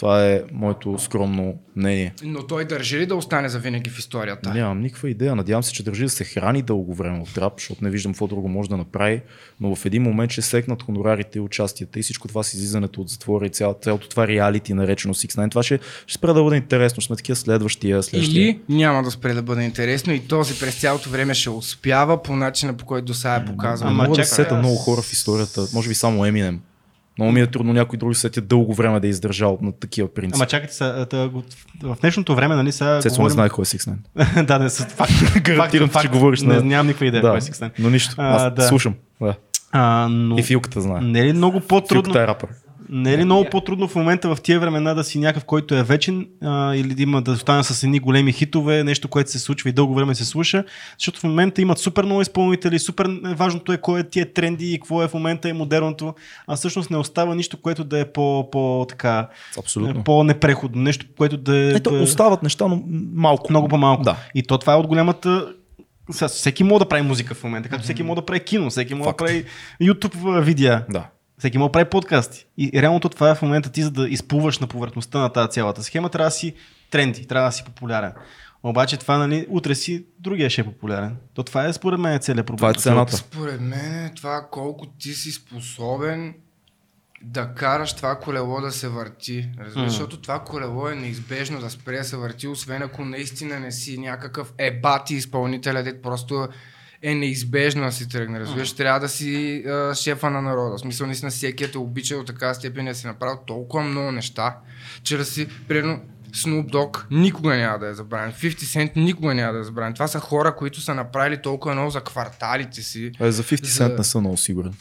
Това 0.00 0.26
е 0.26 0.42
моето 0.52 0.98
скромно 0.98 1.54
мнение. 1.76 2.14
Но 2.24 2.46
той 2.46 2.64
държи 2.64 2.98
ли 2.98 3.06
да 3.06 3.14
остане 3.14 3.48
за 3.48 3.58
винаги 3.58 3.90
в 3.90 3.98
историята? 3.98 4.54
Нямам 4.54 4.80
никаква 4.80 5.10
идея. 5.10 5.36
Надявам 5.36 5.62
се, 5.62 5.72
че 5.72 5.82
държи 5.82 6.02
да 6.04 6.10
се 6.10 6.24
храни 6.24 6.62
дълго 6.62 6.94
време 6.94 7.18
от 7.18 7.38
рап, 7.38 7.52
защото 7.56 7.84
не 7.84 7.90
виждам 7.90 8.12
какво 8.12 8.26
друго 8.26 8.48
може 8.48 8.68
да 8.68 8.76
направи. 8.76 9.22
Но 9.60 9.74
в 9.74 9.86
един 9.86 10.02
момент 10.02 10.30
ще 10.30 10.42
секнат 10.42 10.82
хонорарите 10.82 11.38
и 11.38 11.40
участията 11.40 11.98
и 11.98 12.02
всичко 12.02 12.28
това 12.28 12.42
с 12.42 12.54
излизането 12.54 13.00
от 13.00 13.08
затвора 13.08 13.46
и 13.46 13.50
цялото, 13.50 13.80
цялото 13.80 14.08
това 14.08 14.28
реалити, 14.28 14.74
наречено 14.74 15.14
6 15.14 15.46
9 15.46 15.50
Това 15.50 15.62
ще, 15.62 15.78
ще 16.06 16.18
спре 16.18 16.32
да 16.32 16.42
бъде 16.42 16.56
интересно. 16.56 17.02
Сме 17.02 17.16
такива 17.16 17.36
следващия, 17.36 18.02
следващия. 18.02 18.42
Или 18.42 18.60
няма 18.68 19.02
да 19.02 19.10
спре 19.10 19.34
да 19.34 19.42
бъде 19.42 19.62
интересно 19.62 20.12
и 20.12 20.20
този 20.20 20.58
през 20.60 20.80
цялото 20.80 21.10
време 21.10 21.34
ще 21.34 21.50
успява 21.50 22.22
по 22.22 22.36
начина 22.36 22.76
по 22.76 22.84
който 22.84 23.04
до 23.04 23.14
сега 23.14 23.34
е 23.34 23.44
показал. 23.44 23.88
Ама 23.88 24.02
Ама 24.02 24.08
мога 24.08 24.22
да 24.22 24.26
сета 24.26 24.54
много 24.54 24.76
хора 24.76 25.02
в 25.02 25.12
историята. 25.12 25.66
Може 25.74 25.88
би 25.88 25.94
само 25.94 26.26
Еминем. 26.26 26.60
Много 27.20 27.32
ми 27.32 27.40
е 27.40 27.46
трудно 27.46 27.72
някой 27.72 27.96
друг 27.98 28.10
да 28.10 28.14
сетя 28.14 28.40
дълго 28.40 28.74
време 28.74 29.00
да 29.00 29.06
е 29.06 29.10
издържал 29.10 29.58
на 29.62 29.72
такива 29.72 30.14
принципи. 30.14 30.36
Ама 30.36 30.46
чакайте 30.46 30.74
са, 30.74 31.06
в 31.82 31.96
днешното 32.00 32.34
време, 32.34 32.56
нали, 32.56 32.72
сега 32.72 33.00
Цецо 33.00 33.12
не 33.12 33.16
говорим... 33.16 33.32
знае 33.32 33.48
кой 33.48 33.62
е 33.62 33.66
6 33.66 33.94
9 34.16 34.44
да, 34.44 34.58
не, 34.58 34.70
с 34.70 34.84
факт. 34.84 35.12
Гарантирам, 35.42 35.88
факт, 35.88 36.02
че 36.02 36.08
факт. 36.08 36.14
говориш 36.14 36.40
Не, 36.40 36.54
на- 36.54 36.62
нямам 36.62 36.86
никаква 36.86 37.06
идея 37.06 37.20
кой 37.22 37.30
Да, 37.30 37.36
е 37.36 37.40
Sixten. 37.40 37.70
но 37.78 37.90
нищо. 37.90 38.14
А, 38.18 38.36
Аз 38.36 38.54
да. 38.54 38.62
слушам. 38.62 38.94
Да. 39.20 39.34
А, 39.72 40.08
но... 40.10 40.38
И 40.38 40.42
Филката 40.42 40.80
знае. 40.80 41.00
Не 41.00 41.20
е 41.20 41.24
ли 41.24 41.32
много 41.32 41.60
по-трудно? 41.60 42.04
Филката 42.04 42.24
е 42.24 42.26
рапър. 42.26 42.48
Не 42.92 43.14
е 43.14 43.18
ли 43.18 43.24
много 43.24 43.44
по-трудно 43.50 43.88
в 43.88 43.94
момента 43.94 44.34
в 44.34 44.40
тия 44.40 44.60
времена 44.60 44.94
да 44.94 45.04
си 45.04 45.18
някакъв, 45.18 45.44
който 45.44 45.74
е 45.74 45.82
вечен 45.82 46.28
а, 46.42 46.74
или 46.74 46.94
да 46.94 47.02
има 47.02 47.22
да 47.22 47.32
остане 47.32 47.64
с 47.64 47.82
едни 47.82 47.98
големи 47.98 48.32
хитове, 48.32 48.84
нещо, 48.84 49.08
което 49.08 49.30
се 49.30 49.38
случва 49.38 49.70
и 49.70 49.72
дълго 49.72 49.94
време 49.94 50.14
се 50.14 50.24
слуша, 50.24 50.64
защото 50.98 51.20
в 51.20 51.24
момента 51.24 51.62
имат 51.62 51.78
супер 51.78 52.04
много 52.04 52.22
изпълнители, 52.22 52.78
супер 52.78 53.20
важното 53.24 53.72
е 53.72 53.76
кой 53.76 54.00
е 54.00 54.08
тия 54.08 54.32
тренди 54.32 54.72
и 54.72 54.78
какво 54.78 55.02
е 55.02 55.08
в 55.08 55.14
момента 55.14 55.48
и 55.48 55.52
модерното, 55.52 56.14
а 56.46 56.56
всъщност 56.56 56.90
не 56.90 56.96
остава 56.96 57.34
нищо, 57.34 57.60
което 57.62 57.84
да 57.84 58.00
е 58.00 58.04
по, 58.04 58.50
по 58.52 58.86
така, 58.88 59.28
Абсолютно. 59.58 60.04
по-непреходно, 60.04 60.82
нещо, 60.82 61.06
което 61.18 61.36
да 61.36 61.56
е... 61.56 61.68
Ето, 61.68 61.90
да... 61.90 62.02
остават 62.02 62.42
неща, 62.42 62.68
но 62.68 62.82
малко. 63.14 63.52
Много 63.52 63.68
по-малко. 63.68 64.02
Да. 64.02 64.16
И 64.34 64.42
то 64.42 64.58
това 64.58 64.72
е 64.72 64.76
от 64.76 64.86
голямата. 64.86 65.48
Сега, 66.10 66.28
всеки 66.28 66.64
може 66.64 66.78
да 66.78 66.88
прави 66.88 67.02
музика 67.02 67.34
в 67.34 67.44
момента, 67.44 67.68
както 67.68 67.84
всеки 67.84 68.02
може 68.02 68.16
да 68.16 68.26
прави 68.26 68.40
кино, 68.40 68.70
всеки 68.70 68.94
може 68.94 69.10
да 69.10 69.16
прави 69.16 69.44
YouTube 69.82 70.38
а, 70.38 70.40
видеа, 70.40 70.84
Да. 70.88 71.06
Всеки 71.40 71.58
да 71.58 71.72
прави 71.72 71.90
подкасти. 71.90 72.46
И 72.58 72.82
реалното 72.82 73.08
това 73.08 73.30
е 73.30 73.34
в 73.34 73.42
момента 73.42 73.72
ти, 73.72 73.82
за 73.82 73.90
да 73.90 74.08
изплуваш 74.08 74.58
на 74.58 74.66
повърхността 74.66 75.18
на 75.18 75.32
тази 75.32 75.50
цялата 75.50 75.82
схема, 75.82 76.08
трябва 76.08 76.26
да 76.26 76.30
си 76.30 76.54
тренди, 76.90 77.26
трябва 77.26 77.48
да 77.48 77.52
си 77.52 77.64
популярен. 77.64 78.12
Обаче 78.62 78.96
това, 78.96 79.18
нали, 79.18 79.46
утре 79.48 79.74
си 79.74 80.04
другия 80.18 80.50
ще 80.50 80.60
е 80.60 80.64
популярен. 80.64 81.16
То 81.34 81.42
това 81.42 81.64
е 81.64 81.72
според 81.72 82.00
мен 82.00 82.18
целият 82.18 82.46
проблем. 82.46 82.58
Това 82.58 82.70
е 82.70 82.74
цената. 82.74 83.16
Според 83.16 83.60
мен 83.60 84.04
е 84.04 84.12
това 84.16 84.48
колко 84.50 84.86
ти 84.86 85.14
си 85.14 85.30
способен 85.30 86.34
да 87.22 87.54
караш 87.54 87.92
това 87.92 88.18
колело 88.18 88.60
да 88.60 88.72
се 88.72 88.88
върти. 88.88 89.48
Разбираш, 89.60 89.90
защото 89.90 90.20
това 90.20 90.38
колело 90.38 90.88
е 90.88 90.94
неизбежно 90.94 91.60
да 91.60 91.70
спре 91.70 91.96
да 91.96 92.04
се 92.04 92.16
върти, 92.16 92.48
освен 92.48 92.82
ако 92.82 93.04
наистина 93.04 93.60
не 93.60 93.72
си 93.72 93.98
някакъв 93.98 94.52
ебати 94.58 95.14
изпълнителя, 95.14 95.82
дет 95.82 96.02
просто 96.02 96.48
е 97.02 97.14
неизбежно 97.14 97.84
да 97.84 97.92
си 97.92 98.08
тръгне. 98.08 98.40
Разбираш, 98.40 98.72
трябва 98.72 99.00
да 99.00 99.08
си 99.08 99.56
а, 99.58 99.94
шефа 99.94 100.30
на 100.30 100.42
народа. 100.42 100.76
В 100.76 100.80
смисъл, 100.80 101.06
наистина 101.06 101.30
всеки 101.30 101.64
е 101.64 101.70
те 101.70 101.78
обича 101.78 102.16
до 102.16 102.24
така 102.24 102.54
степен 102.54 102.84
да 102.84 102.94
си 102.94 103.06
направил 103.06 103.38
толкова 103.46 103.82
много 103.82 104.12
неща, 104.12 104.56
че 105.02 105.16
да 105.16 105.24
си, 105.24 105.48
примерно, 105.68 106.00
Snoop 106.32 106.72
Dogg 106.72 107.04
никога 107.10 107.56
няма 107.56 107.78
да 107.78 107.88
е 107.88 107.94
забравен. 107.94 108.32
50 108.32 108.54
Cent 108.54 108.96
никога 108.96 109.34
няма 109.34 109.52
да 109.52 109.58
е 109.58 109.64
забравен. 109.64 109.94
Това 109.94 110.08
са 110.08 110.20
хора, 110.20 110.56
които 110.56 110.80
са 110.80 110.94
направили 110.94 111.42
толкова 111.42 111.74
много 111.74 111.90
за 111.90 112.00
кварталите 112.00 112.82
си. 112.82 113.12
Е, 113.20 113.30
за 113.32 113.42
50 113.42 113.64
За- 113.64 113.84
Cent 113.84 113.98
не 113.98 114.04
съм 114.04 114.20
много 114.20 114.36
сигурен. 114.36 114.74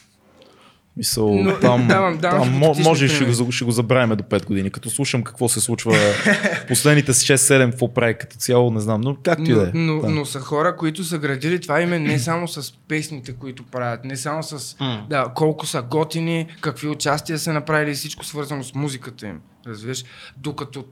Мисъл, 0.99 1.35
Но, 1.35 1.51
там, 1.51 1.87
давам- 1.87 2.17
давам 2.17 2.19
там 2.19 2.53
хипотетични 2.53 2.83
може 2.83 3.07
ще 3.07 3.43
го, 3.43 3.51
ще 3.51 3.65
го 3.65 3.71
забравим 3.71 4.17
до 4.17 4.23
5 4.23 4.45
години. 4.45 4.69
Като 4.71 4.89
слушам 4.89 5.23
какво 5.23 5.49
се 5.49 5.59
случва 5.59 5.95
последните 6.67 7.13
6-7, 7.13 7.71
какво 7.71 7.93
прави 7.93 8.13
като 8.13 8.37
цяло, 8.37 8.71
не 8.71 8.79
знам. 8.79 9.01
Но 9.01 9.15
както 9.15 9.51
и 9.51 9.53
да 9.53 9.63
е. 9.63 9.71
но, 9.73 10.01
но 10.01 10.25
са 10.25 10.39
хора, 10.39 10.75
които 10.75 11.03
са 11.03 11.17
градили 11.17 11.61
това 11.61 11.81
име 11.81 11.99
не 11.99 12.19
само 12.19 12.47
с 12.47 12.73
песните, 12.87 13.33
които 13.33 13.63
правят, 13.63 14.05
не 14.05 14.17
само 14.17 14.43
с 14.43 14.75
М. 14.79 15.05
да, 15.09 15.25
колко 15.35 15.65
са 15.65 15.81
готини, 15.81 16.47
какви 16.61 16.87
участия 16.87 17.39
са 17.39 17.53
направили 17.53 17.91
и 17.91 17.95
всичко 17.95 18.25
свързано 18.25 18.63
с 18.63 18.75
музиката 18.75 19.27
им. 19.27 19.39
Разбираш? 19.67 20.03
Докато 20.37 20.85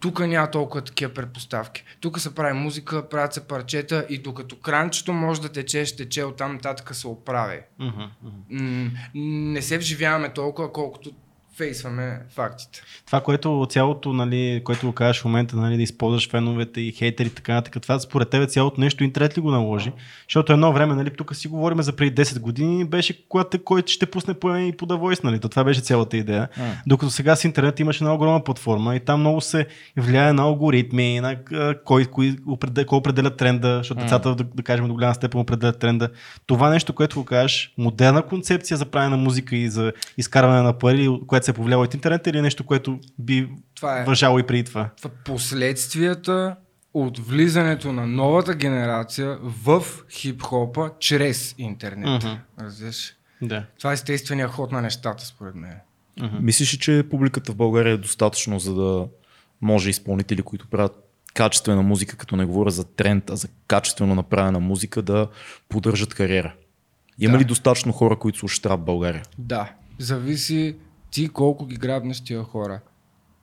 тук 0.00 0.20
няма 0.20 0.50
толкова 0.50 0.84
такива 0.84 1.14
предпоставки. 1.14 1.84
Тук 2.00 2.20
се 2.20 2.34
прави 2.34 2.52
музика, 2.58 3.08
правят 3.08 3.34
се 3.34 3.48
парчета 3.48 4.06
и 4.08 4.18
докато 4.18 4.56
кранчето 4.56 5.12
може 5.12 5.40
да 5.40 5.48
тече, 5.48 5.84
ще 5.84 5.96
тече, 5.96 6.24
оттам 6.24 6.52
нататък 6.52 6.94
се 6.94 7.08
оправи. 7.08 7.60
Мгм. 7.78 8.02
М, 8.50 8.90
не 9.54 9.62
се 9.62 9.78
вживяваме 9.78 10.32
толкова, 10.32 10.72
колкото 10.72 11.10
фейсваме 11.58 12.20
фактите. 12.34 12.82
Това, 13.06 13.20
което 13.20 13.66
цялото, 13.70 14.12
нали, 14.12 14.62
което 14.64 14.86
го 14.86 14.92
кажеш 14.92 15.22
в 15.22 15.24
момента, 15.24 15.56
нали, 15.56 15.76
да 15.76 15.82
използваш 15.82 16.30
феновете 16.30 16.80
и 16.80 16.92
хейтери 16.92 17.28
и 17.28 17.30
така 17.30 17.54
нататък, 17.54 17.82
това 17.82 17.98
според 18.00 18.30
тебе 18.30 18.46
цялото 18.46 18.80
нещо 18.80 19.04
интернет 19.04 19.38
ли 19.38 19.40
го 19.40 19.50
наложи? 19.50 19.92
Защото 20.28 20.52
едно 20.52 20.72
време, 20.72 20.94
нали, 20.94 21.10
тук 21.10 21.36
си 21.36 21.48
говорим 21.48 21.82
за 21.82 21.92
преди 21.92 22.22
10 22.22 22.40
години, 22.40 22.84
беше 22.84 23.28
когато 23.28 23.64
който 23.64 23.92
ще 23.92 24.06
пусне 24.06 24.34
по 24.34 24.56
и 24.56 24.72
по 24.72 24.86
Voice, 24.86 25.24
нали, 25.24 25.40
то 25.40 25.48
това 25.48 25.64
беше 25.64 25.80
цялата 25.80 26.16
идея. 26.16 26.48
М. 26.58 26.64
Докато 26.86 27.12
сега 27.12 27.36
с 27.36 27.44
интернет 27.44 27.80
имаше 27.80 28.04
една 28.04 28.14
огромна 28.14 28.44
платформа 28.44 28.96
и 28.96 29.00
там 29.00 29.20
много 29.20 29.40
се 29.40 29.66
влияе 29.96 30.32
на 30.32 30.42
алгоритми, 30.42 31.20
на 31.20 31.36
а, 31.52 31.74
кой, 31.84 32.04
кой, 32.04 32.36
определя, 32.46 32.86
кой 32.86 32.98
определя 32.98 33.36
тренда, 33.36 33.76
защото 33.76 34.00
децата, 34.00 34.34
да, 34.34 34.44
да 34.44 34.62
кажем, 34.62 34.88
до 34.88 34.94
голяма 34.94 35.14
степен 35.14 35.40
определят 35.40 35.78
тренда. 35.78 36.08
Това 36.46 36.70
нещо, 36.70 36.92
което 36.92 37.16
го 37.16 37.24
кажеш, 37.24 37.72
модерна 37.78 38.22
концепция 38.22 38.76
за 38.76 38.86
правене 38.86 39.16
на 39.16 39.16
музика 39.16 39.56
и 39.56 39.68
за 39.68 39.92
изкарване 40.18 40.62
на 40.62 40.72
пари, 40.72 41.08
което 41.26 41.47
се 41.48 41.52
е 41.52 41.54
повлияло 41.54 41.84
от 41.84 41.94
интернет 41.94 42.26
или 42.26 42.38
е 42.38 42.42
нещо, 42.42 42.64
което 42.64 42.98
би 43.18 43.48
Това 43.74 44.00
е. 44.00 44.04
въжало 44.04 44.38
и 44.38 44.42
преди 44.42 44.64
това? 44.64 44.90
последствията 45.24 46.56
от 46.94 47.18
влизането 47.18 47.92
на 47.92 48.06
новата 48.06 48.54
генерация 48.54 49.38
в 49.42 49.82
хип-хопа 50.10 50.90
чрез 51.00 51.54
интернет. 51.58 52.24
Разбираш? 52.60 53.14
Да. 53.42 53.64
Това 53.78 53.90
е 53.90 53.94
естествения 53.94 54.48
ход 54.48 54.72
на 54.72 54.82
нещата, 54.82 55.26
според 55.26 55.54
мен. 55.54 55.74
Мислиш 56.40 56.74
ли, 56.74 56.78
че 56.78 57.04
публиката 57.10 57.52
в 57.52 57.56
България 57.56 57.92
е 57.92 57.96
достатъчно, 57.96 58.58
за 58.58 58.74
да 58.74 59.06
може 59.60 59.90
изпълнители, 59.90 60.42
които 60.42 60.68
правят 60.68 60.92
качествена 61.34 61.82
музика, 61.82 62.16
като 62.16 62.36
не 62.36 62.44
говоря 62.44 62.70
за 62.70 62.84
тренд, 62.84 63.30
а 63.30 63.36
за 63.36 63.48
качествено 63.68 64.14
направена 64.14 64.60
музика, 64.60 65.02
да 65.02 65.28
поддържат 65.68 66.14
кариера? 66.14 66.54
Има 67.18 67.32
Да. 67.32 67.38
ли 67.38 67.44
достатъчно 67.44 67.92
хора, 67.92 68.16
които 68.16 68.38
слушат 68.38 68.66
рап 68.66 68.80
в 68.80 68.84
България? 68.84 69.22
Да. 69.38 69.72
Зависи 69.98 70.76
ти 71.10 71.28
колко 71.28 71.66
ги 71.66 71.76
грабнеш 71.76 72.20
тия 72.20 72.42
хора. 72.42 72.80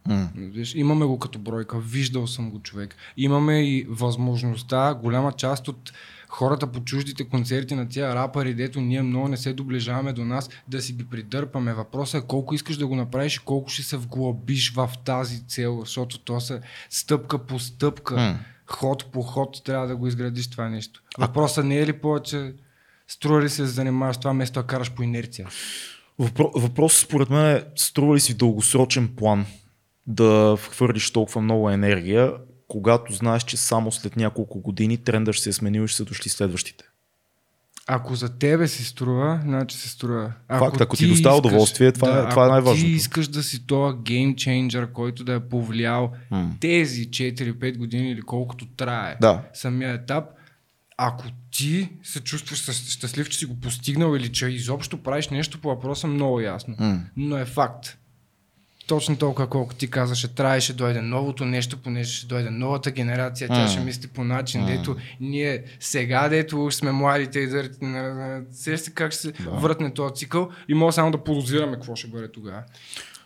М. 0.08 0.30
Виж, 0.36 0.76
имаме 0.76 1.06
го 1.06 1.20
като 1.20 1.40
бройка, 1.40 1.80
виждал 1.80 2.28
съм 2.28 2.52
го 2.52 2.60
човек. 2.60 2.96
Имаме 3.18 3.70
и 3.70 3.86
възможността, 3.90 4.94
голяма 5.02 5.32
част 5.32 5.68
от 5.68 5.94
хората 6.30 6.72
по 6.72 6.80
чуждите 6.84 7.30
концерти 7.30 7.76
на 7.76 7.90
тия 7.90 8.16
рапъри, 8.16 8.54
дето 8.54 8.82
ние 8.82 9.02
много 9.02 9.28
не 9.28 9.38
се 9.38 9.54
доближаваме 9.54 10.14
до 10.14 10.26
нас, 10.26 10.50
да 10.68 10.82
си 10.82 10.94
ги 10.94 11.06
придърпаме. 11.06 11.74
Въпросът 11.74 12.24
е 12.24 12.28
колко 12.28 12.56
искаш 12.56 12.78
да 12.78 12.88
го 12.88 12.96
направиш 12.96 13.36
и 13.36 13.40
колко 13.40 13.70
ще 13.70 13.84
се 13.84 13.98
вглъбиш 13.98 14.74
в 14.74 14.90
тази 15.06 15.48
цел, 15.48 15.80
защото 15.80 16.20
то 16.20 16.40
са 16.40 16.62
стъпка 16.90 17.46
по 17.46 17.60
стъпка, 17.60 18.16
М. 18.16 18.40
ход 18.68 19.12
по 19.12 19.22
ход 19.22 19.62
трябва 19.66 19.88
да 19.88 19.96
го 19.96 20.08
изградиш 20.08 20.50
това 20.50 20.70
нещо. 20.70 21.04
Въпросът 21.18 21.66
не 21.66 21.80
е 21.80 21.88
ли 21.88 21.94
повече 21.94 22.54
струва 23.08 23.42
ли 23.42 23.50
се 23.50 23.62
да 23.62 23.68
занимаваш 23.68 24.18
това, 24.18 24.32
вместо 24.32 24.62
да 24.62 24.68
караш 24.68 24.92
по 24.92 25.04
инерция? 25.04 25.48
Въпро... 26.20 26.52
Въпросът 26.56 27.00
според 27.00 27.30
мен 27.30 27.46
е, 27.48 27.64
струва 27.76 28.16
ли 28.16 28.20
си 28.20 28.34
дългосрочен 28.34 29.08
план 29.08 29.46
да 30.08 30.58
хвърлиш 30.62 31.12
толкова 31.12 31.42
много 31.42 31.70
енергия, 31.70 32.34
когато 32.68 33.14
знаеш, 33.14 33.44
че 33.44 33.58
само 33.58 33.92
след 33.92 34.16
няколко 34.16 34.60
години 34.60 34.98
тренда 34.98 35.34
ще 35.34 35.44
се 35.44 35.50
е 35.50 35.54
сменил 35.54 35.82
и 35.82 35.88
ще 35.88 35.98
са 35.98 36.06
дошли 36.06 36.30
следващите. 36.30 36.84
Ако 37.88 38.16
за 38.16 38.38
тебе 38.38 38.68
си 38.68 38.84
струва, 38.84 39.40
значи 39.44 39.78
се 39.78 39.90
струва. 39.90 40.32
Факт, 40.50 40.82
ако 40.82 40.96
ти 40.98 41.08
доставя 41.08 41.38
удоволствие, 41.38 41.92
това 41.92 42.10
е- 42.10 42.30
това 42.30 42.44
е 42.44 42.46
ако 42.46 42.52
най-важното. 42.52 42.86
Ти 42.86 42.92
искаш 42.92 43.28
да 43.28 43.44
си 43.44 43.68
този 43.68 43.98
геймченджър, 44.04 44.92
който 44.92 45.24
да 45.24 45.34
е 45.34 45.40
повлиял 45.40 46.12
М. 46.32 46.52
тези 46.60 47.10
4-5 47.10 47.78
години 47.78 48.12
или 48.12 48.22
колкото 48.22 48.66
трае 48.68 49.18
Да. 49.22 49.42
самия 49.54 49.94
етап, 49.94 50.26
ако 50.98 51.24
ти 51.52 51.90
се 52.04 52.20
чувстваш 52.20 52.60
щас- 52.60 52.90
щастлив, 52.90 53.30
че 53.30 53.38
си 53.38 53.46
го 53.46 53.60
постигнал 53.60 54.16
или 54.16 54.32
че 54.32 54.48
изобщо 54.48 54.98
правиш 54.98 55.30
нещо 55.30 55.60
по 55.60 55.68
въпроса, 55.68 56.08
много 56.08 56.40
ясно. 56.40 56.76
М. 56.80 57.00
Но 57.18 57.38
е 57.38 57.46
факт. 57.46 57.98
Точно 58.88 59.18
толкова, 59.18 59.48
колко 59.48 59.74
ти 59.74 59.90
каза, 59.90 60.16
ще 60.16 60.28
трябва, 60.28 60.62
ще 60.62 60.74
дойде 60.74 61.02
новото 61.02 61.46
нещо, 61.46 61.78
понеже 61.78 62.14
ще 62.14 62.28
дойде 62.28 62.50
новата 62.50 62.92
генерация, 62.92 63.48
тя 63.48 63.62
М. 63.62 63.68
ще 63.68 63.80
мисли 63.80 64.08
по 64.08 64.24
начин, 64.24 64.62
М. 64.62 64.68
дето 64.68 64.96
ние 65.20 65.64
сега, 65.80 66.30
дето 66.30 66.72
сме 66.72 66.92
младите 66.92 67.40
и 67.40 67.48
дърти, 67.48 67.78
сещате 68.52 68.94
как 68.94 69.12
ще 69.12 69.22
се 69.22 69.32
Да. 69.34 69.50
въртне 69.50 69.94
този 69.94 70.16
цикъл 70.16 70.50
и 70.70 70.74
може 70.74 70.96
само 70.96 71.12
да 71.12 71.24
подозираме 71.24 71.74
какво 71.74 71.96
ще 71.96 72.08
бъде 72.08 72.32
тогава. 72.32 72.64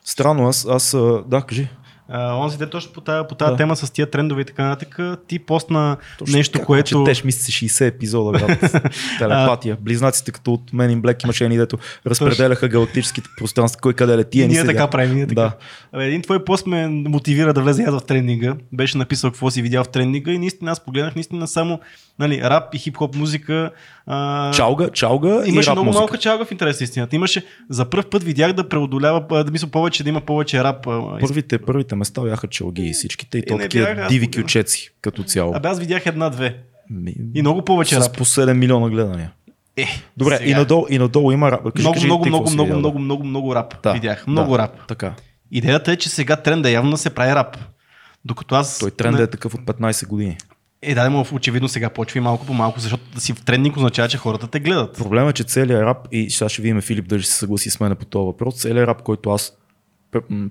Странно, 0.03 0.47
аз, 0.47 0.65
аз 0.65 0.91
да, 1.27 1.43
кажи. 1.47 1.67
А, 2.11 2.35
онзи 2.35 2.57
ден 2.57 2.69
точно 2.69 2.93
по 2.93 3.01
тази, 3.01 3.27
по 3.27 3.35
тази 3.35 3.51
Да. 3.51 3.57
тема 3.57 3.75
с 3.75 3.91
тия 3.91 4.09
трендове 4.09 4.41
и 4.41 4.45
така 4.45 4.63
нататък, 4.67 5.19
ти 5.27 5.39
постна 5.39 5.97
Точно 6.17 6.37
нещо, 6.37 6.53
така, 6.53 6.65
което... 6.65 6.89
Четеш, 6.89 7.23
мисля 7.23 7.39
си 7.39 7.51
60 7.69 7.87
епизода, 7.87 8.31
брат. 8.39 8.59
Телепатия. 9.19 9.77
Близнаците 9.81 10.31
като 10.31 10.53
от 10.53 10.71
Men 10.71 10.95
in 10.95 11.01
Black 11.01 11.23
имаше 11.23 11.45
едни, 11.45 11.57
дето 11.57 11.77
разпределяха 12.07 12.67
галактическите 12.67 13.29
пространства, 13.37 13.81
кой 13.81 13.93
къде 13.93 14.17
лети. 14.17 14.41
а 14.41 14.47
ние 14.47 14.55
седя. 14.55 14.67
така 14.71 14.87
правим, 14.87 15.15
ние 15.15 15.27
така. 15.27 15.51
Да. 15.93 16.03
Един 16.03 16.21
твой 16.21 16.45
пост 16.45 16.67
ме 16.67 16.87
мотивира 16.87 17.53
да 17.53 17.61
влезе 17.61 17.83
аз 17.83 17.93
в 17.99 18.05
трендинга. 18.05 18.55
Беше 18.73 18.97
написал 18.97 19.31
какво 19.31 19.51
си 19.51 19.61
видял 19.61 19.83
в 19.83 19.89
трендинга 19.89 20.31
и 20.31 20.37
наистина 20.37 20.71
аз 20.71 20.79
погледнах 20.79 21.15
наистина 21.15 21.47
само 21.47 21.79
нали, 22.19 22.41
рап 22.41 22.75
и 22.75 22.77
хип-хоп 22.77 23.15
музика. 23.15 23.71
А... 24.05 24.51
Чалга, 24.51 24.89
чалга 24.89 25.43
и 25.45 25.49
Имаше 25.49 25.69
рап 25.69 25.75
много 25.75 25.85
музика. 25.85 25.99
малка 26.01 26.17
чалга 26.17 26.45
в 26.45 26.51
интерес 26.51 26.79
на 26.79 26.83
истината. 26.83 27.15
Имаше 27.15 27.45
за 27.69 27.85
първ 27.85 28.09
път 28.09 28.23
видях 28.23 28.53
да 28.53 28.69
преодолява, 28.69 29.43
да 29.43 29.51
мисля 29.51 29.67
повече, 29.67 30.03
да 30.03 30.09
има 30.09 30.21
повече 30.21 30.63
рап. 30.63 30.83
Първите, 31.19 31.57
първите 31.57 31.95
места 31.95 32.21
бяха 32.21 32.47
челги 32.47 32.81
и 32.81 32.93
всичките 32.93 33.37
и 33.37 33.41
Е, 33.41 33.45
то 33.45 33.57
такива 33.57 34.05
диви 34.09 34.31
кючеци 34.31 34.89
като 35.01 35.23
цяло. 35.23 35.55
Абе 35.55 35.67
аз 35.67 35.79
видях 35.79 36.05
една-две. 36.05 36.57
Ми, 36.89 37.13
И 37.35 37.41
много 37.41 37.61
повече 37.61 37.95
с 37.95 38.05
рап. 38.05 38.17
по 38.17 38.25
7 38.25 38.53
милиона 38.53 38.89
гледания. 38.89 39.31
Е, 39.77 39.85
Добре, 40.17 40.37
сега. 40.37 40.49
и 40.49 40.53
надолу, 40.53 40.85
и 40.89 40.97
надолу 40.99 41.31
има 41.31 41.51
рап. 41.51 41.63
Кажи, 41.63 41.81
Много, 41.83 41.93
кажи, 41.93 42.05
много, 42.05 42.25
много, 42.27 42.49
много, 42.49 42.65
видял, 42.65 42.79
много, 42.79 42.99
много, 42.99 43.23
много 43.23 43.55
рап 43.55 43.81
да. 43.83 43.93
видях. 43.93 44.27
Много 44.27 44.51
да, 44.51 44.57
рап. 44.59 44.87
Така. 44.87 45.13
Идеята 45.51 45.91
е, 45.91 45.95
че 45.95 46.09
сега 46.09 46.35
тренда 46.35 46.69
явно 46.69 46.97
се 46.97 47.09
прави 47.09 47.35
рап. 47.35 47.57
Докато 48.25 48.55
аз... 48.55 48.79
Той 48.79 48.91
тренд 48.91 49.17
не- 49.17 49.23
е 49.23 49.27
такъв 49.27 49.53
от 49.53 49.61
15 49.61 50.07
години. 50.07 50.37
Е, 50.81 50.95
да, 50.95 51.09
но 51.09 51.25
очевидно 51.31 51.67
сега 51.67 51.89
почва 51.89 52.17
и 52.17 52.21
малко 52.21 52.45
по 52.45 52.53
малко, 52.53 52.79
защото 52.79 53.03
да 53.15 53.21
си 53.21 53.33
в 53.33 53.41
трендинг 53.41 53.77
означава, 53.77 54.07
че 54.09 54.17
хората 54.17 54.47
те 54.47 54.59
гледат. 54.59 54.97
Проблемът 54.97 55.31
е, 55.31 55.37
че 55.37 55.43
целият 55.43 55.81
рап, 55.81 56.07
и 56.11 56.29
сега 56.29 56.49
ще 56.49 56.61
видим 56.61 56.81
Филип 56.81 57.07
дали 57.07 57.21
ще 57.21 57.31
се 57.31 57.37
съгласи 57.37 57.69
с 57.69 57.79
мен 57.79 57.95
по 57.95 58.05
този 58.05 58.25
въпрос, 58.25 58.55
целият 58.55 58.87
рап, 58.87 59.01
който 59.01 59.29
аз 59.29 59.53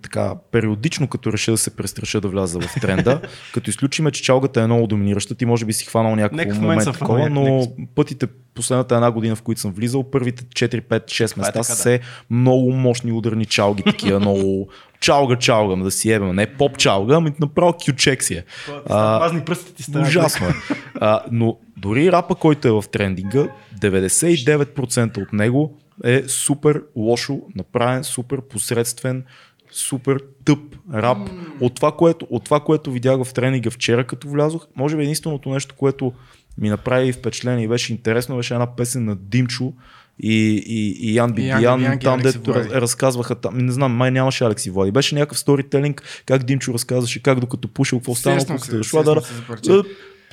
така, 0.03 0.35
периодично, 0.53 1.09
като 1.09 1.33
реша 1.33 1.51
да 1.51 1.59
се 1.59 1.76
престраша 1.76 2.20
да 2.20 2.29
вляза 2.29 2.61
в 2.61 2.81
тренда, 2.81 3.20
като 3.55 3.70
изключиме, 3.70 4.11
че 4.11 4.22
чалгата 4.22 4.61
е 4.61 4.66
много 4.66 4.87
доминираща, 4.87 5.35
ти 5.35 5.45
може 5.47 5.64
би 5.64 5.72
си 5.72 5.85
хванал 5.87 6.16
Някакъв 6.16 6.61
момент, 6.61 6.62
момент 6.62 6.99
такова, 6.99 7.31
но 7.31 7.43
някакъв- 7.43 7.89
пътите 7.95 8.26
последната 8.55 8.95
една 8.95 9.11
година, 9.11 9.37
в 9.37 9.43
които 9.43 9.61
съм 9.61 9.72
влизал, 9.72 10.11
първите 10.11 10.45
4, 10.45 10.81
5, 10.81 11.05
6 11.05 11.31
Това 11.31 11.43
е 11.43 11.47
места 11.47 11.53
така, 11.53 11.62
са 11.62 11.72
да. 11.72 11.76
се 11.76 12.01
много 12.31 12.72
мощни 12.72 13.12
ударни 13.12 13.47
чалги, 13.47 13.83
такива 13.83 14.20
много 14.20 14.68
чалга 15.01 15.36
чалга, 15.36 15.76
ма 15.76 15.84
да 15.84 15.90
си 15.90 16.12
ебем, 16.12 16.34
не 16.34 16.46
поп 16.46 16.78
чалга, 16.78 17.14
ами 17.14 17.32
направо 17.40 17.72
кючек 17.72 18.22
си 18.22 18.34
е. 18.34 18.44
А, 18.88 19.18
Мазни 19.18 19.44
пръстите 19.44 19.74
ти 19.74 19.82
стават. 19.82 20.09
Ужасно 20.09 20.46
е. 20.46 20.53
А, 21.01 21.22
но 21.32 21.59
дори 21.76 22.12
рапа, 22.12 22.34
който 22.34 22.68
е 22.68 22.70
в 22.70 22.84
трендинга, 22.92 23.49
99% 23.80 25.22
от 25.22 25.32
него 25.32 25.78
е 26.05 26.22
супер 26.22 26.82
лошо 26.96 27.40
направен, 27.55 28.05
супер 28.05 28.40
посредствен, 28.40 29.24
супер 29.70 30.18
тъп 30.44 30.59
рап. 30.94 31.18
От 31.61 31.74
това, 31.74 31.92
което, 31.92 32.26
от 32.30 32.44
това, 32.44 32.61
което 32.61 32.92
видях 32.92 33.24
в 33.24 33.34
тренинга 33.34 33.70
вчера, 33.70 34.05
като 34.05 34.28
влязох, 34.28 34.66
може 34.76 34.96
би 34.96 35.03
единственото 35.03 35.51
нещо, 35.51 35.74
което 35.78 36.12
ми 36.59 36.68
направи 36.68 37.12
впечатление 37.12 37.64
и 37.64 37.68
беше 37.68 37.92
интересно, 37.92 38.36
беше 38.36 38.55
една 38.55 38.76
песен 38.76 39.05
на 39.05 39.16
Димчо 39.16 39.72
и, 40.20 40.64
и, 40.66 41.10
и 41.10 41.14
Ян 41.14 41.32
Бибиян, 41.32 41.98
там 41.98 42.20
Алекси 42.20 42.38
дето 42.38 42.52
Влади. 42.52 42.68
раз, 42.68 42.82
разказваха 42.82 43.34
там, 43.34 43.58
не 43.58 43.72
знам, 43.72 43.92
май 43.92 44.10
нямаше 44.10 44.44
Алекси 44.44 44.70
Влади. 44.70 44.90
Беше 44.90 45.14
някакъв 45.14 45.38
сторителинг, 45.38 46.22
как 46.26 46.42
Димчо 46.42 46.74
разказваше 46.74 47.22
как 47.22 47.40
докато 47.40 47.68
пушил, 47.68 47.98
какво 47.98 48.14
станало, 48.14 48.46
колко 48.46 48.64
се, 48.64 48.76
дошла 48.76 49.04
да, 49.04 49.22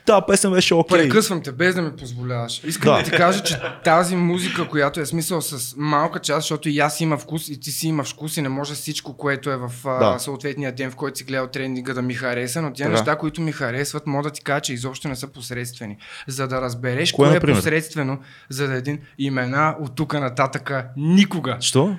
Та 0.05 0.21
песен 0.21 0.51
беше 0.51 0.73
окей. 0.73 0.97
Прекъсвам 0.97 1.41
те, 1.41 1.51
без 1.51 1.75
да 1.75 1.81
ми 1.81 1.91
позволяваш. 1.91 2.61
Искам 2.63 2.91
да. 2.93 2.97
Да. 2.97 3.03
ти 3.03 3.11
кажа, 3.11 3.43
че 3.43 3.61
тази 3.83 4.15
музика, 4.15 4.67
която 4.67 4.99
е 4.99 5.05
смисъл 5.05 5.41
с 5.41 5.73
малка 5.77 6.19
част, 6.19 6.41
защото 6.41 6.69
и 6.69 6.79
аз 6.79 7.01
имам 7.01 7.19
вкус 7.19 7.47
и 7.49 7.59
ти 7.59 7.71
си 7.71 7.87
имаш 7.87 8.13
вкус 8.13 8.37
и 8.37 8.41
не 8.41 8.49
може 8.49 8.73
всичко, 8.73 9.17
което 9.17 9.49
е 9.51 9.57
в 9.57 9.71
Да. 9.83 10.15
съответния 10.19 10.75
ден, 10.75 10.91
в 10.91 10.95
който 10.95 11.17
си 11.17 11.23
гледал 11.23 11.47
трендинга 11.47 11.93
да 11.93 12.01
ми 12.01 12.13
хареса, 12.13 12.61
но 12.61 12.73
тия 12.73 12.85
Така. 12.87 12.97
неща, 12.97 13.15
които 13.15 13.41
ми 13.41 13.51
харесват, 13.51 14.07
мога 14.07 14.23
да 14.23 14.29
ти 14.29 14.43
кажа, 14.43 14.61
че 14.61 14.73
изобщо 14.73 15.07
не 15.07 15.15
са 15.15 15.27
посредствени. 15.27 15.97
За 16.27 16.47
да 16.47 16.61
разбереш 16.61 17.11
Кое, 17.11 17.25
кое, 17.25 17.31
е 17.31 17.33
например? 17.33 17.55
посредствено, 17.57 18.19
за 18.49 18.67
да 18.67 18.73
един 18.73 18.99
имена 19.17 19.75
от 19.79 19.95
тук 19.95 20.13
нататъка 20.13 20.85
никога. 20.97 21.57
Що? 21.59 21.95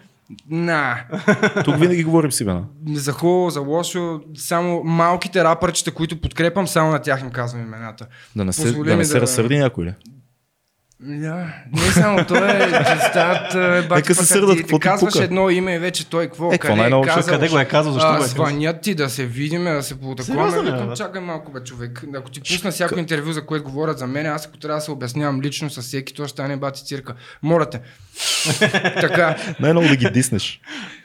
На, 0.51 1.05
Тук 1.65 1.77
винаги 1.77 2.05
говорим 2.05 2.33
си, 2.33 2.45
бе. 2.45 2.53
за 2.89 3.13
хубаво, 3.13 3.51
за 3.51 3.61
лошо, 3.61 4.21
само 4.37 4.83
малките 4.85 5.45
рапърчета, 5.45 5.91
които 5.91 6.21
подкрепям, 6.21 6.67
само 6.67 6.91
на 6.91 6.99
тях 6.99 7.21
им 7.21 7.31
казвам 7.31 7.63
имената. 7.63 8.07
Да 8.37 8.45
не 8.45 8.53
се, 8.53 8.63
Позволи 8.63 8.89
да 8.89 8.97
не 8.97 9.05
се 9.05 9.13
да- 9.13 9.21
разсърди 9.21 9.59
някой 9.59 9.85
ли? 9.85 9.95
Да, 11.01 11.47
не 11.73 11.93
само 11.93 12.25
той 12.25 12.51
е, 12.51 12.69
че 12.69 13.01
стават 13.11 13.55
е, 13.55 13.89
бати 13.89 14.15
се 14.15 14.27
сърдат, 14.27 14.51
ти- 14.51 14.59
какво 14.59 14.79
ти 14.79 14.83
казваш 14.83 15.13
пука? 15.13 15.25
едно 15.25 15.51
име 15.51 15.75
и 15.75 15.79
вече 15.79 16.07
той 16.07 16.27
какво, 16.27 16.49
Е, 16.49 16.51
какво 16.51 16.69
къде, 16.69 16.81
най-ново, 16.81 17.05
е 17.05 17.07
казал, 17.07 17.35
Къде 17.35 17.49
го 17.49 17.59
е 17.59 17.65
казал, 17.65 17.93
защо 17.93 18.09
а, 18.09 18.19
го 18.19 18.25
е 18.25 18.27
звънят 18.27 18.81
ти 18.81 18.95
да 18.95 19.11
се 19.11 19.27
видиме, 19.27 19.73
да 19.73 19.83
се. 19.83 19.95
Сериозно 20.21 20.63
ли, 20.63 20.71
Викам, 20.71 20.97
чакай 20.97 21.21
малко 21.21 21.53
бе 21.53 21.61
човек. 21.61 22.05
Ако 22.17 22.31
ти 22.31 22.41
пусна 22.41 22.71
всяко 22.71 22.99
интервю, 22.99 23.33
за 23.33 23.47
което 23.47 23.65
говорят 23.65 23.99
за 23.99 24.07
мен, 24.07 24.27
аз 24.27 24.47
ако 24.47 24.59
трябва 24.59 24.77
да 24.77 24.85
се 24.85 24.91
обяснявам 24.91 25.43
лично 25.43 25.71
с 25.71 25.83
всеки, 25.83 26.15
то 26.15 26.23
ще 26.23 26.29
стане 26.29 26.57
бати 26.57 26.85
цирка. 26.85 27.15
Моля 27.43 27.71
те. 27.71 27.81
така, 29.01 29.37
Най-много 29.61 29.89
да 29.89 29.97
ги 29.97 30.11
диснеш. 30.11 30.61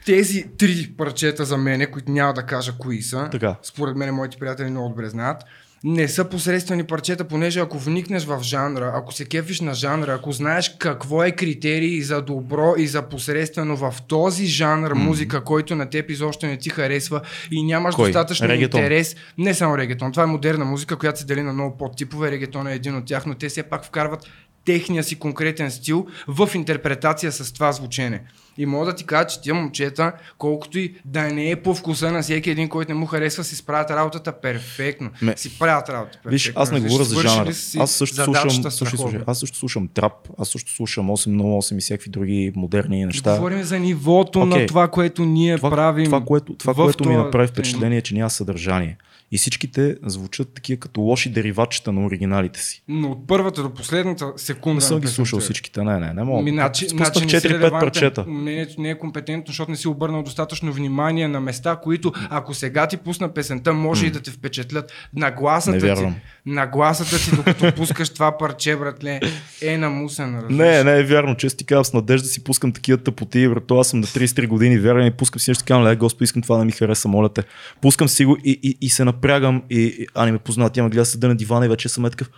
тези 0.05 0.45
три 0.57 0.93
парчета 0.97 1.45
за 1.45 1.57
мене, 1.57 1.85
които 1.85 2.11
няма 2.11 2.33
да 2.33 2.43
кажа 2.43 2.73
кои 2.79 3.01
са, 3.01 3.27
Така. 3.31 3.55
според 3.63 3.95
мен 3.95 4.13
моите 4.15 4.37
приятели 4.37 4.69
много 4.69 4.89
добре 4.89 5.09
знаят, 5.09 5.43
не 5.83 6.07
са 6.07 6.25
посредствени 6.25 6.83
парчета, 6.83 7.23
понеже 7.23 7.59
ако 7.59 7.77
вникнеш 7.79 8.23
в 8.23 8.39
жанра, 8.41 8.91
ако 8.95 9.13
се 9.13 9.25
кефиш 9.25 9.61
на 9.61 9.73
жанра, 9.73 10.13
ако 10.13 10.31
знаеш 10.31 10.75
какво 10.79 11.23
е 11.23 11.31
критерий 11.31 12.01
за 12.01 12.21
добро 12.21 12.73
и 12.77 12.87
за 12.87 13.01
посредствено 13.01 13.77
в 13.77 13.95
този 14.07 14.45
жанр 14.45 14.93
музика, 14.93 15.43
който 15.43 15.75
на 15.75 15.89
теб 15.89 16.09
изобщо 16.09 16.45
не 16.45 16.57
ти 16.57 16.69
харесва 16.69 17.21
и 17.51 17.63
нямаш 17.63 17.95
Кой? 17.95 18.09
достатъчно 18.09 18.47
Регетон? 18.47 18.79
интерес, 18.79 19.15
не 19.37 19.53
само 19.53 19.77
регетон, 19.77 20.11
това 20.11 20.23
е 20.23 20.25
модерна 20.25 20.65
музика, 20.65 20.97
която 20.97 21.19
се 21.19 21.25
дели 21.25 21.41
на 21.41 21.53
много 21.53 21.77
подтипове, 21.77 22.31
регетон 22.31 22.67
е 22.67 22.73
един 22.73 22.95
от 22.95 23.05
тях, 23.05 23.25
но 23.25 23.35
те 23.35 23.49
все 23.49 23.63
пак 23.63 23.85
вкарват 23.85 24.25
техния 24.65 25.03
си 25.03 25.15
конкретен 25.15 25.71
стил 25.71 26.07
в 26.27 26.49
интерпретация 26.55 27.31
с 27.31 27.53
това 27.53 27.71
звучене. 27.71 28.21
И 28.57 28.65
мога 28.65 28.85
да 28.85 28.95
ти 28.95 29.03
кажа, 29.03 29.27
че 29.27 29.41
тия 29.41 29.55
момчета, 29.55 30.11
колкото 30.37 30.79
и 30.79 30.95
да 31.05 31.21
не 31.23 31.49
е 31.51 31.55
по 31.55 31.75
вкуса 31.75 32.11
на 32.11 32.21
всеки 32.21 32.49
един, 32.49 32.69
който 32.69 32.91
не 32.91 32.99
му 32.99 33.05
харесва, 33.05 33.43
си 33.43 33.55
справят 33.55 33.89
работата 33.91 34.31
перфектно. 34.31 35.09
Ме- 35.21 35.37
Си 35.37 35.59
правят 35.59 35.89
работа 35.89 36.11
перфектно. 36.11 36.31
Виж, 36.31 36.51
аз 36.55 36.71
не 36.71 36.79
говоря 36.79 37.03
за 37.03 37.53
си 37.53 37.77
Аз 37.79 37.91
също 37.91 38.15
слушам, 38.15 38.33
страхотно. 38.33 38.71
слушай, 38.71 39.19
аз 39.27 39.39
също 39.39 39.57
слушам 39.57 39.87
трап, 39.87 40.13
аз 40.37 40.49
също 40.49 40.71
слушам 40.71 41.09
808 41.09 41.77
и 41.77 41.81
всякакви 41.81 42.09
други 42.09 42.51
модерни 42.55 43.05
неща. 43.05 43.35
Говорим 43.35 43.63
за 43.63 43.79
нивото 43.79 44.45
на 44.45 44.55
Окей. 44.55 44.65
това, 44.65 44.87
което 44.87 45.25
ние 45.25 45.57
това, 45.57 45.69
правим. 45.69 46.05
това, 46.05 46.21
което, 46.21 46.53
това, 46.55 46.73
което 46.73 47.09
ми 47.09 47.15
направи 47.15 47.47
впечатление 47.47 47.97
е, 47.97 48.01
че 48.01 48.13
няма 48.13 48.29
съдържание. 48.29 48.97
И 49.31 49.37
всичките 49.37 49.95
звучат 50.05 50.53
такива 50.53 50.79
като 50.79 51.01
лоши 51.01 51.29
дериватчета 51.29 51.91
на 51.91 52.05
оригиналите 52.05 52.59
си. 52.59 52.83
Но 52.87 53.11
от 53.11 53.27
първата 53.27 53.63
до 53.63 53.73
последната 53.73 54.33
секунда. 54.37 54.75
Не 54.75 54.81
съм 54.81 54.95
на 54.95 55.01
ги 55.01 55.07
слушал 55.07 55.39
всичките, 55.39 55.83
не, 55.83 55.99
не, 55.99 56.13
не 56.13 56.23
мога. 56.23 56.43
Ми, 56.43 56.51
значи, 56.51 56.89
Спуснах 56.89 57.13
значи 57.13 57.25
не 57.25 57.39
си 57.39 57.47
4-5 57.47 57.49
релевантен. 57.49 57.79
парчета. 57.79 58.25
Не 58.27 58.67
не 58.77 58.89
е 58.89 58.97
компетентно, 58.97 59.43
защото 59.47 59.71
не 59.71 59.77
си 59.77 59.87
обърнал 59.87 60.23
достатъчно 60.23 60.73
внимание 60.73 61.27
на 61.27 61.41
места, 61.41 61.75
които 61.75 62.13
ако 62.29 62.53
сега 62.53 62.87
ти 62.87 62.97
пусна 62.97 63.33
песента, 63.33 63.73
може 63.73 64.05
и 64.05 64.11
да 64.11 64.19
те 64.21 64.31
впечатлят. 64.31 64.91
Нагласата 65.15 65.95
ти, 65.95 66.07
нагласата 66.45 67.17
ти, 67.19 67.35
докато 67.35 67.71
пускаш 67.75 68.09
това 68.09 68.37
парче, 68.37 68.75
братле, 68.75 69.19
е 69.61 69.77
намусена. 69.77 70.41
разбираш? 70.41 70.57
Не, 70.57 70.83
не 70.83 70.99
е 70.99 71.03
вярно, 71.03 71.37
че 71.37 71.47
ти 71.49 71.65
казвам 71.65 71.85
с 71.85 71.93
надежда 71.93 72.27
си 72.27 72.43
пускам 72.43 72.71
такива 72.71 72.97
тъпоти, 72.97 73.47
брато, 73.49 73.79
аз 73.79 73.87
съм 73.87 73.99
на 73.99 74.07
33 74.07 74.47
години, 74.47 74.79
вярвам 74.79 75.05
и 75.07 75.11
пускам 75.11 75.39
си 75.39 75.49
нещо, 75.49 75.63
казвам, 75.67 75.83
ле, 75.87 75.95
Господи, 75.95 76.23
искам 76.23 76.41
това 76.41 76.57
да 76.57 76.65
ми 76.65 76.71
хареса, 76.71 77.07
моля 77.07 77.29
те. 77.29 77.43
Пускам 77.81 78.09
си 78.09 78.25
го 78.25 78.37
и, 78.43 78.59
и, 78.63 78.77
и 78.81 78.89
се 78.89 79.05
напрягам 79.21 79.63
и, 79.69 79.79
и 79.79 80.07
Ани 80.15 80.31
ме 80.31 80.37
познава, 80.37 80.69
тя 80.69 80.83
ме 80.83 80.89
гледа 80.89 81.05
седа 81.05 81.27
на 81.27 81.35
дивана 81.35 81.65
и 81.65 81.69
вече 81.69 81.89
съм 81.89 82.05
е 82.05 82.09
такъв. 82.09 82.29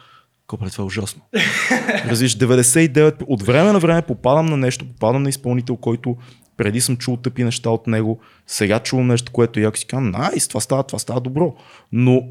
Копре, 0.47 0.69
това 0.69 0.81
е 0.81 0.85
ужасно. 0.85 1.21
Разбираш, 2.05 2.37
99, 2.37 3.23
от 3.27 3.43
време 3.43 3.71
на 3.71 3.79
време 3.79 4.01
попадам 4.01 4.45
на 4.45 4.57
нещо, 4.57 4.87
попадам 4.87 5.23
на 5.23 5.29
изпълнител, 5.29 5.75
който 5.75 6.17
преди 6.57 6.81
съм 6.81 6.97
чул 6.97 7.17
тъпи 7.17 7.43
неща 7.43 7.69
от 7.69 7.87
него, 7.87 8.19
сега 8.47 8.79
чувам 8.79 9.07
нещо, 9.07 9.31
което 9.31 9.59
яко 9.59 9.77
си 9.77 9.85
казвам, 9.85 10.11
найс, 10.11 10.47
това 10.47 10.61
става, 10.61 10.83
това 10.83 10.99
става 10.99 11.21
добро. 11.21 11.55
Но 11.91 12.21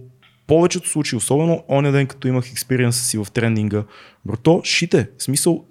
повечето 0.47 0.89
случаи, 0.89 1.17
особено 1.17 1.65
оня 1.69 1.93
ден, 1.93 2.07
като 2.07 2.29
имах 2.29 2.51
експириенса 2.51 3.05
си 3.05 3.19
в 3.19 3.27
трендинга, 3.33 3.85
брато, 4.27 4.61
шите. 4.65 5.09
В 5.19 5.23
смисъл, 5.23 5.65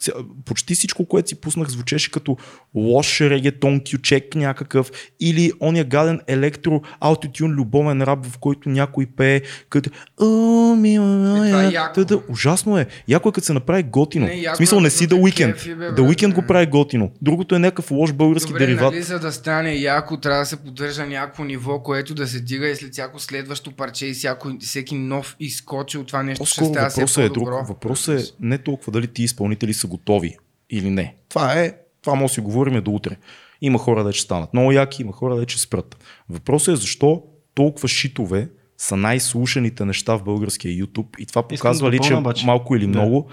почти 0.46 0.76
всичко, 0.76 1.06
което 1.06 1.30
си 1.30 1.36
пуснах, 1.36 1.68
звучеше 1.68 2.12
като 2.12 2.38
лош 2.76 3.22
регетон, 3.22 3.82
кючек 3.92 4.36
някакъв, 4.36 4.92
или 5.20 5.52
оня 5.62 5.84
гаден 5.84 6.20
електро, 6.28 6.82
аутотюн, 7.00 7.52
любовен 7.52 8.02
раб, 8.02 8.26
в 8.26 8.38
който 8.38 8.70
някой 8.70 9.06
пее, 9.06 9.42
като 9.70 9.90
«О, 10.22 10.76
мила 10.76 11.36
това 11.36 11.48
е 11.48 11.52
моя». 11.52 11.72
яко. 11.72 11.94
Та, 11.94 12.04
да, 12.04 12.22
ужасно 12.30 12.78
е. 12.78 12.88
Яко 13.08 13.30
е 13.30 13.32
като 13.32 13.46
се 13.46 13.54
направи 13.54 13.84
готино. 13.84 14.26
Не, 14.26 14.44
в 14.54 14.56
смисъл, 14.56 14.78
е, 14.78 14.82
не 14.82 14.90
си 14.90 15.08
бе, 15.08 15.16
The 15.16 15.76
брат, 15.76 16.00
Weeknd 16.00 16.34
го 16.34 16.42
прави 16.42 16.66
готино. 16.66 17.12
Другото 17.22 17.56
е 17.56 17.60
някакъв 17.60 17.92
лош 17.92 18.14
български 18.14 18.52
Добре, 18.52 18.66
дериват. 18.66 18.94
нали, 18.94 19.04
за 19.04 19.20
да 19.20 19.32
стане 19.32 19.74
яко, 19.74 20.18
трябва 20.18 20.40
да 20.40 20.46
се 20.46 20.56
поддържа 20.56 21.06
някакво 21.06 21.44
ниво, 21.44 21.84
което 21.84 22.16
да 22.16 22.28
се 22.28 22.40
дига 22.40 22.68
и 22.68 22.76
след 22.76 22.92
всяко 22.92 23.20
следващо 23.20 23.72
парче 23.72 24.06
и 24.06 24.14
всяко, 24.14 24.52
всеки 24.60 24.96
нов 24.96 25.36
изкочи 25.40 25.98
от 25.98 26.08
това 26.08 26.24
нещо 26.24 26.46
ще 26.46 26.60
По-скоро 26.60 26.74
става 26.74 26.90
все 26.90 27.02
въпросът 27.02 27.24
е 27.24 27.30
друг. 27.30 27.50
Въпросът 27.68 28.22
е 28.22 28.24
не 28.42 28.58
толкова 28.58 28.92
дали 28.92 29.08
ти 29.08 29.24
изпълнители 29.24 29.74
са 29.74 29.88
готови 29.88 30.38
или 30.70 30.90
не. 30.90 31.16
Това 31.30 31.54
е, 31.54 31.74
това 32.02 32.16
може 32.16 32.32
да 32.32 32.34
си 32.34 32.42
говорим 32.42 32.82
до 32.84 32.92
утре. 32.92 33.16
Има 33.62 33.80
хора 33.80 34.04
да 34.04 34.14
ще 34.14 34.22
станат 34.24 34.54
много 34.54 34.72
яки, 34.72 35.02
има 35.02 35.12
хора 35.12 35.36
да 35.36 35.46
ще 35.50 35.62
спрат. 35.62 36.04
Въпросът 36.30 36.74
е 36.74 36.82
защо 36.82 37.24
толкова 37.54 37.88
шитове 37.88 38.50
са 38.78 38.98
най-слушаните 38.98 39.86
неща 39.86 40.16
в 40.16 40.24
българския 40.24 40.86
YouTube 40.86 41.20
и 41.20 41.26
това 41.26 41.48
показва 41.48 41.90
да 41.90 41.96
ли, 41.96 42.00
че 42.00 42.16
обаче. 42.16 42.46
малко 42.46 42.76
или 42.76 42.84
Да. 42.88 42.90
много 42.90 43.30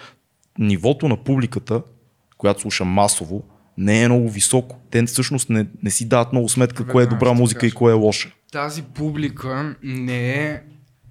нивото 0.58 1.08
на 1.08 1.16
публиката, 1.16 1.82
която 2.38 2.60
слуша 2.60 2.84
масово, 2.84 3.42
не 3.78 4.02
е 4.02 4.08
много 4.08 4.30
високо. 4.30 4.76
Те 4.90 5.02
всъщност 5.06 5.50
не, 5.50 5.66
не 5.82 5.90
си 5.90 6.08
дават 6.08 6.32
много 6.32 6.48
сметка 6.48 6.86
кое 6.86 7.02
е 7.02 7.06
добра 7.06 7.32
музика 7.32 7.66
и 7.66 7.70
кое 7.70 7.92
е 7.92 7.96
лоша. 7.96 8.32
Тази 8.52 8.82
публика 8.82 9.76
не 9.82 10.44
е 10.44 10.60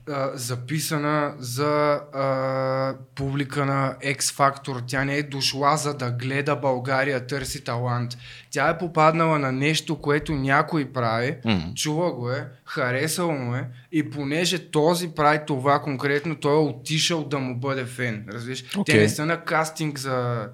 а, 0.10 0.32
записана 0.34 1.34
за 1.40 2.00
а, 2.14 2.96
публика 3.16 3.66
на 3.66 3.96
X 4.04 4.20
Factor. 4.20 4.84
Тя 4.88 5.06
не 5.06 5.16
е 5.16 5.24
дошла 5.24 5.78
за 5.78 5.94
да 5.94 6.12
гледа 6.12 6.56
България, 6.56 7.28
търси 7.28 7.64
талант. 7.64 8.18
Тя 8.52 8.70
е 8.70 8.78
попаднала 8.78 9.40
на 9.40 9.52
нещо, 9.52 10.02
което 10.02 10.34
някой 10.34 10.92
прави, 10.94 11.38
Мгм. 11.46 11.74
чула 11.76 12.14
го 12.14 12.32
е, 12.32 12.48
харесал 12.66 13.32
му 13.32 13.56
е 13.56 13.68
и 13.92 14.10
понеже 14.10 14.72
този 14.72 15.08
прави 15.16 15.40
това 15.48 15.80
конкретно, 15.80 16.36
той 16.36 16.54
е 16.54 16.70
отишъл 16.70 17.24
да 17.24 17.40
му 17.40 17.56
бъде 17.60 17.86
фен. 17.86 18.26
Разбираш? 18.30 18.64
Те 18.86 18.98
не 18.98 19.10
са 19.10 19.26
на 19.26 19.44
кастинг 19.44 20.00
за, 20.00 20.48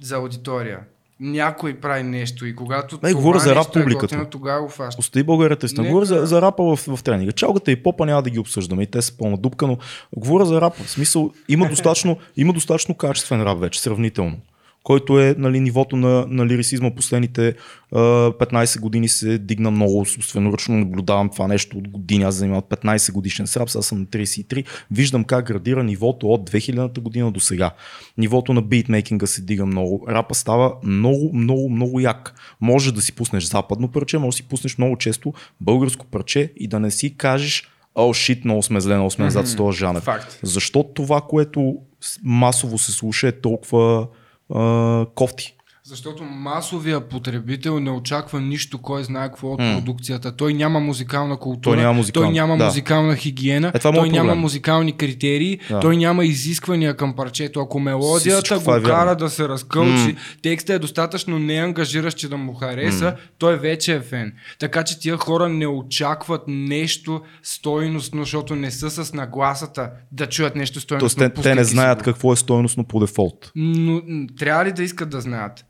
за 0.00 0.16
аудитория. 0.16 0.80
Някой 1.20 1.74
прави 1.74 2.02
нещо 2.02 2.46
и 2.46 2.56
когато 2.56 2.94
Не, 2.94 3.00
това 3.00 3.14
говоря 3.14 3.38
за 3.38 3.54
рап 3.54 3.66
е 3.66 3.72
публиката. 3.72 4.00
готино, 4.00 4.26
тогава 4.26 4.68
фаща. 4.68 5.00
Остави 5.00 5.22
българите 5.22 5.66
Нека- 5.68 5.82
Говоря 5.82 6.04
за, 6.04 6.26
за 6.26 6.42
рапа 6.42 6.64
в, 6.66 6.88
в 6.88 7.02
тренинга. 7.02 7.32
Чалгата 7.32 7.70
и 7.70 7.82
попа 7.82 8.06
няма 8.06 8.22
да 8.22 8.30
ги 8.30 8.38
обсъждаме 8.38 8.82
и 8.82 8.86
те 8.86 9.02
са 9.02 9.16
пълна 9.16 9.36
дупка, 9.36 9.66
но 9.66 9.78
говоря 10.16 10.46
за 10.46 10.60
рапа. 10.60 10.82
В 10.84 10.90
смисъл, 10.90 11.30
има 11.48 11.68
достатъчно, 11.70 12.16
има 12.36 12.52
достатъчно 12.52 12.94
качествен 12.94 13.42
рап 13.42 13.60
вече, 13.60 13.80
сравнително 13.80 14.36
който 14.82 15.20
е 15.20 15.34
нали, 15.38 15.60
нивото 15.60 15.96
на, 15.96 16.26
на 16.28 16.46
лирицизма 16.46 16.90
последните 16.90 17.54
а, 17.92 17.98
15 17.98 18.80
години 18.80 19.08
се 19.08 19.38
дигна 19.38 19.70
много. 19.70 20.06
Собственоръчно 20.06 20.76
наблюдавам 20.76 21.30
това 21.30 21.48
нещо 21.48 21.78
от 21.78 21.88
години. 21.88 22.24
Аз 22.24 22.34
занимавам 22.34 22.62
15 22.62 23.12
годишен 23.12 23.46
с 23.46 23.56
рап, 23.56 23.70
сега 23.70 23.82
съм 23.82 23.98
на 23.98 24.06
33. 24.06 24.66
Виждам 24.90 25.24
как 25.24 25.46
градира 25.46 25.84
нивото 25.84 26.28
от 26.28 26.50
2000-та 26.50 27.00
година 27.00 27.32
до 27.32 27.40
сега. 27.40 27.70
Нивото 28.18 28.52
на 28.52 28.62
битмейкинга 28.62 29.26
се 29.26 29.42
дига 29.42 29.66
много. 29.66 30.06
Рапа 30.08 30.34
става 30.34 30.74
много, 30.82 31.30
много, 31.34 31.70
много 31.70 32.00
як. 32.00 32.34
Може 32.60 32.94
да 32.94 33.02
си 33.02 33.12
пуснеш 33.12 33.44
западно 33.44 33.88
парче, 33.88 34.18
може 34.18 34.34
да 34.34 34.36
си 34.36 34.48
пуснеш 34.48 34.78
много 34.78 34.96
често 34.96 35.32
българско 35.60 36.06
парче 36.06 36.52
и 36.56 36.68
да 36.68 36.80
не 36.80 36.90
си 36.90 37.16
кажеш 37.16 37.68
О, 37.94 38.12
шит, 38.12 38.44
много 38.44 38.62
сме 38.62 38.80
зле, 38.80 38.94
много 38.94 39.10
сме 39.10 39.24
назад 39.24 39.48
с 39.48 39.56
този 39.56 39.78
жанр. 39.78 40.00
Факт. 40.00 40.40
Защо 40.42 40.82
това, 40.82 41.20
което 41.20 41.76
масово 42.22 42.78
се 42.78 42.92
слуша 42.92 43.28
е 43.28 43.32
толкова 43.32 44.06
а, 44.50 45.06
кофти? 45.14 45.54
Защото 45.88 46.24
масовия 46.24 47.00
потребител 47.00 47.80
не 47.80 47.90
очаква 47.90 48.40
нищо, 48.40 48.78
кой 48.78 49.04
знае 49.04 49.28
какво 49.28 49.48
от 49.52 49.58
продукцията. 49.58 50.36
Той 50.36 50.54
няма 50.54 50.80
музикална 50.80 51.36
култура, 51.36 51.74
Той 51.74 51.82
няма 51.82 51.92
музикална, 51.92 52.26
той 52.26 52.34
няма 52.34 52.56
да. 52.56 52.64
музикална 52.64 53.16
хигиена, 53.16 53.68
Е, 53.74 53.76
е 53.76 53.80
той 53.80 53.92
моят 53.92 54.12
няма 54.12 54.28
проблем. 54.28 54.40
музикални 54.40 54.92
критерии, 54.96 55.58
Да. 55.70 55.80
той 55.80 55.96
няма 55.96 56.24
изисквания 56.24 56.96
към 56.96 57.16
парчето. 57.16 57.60
Ако 57.60 57.80
мелодията 57.80 58.58
го 58.58 58.74
е 58.74 58.82
кара 58.82 59.16
да 59.16 59.30
се 59.30 59.48
разкълчи, 59.48 60.16
текстът 60.42 60.76
е 60.76 60.78
достатъчно 60.78 61.38
неангажиращ, 61.38 62.18
че 62.18 62.28
да 62.28 62.36
му 62.36 62.54
хареса, 62.54 63.16
той 63.38 63.56
вече 63.58 63.94
е 63.94 64.00
фен. 64.00 64.32
Така 64.58 64.84
че 64.84 65.00
тия 65.00 65.16
хора 65.16 65.48
не 65.48 65.66
очакват 65.66 66.42
нещо 66.46 67.20
стойностно, 67.42 68.22
защото 68.22 68.54
не 68.56 68.70
са 68.70 68.90
с 68.90 69.14
нагласата 69.14 69.90
да 70.12 70.26
чуят 70.26 70.56
нещо 70.56 70.74
Тоест, 70.74 70.84
стойностно. 70.84 71.42
те, 71.42 71.42
те 71.42 71.54
не 71.54 71.64
знаят 71.64 72.02
какво 72.02 72.32
е 72.32 72.36
стойностно 72.36 72.84
по 72.84 73.00
дефолт. 73.00 73.52
Но 73.56 74.02
трябва 74.38 74.64
ли 74.64 74.72
да 74.72 74.82
искат 74.82 75.10
да 75.10 75.20
знаят? 75.20 75.64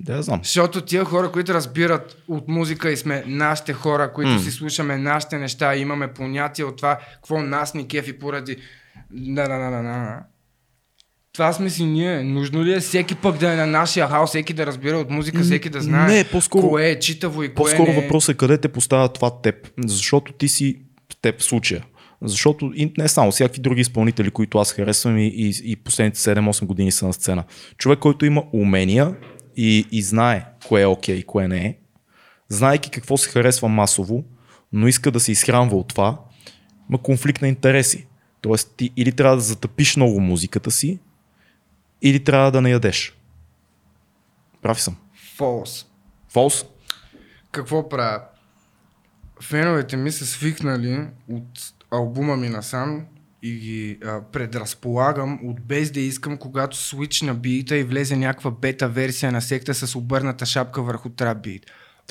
Да, 0.00 0.12
я 0.12 0.22
знам. 0.22 0.40
Защото 0.42 0.80
тия 0.80 1.04
хора, 1.04 1.32
които 1.32 1.54
разбират 1.54 2.22
от 2.28 2.48
музика 2.48 2.90
и 2.90 2.96
сме 2.96 3.24
нашите 3.26 3.72
хора, 3.72 4.12
които 4.12 4.38
си 4.40 4.50
слушаме 4.50 4.96
нашите 4.96 5.38
неща 5.38 5.74
и 5.74 5.80
имаме 5.80 6.08
понятие 6.08 6.64
от 6.64 6.76
това, 6.76 6.98
какво 7.14 7.42
нас 7.42 7.74
ни 7.74 7.88
кефи 7.88 8.18
поради... 8.18 8.56
Да, 9.10 9.42
да, 9.42 9.58
да, 9.58 9.70
да, 9.70 9.82
да. 9.82 10.18
Това 11.32 11.52
сме 11.52 11.70
си 11.70 11.84
ние. 11.84 12.22
Нужно 12.22 12.64
ли 12.64 12.72
е 12.72 12.80
всеки 12.80 13.14
пък 13.14 13.38
да 13.38 13.52
е 13.52 13.56
на 13.56 13.66
нашия 13.66 14.08
хаос, 14.08 14.30
всеки 14.30 14.52
да 14.52 14.66
разбира 14.66 14.96
от 14.96 15.10
музика, 15.10 15.40
всеки 15.40 15.68
да 15.68 15.80
знае 15.80 16.08
не, 16.08 16.24
по-скоро- 16.24 16.68
кое 16.68 16.84
е 16.84 16.98
читаво 16.98 17.42
и 17.42 17.48
кое 17.48 17.54
По-скоро 17.54 17.86
не 17.86 17.98
е. 17.98 18.00
въпросът 18.02 18.34
е 18.34 18.38
къде 18.38 18.58
те 18.58 18.68
поставя 18.68 19.08
това 19.08 19.40
теб. 19.42 19.54
Защото 19.86 20.32
ти 20.32 20.48
си 20.48 20.80
теб 21.22 21.40
в 21.40 21.44
случая. 21.44 21.84
Защото 22.22 22.72
и 22.74 22.92
не 22.98 23.08
само, 23.08 23.30
всякакви 23.30 23.60
други 23.60 23.80
изпълнители, 23.80 24.30
които 24.30 24.58
аз 24.58 24.72
харесвам 24.72 25.18
и, 25.18 25.26
и, 25.26 25.54
и 25.64 25.76
последните 25.76 26.18
7-8 26.18 26.64
години 26.64 26.92
са 26.92 27.06
на 27.06 27.12
сцена. 27.12 27.44
Човек, 27.76 27.98
който 27.98 28.26
има 28.26 28.44
умения 28.52 29.16
и, 29.56 29.86
и 29.92 30.02
знае 30.02 30.44
кое 30.68 30.82
е 30.82 30.86
окей 30.86 31.16
и 31.16 31.22
кое 31.22 31.48
не 31.48 31.66
е, 31.66 31.76
знаеки 32.48 32.90
какво 32.90 33.16
се 33.16 33.30
харесва 33.30 33.68
масово, 33.68 34.24
но 34.72 34.88
иска 34.88 35.10
да 35.10 35.20
се 35.20 35.32
изхранва 35.32 35.76
от 35.76 35.88
това, 35.88 36.18
има 36.88 37.02
конфликт 37.02 37.42
на 37.42 37.48
интереси. 37.48 38.06
Тоест 38.40 38.74
ти 38.76 38.90
или 38.96 39.12
трябва 39.12 39.36
да 39.36 39.42
затъпиш 39.42 39.96
много 39.96 40.20
музиката 40.20 40.70
си, 40.70 40.98
или 42.02 42.24
трябва 42.24 42.50
да 42.50 42.60
не 42.60 42.70
ядеш. 42.70 43.16
Прав 44.62 44.80
съм. 44.80 44.96
Фолс. 45.36 45.86
Фолс? 46.28 46.64
Какво 47.50 47.88
правя? 47.88 48.22
Феновете 49.42 49.96
ми 49.96 50.12
са 50.12 50.26
свикнали 50.26 51.06
от 51.28 51.74
албума 51.90 52.36
ми 52.36 52.48
насам 52.48 53.06
и 53.42 53.52
ги 53.52 53.98
а, 54.04 54.20
предразполагам 54.32 55.40
от 55.44 55.60
без 55.60 55.90
да 55.90 56.00
искам, 56.00 56.36
когато 56.36 56.76
свич 56.76 57.22
на 57.22 57.34
бита 57.34 57.76
и 57.76 57.84
влезе 57.84 58.16
някаква 58.16 58.50
бета 58.50 58.88
версия 58.88 59.32
на 59.32 59.42
секта 59.42 59.74
с 59.74 59.96
обърната 59.96 60.46
шапка 60.46 60.82
върху 60.82 61.08
трап 61.08 61.42
бит. 61.42 61.66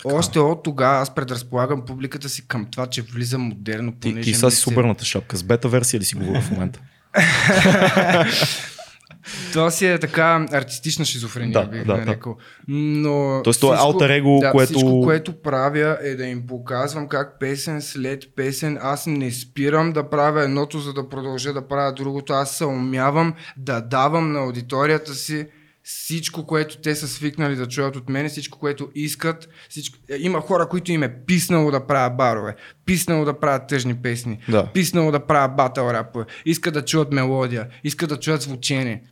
Още 0.05 0.39
от 0.39 0.63
тогава 0.63 1.01
аз 1.01 1.15
предразполагам 1.15 1.85
публиката 1.85 2.29
си 2.29 2.47
към 2.47 2.65
това, 2.65 2.87
че 2.87 3.01
влиза 3.01 3.37
модерно, 3.37 3.91
Ти, 3.91 3.99
ти 3.99 4.13
не 4.13 4.23
си 4.23 4.33
с 4.33 4.67
обърната 4.67 5.05
шапка. 5.05 5.37
С 5.37 5.43
бета 5.43 5.69
версия 5.69 5.99
ли 5.99 6.05
си 6.05 6.15
говоря 6.15 6.41
в 6.41 6.51
момента? 6.51 6.79
Това 9.53 9.71
си 9.71 9.87
е 9.87 9.99
така 9.99 10.45
артистична 10.51 11.05
шизофрения, 11.05 11.53
Да, 11.53 11.65
бих 11.65 11.85
да, 11.85 11.97
нарекал. 11.97 12.37
Но 12.67 13.41
Тоест, 13.43 13.61
то 13.61 13.73
е 13.73 13.77
алтер 13.77 14.09
его, 14.09 14.39
да, 14.39 14.51
което- 14.51 14.73
Всичко, 14.73 15.01
което 15.01 15.41
правя 15.41 15.97
е 16.03 16.15
да 16.15 16.25
им 16.25 16.47
показвам 16.47 17.07
как 17.07 17.39
песен 17.39 17.81
след 17.81 18.35
песен 18.35 18.77
аз 18.81 19.07
не 19.07 19.31
спирам 19.31 19.91
да 19.91 20.09
правя 20.09 20.43
едното, 20.43 20.79
за 20.79 20.93
да 20.93 21.09
продължа 21.09 21.53
да 21.53 21.67
правя 21.67 21.93
другото. 21.93 22.33
Аз 22.33 22.51
се 22.51 22.65
умявам 22.65 23.33
да 23.57 23.81
давам 23.81 24.31
на 24.31 24.39
аудиторията 24.39 25.13
си 25.13 25.45
всичко, 25.83 26.45
което 26.45 26.77
те 26.77 26.95
са 26.95 27.07
свикнали 27.07 27.55
да 27.55 27.67
чуят 27.67 27.95
от 27.95 28.09
мен, 28.09 28.29
всичко, 28.29 28.59
което 28.59 28.89
искат. 28.95 29.49
Всичко... 29.69 29.97
е, 30.09 30.17
Има 30.17 30.41
хора, 30.41 30.69
които 30.69 30.91
им 30.91 31.03
е 31.03 31.15
писнало 31.17 31.71
да 31.71 31.87
правят 31.87 32.17
барове, 32.17 32.55
писнало 32.85 33.25
да 33.25 33.39
правят 33.39 33.67
тъжни 33.67 33.95
песни, 33.95 34.39
Да. 34.49 34.67
писнало 34.73 35.11
да 35.11 35.19
правят 35.19 35.55
батъл 35.55 35.89
рапа, 35.89 36.25
искат 36.45 36.73
да 36.73 36.85
чуят 36.85 37.11
мелодия, 37.11 37.67
искат 37.83 38.09
да 38.09 38.19
чуят 38.19 38.41
звучение. 38.41 39.03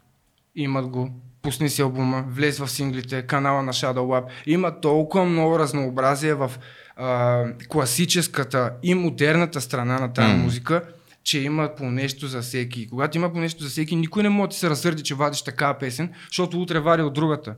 Имат 0.55 0.87
го, 0.87 1.09
пусни 1.41 1.69
си 1.69 1.81
албума, 1.81 2.25
влез 2.29 2.59
в 2.59 2.67
синглите, 2.67 3.21
канала 3.21 3.63
на 3.63 3.73
Shadow 3.73 3.93
Lab. 3.97 4.23
Има 4.45 4.81
толкова 4.81 5.25
много 5.25 5.59
разнообразие 5.59 6.33
в 6.33 6.51
а, 6.95 7.43
класическата 7.69 8.71
и 8.83 8.93
модерната 8.93 9.61
страна 9.61 9.99
на 9.99 10.13
тази 10.13 10.33
М. 10.33 10.37
музика, 10.37 10.81
че 11.27 11.39
има 11.39 11.69
по 11.77 11.83
нещо 11.91 12.27
за 12.27 12.41
всеки. 12.41 12.81
И 12.81 12.87
когато 12.87 13.17
има 13.17 13.33
по 13.33 13.39
нещо 13.39 13.63
за 13.63 13.69
всеки, 13.69 13.95
никой 13.95 14.23
не 14.23 14.29
може 14.29 14.49
да 14.49 14.55
се 14.55 14.69
разсърди, 14.69 15.03
че 15.03 15.15
вадиш 15.15 15.41
такава 15.41 15.79
песен, 15.79 16.09
защото 16.27 16.61
утре 16.61 16.79
вади 16.79 17.03
от 17.03 17.13
другата. 17.13 17.55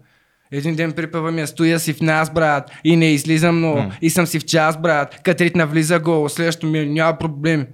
Един 0.51 0.75
ден 0.75 0.91
припева 0.91 1.31
ми, 1.31 1.47
стоя 1.47 1.79
си 1.79 1.93
в 1.93 2.01
нас, 2.01 2.33
брат, 2.33 2.71
и 2.83 2.95
не 2.95 3.11
излизам 3.11 3.57
много, 3.57 3.79
М. 3.79 3.91
и 4.01 4.09
съм 4.09 4.27
си 4.27 4.39
в 4.39 4.45
час, 4.45 4.81
брат, 4.81 5.21
Катрит 5.23 5.55
навлиза 5.55 5.99
гол, 5.99 6.29
следващото 6.29 6.67
ми 6.67 6.79
е, 6.79 6.85
няма 6.85 7.17
проблеми. 7.17 7.65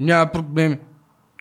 Няма 0.00 0.32
проблеми. 0.32 0.76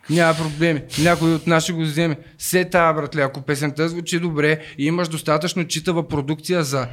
Няма 0.09 0.33
проблеми. 0.37 0.81
Някой 1.03 1.33
от 1.33 1.47
нас 1.47 1.63
ще 1.63 1.73
го 1.73 1.81
вземе. 1.81 2.17
Се 2.37 2.65
тая, 2.65 2.93
братле, 2.93 3.21
ако 3.21 3.41
песента 3.41 3.89
звучи 3.89 4.19
добре 4.19 4.59
и 4.77 4.85
имаш 4.85 5.07
достатъчно 5.07 5.67
читава 5.67 6.07
продукция 6.07 6.63
за 6.63 6.87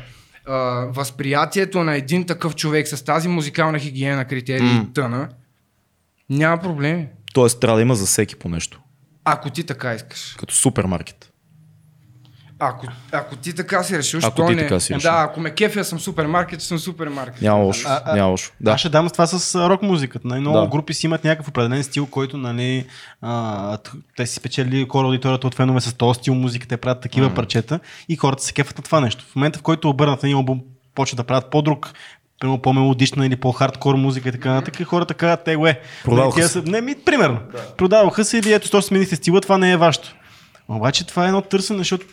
а, 0.47 0.55
възприятието 0.91 1.85
на 1.85 1.97
един 1.97 2.27
такъв 2.27 2.57
човек 2.57 2.89
с 2.89 3.05
тази 3.05 3.29
музикална 3.29 3.79
хигиена, 3.79 4.25
критерии 4.25 4.77
и 4.77 4.93
тъна, 4.95 5.29
няма 6.31 6.59
проблеми. 6.59 7.09
Тоест 7.35 7.61
трябва 7.61 7.77
да 7.77 7.83
има 7.83 7.95
за 7.95 8.07
всеки 8.07 8.37
по 8.37 8.49
нещо. 8.49 8.81
Ако 9.25 9.51
ти 9.51 9.65
така 9.65 9.95
искаш. 9.95 10.35
Като 10.39 10.55
супермаркет. 10.55 11.33
Ако, 12.61 12.87
ако 13.13 13.37
ти 13.37 13.55
така 13.55 13.83
си 13.83 13.99
решил, 13.99 14.21
Ако 14.23 14.47
ти 14.47 14.55
не? 14.55 14.63
така 14.63 14.81
си 14.81 14.95
решил. 14.95 15.11
Да, 15.11 15.23
ако 15.23 15.41
ме 15.41 15.51
кефя 15.51 15.85
съм 15.85 16.01
супермаркет, 16.01 16.63
съм 16.63 16.79
супермаркет. 16.79 17.43
Няма 17.43 17.65
лошо. 17.65 17.89
А, 17.89 18.03
а, 18.05 18.17
Няма 18.17 18.31
лошо. 18.31 18.53
Да. 18.61 18.71
Аз 18.71 18.81
ще 18.81 18.89
дам 18.89 19.09
с 19.09 19.13
това 19.13 19.27
с 19.27 19.69
рок 19.69 19.83
музиката. 19.83 20.29
Най- 20.29 20.41
много 20.41 20.61
Да. 20.61 20.67
групи 20.67 20.95
си 20.95 21.07
имат 21.07 21.25
някакъв 21.25 21.49
определен 21.49 21.85
стил, 21.85 22.07
който 22.07 22.37
нали, 22.37 22.87
а, 23.23 23.79
те 24.17 24.27
си 24.27 24.35
спечели 24.35 24.87
хора 24.91 25.07
аудиторията 25.07 25.47
от 25.47 25.55
фенове 25.55 25.81
с 25.81 25.95
този 25.95 26.19
стил 26.19 26.35
музика, 26.35 26.67
те 26.69 26.77
правят 26.77 27.01
такива 27.01 27.29
М. 27.29 27.35
парчета 27.35 27.81
и 28.09 28.17
хората 28.17 28.43
се 28.43 28.53
кефат 28.53 28.79
на 28.79 28.85
това 28.85 29.01
нещо. 29.01 29.25
В 29.33 29.37
момента, 29.37 29.59
в 29.59 29.63
който 29.63 29.89
обърнат 29.89 30.25
един 30.25 30.37
албум, 30.37 30.61
почва 30.95 31.17
да 31.17 31.25
правят 31.25 31.51
по-друг 31.51 31.93
примерно 32.41 32.63
по-мелодична 32.63 33.27
или 33.27 33.37
по-хардкор 33.37 33.95
музика 33.95 34.29
и 34.29 34.33
така 34.33 34.53
нататък, 34.53 34.81
и 34.81 34.85
хората 34.85 35.15
казват, 35.15 35.45
те, 35.45 35.57
уе, 35.57 35.81
Продаваха 36.05 36.35
тия 36.35 36.49
се. 36.49 36.63
Не, 36.63 36.81
ми, 36.81 36.95
примерно. 36.95 37.39
Продаваха 37.77 38.25
се 38.25 38.39
или 38.39 38.53
ето, 38.53 38.67
що 38.67 38.83
сменихте 38.83 39.17
стила, 39.17 39.41
това 39.41 39.59
не 39.59 39.73
е 39.73 39.77
вашето. 39.77 40.15
Обаче 40.69 41.07
това 41.07 41.25
е 41.25 41.27
едно 41.27 41.43
търсене, 41.43 41.79
защото 41.79 42.07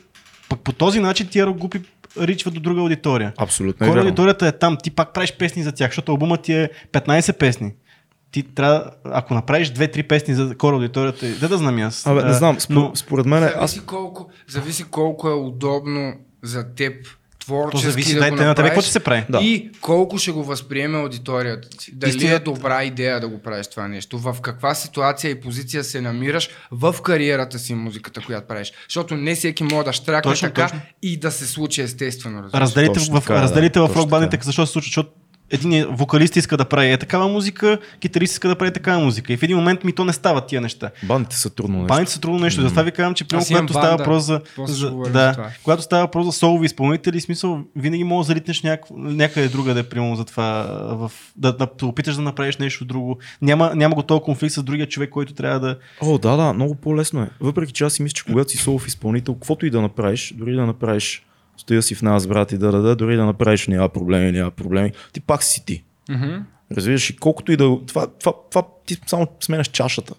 пък 0.49 0.59
по 0.59 0.71
този 0.71 0.99
начин 0.99 1.28
тия 1.28 1.45
рок 1.45 1.57
групи 1.57 1.82
ричват 2.19 2.53
до 2.53 2.59
друга 2.59 2.82
аудитория. 2.82 3.34
Абсолютно 3.38 3.86
е 3.86 3.89
Хора, 3.89 3.95
вярно. 3.97 4.09
аудиторията 4.09 4.47
е 4.47 4.51
там, 4.51 4.78
ти 4.84 4.91
пак 4.91 5.13
правиш 5.13 5.34
песни 5.38 5.63
за 5.63 5.71
тях, 5.71 5.91
защото 5.91 6.11
албумът 6.11 6.41
ти 6.41 6.53
е 6.53 6.69
15 6.91 7.38
песни. 7.38 7.73
Ти 8.32 8.43
трябва, 8.43 8.91
ако 9.03 9.34
направиш 9.34 9.69
2-3 9.69 10.07
песни 10.07 10.36
за 10.36 10.55
хора 10.61 10.76
аудиторията, 10.76 11.26
да 11.39 11.49
да 11.49 11.57
знам 11.57 11.78
аз. 11.80 12.07
Абе, 12.07 12.23
не 12.23 12.34
знам, 12.34 12.59
спор, 12.59 12.73
но 12.73 12.91
според 12.95 13.26
мен 13.26 13.43
аз 13.43 13.51
Зависи, 13.53 13.86
колко, 13.86 14.30
зависи 14.47 14.84
колко 14.84 15.30
е 15.30 15.34
удобно 15.34 16.13
за 16.43 16.73
теб 16.76 16.93
то 17.48 17.70
творчески 17.70 17.88
зависи 17.88 18.14
да 18.14 18.20
да, 18.20 18.30
го 18.30 18.36
на 18.36 18.38
тебе 18.38 18.46
какво 18.46 18.60
направиш 18.62 18.84
ще 18.84 18.91
се 18.91 19.00
прави. 19.00 19.26
Да. 19.30 19.39
и 19.41 19.72
колко 19.82 20.18
ще 20.18 20.32
го 20.32 20.43
възприеме 20.43 20.98
аудиторията 20.98 21.70
ти. 21.70 21.91
Дали 21.96 22.10
Истина- 22.12 22.36
е 22.36 22.39
добра 22.39 22.84
идея 22.84 23.20
да 23.20 23.28
го 23.28 23.41
правиш 23.41 23.68
това 23.68 23.88
нещо. 23.88 24.18
В 24.18 24.38
каква 24.41 24.76
ситуация 24.76 25.32
и 25.32 25.41
позиция 25.41 25.84
се 25.84 26.02
намираш 26.02 26.50
в 26.72 26.96
кариерата 27.02 27.60
си 27.60 27.74
музиката, 27.74 28.22
която 28.26 28.48
правиш. 28.48 28.74
Защото 28.89 29.16
не 29.16 29.36
всеки 29.36 29.64
може 29.64 29.86
да 29.86 29.93
штракне 29.93 30.32
Точно, 30.32 30.48
така 30.48 30.64
точно. 30.64 30.82
и 31.02 31.18
да 31.20 31.32
се 31.32 31.48
случи 31.48 31.82
естествено. 31.82 32.43
разбираш. 32.43 32.62
Разделите 32.62 32.93
Точно 32.93 33.16
в, 33.16 33.22
така 33.22 33.41
разделите 33.41 33.80
да, 33.80 33.86
в 33.86 33.88
точно 33.88 34.02
рок 34.02 34.10
бандите, 34.10 34.30
така 34.32 34.41
е. 34.41 34.46
защо 34.46 34.66
се 34.66 34.72
случва, 34.72 34.88
защото 34.88 35.10
един 35.52 35.86
вокалист 35.89 36.36
иска 36.36 36.58
да 36.58 36.66
прави 36.66 36.91
е 36.91 36.98
такава 36.98 37.28
музика, 37.28 37.78
китарист 38.00 38.34
иска 38.34 38.48
да 38.48 38.56
прави 38.56 38.74
такава 38.74 39.04
музика. 39.04 39.34
И 39.34 39.38
в 39.38 39.43
един 39.43 39.58
момент 39.58 39.84
ми 39.84 39.93
то 39.93 40.06
не 40.06 40.14
става 40.14 40.46
тия 40.46 40.62
неща. 40.62 40.91
бандите 41.04 41.36
са 41.36 41.50
трудно 41.50 41.78
нещо. 41.78 41.88
Бандите 41.88 42.12
са 42.12 42.22
трудно 42.22 42.39
нещо. 42.39 42.62
Затова 42.62 42.84
ви 42.84 42.91
казвам, 42.91 43.14
че 43.14 43.26
имам 43.32 43.46
когато 43.48 43.74
става 43.74 43.88
банда. 43.88 44.04
въпрос 44.04 44.24
за, 44.24 44.41
за, 44.58 44.91
да, 44.91 45.32
това. 45.32 45.50
когато 45.64 45.82
става 45.82 46.04
въпрос 46.04 46.26
за 46.26 46.32
солови 46.32 46.66
изпълнители, 46.66 47.22
смисъл, 47.22 47.60
винаги 47.76 48.04
може 48.04 48.26
да 48.26 48.28
залитнеш 48.28 48.62
няк... 48.62 48.82
някъде 48.96 49.48
другаде, 49.48 49.84
примерно 49.84 50.16
за 50.16 50.26
това, 50.26 50.64
в... 50.91 51.12
да, 51.36 51.58
да, 51.58 51.68
да 51.80 51.86
опиташ 51.86 52.16
да 52.16 52.22
направиш 52.22 52.58
нещо 52.58 52.86
друго. 52.86 53.20
Няма, 53.41 53.72
няма 53.76 53.96
го 53.96 54.04
този 54.04 54.22
конфликт 54.22 54.54
с 54.54 54.64
другия 54.64 54.88
човек, 54.88 55.10
който 55.10 55.34
трябва 55.34 55.60
да... 55.60 55.78
О, 56.02 56.18
да, 56.18 56.38
да, 56.38 56.54
много 56.54 56.76
по-лесно 56.76 57.22
е. 57.22 57.30
Въпреки 57.39 57.74
че 57.74 57.84
аз 57.84 57.93
си 57.93 58.04
мисля, 58.04 58.14
че 58.14 58.24
когато 58.24 58.52
си 58.52 58.58
солов 58.58 58.88
изпълнител, 58.88 59.34
каквото 59.34 59.66
и 59.66 59.70
да 59.70 59.82
направиш, 59.82 60.34
дори 60.38 60.56
да 60.56 60.66
направиш, 60.66 61.26
стоя 61.58 61.82
си 61.82 61.95
в 61.95 62.01
нас, 62.01 62.28
брат, 62.28 62.51
и 62.51 62.58
да, 62.58 62.72
да, 62.72 62.82
да, 62.82 62.95
дори 62.95 63.16
да 63.16 63.26
направиш 63.26 63.68
няма 63.68 63.89
проблеми, 63.89 64.32
няма 64.32 64.51
проблеми, 64.51 64.91
ти 65.14 65.22
пак 65.22 65.43
си 65.43 65.66
ти. 65.66 65.84
Разбираш, 66.72 67.10
и 67.10 67.16
колкото 67.16 67.51
и 67.51 67.58
да. 67.58 67.78
Това, 67.88 68.08
това, 68.20 68.34
това 68.49 68.64
ти 68.86 68.97
само 69.08 69.28
сменяш 69.39 69.68
чашата. 69.68 70.14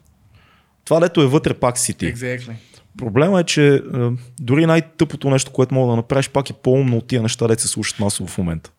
Това 0.85 1.01
лето 1.01 1.23
е 1.23 1.27
вътре, 1.27 1.55
пак 1.55 1.79
си 1.79 1.95
ти. 1.95 2.15
Exactly. 2.15 2.53
Проблема 2.99 3.41
е, 3.41 3.45
че 3.45 3.75
е, 3.75 3.81
дори 4.41 4.67
най-тъпото 4.67 5.31
нещо, 5.31 5.53
което 5.53 5.75
мога 5.75 5.91
да 5.91 5.97
направиш, 5.97 6.29
пак 6.29 6.51
е 6.51 6.53
по-умно 6.53 6.97
от 6.97 7.07
тия 7.07 7.23
неща, 7.23 7.49
де 7.49 7.59
се 7.59 7.69
слушат 7.69 7.99
масово 7.99 8.29
в 8.29 8.39
момента. 8.39 8.71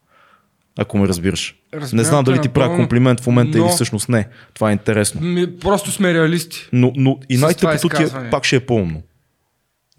Ако 0.77 0.97
ме 0.97 1.07
разбираш. 1.07 1.55
Разбирам 1.73 1.97
не 1.97 2.03
знам 2.03 2.23
дали 2.23 2.41
ти 2.41 2.49
правя 2.49 2.75
комплимент 2.75 3.21
в 3.21 3.27
момента 3.27 3.57
но- 3.57 3.65
или 3.65 3.71
всъщност 3.71 4.09
не. 4.09 4.27
Това 4.53 4.69
е 4.69 4.73
интересно. 4.73 5.21
Ми, 5.21 5.59
просто 5.59 5.91
сме 5.91 6.13
реалисти. 6.13 6.69
Но, 6.73 6.93
но 6.95 7.19
и 7.29 7.37
най-тъпото 7.37 7.89
ти 7.89 8.03
е, 8.03 8.29
пак 8.31 8.43
ще 8.43 8.55
е 8.55 8.59
по-умно. 8.59 9.01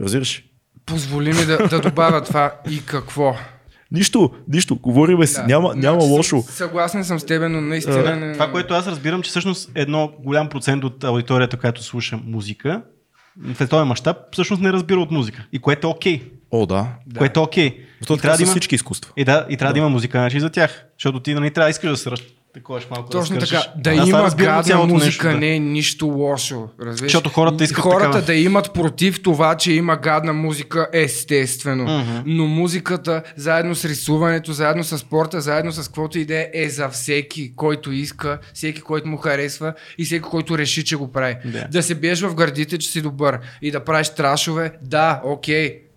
Разбираш? 0.01 0.45
Позволи 0.89 1.33
ми 1.33 1.45
да, 1.45 1.69
да 1.69 1.81
добавя 1.81 2.23
това 2.23 2.53
и 2.71 2.87
какво. 2.87 3.37
Нищо, 3.93 4.31
нищо, 4.49 4.77
говориме 4.77 5.27
си, 5.27 5.35
Да. 5.35 5.47
няма, 5.47 5.75
няма 5.75 6.01
Значи 6.01 6.13
лошо. 6.13 6.43
Съм, 6.43 6.55
съгласен 6.55 7.05
съм 7.05 7.21
с 7.21 7.27
тебе, 7.27 7.49
но 7.49 7.61
наистина 7.61 8.17
не... 8.17 8.33
Това, 8.33 8.51
което 8.51 8.75
аз 8.75 8.87
разбирам, 8.87 9.23
че 9.23 9.31
всъщност 9.31 9.71
едно 9.75 10.13
голям 10.19 10.49
процент 10.49 10.85
от 10.85 11.05
аудиторията, 11.05 11.57
която 11.57 11.83
слуша 11.83 12.19
музика, 12.25 12.83
в 13.55 13.69
този 13.69 13.89
мащаб, 13.89 14.17
всъщност 14.33 14.63
не 14.63 14.73
разбира 14.73 15.01
от 15.01 15.11
музика. 15.11 15.47
И 15.53 15.59
което 15.59 15.87
е 15.87 15.91
окей. 15.91 16.23
О, 16.51 16.67
да. 16.67 16.87
Да. 17.07 17.19
Което 17.19 17.41
е 17.41 17.43
окей. 17.43 17.71
То 17.71 17.77
И 18.03 18.07
това 18.07 18.17
трябва 18.17 18.37
да 18.37 18.43
има- 18.43 18.51
всички 18.51 18.75
изкуства. 18.75 19.13
И 19.17 19.25
да, 19.25 19.47
и 19.49 19.57
трябва 19.57 19.73
да. 19.73 19.79
има 19.79 19.89
музика 19.89 20.19
значи, 20.19 20.41
за 20.41 20.51
тях. 20.51 20.85
Защото 20.99 21.21
ти 21.21 21.35
нали, 21.35 21.51
трябва 21.51 21.67
да 21.67 21.71
искаш 21.71 21.91
да 21.91 21.97
се 21.97 22.11
разтаковаш 22.11 22.87
малко. 22.91 23.11
Точно 23.11 23.39
да 23.39 23.47
така. 23.47 23.63
Да 23.77 23.91
това 23.91 24.05
има 24.09 24.31
гадна 24.37 24.77
музика 24.87 25.05
нещо, 25.05 25.23
да. 25.23 25.35
не 25.35 25.55
е 25.55 25.59
нищо 25.59 26.07
лошо. 26.07 26.69
Разбираш? 26.81 27.01
Защото 27.01 27.31
хората 27.31 27.65
искат 27.65 27.83
Хората 27.83 28.05
такава. 28.05 28.23
да 28.23 28.35
имат 28.35 28.73
против 28.75 29.23
това, 29.23 29.55
че 29.55 29.73
има 29.73 29.97
гадна 29.97 30.33
музика, 30.33 30.89
естествено. 30.93 31.85
Мгм. 31.99 32.23
Но 32.27 32.47
музиката, 32.47 33.23
заедно 33.37 33.75
с 33.75 33.85
рисуването, 33.85 34.53
заедно 34.53 34.85
с 34.85 34.99
спорта, 34.99 35.41
заедно 35.41 35.73
с 35.73 35.89
каквото 35.89 36.19
идея, 36.19 36.51
е 36.55 36.69
за 36.69 36.89
всеки, 36.89 37.55
който 37.57 37.93
иска, 37.93 38.39
всеки, 38.55 38.81
който 38.81 39.09
му 39.09 39.17
харесва 39.17 39.73
и 39.99 40.05
всеки, 40.05 40.23
който 40.23 40.59
реши, 40.59 40.85
че 40.85 40.97
го 40.97 41.13
прави. 41.13 41.37
Да. 41.45 41.67
Да 41.71 41.83
се 41.83 41.95
биеш 41.95 42.21
в 42.21 42.35
гърдите, 42.35 42.79
че 42.79 42.89
си 42.89 43.03
добър 43.03 43.39
и 43.63 43.71
да 43.71 43.85
правиш 43.85 44.09
трашове, 44.09 44.73
да, 44.83 45.21
окей. 45.25 45.88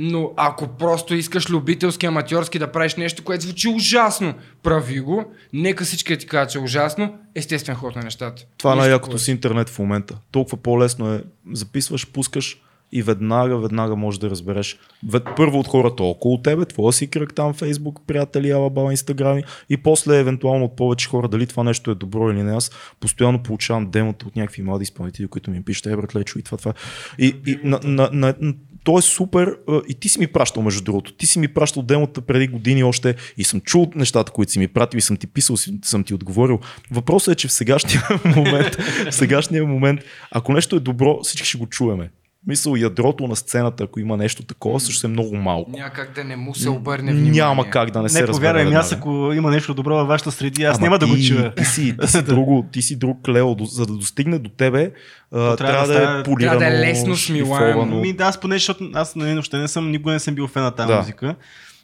Но 0.00 0.32
ако 0.36 0.68
просто 0.68 1.14
искаш 1.14 1.50
любителски, 1.50 2.06
аматьорски 2.06 2.58
да 2.58 2.72
правиш 2.72 2.96
нещо, 2.96 3.24
което 3.24 3.44
звучи 3.44 3.68
ужасно, 3.68 4.34
прави 4.62 5.00
го. 5.00 5.24
Нека 5.52 5.84
всички 5.84 6.18
ти 6.18 6.26
кажат, 6.26 6.50
че 6.50 6.58
е 6.58 6.60
ужасно. 6.60 7.18
Естествен 7.34 7.76
ход 7.76 7.96
на 7.96 8.02
нещата. 8.02 8.42
Това 8.58 8.72
е 8.72 8.76
най-якото 8.76 9.18
с 9.18 9.28
интернет 9.28 9.68
в 9.68 9.78
момента. 9.78 10.18
Толкова 10.30 10.56
по-лесно 10.56 11.14
е. 11.14 11.22
Записваш, 11.52 12.12
пускаш 12.12 12.60
и 12.92 13.02
веднага, 13.02 13.58
веднага 13.58 13.96
можеш 13.96 14.18
да 14.18 14.30
разбереш. 14.30 14.78
Вед- 15.08 15.28
Първо 15.36 15.58
от 15.58 15.68
хората 15.68 16.02
около 16.02 16.42
тебе, 16.42 16.64
твоя 16.64 16.92
си 16.92 17.06
кръг 17.06 17.34
там, 17.34 17.54
Фейсбук, 17.54 18.00
приятели, 18.06 18.50
Алабала, 18.50 18.90
Инстаграми 18.90 19.42
и 19.70 19.76
после 19.76 20.18
евентуално 20.18 20.64
от 20.64 20.76
повече 20.76 21.08
хора, 21.08 21.28
дали 21.28 21.46
това 21.46 21.64
нещо 21.64 21.90
е 21.90 21.94
добро 21.94 22.30
или 22.30 22.42
не. 22.42 22.56
Аз 22.56 22.70
постоянно 23.00 23.42
получавам 23.42 23.90
демота 23.90 24.26
от 24.26 24.36
някакви 24.36 24.62
млади 24.62 24.82
изпълнители, 24.82 25.26
които 25.28 25.50
ми 25.50 25.64
пишат, 25.64 25.86
е, 25.86 25.96
братле, 25.96 26.24
чуй 26.24 26.42
това, 26.42 26.58
това. 26.58 26.72
И, 27.18 27.36
и 27.46 27.58
на, 27.64 27.80
на, 27.84 28.10
на, 28.12 28.34
на, 28.40 28.54
то 28.84 28.98
е 28.98 29.02
супер 29.02 29.56
и 29.88 29.94
ти 29.94 30.08
си 30.08 30.18
ми 30.18 30.26
пращал 30.26 30.62
между 30.62 30.82
другото. 30.82 31.12
Ти 31.12 31.26
си 31.26 31.38
ми 31.38 31.48
пращал 31.48 31.82
демота 31.82 32.20
преди 32.20 32.48
години 32.48 32.84
още 32.84 33.14
и 33.36 33.44
съм 33.44 33.60
чул 33.60 33.90
нещата, 33.94 34.32
които 34.32 34.52
си 34.52 34.58
ми 34.58 34.68
пратил 34.68 34.98
и 34.98 35.00
съм 35.00 35.16
ти 35.16 35.26
писал, 35.26 35.56
съм 35.82 36.04
ти 36.04 36.14
отговорил. 36.14 36.60
Въпросът 36.90 37.32
е, 37.32 37.36
че 37.36 37.48
в 37.48 37.52
сегашния 37.52 38.08
момент, 38.36 38.76
в 39.10 39.14
сегашния 39.14 39.64
момент, 39.64 40.00
ако 40.30 40.52
нещо 40.52 40.76
е 40.76 40.80
добро, 40.80 41.20
всички 41.22 41.48
ще 41.48 41.58
го 41.58 41.66
чуеме. 41.66 42.10
Мисъл, 42.48 42.76
ядрото 42.76 43.26
на 43.26 43.36
сцената, 43.36 43.84
ако 43.84 44.00
има 44.00 44.16
нещо 44.16 44.42
такова, 44.42 44.80
също 44.80 45.06
е 45.06 45.10
много 45.10 45.36
малко. 45.36 45.70
Някак 45.70 46.14
да 46.14 46.24
не 46.24 46.36
му 46.36 46.54
се 46.54 46.68
обърне 46.70 47.12
внимание. 47.12 47.32
Няма 47.32 47.70
как 47.70 47.90
да 47.90 48.02
не, 48.02 48.08
се 48.08 48.20
Не, 48.20 48.26
разбере. 48.26 48.40
повярвай 48.40 48.64
ми, 48.64 48.74
аз 48.74 48.92
ако 48.92 49.08
има 49.34 49.50
нещо 49.50 49.74
добро 49.74 49.94
във 49.94 50.08
вашата 50.08 50.32
среди, 50.32 50.64
аз 50.64 50.76
Ама 50.76 50.84
няма 50.84 50.98
да 50.98 51.06
го 51.06 51.14
ти- 51.14 51.26
чуя. 51.26 51.54
Ти 51.54 51.64
си, 51.64 51.94
ти 52.00 52.06
си, 52.08 52.22
друго, 52.24 52.66
ти 52.72 52.82
си 52.82 52.96
друг 52.96 53.28
Лео, 53.28 53.56
за 53.56 53.86
да 53.86 53.92
достигне 53.92 54.38
до 54.38 54.50
тебе, 54.50 54.90
а, 55.32 55.56
трябва, 55.56 55.86
да 55.86 55.92
да, 56.06 56.20
е 56.20 56.22
полирано, 56.22 56.58
трябва 56.58 56.70
да 56.70 56.78
е 56.78 56.90
лесно 56.90 57.16
шлифовано. 57.16 57.96
Ми, 57.96 58.12
да, 58.12 58.24
аз 58.24 58.40
поне, 58.40 58.54
защото 58.54 58.90
аз 58.94 59.16
нали, 59.16 59.32
въобще 59.32 59.58
не 59.58 59.68
съм, 59.68 59.90
никога 59.90 60.12
не 60.12 60.18
съм 60.18 60.34
бил 60.34 60.46
фен 60.46 60.62
на 60.62 60.70
тази 60.70 60.88
Да. 60.88 60.98
музика. 60.98 61.34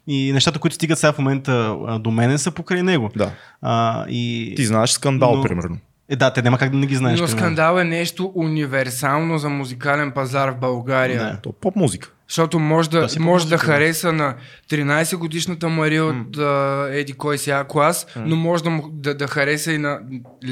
И 0.06 0.32
нещата, 0.32 0.58
които 0.58 0.74
стигат 0.74 0.98
сега 0.98 1.12
в 1.12 1.18
момента 1.18 1.76
до 2.00 2.10
мене, 2.10 2.38
са 2.38 2.50
покрай 2.50 2.82
него. 2.82 3.10
Да. 3.16 3.30
А, 3.62 4.04
и... 4.08 4.52
Ти 4.56 4.64
знаеш 4.64 4.90
скандал, 4.90 5.36
Но- 5.36 5.42
примерно. 5.42 5.78
Е, 6.14 6.16
да, 6.16 6.30
те 6.30 6.42
няма 6.42 6.58
как 6.58 6.70
да 6.70 6.76
не 6.76 6.86
ги 6.86 6.94
знаеш. 6.94 7.20
Но 7.20 7.28
скандал 7.28 7.78
е 7.78 7.84
нещо 7.84 8.32
универсално 8.34 9.38
за 9.38 9.48
музикален 9.48 10.12
пазар 10.12 10.48
в 10.48 10.56
България. 10.56 11.18
Да. 11.22 11.38
То 11.42 11.52
поп 11.52 11.76
музика. 11.76 12.10
Защото 12.28 12.58
може 12.58 12.90
да, 12.90 13.00
Да 13.00 13.08
си 13.08 13.18
може 13.18 13.48
да 13.48 13.58
хареса 13.58 14.12
на 14.12 14.34
13 14.70 15.16
годишната 15.16 15.68
Мария 15.68 16.04
от 16.04 16.38
а, 16.38 16.86
Еди 16.90 17.12
кой 17.12 17.38
сега 17.38 17.64
клас, 17.64 18.06
но 18.16 18.36
може 18.36 18.64
да, 18.64 18.70
му- 18.70 18.88
да, 18.92 19.14
да 19.14 19.26
хареса 19.26 19.72
и 19.72 19.78
на 19.78 19.98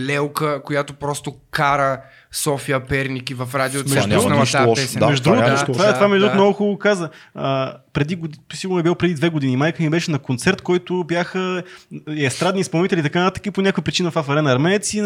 Лелка, 0.06 0.62
която 0.62 0.94
просто 0.94 1.34
кара 1.50 2.00
София 2.32 2.86
Перники 2.86 3.34
в 3.34 3.48
радиото. 3.54 3.94
Няма 3.94 4.14
пуснала 4.14 4.44
тази 4.44 4.68
лошо. 4.68 4.74
песен. 4.82 5.00
Да, 5.00 5.08
между 5.08 5.22
другото, 5.24 5.40
няма 5.40 5.48
да, 5.48 5.52
нищо 5.52 5.72
това, 5.72 5.88
е, 5.88 5.94
това 5.94 6.08
между 6.08 6.20
другото 6.20 6.36
да. 6.36 6.42
много 6.42 6.52
хубаво 6.52 6.78
каза. 6.78 7.10
А, 7.34 7.76
преди, 7.92 8.16
годи- 8.16 8.38
сигурно 8.54 8.80
е 8.80 8.82
бил 8.82 8.94
преди 8.94 9.14
две 9.14 9.28
години. 9.28 9.56
Майка 9.56 9.82
ми 9.82 9.90
беше 9.90 10.10
на 10.10 10.18
концерт, 10.18 10.62
който 10.62 11.04
бяха 11.04 11.62
и 12.08 12.24
естрадни 12.26 12.60
изпълнители 12.60 13.00
и 13.00 13.02
така 13.02 13.20
нататък. 13.20 13.46
И 13.46 13.50
по 13.50 13.62
някаква 13.62 13.82
причина 13.82 14.10
в 14.10 14.28
Арена 14.28 14.52
Армеец 14.52 14.94
и 14.94 15.02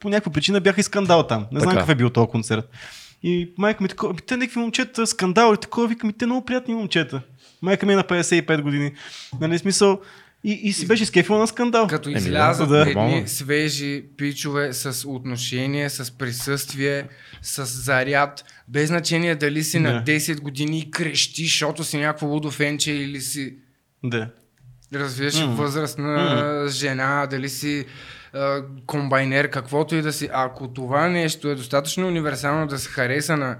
по 0.00 0.08
някаква 0.08 0.32
причина 0.32 0.60
бяха 0.60 0.80
и 0.80 0.84
скандал 0.84 1.22
там. 1.22 1.46
Не 1.52 1.60
знам 1.60 1.70
Така. 1.70 1.74
какъв 1.76 1.88
е 1.88 1.94
бил 1.94 2.10
този 2.10 2.28
концерт. 2.28 2.70
И 3.22 3.50
майка 3.58 3.82
ми 3.82 3.88
такова, 3.88 4.10
«Ами 4.10 4.20
те 4.20 4.36
някакви 4.36 4.60
момчета, 4.60 5.06
скандал 5.06 5.54
и 5.54 5.60
такова, 5.60 5.86
викам, 5.88 6.12
те 6.18 6.26
много 6.26 6.44
приятни 6.44 6.74
момчета. 6.74 7.20
Майка 7.62 7.86
ми 7.86 7.92
е 7.92 7.96
на 7.96 8.04
55 8.04 8.62
години. 8.62 8.92
Нали, 9.40 9.58
смисъл, 9.58 10.00
и, 10.44 10.52
и 10.52 10.72
си 10.72 10.86
беше 10.86 11.06
скефила 11.06 11.38
на 11.38 11.46
скандал. 11.46 11.86
Като 11.86 12.10
излязат 12.10 12.68
да, 12.68 12.90
едни 12.90 13.22
свежи 13.28 14.04
пичове 14.16 14.72
с 14.72 15.08
отношение, 15.08 15.90
с 15.90 16.18
присъствие, 16.18 17.08
с 17.42 17.64
заряд, 17.66 18.44
без 18.68 18.88
значение 18.88 19.34
дали 19.34 19.64
си 19.64 19.78
на 19.78 19.92
Да. 20.04 20.12
10 20.12 20.40
години 20.40 20.78
и 20.78 20.90
крещиш, 20.90 21.50
защото 21.50 21.84
си 21.84 21.98
някакво 21.98 22.26
лудо 22.26 22.50
фенче 22.50 22.92
или 22.92 23.20
си 23.20 23.54
Да. 24.04 24.28
развиваш 24.94 25.40
М. 25.40 25.46
възрастна 25.46 26.64
жена, 26.68 27.26
дали 27.26 27.48
си 27.48 27.84
а, 28.32 28.62
комбайнер, 28.86 29.50
каквото 29.50 29.94
и 29.94 30.02
да 30.02 30.12
си. 30.12 30.28
Ако 30.32 30.68
това 30.68 31.08
нещо 31.08 31.48
е 31.48 31.54
достатъчно 31.54 32.06
универсално 32.06 32.66
да 32.66 32.78
се 32.78 32.88
хареса 32.88 33.36
на 33.36 33.58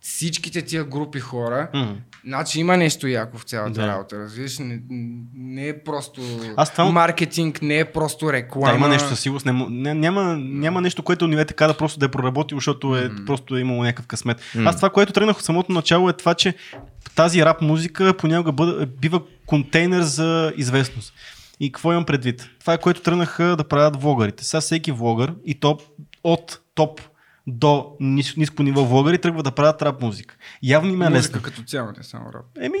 всичките 0.00 0.62
тия 0.62 0.84
групи 0.84 1.20
хора, 1.20 1.68
М. 1.74 1.96
значи 2.26 2.60
има 2.60 2.76
нещо 2.76 3.06
яко 3.06 3.38
в 3.38 3.42
цялата 3.42 3.72
Да. 3.72 3.86
работа, 3.86 4.18
разбираш? 4.18 4.58
Не, 4.58 4.80
не 5.34 5.68
е 5.68 5.78
просто 5.78 6.20
Аз 6.56 6.72
това- 6.72 6.84
маркетинг, 6.84 7.62
не 7.62 7.78
е 7.78 7.84
просто 7.84 8.32
реклама. 8.32 8.68
Да, 8.68 8.74
има 8.74 8.88
нещо 8.88 9.08
със 9.08 9.20
сигурност. 9.20 9.46
Не, 9.70 9.94
няма, 9.94 10.36
няма 10.36 10.80
нещо, 10.80 11.02
което 11.02 11.26
ни 11.26 11.40
е 11.40 11.44
така 11.44 11.66
да 11.66 11.76
просто 11.76 11.98
да 11.98 12.06
е 12.06 12.10
проработил, 12.10 12.56
защото 12.56 12.96
е, 12.96 13.10
просто 13.26 13.56
е 13.56 13.60
имало 13.60 13.82
някакъв 13.82 14.06
късмет. 14.06 14.40
Аз 14.56 14.76
това, 14.76 14.90
което 14.90 15.12
тръгнах 15.12 15.38
от 15.38 15.44
самото 15.44 15.72
начало 15.72 16.08
е 16.08 16.12
това, 16.12 16.34
че 16.34 16.54
тази 17.14 17.44
рап 17.44 17.60
музика 17.60 18.14
понякога 18.14 18.52
бъде, 18.52 18.86
бива 18.86 19.20
контейнер 19.46 20.00
за 20.00 20.52
известност. 20.56 21.12
И 21.60 21.72
какво 21.72 21.92
имам 21.92 22.04
предвид? 22.04 22.48
Това 22.60 22.74
е 22.74 22.78
което 22.78 23.02
тръгнаха 23.02 23.44
да 23.56 23.64
правят 23.64 24.02
влогарите. 24.02 24.44
Сега 24.44 24.60
всеки 24.60 24.92
влогър 24.92 25.34
и 25.44 25.54
топ, 25.54 25.82
от 26.24 26.60
топ 26.74 27.00
до 27.46 27.86
нис, 28.00 28.36
ниско 28.36 28.62
ниво 28.62 28.84
влогари 28.84 29.18
тръгва 29.18 29.42
да 29.42 29.50
правят 29.50 29.82
рап 29.82 30.02
музика. 30.02 30.36
Явно 30.62 30.92
им 30.92 31.02
е 31.02 31.04
лесно. 31.04 31.16
Музика 31.16 31.42
като 31.42 31.62
цяло, 31.62 31.88
не 31.98 32.04
само 32.04 32.24
рап. 32.32 32.44
Еми, 32.60 32.78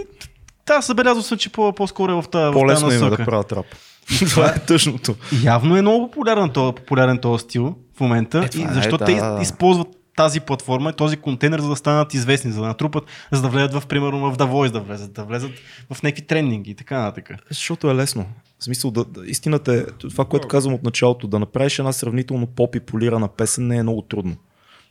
да, 0.66 0.80
забелязал 0.80 1.22
съм, 1.22 1.38
че 1.38 1.52
по- 1.52 1.72
по-скоро 1.72 2.12
е 2.12 2.22
в 2.22 2.24
тази, 2.28 2.52
По-лесно 2.52 2.90
е 2.90 2.94
насока. 2.94 3.16
да 3.16 3.24
правят 3.24 3.52
рап. 3.52 3.66
Това 4.30 4.46
е 4.46 4.58
тъжното. 4.58 5.14
Явно 5.42 5.76
е 5.76 5.82
много 5.82 6.10
популярен 6.10 6.50
този, 6.50 6.74
популярен 6.74 7.18
този 7.18 7.42
стил 7.42 7.76
в 7.96 8.00
момента. 8.00 8.38
Е, 8.38 8.44
и 8.44 8.48
това 8.48 8.70
е, 8.70 8.74
защо 8.74 8.98
да, 8.98 9.04
те 9.04 9.14
да, 9.14 9.34
да. 9.34 9.42
използват 9.42 9.88
тази 10.16 10.40
платформа 10.40 10.90
и 10.90 10.92
този 10.92 11.16
контейнер, 11.16 11.60
за 11.60 11.68
да 11.68 11.76
станат 11.76 12.14
известни, 12.14 12.52
за 12.52 12.60
да 12.60 12.66
натрупат, 12.66 13.04
за 13.32 13.42
да 13.42 13.48
влезат 13.48 13.74
в, 13.74 13.86
примерно, 13.86 14.30
в 14.30 14.36
The 14.36 14.50
Voice 14.50 14.70
да 14.70 14.80
влезат, 14.80 15.12
да 15.12 15.24
влезат 15.24 15.50
в 15.92 16.02
някакви 16.02 16.26
тренинги 16.26 16.70
и 16.70 16.74
така 16.74 16.98
нататък. 16.98 17.30
Защото 17.48 17.90
е 17.90 17.94
лесно. 17.94 18.26
В 18.58 18.64
смисъл, 18.64 18.90
да, 18.90 19.04
да, 19.04 19.26
истината 19.26 19.74
е, 19.74 19.84
това, 19.84 20.24
което 20.24 20.48
казвам 20.48 20.74
от 20.74 20.82
началото, 20.82 21.26
да 21.26 21.38
направиш 21.38 21.78
една 21.78 21.92
сравнително 21.92 22.46
по-популирана 22.46 23.28
песен 23.28 23.66
не 23.66 23.76
е 23.76 23.82
много 23.82 24.02
трудно. 24.02 24.36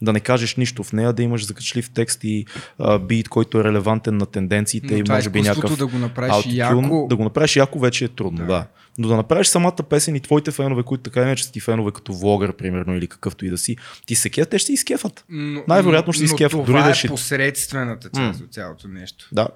Да 0.01 0.13
не 0.13 0.19
кажеш 0.19 0.55
нищо 0.55 0.83
в 0.83 0.93
нея, 0.93 1.13
да 1.13 1.23
имаш 1.23 1.45
закачлив 1.45 1.89
текст 1.89 2.23
и 2.23 2.45
а, 2.79 2.99
бит, 2.99 3.29
който 3.29 3.59
е 3.59 3.63
релевантен 3.63 4.17
на 4.17 4.25
тенденциите 4.25 4.87
Но 4.87 4.97
и 4.97 5.03
това 5.03 5.15
може 5.15 5.29
би 5.29 5.41
някакъв 5.41 5.77
да 5.77 5.87
го 5.87 5.97
направиш 5.97 6.33
аутотюн. 6.33 6.53
яко- 6.53 7.07
Да 7.07 7.15
го 7.15 7.23
направиш 7.23 7.55
яко 7.55 7.79
вече 7.79 8.05
е 8.05 8.09
трудно, 8.09 8.37
да. 8.37 8.45
да. 8.45 8.67
Но 8.97 9.07
да 9.07 9.15
направиш 9.15 9.47
самата 9.47 9.75
песен 9.89 10.15
и 10.15 10.19
твоите 10.19 10.51
фенове, 10.51 10.83
които 10.83 11.03
така 11.03 11.21
иначе 11.21 11.43
са 11.43 11.51
ти 11.51 11.59
фенове 11.59 11.91
като 11.91 12.13
влогър, 12.13 12.53
примерно, 12.53 12.95
или 12.95 13.07
какъвто 13.07 13.45
и 13.45 13.49
да 13.49 13.57
си, 13.57 13.75
ти 14.05 14.15
се 14.15 14.29
кефят, 14.29 14.49
те 14.49 14.59
ще 14.59 14.73
изкефат. 14.73 15.25
Но, 15.29 15.63
Най-вероятно 15.67 16.13
ще 16.13 16.21
но 16.21 16.25
изкефа, 16.25 16.49
това 16.51 16.63
дори 16.63 16.83
да 16.83 16.87
е 16.87 16.91
е 16.91 16.95
шит. 16.95 17.11
посредствената 17.11 18.09
част 18.11 18.41
от 18.41 18.53
цялото 18.53 18.87
нещо. 18.87 19.27
Да. 19.31 19.47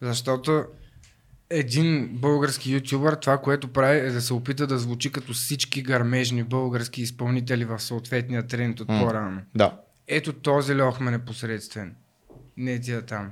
Защото 0.00 0.64
един 1.50 2.08
български 2.12 2.72
ютубър, 2.72 3.14
това, 3.14 3.38
което 3.38 3.68
прави 3.68 3.98
е 3.98 4.10
да 4.10 4.20
се 4.20 4.34
опита 4.34 4.66
да 4.66 4.78
звучи 4.78 5.12
като 5.12 5.32
всички 5.32 5.82
гармежни 5.82 6.42
български 6.42 7.02
изпълнители 7.02 7.64
в 7.64 7.78
съответния 7.78 8.46
тренд 8.46 8.80
от 8.80 8.88
М. 8.88 8.98
по-рано. 9.00 9.40
Да. 9.54 9.72
Ето 10.08 10.32
този 10.32 10.74
Лехман 10.74 11.14
е 11.14 11.18
посредствен. 11.18 11.94
Не 12.56 12.80
тия 12.80 13.02
там. 13.02 13.30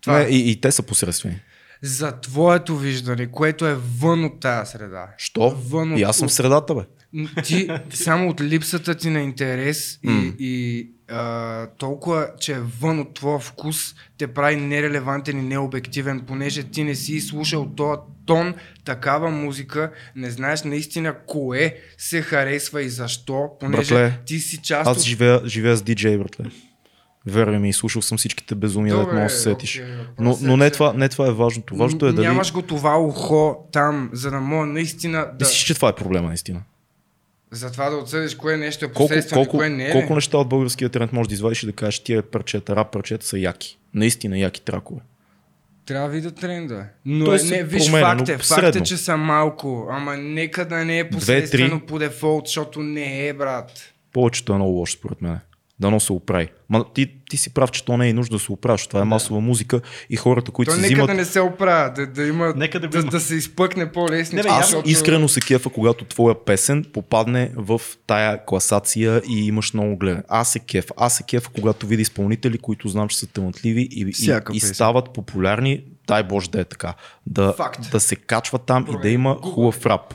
Това... 0.00 0.18
Не, 0.18 0.24
и, 0.24 0.50
и 0.50 0.60
те 0.60 0.72
са 0.72 0.82
посредствени. 0.82 1.40
За 1.82 2.20
твоето 2.20 2.76
виждане, 2.76 3.26
което 3.26 3.66
е 3.66 3.74
вън 3.74 4.24
от 4.24 4.40
тази 4.40 4.70
среда. 4.70 5.08
Що? 5.16 5.50
Вън 5.50 5.92
от, 5.92 5.98
И 5.98 6.02
аз 6.02 6.16
съм 6.18 6.28
в 6.28 6.32
средата, 6.32 6.74
бе. 6.74 6.82
ти 7.42 7.68
само 7.90 8.28
от 8.28 8.40
липсата 8.40 8.94
ти 8.94 9.10
на 9.10 9.20
интерес 9.20 9.98
и, 10.02 10.08
М. 10.08 10.32
и 10.38 10.90
а, 11.08 11.66
толкова, 11.66 12.30
че 12.40 12.52
е 12.52 12.60
вън 12.80 13.00
от 13.00 13.14
твоя 13.14 13.38
вкус, 13.38 13.94
те 14.18 14.26
прави 14.26 14.56
нерелевантен 14.56 15.38
и 15.38 15.42
необективен, 15.42 16.24
понеже 16.26 16.62
ти 16.62 16.84
не 16.84 16.94
си 16.94 17.20
слушал 17.20 17.68
този 17.76 18.00
тон, 18.26 18.54
такава 18.84 19.30
музика, 19.30 19.90
не 20.16 20.30
знаеш 20.30 20.64
наистина 20.64 21.14
кое 21.26 21.76
се 21.98 22.22
харесва 22.22 22.82
и 22.82 22.88
защо, 22.88 23.50
понеже 23.60 23.94
Братле, 23.94 24.18
ти 24.26 24.38
си 24.38 24.56
част 24.62 24.88
Аз 24.88 24.96
от... 24.96 25.04
живея, 25.04 25.42
живея 25.46 25.76
с 25.76 25.82
диджей, 25.82 26.18
братле. 26.18 26.44
Вервай 27.26 27.58
ми, 27.58 27.72
слушал 27.72 28.02
съм 28.02 28.18
всичките 28.18 28.54
безумия, 28.54 28.96
да 28.96 29.02
може 29.02 29.22
да 29.22 29.30
се 29.30 29.38
сетиш. 29.38 29.76
окей, 29.76 29.94
но, 30.18 30.30
въпросът 30.30 30.46
но 30.46 30.54
е, 30.54 30.56
не, 30.56 30.70
това, 30.70 30.92
не 30.92 31.08
това 31.08 31.28
е 31.28 31.32
важното. 31.32 31.76
Важното 31.76 32.06
е 32.06 32.12
дали... 32.12 32.26
Нямаш 32.26 32.52
го 32.52 32.62
това 32.62 32.98
ухо 32.98 33.68
там, 33.72 34.10
за 34.12 34.30
да 34.30 34.40
мога 34.40 34.66
наистина 34.66 35.18
да... 35.18 35.44
Мислиш, 35.44 35.64
че 35.64 35.74
това 35.74 35.88
е 35.88 35.94
проблема, 35.94 36.28
наистина. 36.28 36.62
За 37.50 37.72
това 37.72 37.90
да 37.90 37.96
отсъдиш 37.96 38.34
кое 38.34 38.56
нещо 38.56 38.84
е 38.84 38.88
Колко, 38.88 39.08
посредствено 39.08 39.42
и 39.42 39.44
колко, 39.44 39.56
кое 39.56 39.68
не 39.68 39.88
е. 39.88 39.92
колко 39.92 40.14
неща 40.14 40.38
от 40.38 40.48
българския 40.48 40.88
тренд 40.88 41.12
можеш 41.12 41.28
да 41.28 41.34
извадиш 41.34 41.62
и 41.62 41.66
да 41.66 41.72
кажеш, 41.72 42.00
тия 42.00 42.22
парчета, 42.22 42.76
рап 42.76 42.92
парчета 42.92 43.26
са 43.26 43.38
яки. 43.38 43.78
Наистина 43.94 44.38
яки 44.38 44.62
тракове. 44.62 45.00
Трябва 45.86 46.08
да 46.08 46.14
видя 46.14 46.30
тренда. 46.30 46.84
Но 47.04 47.24
Той 47.24 47.40
е, 47.40 47.42
не, 47.42 47.64
виж, 47.64 47.86
променя, 47.86 48.16
факт 48.16 48.28
е, 48.28 48.38
факт 48.38 48.76
е, 48.76 48.82
че 48.82 48.96
са 48.96 49.16
малко, 49.16 49.88
ама 49.90 50.16
нека 50.16 50.68
да 50.68 50.84
не 50.84 50.98
е 50.98 51.10
посредствено 51.10 51.80
по 51.80 51.98
дефолт, 51.98 52.46
защото 52.46 52.82
не 52.82 53.28
е, 53.28 53.32
брат. 53.32 53.92
Повечето 54.12 54.52
е 54.52 54.56
много 54.56 54.72
лошо, 54.72 54.92
според 54.92 55.22
мен. 55.22 55.38
Дано 55.80 56.00
се 56.00 56.12
оправи. 56.12 56.48
Ма 56.68 56.84
ти, 56.94 57.10
ти 57.30 57.36
си 57.36 57.54
прав, 57.54 57.70
че 57.70 57.84
то 57.84 57.96
не 57.96 58.06
е 58.06 58.10
и 58.10 58.12
нужда 58.12 58.36
да 58.36 58.40
се 58.40 58.52
оправи, 58.52 58.74
защото 58.74 58.90
това 58.90 59.00
е 59.00 59.04
масова 59.04 59.40
музика 59.40 59.80
и 60.10 60.16
хората, 60.16 60.50
които 60.50 60.70
То 60.70 60.74
си 60.74 60.80
нека 60.80 60.92
взимат... 60.92 61.06
да 61.06 61.14
не 61.14 61.24
се 61.24 61.40
оправя, 61.40 61.92
да, 61.96 62.06
да 62.06 62.26
има, 62.26 62.52
Нека 62.56 62.80
да 62.80 62.88
да, 62.88 63.02
да 63.02 63.20
се 63.20 63.34
изпъкне 63.34 63.92
по-лесно. 63.92 64.40
Аз 64.48 64.66
Защото- 64.66 64.88
искрено 64.90 65.28
се 65.28 65.40
кефа, 65.40 65.70
когато 65.70 66.04
твоя 66.04 66.44
песен 66.44 66.84
попадне 66.92 67.52
в 67.56 67.80
тая 68.06 68.44
класация 68.44 69.22
и 69.28 69.46
имаш 69.46 69.74
много 69.74 69.96
гледане. 69.96 70.22
Аз 70.28 70.52
се 70.52 70.58
кефа. 70.58 70.94
Аз 70.96 71.16
се 71.16 71.22
кефа, 71.22 71.50
когато 71.54 71.86
видя 71.86 72.02
изпълнители, 72.02 72.58
които 72.58 72.88
знам, 72.88 73.08
че 73.08 73.18
са 73.18 73.26
талантливи 73.26 73.88
и, 73.90 74.00
и, 74.00 74.12
Всяка 74.12 74.52
и 74.54 74.60
стават 74.60 75.12
популярни. 75.12 75.84
Дай 76.06 76.22
Боже 76.22 76.50
да 76.50 76.60
е 76.60 76.64
така. 76.64 76.94
Да, 77.26 77.52
Факт. 77.52 77.90
да 77.90 78.00
се 78.00 78.16
качва 78.16 78.58
там 78.58 78.86
и 78.94 79.02
да 79.02 79.08
има 79.08 79.38
хубав 79.42 79.86
рап. 79.86 80.14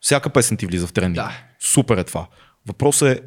Всяка 0.00 0.30
песен 0.30 0.56
ти 0.56 0.66
влиза 0.66 0.86
в 0.86 0.92
тренди. 0.92 1.14
Да. 1.14 1.32
Супер 1.60 1.96
е 1.96 2.04
това. 2.04 2.26
Въпросът 2.66 3.18
е 3.18 3.20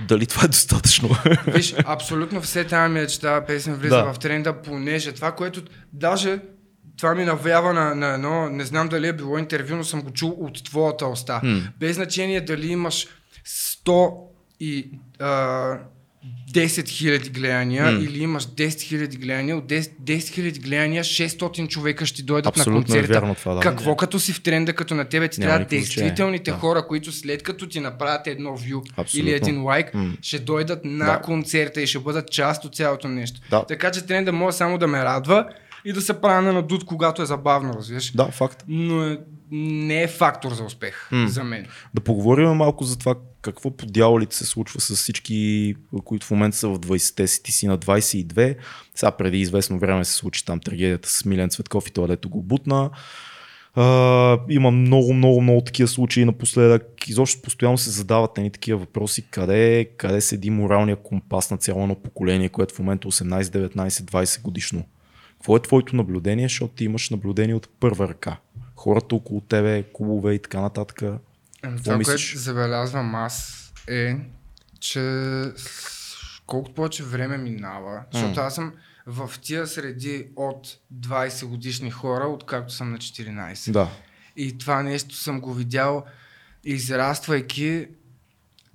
дали 0.00 0.26
това 0.26 0.44
е 0.44 0.48
достатъчно. 0.48 1.10
Виж, 1.46 1.74
абсолютно 1.84 2.40
все 2.40 2.64
тази 2.64 2.92
ми 2.92 3.00
е, 3.00 3.06
че 3.06 3.20
тази 3.20 3.46
песен 3.46 3.74
влиза 3.74 3.96
Да. 3.96 4.12
в 4.12 4.18
тренда, 4.18 4.62
понеже 4.62 5.12
това, 5.12 5.32
което 5.32 5.62
даже 5.92 6.38
това 6.98 7.14
ми 7.14 7.24
навява 7.24 7.72
на, 7.72 7.94
на 7.94 8.14
едно, 8.14 8.48
не 8.50 8.64
знам 8.64 8.88
дали 8.88 9.08
е 9.08 9.12
било 9.12 9.38
интервю, 9.38 9.76
но 9.76 9.84
съм 9.84 10.02
го 10.02 10.10
чул 10.10 10.36
от 10.38 10.64
твоята 10.64 11.06
уста. 11.06 11.40
М. 11.44 11.62
Без 11.80 11.96
значение 11.96 12.40
дали 12.40 12.66
имаш 12.68 13.06
100 13.46 14.14
и 14.60 14.90
а, 15.18 15.78
10 16.52 16.88
хиляди 16.88 17.28
гледания 17.30 17.84
М. 17.84 18.00
или 18.00 18.22
имаш 18.22 18.46
10 18.46 18.80
хиляди 18.80 19.16
гледания, 19.16 19.56
от 19.56 19.64
10 19.64 19.90
10 20.00 20.28
хиляди 20.28 20.60
гледания 20.60 21.04
600 21.04 21.68
човека 21.68 22.06
ще 22.06 22.22
дойдат 22.22 22.46
Абсолютно 22.46 22.72
на 22.72 22.78
е 22.78 22.84
концерта. 22.84 23.12
вярно 23.12 23.34
това, 23.34 23.54
да. 23.54 23.60
Какво 23.60 23.96
като 23.96 24.18
си 24.18 24.32
в 24.32 24.42
тренда, 24.42 24.72
като 24.72 24.94
на 24.94 25.04
тебе 25.04 25.28
ти 25.28 25.40
Няма 25.40 25.50
трябва 25.50 25.66
действителните 25.66 26.50
Да. 26.50 26.56
хора, 26.56 26.86
които 26.86 27.12
след 27.12 27.42
като 27.42 27.68
ти 27.68 27.80
направят 27.80 28.26
едно 28.26 28.50
вю 28.50 28.82
Абсолютно. 28.96 29.28
или 29.28 29.36
един 29.36 29.62
лайк, 29.62 29.94
М. 29.94 30.12
ще 30.22 30.38
дойдат 30.38 30.84
на 30.84 31.04
Да. 31.06 31.20
концерта 31.20 31.82
и 31.82 31.86
ще 31.86 31.98
бъдат 31.98 32.30
част 32.30 32.64
от 32.64 32.74
цялото 32.74 33.08
нещо. 33.08 33.40
Да. 33.50 33.64
Така 33.64 33.90
че 33.90 34.02
тренда 34.02 34.32
може 34.32 34.56
само 34.56 34.78
да 34.78 34.86
ме 34.86 35.04
радва 35.04 35.46
и 35.84 35.92
да 35.92 36.00
се 36.00 36.20
правя 36.20 36.42
на 36.42 36.52
надут, 36.52 36.84
когато 36.84 37.22
е 37.22 37.26
забавно, 37.26 37.74
разбираш. 37.74 38.12
да, 38.12 38.30
факт. 38.30 38.64
Но 38.68 39.04
е, 39.04 39.18
не 39.50 40.02
е 40.02 40.08
фактор 40.08 40.52
за 40.52 40.64
успех 40.64 41.08
М. 41.12 41.28
за 41.28 41.44
мен. 41.44 41.66
Да 41.94 42.00
поговорим 42.00 42.48
малко 42.48 42.84
за 42.84 42.98
това 42.98 43.14
какво 43.42 43.70
по 43.70 43.86
дяволите 43.86 44.36
се 44.36 44.46
случва 44.46 44.80
с 44.80 44.96
всички, 44.96 45.74
които 46.04 46.26
в 46.26 46.30
момента 46.30 46.56
са 46.56 46.68
в 46.68 46.78
20-те 46.78 47.26
си, 47.26 47.42
ти 47.42 47.52
си 47.52 47.66
на 47.66 47.78
22. 47.78 48.56
Сега 48.94 49.10
преди 49.10 49.40
известно 49.40 49.78
време 49.78 50.04
се 50.04 50.12
случи 50.12 50.44
там 50.44 50.60
трагедията 50.60 51.08
с 51.08 51.24
Милен 51.24 51.50
Цветков 51.50 51.88
и 51.88 51.92
това, 51.92 52.06
дето 52.06 52.28
го 52.28 52.42
бутна. 52.42 52.90
Uh, 53.76 54.40
има 54.48 54.70
много, 54.70 55.14
много, 55.14 55.42
много 55.42 55.60
такива 55.60 55.88
случаи 55.88 56.24
напоследък. 56.24 57.08
Изобщо 57.08 57.42
постоянно 57.42 57.78
се 57.78 57.90
задават 57.90 58.38
едни 58.38 58.50
такива 58.50 58.78
въпроси. 58.78 59.30
Къде, 59.30 59.88
къде 59.96 60.20
седи 60.20 60.50
моралния 60.50 60.96
компас 60.96 61.50
на 61.50 61.58
цяло 61.58 61.82
едно 61.82 61.94
поколение, 61.94 62.48
което 62.48 62.74
в 62.74 62.78
момента 62.78 63.08
е 63.08 63.10
18, 63.10 63.42
19, 63.42 63.88
20 63.88 64.42
годишно? 64.42 64.84
Какво 65.38 65.56
е 65.56 65.62
твоето 65.62 65.96
наблюдение, 65.96 66.44
защото 66.44 66.74
ти 66.74 66.84
имаш 66.84 67.10
наблюдение 67.10 67.54
от 67.54 67.68
първа 67.80 68.08
ръка? 68.08 68.36
Хората 68.76 69.14
около 69.14 69.40
тебе, 69.40 69.84
клубове 69.92 70.34
и 70.34 70.38
така 70.38 70.60
нататък. 70.60 71.02
Ами, 71.62 71.82
Това, 71.82 71.96
мислиш? 71.96 72.30
което 72.30 72.42
забелязвам 72.42 73.14
аз 73.14 73.64
е, 73.88 74.16
че 74.80 75.42
колкото 76.46 76.74
повече 76.74 77.04
време 77.04 77.38
минава, 77.38 78.02
защото 78.12 78.40
аз 78.40 78.54
съм 78.54 78.72
в 79.06 79.30
тия 79.42 79.66
среди 79.66 80.26
от 80.36 80.78
20 80.94 81.46
годишни 81.46 81.90
хора, 81.90 82.24
откакто 82.24 82.72
съм 82.72 82.90
на 82.90 82.98
14. 82.98 83.70
Да. 83.70 83.88
И 84.36 84.58
това 84.58 84.82
нещо 84.82 85.14
съм 85.14 85.40
го 85.40 85.54
видял, 85.54 86.04
израствайки 86.64 87.86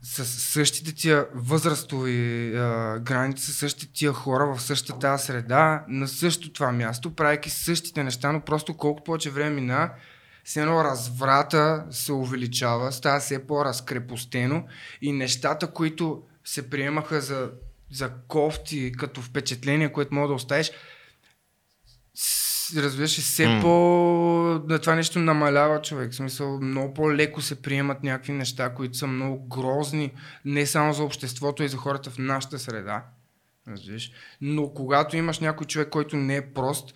с 0.04 0.26
същите 0.26 0.96
тия 0.96 1.28
възрастови 1.34 2.52
а, 2.58 3.00
граници, 3.00 3.52
същите 3.52 3.94
тия 3.94 4.14
хора 4.14 4.56
в 4.56 4.62
същата 4.62 5.18
среда, 5.18 5.86
на 5.88 6.08
същото 6.08 6.54
това 6.54 6.72
място, 6.72 7.16
правейки 7.16 7.50
същите 7.50 8.04
неща, 8.04 8.32
но 8.32 8.42
просто 8.42 8.78
колкото 8.78 9.04
повече 9.04 9.30
време 9.30 9.50
мина, 9.50 9.92
все 10.44 10.62
едно 10.62 10.84
разврата 10.84 11.86
се 11.92 12.14
увеличава, 12.14 12.92
става 12.92 13.20
все 13.20 13.48
по-разкрепостено 13.48 14.66
и 15.02 15.12
нещата, 15.12 15.68
които 15.68 16.24
се 16.46 16.70
приемаха 16.70 17.22
за, 17.22 17.52
за 17.92 18.12
кофти 18.28 18.92
като 18.92 19.22
впечатление, 19.22 19.92
което 19.92 20.16
мога 20.16 20.28
да 20.28 20.34
оставиш, 20.34 20.72
разбираш, 22.82 23.18
ли, 23.18 23.22
все 23.22 23.48
М. 23.48 23.62
по... 23.62 23.70
На 24.68 24.80
това 24.80 24.96
нещо 24.96 25.20
намалява 25.20 25.82
човек. 25.82 26.12
В 26.12 26.16
смисъл, 26.16 26.60
много 26.62 26.94
по-леко 26.94 27.42
се 27.42 27.62
приемат 27.62 28.04
някакви 28.04 28.34
неща, 28.34 28.74
които 28.74 28.98
са 28.98 29.08
много 29.08 29.48
грозни, 29.48 30.12
не 30.46 30.66
само 30.66 30.94
за 30.94 31.04
обществото, 31.04 31.64
и 31.64 31.68
за 31.68 31.78
хората 31.78 32.10
в 32.10 32.18
нашата 32.18 32.60
среда. 32.60 33.06
Разбираш? 33.68 34.12
Но 34.42 34.70
когато 34.70 35.18
имаш 35.18 35.40
някой 35.40 35.68
човек, 35.68 35.90
който 35.90 36.18
не 36.18 36.36
е 36.36 36.54
прост, 36.54 36.94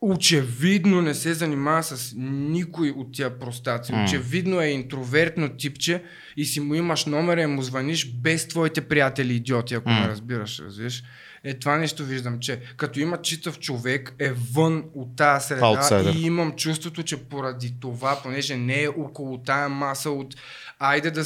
очевидно 0.00 1.02
не 1.02 1.14
се 1.14 1.34
занимава 1.34 1.82
с 1.82 2.14
никой 2.18 2.90
от 2.90 3.12
тия 3.12 3.38
простаци. 3.38 3.92
М. 3.92 4.04
Очевидно 4.04 4.60
е 4.60 4.66
интровертно 4.66 5.48
типче 5.48 6.04
и 6.36 6.44
си 6.44 6.60
му 6.60 6.74
имаш 6.74 7.06
номера 7.06 7.42
и 7.42 7.46
му 7.46 7.62
звъниш 7.62 8.12
без 8.12 8.48
твоите 8.48 8.80
приятели 8.80 9.34
идиоти, 9.34 9.74
ако 9.74 9.88
М. 9.88 10.00
ме 10.00 10.08
разбираш. 10.08 10.60
Разбираш? 10.60 11.02
Е, 11.44 11.58
това 11.58 11.76
нещо 11.76 12.04
виждам, 12.04 12.40
че 12.40 12.60
като 12.76 13.00
има 13.00 13.22
читав 13.22 13.58
човек, 13.58 14.14
е 14.18 14.32
вън 14.32 14.84
от 14.94 15.16
тази 15.16 15.46
среда 15.46 15.66
Аутсайдер. 15.66 16.14
и 16.14 16.26
имам 16.26 16.52
чувството, 16.52 17.02
че 17.02 17.24
поради 17.24 17.74
това, 17.80 18.20
понеже 18.22 18.56
не 18.56 18.82
е 18.82 18.88
около 18.88 19.38
тая 19.38 19.68
маса 19.68 20.10
от 20.10 20.34
айде 20.78 21.10
да, 21.10 21.24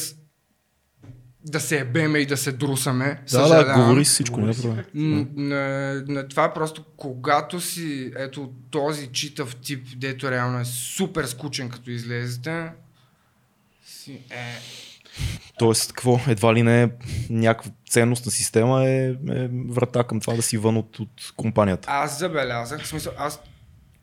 да 1.45 1.61
се 1.61 1.79
ебеме 1.79 2.19
и 2.19 2.27
да 2.27 2.37
се 2.37 2.53
друсаме. 2.53 3.23
Да, 3.33 3.65
да, 3.65 3.75
говори 3.75 4.05
си 4.05 4.11
всичко, 4.11 4.41
не 4.41 4.51
е 4.51 4.55
проблем. 4.55 4.85
На, 5.35 5.95
на 6.09 6.29
това 6.29 6.55
просто, 6.55 6.85
когато 6.97 7.61
си 7.61 8.12
ето 8.17 8.53
този 8.71 9.07
читав 9.07 9.57
тип, 9.57 9.87
дето 9.97 10.31
реално 10.31 10.61
е 10.61 10.65
супер 10.65 11.25
скучен 11.25 11.69
като 11.69 11.91
излезете, 11.91 12.71
си 13.87 14.12
е... 14.31 14.84
Тоест, 15.59 15.93
какво? 15.93 16.21
Едва 16.29 16.55
ли 16.55 16.62
не 16.62 16.91
някаква 17.31 17.71
ценностна 17.91 18.33
система 18.33 18.85
е, 18.85 19.09
е 19.09 19.49
врата 19.69 20.05
към 20.05 20.21
това 20.21 20.35
да 20.35 20.43
си 20.43 20.59
вън 20.59 20.77
от, 20.77 20.99
от 20.99 21.33
компанията. 21.37 21.89
Аз 21.91 22.19
забелязах, 22.19 22.83
в 22.83 22.87
смисъл, 22.87 23.12
аз 23.19 23.41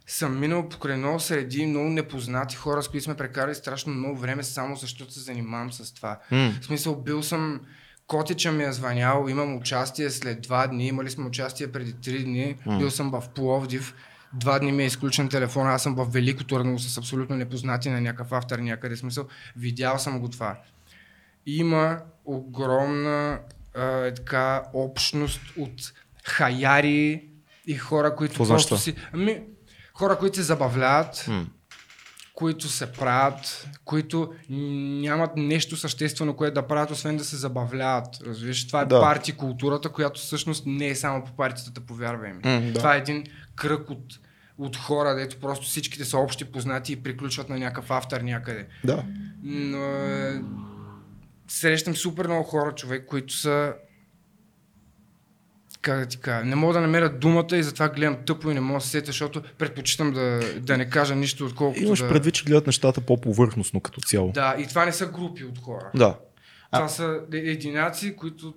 съм 0.07 0.39
минал 0.39 0.69
покрай 0.69 0.97
много 0.97 1.19
среди 1.19 1.65
много 1.65 1.89
непознати 1.89 2.55
хора, 2.55 2.83
с 2.83 2.87
които 2.87 3.03
сме 3.03 3.15
прекарали 3.15 3.55
страшно 3.55 3.93
много 3.93 4.17
време, 4.17 4.43
само 4.43 4.75
защото 4.75 5.13
се 5.13 5.19
занимавам 5.19 5.71
с 5.71 5.93
това. 5.93 6.19
М. 6.31 6.53
В 6.61 6.65
смисъл, 6.65 6.95
бил 6.95 7.23
съм 7.23 7.59
Котича 8.07 8.51
ми 8.51 8.63
е 8.63 8.71
звънял, 8.71 9.25
имам 9.29 9.55
участие 9.55 10.09
след 10.09 10.41
два 10.41 10.67
дни, 10.67 10.87
имали 10.87 11.09
сме 11.09 11.25
участие 11.25 11.71
преди 11.71 11.93
три 11.93 12.23
дни, 12.23 12.55
М. 12.65 12.77
бил 12.77 12.91
съм 12.91 13.11
в 13.11 13.23
Пловдив, 13.35 13.95
два 14.33 14.59
дни 14.59 14.71
ми 14.71 14.83
е 14.83 14.85
изключен 14.85 15.29
телефон, 15.29 15.67
аз 15.67 15.83
съм 15.83 15.95
в 15.95 16.05
Велико 16.05 16.43
Търново 16.43 16.79
с 16.79 16.97
абсолютно 16.97 17.35
непознати 17.35 17.89
на 17.89 18.01
някакъв 18.01 18.31
автор 18.31 18.59
някъде, 18.59 18.95
смисъл, 18.97 19.25
видял 19.55 19.99
съм 19.99 20.19
го 20.19 20.29
това. 20.29 20.57
Има 21.45 21.99
огромна 22.25 23.39
а, 23.75 23.85
е, 23.85 24.13
така, 24.13 24.63
общност 24.73 25.41
от 25.57 25.93
хаяри 26.23 27.27
и 27.67 27.75
хора, 27.75 28.15
които 28.15 28.33
Какво 28.33 28.47
просто 28.47 28.75
значи 28.75 28.83
си... 28.83 28.95
Ами, 29.13 29.41
хора, 29.93 30.17
които 30.17 30.35
се 30.35 30.43
забавляват, 30.43 31.25
М. 31.27 31.45
които 32.33 32.67
се 32.67 32.91
правят, 32.91 33.67
които 33.85 34.33
нямат 34.49 35.31
нещо 35.37 35.77
съществено, 35.77 36.35
което 36.35 36.53
да 36.53 36.67
правят, 36.67 36.91
освен 36.91 37.17
да 37.17 37.23
се 37.23 37.35
забавляват. 37.35 38.17
Разбираш, 38.25 38.67
това 38.67 38.81
е 38.81 38.85
Да. 38.85 39.01
парти 39.01 39.31
културата, 39.31 39.89
която 39.89 40.19
всъщност 40.19 40.63
не 40.65 40.87
е 40.87 40.95
само 40.95 41.23
по 41.23 41.31
партитата, 41.31 41.81
повярвай 41.81 42.33
ми. 42.33 42.41
М, 42.45 42.61
да. 42.61 42.73
Това 42.73 42.95
е 42.95 42.97
един 42.97 43.23
кръг 43.55 43.89
от, 43.89 44.19
от 44.57 44.77
хора, 44.77 45.15
дето 45.15 45.39
просто 45.39 45.65
всичките 45.65 46.05
са 46.05 46.17
общи 46.17 46.45
познати 46.45 46.93
и 46.93 47.03
приключват 47.03 47.49
на 47.49 47.59
някакъв 47.59 47.91
автор 47.91 48.21
някъде. 48.21 48.67
Да. 48.83 49.03
Но 49.43 49.85
е, 49.85 50.41
срещам 51.51 51.95
супер 51.95 52.27
много 52.27 52.43
хора, 52.43 52.75
човек, 52.75 53.05
които 53.05 53.33
са 53.33 53.73
как 55.81 55.99
да 55.99 56.05
ти 56.05 56.17
кажа, 56.17 56.45
не 56.45 56.55
мога 56.55 56.73
да 56.73 56.81
намеря 56.81 57.09
думата 57.09 57.47
и 57.57 57.63
затова 57.63 57.89
гледам 57.89 58.17
тъпо 58.25 58.51
и 58.51 58.53
не 58.53 58.59
мога 58.59 58.79
да 58.79 58.85
се 58.85 58.89
сетя, 58.89 59.05
защото 59.05 59.41
предпочитам 59.57 60.13
да, 60.13 60.39
да 60.59 60.77
не 60.77 60.89
кажа 60.89 61.15
нищо, 61.15 61.45
отколкото 61.45 61.83
Имаш 61.83 61.99
да... 61.99 62.09
предвид, 62.09 62.33
че 62.33 62.43
гледат 62.43 62.67
нещата 62.67 63.01
по-повърхностно 63.01 63.81
като 63.81 64.01
цяло. 64.01 64.31
Да, 64.31 64.55
и 64.59 64.67
това 64.67 64.85
не 64.85 64.91
са 64.91 65.05
групи 65.05 65.43
от 65.43 65.59
хора. 65.59 65.91
Да. 65.95 66.19
Това 66.73 66.87
са 66.87 67.19
е- 67.33 67.37
единаци, 67.37 68.15
които 68.15 68.53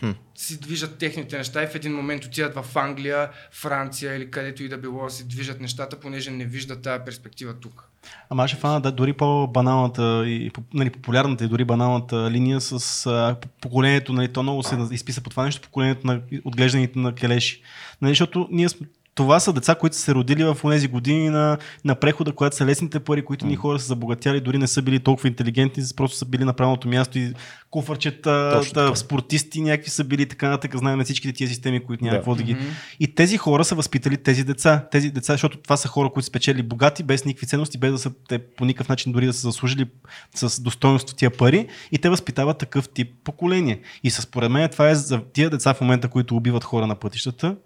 Хм. 0.00 0.10
си 0.34 0.60
движат 0.60 0.98
техните 0.98 1.38
неща 1.38 1.62
и 1.62 1.66
в 1.66 1.74
един 1.74 1.94
момент 1.94 2.24
отиват 2.24 2.54
в 2.54 2.76
Англия, 2.76 3.30
Франция 3.52 4.16
или 4.16 4.30
където 4.30 4.62
и 4.62 4.68
да 4.68 4.78
било 4.78 5.10
си 5.10 5.28
движат 5.28 5.60
нещата, 5.60 6.00
понеже 6.00 6.30
не 6.30 6.44
виждат 6.44 6.82
тази 6.82 7.04
перспектива 7.04 7.54
тук. 7.60 7.90
Ама 8.30 8.44
аз 8.44 8.50
ще 8.50 8.60
фана 8.60 8.80
да, 8.80 8.92
дори 8.92 9.12
по-баналната 9.12 10.24
и 10.26 10.50
нали, 10.74 10.90
популярната 10.90 11.44
и 11.44 11.48
дори 11.48 11.64
баналната 11.64 12.30
линия 12.30 12.60
с 12.60 13.06
а, 13.06 13.36
поколението, 13.60 14.12
нали, 14.12 14.32
то 14.32 14.42
много 14.42 14.62
се 14.62 14.78
изписа 14.90 15.20
по 15.20 15.30
това 15.30 15.44
нещо, 15.44 15.62
поколението 15.62 16.06
на 16.06 16.20
отглежданите 16.44 16.98
на 16.98 17.14
келеши. 17.14 17.62
Нали, 18.02 18.10
защото 18.10 18.48
ние 18.50 18.68
сме, 18.68 18.86
това 19.16 19.40
са 19.40 19.52
деца, 19.52 19.74
които 19.74 19.96
са 19.96 20.02
се 20.02 20.14
родили 20.14 20.44
в 20.44 20.56
тези 20.70 20.88
години 20.88 21.30
на, 21.30 21.58
на 21.84 21.94
прехода, 21.94 22.32
когато 22.32 22.56
са 22.56 22.66
лесните 22.66 23.00
пари, 23.00 23.24
които 23.24 23.46
ние 23.46 23.56
хора 23.56 23.78
са 23.78 23.86
забогатяли, 23.86 24.40
дори 24.40 24.58
не 24.58 24.66
са 24.66 24.82
били 24.82 25.00
толкова 25.00 25.28
интелигентни, 25.28 25.82
просто 25.96 26.16
са 26.16 26.24
били 26.24 26.44
на 26.44 26.52
правилното 26.52 26.88
място 26.88 27.18
и 27.18 27.32
куфърчета, 27.70 28.62
така. 28.74 28.94
спортисти, 28.94 29.60
някакви 29.60 29.90
са 29.90 30.04
били 30.04 30.26
така 30.26 30.48
нататък, 30.48 30.78
знаем 30.78 31.04
всичките 31.04 31.34
тия 31.34 31.48
системи, 31.48 31.84
които 31.84 32.04
няма 32.04 32.14
Да. 32.14 32.18
какво 32.18 32.34
да 32.34 32.42
ги. 32.42 32.54
Мгм. 32.54 32.64
И 33.00 33.14
тези 33.14 33.36
хора 33.36 33.64
са 33.64 33.74
възпитали 33.74 34.16
тези 34.16 34.44
деца. 34.44 34.88
Тези 34.90 35.10
деца, 35.10 35.32
защото 35.32 35.58
това 35.58 35.76
са 35.76 35.88
хора, 35.88 36.10
които 36.10 36.24
са 36.24 36.28
спечели 36.28 36.62
богати, 36.62 37.02
без 37.02 37.24
никакви 37.24 37.46
ценности, 37.46 37.78
без 37.78 37.92
да 37.92 37.98
са 37.98 38.10
те 38.28 38.38
по 38.38 38.64
никакъв 38.64 38.88
начин 38.88 39.12
дори 39.12 39.26
да 39.26 39.32
са 39.32 39.40
заслужили 39.40 39.86
с 40.34 40.62
достоинство 40.62 41.16
тия 41.16 41.30
пари. 41.30 41.66
И 41.92 41.98
те 41.98 42.08
възпитават 42.08 42.58
такъв 42.58 42.88
тип 42.88 43.10
поколение. 43.24 43.80
И 44.02 44.10
според 44.10 44.50
мен 44.50 44.68
това 44.68 44.88
е 44.90 44.94
за 44.94 45.20
тия 45.32 45.50
деца 45.50 45.74
в 45.74 45.80
момента, 45.80 46.08
които 46.08 46.36
убиват 46.36 46.64
хора 46.64 46.86
на 46.86 46.94
пътищата, 46.94 47.56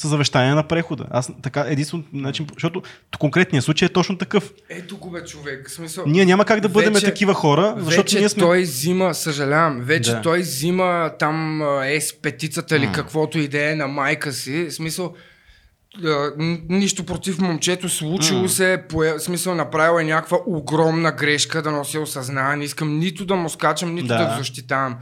са 0.00 0.08
завещания 0.08 0.54
на 0.54 0.62
прехода. 0.62 1.04
Аз 1.10 1.30
така 1.42 1.64
единствено 1.68 2.04
начин, 2.12 2.46
защото 2.54 2.82
конкретният 3.18 3.64
случай 3.64 3.86
е 3.86 3.92
точно 3.92 4.18
такъв. 4.18 4.52
Ето 4.68 4.96
го 4.96 5.10
бе 5.10 5.24
човек. 5.24 5.70
Смисъл, 5.70 6.04
Ние 6.06 6.24
няма 6.24 6.44
как 6.44 6.60
да 6.60 6.68
бъдем 6.68 6.92
Вече- 6.92 7.06
такива 7.06 7.34
хора, 7.34 7.74
защото 7.78 8.02
вече 8.02 8.18
ние 8.18 8.28
сме. 8.28 8.40
той 8.40 8.62
взима, 8.62 9.14
съжалявам, 9.14 9.80
вече 9.80 10.10
Да. 10.10 10.22
той 10.22 10.38
взима 10.40 11.10
там 11.18 11.62
а, 11.62 11.86
ес 11.86 12.14
петицата 12.14 12.76
или 12.76 12.90
каквото 12.94 13.38
и 13.38 13.48
да 13.48 13.70
е 13.70 13.74
на 13.74 13.86
майка 13.86 14.32
си. 14.32 14.70
Смисъл, 14.70 15.14
нищо 16.68 17.06
против 17.06 17.38
момчето, 17.38 17.88
случило 17.88 18.48
се, 18.48 18.82
пое, 18.88 19.12
в 19.12 19.20
смисъл 19.20 19.54
направил 19.54 20.00
е 20.00 20.04
някаква 20.04 20.38
огромна 20.46 21.12
грешка, 21.12 21.62
да 21.62 21.70
носи 21.70 21.98
осъзнава. 21.98 22.56
Не 22.56 22.64
искам 22.64 22.98
нито 22.98 23.24
да 23.24 23.36
му 23.36 23.48
скачам, 23.48 23.94
нито 23.94 24.06
Да. 24.06 24.18
да, 24.18 24.26
го 24.26 24.38
защитавам. 24.38 24.96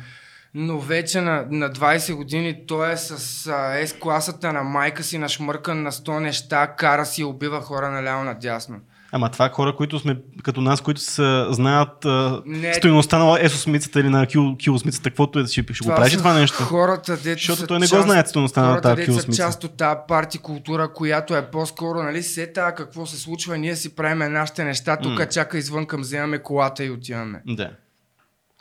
Но 0.61 0.79
вече 0.79 1.21
на, 1.21 1.47
на 1.51 1.71
20 1.71 2.15
години 2.15 2.67
той 2.67 2.93
е 2.93 2.97
с 2.97 3.11
а, 3.47 3.87
S-класата 3.87 4.53
на 4.53 4.63
майка 4.63 5.03
си, 5.03 5.19
нашмъркан 5.19 5.83
на 5.83 5.93
100 5.93 6.19
неща, 6.19 6.67
кара 6.67 7.07
си 7.07 7.21
и 7.21 7.25
убива 7.25 7.61
хора 7.61 7.91
наляво 7.91 8.25
надясно. 8.25 8.77
Ама 9.13 9.31
това 9.31 9.49
хора, 9.49 9.77
които 9.77 9.99
сме 9.99 10.17
като 10.43 10.61
нас, 10.61 10.81
които 10.81 11.01
са, 11.01 11.47
знаят 11.51 12.05
а, 12.05 12.43
Не. 12.47 12.75
стоеността 12.75 13.19
на 13.19 13.39
есосмицата 13.41 14.01
или 14.01 14.09
на 14.09 14.27
кил, 14.27 14.57
килосмицата, 14.57 15.11
каквото 15.11 15.39
е, 15.39 15.47
ще, 15.47 15.65
ще 15.73 15.89
го 15.89 15.95
правиш 15.95 16.17
това 16.17 16.35
нещо. 16.35 16.57
Хората, 16.57 17.17
дето 17.17 17.39
Защото 17.39 17.67
той 17.67 17.79
не 17.79 17.87
го 17.87 18.03
знае 18.03 18.27
стоеността 18.27 18.63
на 18.63 18.81
тази 18.81 18.97
дето 18.97 19.05
са 19.05 19.13
килосмица. 19.13 19.43
част 19.43 19.65
от 19.65 19.77
тази 19.77 19.99
парти 20.09 20.39
култура, 20.39 20.93
която 20.93 21.37
е 21.37 21.51
по-скоро, 21.51 22.03
нали, 22.03 22.23
сета 22.23 22.75
какво 22.77 23.07
се 23.07 23.19
случва, 23.19 23.59
ние 23.59 23.77
си 23.77 23.97
правиме 23.97 24.29
нашите 24.29 24.65
неща, 24.65 24.97
тук 24.97 25.31
чака 25.31 25.59
извън 25.59 25.87
към 25.87 26.01
вземаме 26.01 26.39
колата 26.39 26.85
и 26.85 26.91
отиваме. 26.91 27.43
Да. 27.47 27.71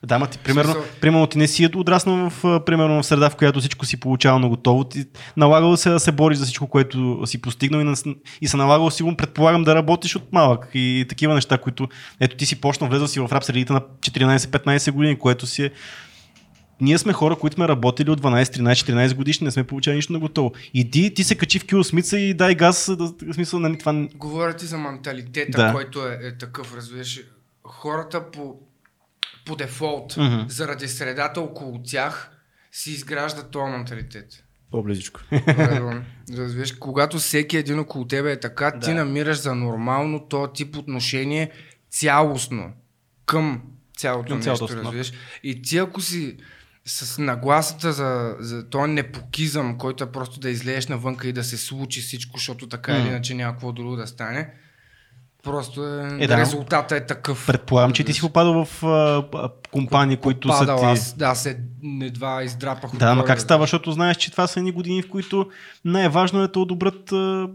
Да, 0.04 0.20
ма 0.20 0.28
ти, 0.28 0.38
примерно, 0.38 0.74
Смисъл- 0.74 1.00
примерно 1.02 1.28
ти 1.28 1.38
не 1.38 1.48
си 1.48 1.70
отраснал 1.76 2.30
в, 2.30 2.62
примерно, 2.66 3.04
в 3.04 3.06
среда, 3.06 3.30
в 3.30 3.36
която 3.36 3.60
всичко 3.60 3.86
си 3.86 4.00
получава 4.00 4.39
на 4.39 4.50
готово. 4.50 4.84
Ти 4.84 5.06
налагало 5.38 5.78
се 5.78 5.89
да 5.89 6.00
се 6.00 6.12
бориш 6.12 6.38
за 6.38 6.45
всичко, 6.45 6.68
което 6.68 7.22
си 7.26 7.41
постигнал 7.41 7.80
и, 7.80 7.84
на, 7.84 7.95
и 8.41 8.48
се 8.48 8.58
налагало 8.58 8.91
сигурно, 8.91 9.18
предполагам, 9.18 9.64
да 9.64 9.76
работиш 9.76 10.16
от 10.16 10.34
малък. 10.34 10.70
И 10.74 11.06
такива 11.10 11.34
неща, 11.34 11.58
които, 11.58 11.88
ето 12.20 12.38
ти 12.38 12.45
си 12.45 12.62
почнал, 12.62 12.89
влезъл 12.89 13.08
си 13.08 13.20
в 13.20 13.30
рап 13.32 13.43
средите 13.43 13.74
на 13.74 13.82
14-15 13.82 14.91
години, 14.91 15.20
което 15.20 15.48
си 15.48 15.64
е 15.64 15.72
ние 16.82 16.98
сме 16.98 17.14
хора, 17.14 17.36
които 17.36 17.54
сме 17.54 17.68
работили 17.68 18.12
от 18.12 18.22
12, 18.22 18.43
13, 18.43 18.74
14 18.74 19.16
годишни, 19.16 19.45
не 19.45 19.52
сме 19.52 19.64
получали 19.64 19.95
нищо 19.95 20.14
на 20.14 20.20
готово. 20.20 20.52
Иди, 20.74 21.14
ти 21.14 21.24
се 21.24 21.36
качи 21.36 21.60
в 21.60 21.66
кило 21.66 21.84
смица 21.84 22.20
и 22.20 22.34
дай 22.34 22.56
газ, 22.56 22.91
да, 22.98 23.34
смисъл, 23.34 23.60
нали, 23.60 23.78
това... 23.78 24.08
Говоря 24.16 24.54
ти 24.56 24.66
за 24.66 24.78
менталитета, 24.78 25.58
Да. 25.58 25.74
който 25.74 26.08
е, 26.08 26.20
е 26.22 26.38
такъв, 26.38 26.76
разбираш. 26.76 27.20
Хората 27.64 28.32
по, 28.32 28.56
по 29.48 29.56
дефолт, 29.56 30.18
Мгм. 30.18 30.41
заради 30.48 30.88
средата 30.88 31.41
около 31.41 31.84
тях, 31.84 32.32
си 32.72 32.91
изграждат 32.91 33.52
този 33.52 33.72
менталитет. 33.72 34.43
По-близичко. 34.72 35.20
Разбираш, 36.38 36.72
когато 36.72 37.18
всеки 37.18 37.58
един 37.58 37.80
около 37.80 38.06
тебе 38.08 38.32
е 38.32 38.39
така, 38.39 38.80
ти 38.80 38.89
Да. 38.89 38.93
намираш 38.93 39.38
за 39.41 39.56
нормално 39.56 40.28
този 40.28 40.52
тип 40.54 40.76
отношение 40.78 41.52
цялостно 41.89 42.74
към 43.26 43.62
цялото 43.98 44.30
Към 44.30 44.39
нещо, 44.39 44.68
разбираш. 44.70 45.12
И 45.43 45.62
ти 45.62 45.78
ако 45.78 46.02
си 46.02 46.38
с 46.86 47.22
нагласата 47.22 47.93
за, 47.93 48.36
за 48.39 48.70
този 48.70 48.91
непокизъм, 48.91 49.78
който 49.78 50.04
е 50.04 50.12
просто 50.12 50.39
да 50.39 50.50
излезеш 50.50 50.88
навънка 50.88 51.28
и 51.28 51.34
да 51.34 51.43
се 51.43 51.58
случи 51.58 52.02
всичко, 52.02 52.38
защото 52.38 52.70
така 52.70 52.91
или 52.91 53.02
М. 53.04 53.08
иначе 53.08 53.34
няма 53.34 53.54
какво 53.54 53.72
друго 53.72 53.95
да 53.95 54.08
стане, 54.08 54.50
просто 55.44 55.86
е, 55.88 56.18
Е, 56.20 56.28
да. 56.28 56.38
резултата 56.38 56.96
е 56.96 57.06
такъв. 57.06 57.48
Предполагам, 57.48 57.94
че 57.94 58.04
ти 58.04 58.14
си 58.14 58.22
попадал 58.22 58.66
в 58.66 58.84
а, 58.84 59.50
компании, 59.72 60.18
които 60.18 60.52
са 60.54 60.60
Падал 60.60 60.80
ти... 60.80 60.86
аз, 60.86 61.14
да, 61.18 61.36
се 61.36 61.60
едва 62.02 62.44
издрапах. 62.44 62.92
Да, 62.96 63.16
но 63.16 63.24
как 63.24 63.42
става, 63.42 63.64
защото 63.64 63.92
знаеш, 63.92 64.18
че 64.18 64.32
това 64.32 64.48
са 64.48 64.60
едни 64.60 64.72
години, 64.72 65.02
в 65.02 65.10
които 65.10 65.50
най-важно 65.86 66.44
е 66.44 66.48
да 66.48 66.60
одобрят 66.60 67.12
а, 67.12 67.48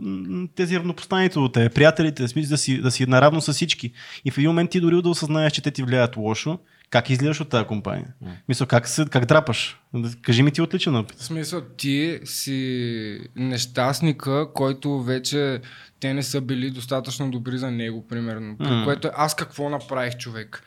тези 0.55 0.79
равнопоставените 0.79 1.39
до 1.39 1.49
те, 1.49 1.69
приятелите, 1.69 2.29
смисъл 2.29 2.51
да 2.51 2.59
си, 2.59 2.81
да 2.81 2.91
си 2.91 3.07
наравно 3.07 3.41
с 3.41 3.53
всички. 3.53 3.93
И 4.25 4.31
в 4.31 4.39
един 4.39 4.51
момент 4.51 4.71
ти 4.71 4.81
дори 4.81 5.03
да 5.03 5.09
осъзнаеш, 5.09 5.53
че 5.53 5.63
те 5.63 5.71
ти 5.71 5.83
влияят 5.83 6.17
лошо, 6.17 6.59
как 6.91 7.11
излизаш 7.11 7.41
от 7.41 7.49
тази 7.49 7.65
компания? 7.65 8.07
Мисля, 8.49 8.67
как, 8.67 8.89
се, 8.89 9.05
как 9.11 9.25
драпаш? 9.25 9.81
Кажи 10.23 10.43
ми 10.43 10.51
ти 10.51 10.63
отличен 10.63 10.97
опит. 10.97 11.19
В 11.19 11.25
смисъл, 11.25 11.61
ти 11.77 12.21
си 12.25 13.19
нещастника, 13.37 14.47
който 14.55 15.03
вече 15.03 15.61
те 16.03 16.15
не 16.15 16.23
са 16.23 16.41
били 16.41 16.71
достатъчно 16.71 17.31
добри 17.31 17.59
за 17.59 17.71
него, 17.71 18.07
примерно. 18.09 18.57
При 18.59 18.85
което 18.85 19.11
аз 19.15 19.37
какво 19.37 19.69
направих, 19.69 20.17
човек? 20.17 20.63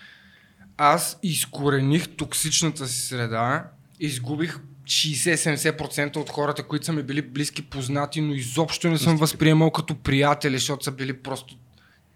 Аз 0.77 1.19
изкорених 1.23 2.15
токсичната 2.15 2.87
си 2.87 3.01
среда, 3.01 3.65
изгубих 3.99 4.59
60-70% 4.85 6.17
от 6.17 6.29
хората, 6.29 6.63
които 6.63 6.85
са 6.85 6.93
ми 6.93 7.03
били 7.03 7.21
близки 7.21 7.61
познати, 7.61 8.21
но 8.21 8.33
изобщо 8.33 8.89
не 8.89 8.97
съм 8.97 9.17
възприемал 9.17 9.71
като 9.71 9.95
приятели, 9.95 10.57
защото 10.57 10.83
са 10.83 10.91
били 10.91 11.13
просто 11.13 11.55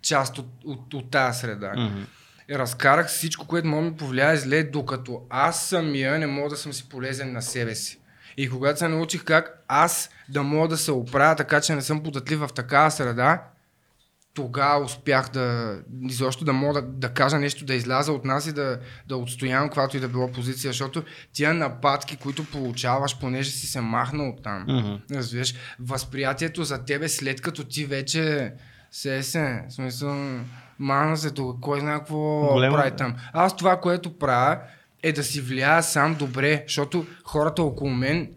част 0.02 0.38
от, 0.38 0.48
от, 0.66 0.94
от 0.94 1.12
тази 1.12 1.40
среда. 1.40 1.92
И 2.50 2.58
разкарах 2.60 3.08
всичко, 3.08 3.48
което 3.48 3.68
може 3.68 3.86
да 3.86 3.92
ми 3.92 3.98
повлияе 3.98 4.38
зле, 4.38 4.64
докато 4.64 5.22
аз 5.30 5.66
самия 5.70 6.20
не 6.20 6.28
мога 6.28 6.50
да 6.50 6.58
съм 6.58 6.74
си 6.74 6.90
полезен 6.90 7.34
на 7.34 7.42
себе 7.42 7.76
си. 7.76 7.99
И 8.40 8.50
когато 8.50 8.80
се 8.80 8.88
научих 8.88 9.24
как 9.24 9.64
аз 9.68 10.10
да 10.30 10.44
мога 10.44 10.68
да 10.68 10.78
се 10.78 10.92
оправя 10.92 11.36
така, 11.36 11.62
че 11.62 11.76
не 11.76 11.82
съм 11.82 12.04
податлив 12.04 12.40
в 12.40 12.48
такава 12.48 12.92
среда, 12.92 13.44
тогава 14.34 14.86
успях 14.86 15.30
да 15.30 15.78
изобщо 16.02 16.46
да 16.46 16.54
мога 16.54 16.74
да, 16.74 16.88
да 16.88 17.10
кажа 17.10 17.40
нещо, 17.40 17.66
да 17.66 17.74
изляза 17.74 18.14
от 18.14 18.26
нас 18.26 18.48
и 18.48 18.54
да, 18.54 18.80
да 19.08 19.18
отстоявам 19.18 19.68
каквато 19.68 19.98
и 19.98 20.00
да 20.00 20.08
било 20.08 20.32
позиция, 20.32 20.70
защото 20.70 21.04
тия 21.34 21.54
нападки, 21.54 22.18
които 22.18 22.46
получаваш, 22.46 23.20
понеже 23.20 23.52
си 23.52 23.68
се 23.68 23.82
махнал 23.82 24.30
от 24.30 24.44
там, 24.44 24.66
Мгм. 24.68 24.96
разбираш, 25.12 25.54
възприятието 25.80 26.64
за 26.64 26.86
тебе 26.86 27.10
след 27.10 27.42
като 27.42 27.64
ти 27.64 27.86
вече 27.86 28.54
се 28.92 29.24
се, 29.24 29.64
в 29.70 29.74
смисъл, 29.74 30.16
махна 30.80 31.18
се 31.18 31.32
тук, 31.32 31.60
кой 31.60 31.80
знае 31.80 32.00
какво 32.00 32.48
Голема- 32.48 32.78
прави 32.78 32.92
там. 32.92 33.16
Аз 33.34 33.56
това, 33.56 33.80
което 33.80 34.18
правя, 34.18 34.60
е 35.04 35.12
да 35.12 35.24
си 35.24 35.42
влияя 35.42 35.84
сам 35.84 36.16
добре, 36.16 36.64
защото 36.68 37.08
хората 37.24 37.64
около 37.64 37.90
мен 37.90 38.30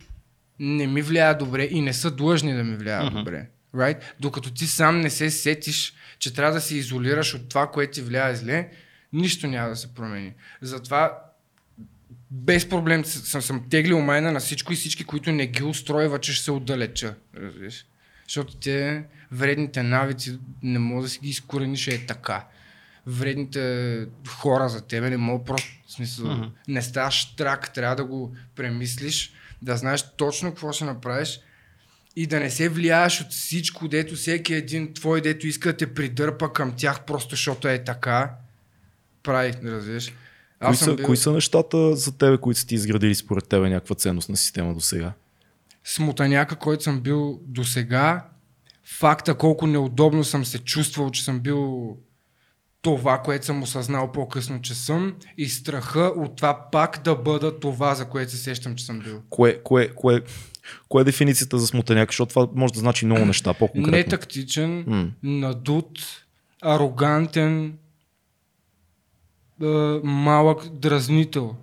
не 0.58 0.86
ми 0.86 1.02
влияят 1.02 1.38
добре 1.38 1.68
и 1.70 1.80
не 1.80 1.92
са 1.92 2.10
длъжни 2.10 2.54
да 2.54 2.64
ми 2.64 2.76
влияят 2.76 3.06
Мгм. 3.06 3.18
добре. 3.18 3.46
Right? 3.74 4.02
Докато 4.20 4.50
ти 4.50 4.66
сам 4.66 5.00
не 5.00 5.10
се 5.10 5.30
сетиш, 5.30 5.94
че 6.18 6.34
трябва 6.34 6.52
да 6.52 6.60
се 6.60 6.76
изолираш 6.76 7.34
от 7.34 7.48
това, 7.48 7.70
което 7.70 7.92
ти 7.92 8.02
влияе 8.02 8.36
зле, 8.36 8.68
нищо 9.12 9.46
няма 9.46 9.68
да 9.68 9.76
се 9.76 9.94
промени. 9.94 10.32
Затова 10.60 11.18
без 12.30 12.68
проблем 12.68 13.04
съм, 13.04 13.42
съм 13.42 13.68
теглил 13.70 14.00
майна 14.00 14.32
на 14.32 14.40
всичко 14.40 14.72
и 14.72 14.76
всички, 14.76 15.04
които 15.04 15.32
не 15.32 15.46
ги 15.46 15.62
устройва, 15.62 16.18
че 16.18 16.32
ще 16.32 16.44
се 16.44 16.50
отдалеча. 16.50 17.14
Разбираш? 17.36 17.84
Защото 18.28 18.56
те 18.56 19.04
вредните 19.32 19.82
навици 19.82 20.38
не 20.62 20.78
мога 20.78 21.02
да 21.02 21.08
си 21.08 21.18
ги 21.22 21.28
изкорениш 21.28 21.88
е 21.88 22.06
така. 22.06 22.44
Вредните 23.06 24.06
хора 24.28 24.68
за 24.68 24.80
тебе 24.80 25.10
не 25.10 25.16
мога 25.16 25.44
просто, 25.44 25.70
в 25.86 25.92
смисъл, 25.92 26.26
Мгм. 26.26 26.44
не 26.68 26.82
ставаш 26.82 27.36
трак, 27.36 27.72
трябва 27.72 27.96
да 27.96 28.04
го 28.04 28.34
премислиш, 28.56 29.32
да 29.62 29.76
знаеш 29.76 30.04
точно 30.16 30.48
какво 30.50 30.72
ще 30.72 30.84
направиш 30.84 31.40
и 32.16 32.26
да 32.26 32.40
не 32.40 32.50
се 32.50 32.68
влияеш 32.68 33.20
от 33.20 33.30
всичко, 33.30 33.88
дето 33.88 34.14
всеки 34.14 34.54
един 34.54 34.94
твой, 34.94 35.20
дето 35.20 35.46
иска 35.46 35.68
да 35.68 35.76
те 35.76 35.94
придърпа 35.94 36.52
към 36.52 36.72
тях, 36.76 37.04
просто 37.04 37.30
защото 37.30 37.68
е 37.68 37.84
така. 37.84 38.30
Прави, 39.22 39.52
разбираш. 39.64 40.12
Кои 40.64 40.76
са, 40.76 40.96
кои 41.04 41.16
са 41.16 41.32
нещата 41.32 41.96
за 41.96 42.18
тебе, 42.18 42.38
които 42.38 42.60
са 42.60 42.66
ти 42.66 42.74
изградили 42.74 43.14
според 43.14 43.48
тебе 43.48 43.70
някаква 43.70 43.96
ценност 43.96 44.28
на 44.28 44.36
система 44.36 44.74
до 44.74 44.80
сега? 44.80 45.12
смутаняка, 45.84 46.56
който 46.56 46.82
съм 46.82 47.00
бил 47.00 47.40
до 47.46 47.64
сега, 47.64 48.24
факта 48.84 49.34
колко 49.34 49.66
неудобно 49.66 50.24
съм 50.24 50.44
се 50.44 50.58
чувствал, 50.58 51.10
че 51.10 51.24
съм 51.24 51.40
бил 51.40 51.96
това, 52.82 53.18
което 53.18 53.46
съм 53.46 53.62
осъзнал 53.62 54.12
по-късно, 54.12 54.60
че 54.60 54.74
съм 54.74 55.14
и 55.38 55.48
страха 55.48 56.12
от 56.16 56.36
това 56.36 56.70
пак 56.72 57.00
да 57.04 57.14
бъда 57.14 57.60
това, 57.60 57.94
за 57.94 58.08
което 58.08 58.32
се 58.32 58.36
сещам, 58.38 58.76
че 58.76 58.84
съм 58.84 58.98
бил. 59.00 59.22
Кое, 59.30 59.62
кое, 59.62 59.88
кое, 59.94 60.22
кое 60.88 61.02
е 61.02 61.04
дефиницията 61.04 61.58
за 61.58 61.66
смутаняк? 61.66 62.10
Защото 62.10 62.28
това 62.28 62.48
може 62.54 62.72
да 62.72 62.80
значи 62.80 63.06
много 63.06 63.24
неща, 63.24 63.54
по-конкретно. 63.54 63.96
Нетактичен, 63.98 64.84
М. 64.86 65.10
надут, 65.22 65.98
арогантен, 66.62 67.78
малък 70.02 70.68
дразнител, 70.68 71.56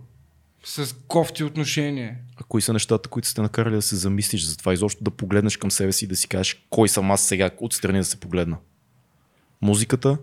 с 0.64 0.96
кофти 1.08 1.44
отношения. 1.44 2.16
А 2.36 2.44
кои 2.44 2.62
са 2.62 2.74
нещата, 2.74 3.10
които 3.10 3.28
сте 3.28 3.42
накарали 3.42 3.76
да 3.76 3.82
се 3.82 3.96
замислиш 3.96 4.46
за 4.46 4.58
това? 4.58 4.74
Изобщо 4.74 5.04
да 5.04 5.12
погледнеш 5.12 5.58
към 5.58 5.72
себе 5.72 5.92
си 5.92 6.06
и 6.06 6.08
да 6.08 6.16
си 6.16 6.28
кажеш 6.28 6.66
кой 6.70 6.90
съм 6.90 7.12
аз 7.12 7.22
сега, 7.22 7.50
отстрани 7.60 7.98
да 7.98 8.06
се 8.06 8.20
погледна. 8.20 8.58
Музиката? 9.62 10.18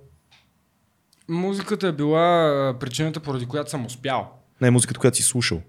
Музиката 1.29 1.89
е 1.89 1.93
била 1.93 2.74
причината, 2.81 3.20
поради 3.20 3.47
която 3.47 3.70
съм 3.70 3.87
успял. 3.87 4.39
Не, 4.61 4.70
музиката, 4.70 5.01
която 5.01 5.16
си 5.16 5.22
слушал. 5.22 5.62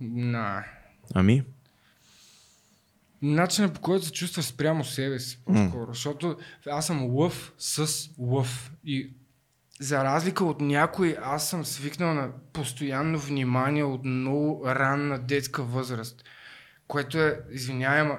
На. 0.00 0.64
Ами? 1.14 1.42
Начинът 3.22 3.74
по 3.74 3.80
който 3.80 4.06
се 4.06 4.12
чувства 4.12 4.42
спрямо 4.42 4.84
себе 4.84 5.18
си, 5.18 5.38
по-скоро. 5.44 5.86
Защото 5.94 6.36
аз 6.70 6.86
съм 6.86 7.14
лъв 7.14 7.52
с 7.58 8.10
лъв. 8.18 8.72
И 8.84 9.10
за 9.80 10.04
разлика 10.04 10.44
от 10.44 10.60
някой, 10.60 11.16
аз 11.22 11.48
съм 11.48 11.64
свикнал 11.64 12.14
на 12.14 12.30
постоянно 12.52 13.18
внимание 13.18 13.84
от 13.84 14.04
много 14.04 14.62
ранна 14.66 15.18
детска 15.18 15.62
възраст. 15.62 16.24
Което 16.88 17.18
е, 17.18 17.40
извинявай, 17.50 18.16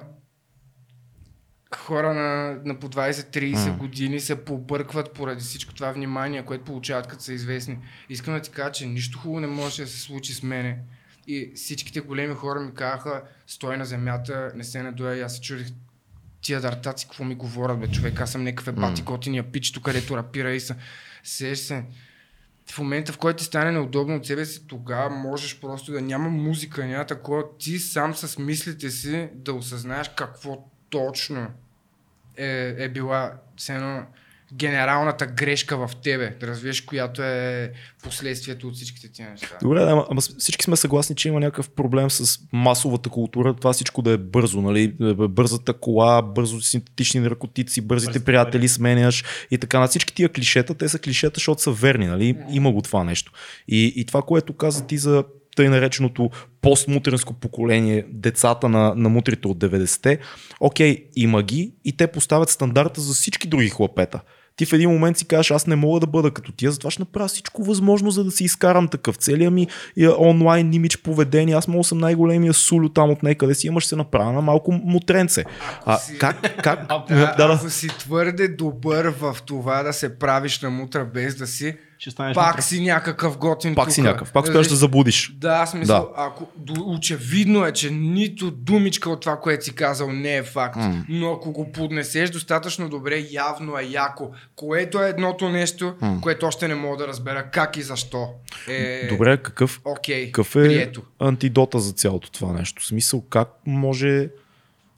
хора 1.76 2.14
на, 2.14 2.58
на 2.64 2.78
по 2.78 2.88
20-30 2.88 3.68
М. 3.68 3.76
години 3.76 4.20
се 4.20 4.44
побъркват 4.44 5.12
поради 5.12 5.40
всичко 5.40 5.74
това 5.74 5.92
внимание, 5.92 6.44
което 6.44 6.64
получават 6.64 7.06
като 7.06 7.22
са 7.22 7.32
известни. 7.32 7.78
Искам 8.08 8.34
да 8.34 8.40
ти 8.40 8.50
кажа, 8.50 8.72
че 8.72 8.86
нищо 8.86 9.18
хубаво 9.18 9.40
не 9.40 9.46
може 9.46 9.82
да 9.82 9.88
се 9.88 10.00
случи 10.00 10.34
с 10.34 10.42
мене. 10.42 10.78
И 11.26 11.52
всичките 11.54 12.00
големи 12.00 12.34
хора 12.34 12.60
ми 12.60 12.74
казаха, 12.74 13.22
стой 13.46 13.76
на 13.76 13.84
земята, 13.84 14.52
не 14.54 14.64
се 14.64 14.82
надуя. 14.82 15.16
И 15.16 15.20
аз 15.20 15.34
се 15.34 15.40
чудих, 15.40 15.66
тия 16.42 16.60
дартаци, 16.60 17.06
какво 17.06 17.24
ми 17.24 17.34
говорят, 17.34 17.80
бе, 17.80 17.88
човек, 17.88 18.20
аз 18.20 18.32
съм 18.32 18.44
някакъв 18.44 18.68
ебати 18.68 19.02
готиния 19.02 19.52
пич, 19.52 19.78
където 19.84 20.16
рапира 20.16 20.52
и 20.52 20.60
са. 20.60 20.76
Сеш 21.24 21.58
се. 21.58 21.84
В 22.70 22.78
момента, 22.78 23.12
в 23.12 23.18
който 23.18 23.38
ти 23.38 23.44
стане 23.44 23.72
неудобно 23.72 24.16
от 24.16 24.26
себе 24.26 24.44
си, 24.44 24.66
тогава 24.66 25.10
можеш 25.10 25.60
просто 25.60 25.92
да 25.92 26.00
няма 26.00 26.28
музика, 26.28 26.86
няма 26.86 27.06
такова. 27.06 27.44
Ти 27.58 27.78
сам 27.78 28.14
с 28.14 28.38
мислите 28.38 28.90
си 28.90 29.28
да 29.34 29.52
осъзнаеш 29.52 30.10
какво 30.16 30.68
точно 30.90 31.46
е, 32.36 32.74
е 32.78 32.88
била 32.88 33.32
все 33.56 33.74
едно, 33.74 34.02
генералната 34.54 35.26
грешка 35.26 35.86
в 35.86 35.96
тебе, 36.02 36.36
да 36.40 36.46
развиеш, 36.46 36.80
която 36.80 37.22
е 37.22 37.72
последствието 38.02 38.68
от 38.68 38.74
всичките 38.74 39.08
тия 39.08 39.30
неща. 39.30 39.58
Добре, 39.62 39.82
ама, 39.82 40.06
ама 40.10 40.20
всички 40.20 40.64
сме 40.64 40.76
съгласни, 40.76 41.16
че 41.16 41.28
има 41.28 41.40
някакъв 41.40 41.70
проблем 41.70 42.10
с 42.10 42.40
масовата 42.52 43.10
култура, 43.10 43.54
това 43.54 43.72
всичко 43.72 44.02
да 44.02 44.10
е 44.10 44.16
бързо, 44.16 44.60
нали? 44.62 44.94
Бързата 45.14 45.72
кола, 45.72 46.22
бързо 46.22 46.60
синтетични 46.60 47.20
наркотици, 47.20 47.80
бързите 47.80 48.08
Бързите 48.08 48.24
приятели 48.24 48.68
сменяш 48.68 49.24
и 49.50 49.58
така. 49.58 49.80
На 49.80 49.88
всички 49.88 50.14
тия 50.14 50.28
клишета, 50.28 50.74
те 50.74 50.88
са 50.88 50.98
клишета, 50.98 51.34
защото 51.34 51.62
са 51.62 51.72
верни, 51.72 52.06
нали? 52.06 52.38
Има 52.50 52.72
го 52.72 52.82
това 52.82 53.04
нещо. 53.04 53.32
И, 53.68 53.92
и 53.96 54.04
това, 54.04 54.22
което 54.22 54.56
каза 54.56 54.86
ти 54.86 54.98
за 54.98 55.24
тъй 55.58 55.68
нареченото 55.68 56.30
постмутренско 56.62 57.32
поколение, 57.34 58.06
децата 58.12 58.68
на, 58.68 58.94
на 58.96 59.08
мутрите 59.08 59.48
от 59.48 59.58
90-те, 59.58 60.18
окей, 60.60 61.04
има 61.16 61.42
ги 61.42 61.72
и 61.84 61.96
те 61.96 62.06
поставят 62.06 62.48
стандарта 62.48 63.00
за 63.00 63.14
всички 63.14 63.48
други 63.48 63.68
хлапета. 63.68 64.20
ти 64.56 64.66
в 64.66 64.72
един 64.72 64.90
момент 64.90 65.18
си 65.18 65.24
кажеш, 65.26 65.50
аз 65.50 65.66
не 65.66 65.76
мога 65.76 66.00
да 66.00 66.06
бъда 66.06 66.30
като 66.30 66.52
тия, 66.52 66.72
затова 66.72 66.90
ще 66.90 67.02
направя 67.02 67.28
всичко 67.28 67.64
възможно, 67.64 68.10
за 68.10 68.24
да 68.24 68.30
си 68.30 68.44
изкарам 68.44 68.88
такъв. 68.88 69.16
Целият 69.16 69.52
ми 69.52 69.66
е, 69.98 70.08
онлайн 70.08 70.74
имидж 70.74 70.98
поведение, 70.98 71.54
аз 71.54 71.68
мога 71.68 71.84
съм 71.84 71.98
най-големия 71.98 72.54
сулю 72.54 72.88
там 72.88 73.10
от 73.10 73.22
некъде 73.22 73.54
си, 73.54 73.66
имаш 73.66 73.86
се 73.86 73.96
направя 73.96 74.32
на 74.32 74.40
малко 74.40 74.72
мутренце. 74.72 75.44
А, 75.84 75.96
си- 75.98 76.18
как, 76.18 76.62
как, 76.62 76.86
А, 76.88 77.04
да, 77.08 77.34
да, 77.36 77.54
Ако 77.54 77.70
си 77.70 77.88
твърде 77.88 78.48
добър 78.48 79.08
в 79.08 79.36
това 79.46 79.82
да 79.82 79.92
се 79.92 80.18
правиш 80.18 80.60
на 80.60 80.70
мутра 80.70 81.04
без 81.14 81.34
да 81.34 81.46
си, 81.46 81.76
Ще 81.98 82.10
станеш 82.10 82.34
пак 82.34 82.62
си 82.62 82.80
някакъв 82.80 83.38
готин 83.38 83.74
пак 83.74 83.90
си 83.90 83.96
тука. 83.96 84.08
някакъв, 84.08 84.32
пак 84.32 84.44
успяваш 84.44 84.68
да 84.68 84.76
забудиш. 84.76 85.32
Да, 85.34 85.66
смисъл, 85.66 86.00
Да. 86.00 86.22
ако 86.22 86.48
до, 86.56 86.74
очевидно 86.86 87.66
е, 87.66 87.72
че 87.72 87.90
нито 87.90 88.50
думичка 88.50 89.10
от 89.10 89.20
това, 89.20 89.36
което 89.36 89.64
си 89.64 89.74
казал, 89.74 90.12
не 90.12 90.36
е 90.36 90.42
факт. 90.42 90.76
М. 90.76 91.04
Но 91.08 91.32
ако 91.32 91.52
го 91.52 91.72
поднесеш 91.72 92.30
достатъчно 92.30 92.88
добре, 92.88 93.24
явно 93.30 93.78
е 93.78 93.82
яко. 93.82 94.30
Което 94.56 95.02
е 95.02 95.08
едното 95.08 95.48
нещо, 95.48 95.94
което 96.22 96.46
още 96.46 96.68
не 96.68 96.74
мога 96.74 96.96
да 96.96 97.08
разбера 97.08 97.50
как 97.52 97.76
и 97.76 97.82
защо. 97.82 98.28
Е, 98.68 99.08
Добре, 99.08 99.36
какъв, 99.36 99.80
Окей, 99.84 100.26
какъв 100.26 100.56
е 100.56 100.62
прието. 100.62 101.02
антидота 101.18 101.78
за 101.78 101.92
цялото 101.92 102.30
това 102.30 102.52
нещо? 102.52 102.82
В 102.82 102.86
смисъл, 102.86 103.20
как 103.20 103.48
може... 103.66 104.28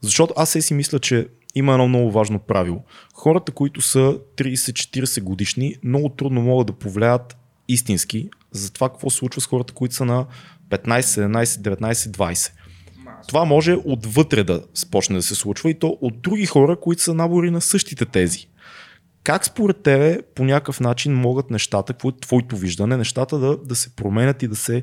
Защото 0.02 0.34
аз 0.36 0.50
се 0.50 0.62
си 0.62 0.74
мисля, 0.74 0.98
че 0.98 1.28
има 1.54 1.72
едно 1.72 1.88
много 1.88 2.10
важно 2.10 2.38
правило. 2.38 2.84
Хората, 3.14 3.52
които 3.52 3.80
са 3.80 4.18
30-40 4.36 5.22
годишни, 5.22 5.76
много 5.84 6.08
трудно 6.08 6.42
могат 6.42 6.66
да 6.66 6.72
повлияят 6.72 7.36
истински 7.68 8.30
за 8.50 8.72
това 8.72 8.88
какво 8.88 9.10
се 9.10 9.16
случва 9.16 9.40
с 9.40 9.46
хората, 9.46 9.72
които 9.72 9.94
са 9.94 10.04
на 10.04 10.26
15, 10.70 11.00
17, 11.00 11.44
19, 11.44 11.92
20. 11.92 12.52
Мас. 13.04 13.26
Това 13.28 13.44
може 13.44 13.76
отвътре 13.84 14.44
да 14.44 14.62
почне 14.90 15.16
да 15.16 15.22
се 15.22 15.34
случва 15.34 15.70
и 15.70 15.78
то 15.78 15.98
от 16.00 16.22
други 16.22 16.46
хора, 16.46 16.80
които 16.80 17.02
са 17.02 17.14
набори 17.14 17.50
на 17.50 17.60
същите 17.60 18.04
тези. 18.04 18.48
Как 19.24 19.44
според 19.44 19.82
тебе 19.82 20.22
по 20.34 20.44
някакъв 20.44 20.80
начин 20.80 21.14
могат 21.14 21.50
нещата, 21.50 21.92
какво 21.92 22.08
е 22.08 22.20
твоето 22.20 22.56
виждане, 22.56 22.96
нещата 22.96 23.38
да, 23.38 23.56
да 23.56 23.74
се 23.74 23.96
променят 23.96 24.42
и 24.42 24.48
да 24.48 24.56
се, 24.56 24.82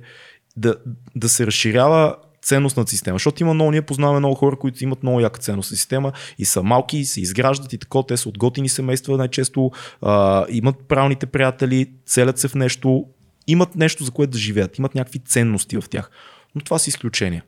да, 0.58 0.76
да 1.16 1.30
се 1.30 1.48
разширява 1.48 2.16
ценностната 2.48 2.92
система. 2.92 3.16
Защото 3.16 3.44
има 3.44 3.54
много, 3.54 3.72
ние 3.72 3.82
познаваме 3.82 4.20
много 4.20 4.36
хора, 4.36 4.56
които 4.56 4.84
имат 4.84 5.04
много 5.04 5.20
яка 5.20 5.40
ценностна 5.40 5.78
система 5.78 6.12
и 6.38 6.46
са 6.46 6.64
малки, 6.64 6.98
и 6.98 7.06
се 7.06 7.22
изграждат 7.22 7.74
и 7.74 7.78
такова, 7.78 8.06
те 8.06 8.18
са 8.18 8.30
от 8.30 8.38
готини 8.38 8.70
семейства, 8.70 9.18
най-често 9.18 9.72
а, 10.02 10.46
имат 10.50 10.76
правилните 10.88 11.26
приятели, 11.26 11.92
целят 12.06 12.38
се 12.38 12.48
в 12.48 12.56
нещо, 12.56 13.06
имат 13.48 13.76
нещо 13.76 14.04
за 14.04 14.12
което 14.12 14.32
да 14.32 14.38
живеят, 14.38 14.78
имат 14.78 14.96
някакви 14.96 15.20
ценности 15.20 15.78
в 15.78 15.84
тях. 15.90 16.12
Но 16.56 16.62
това 16.62 16.80
са 16.80 16.90
изключения. 16.90 17.44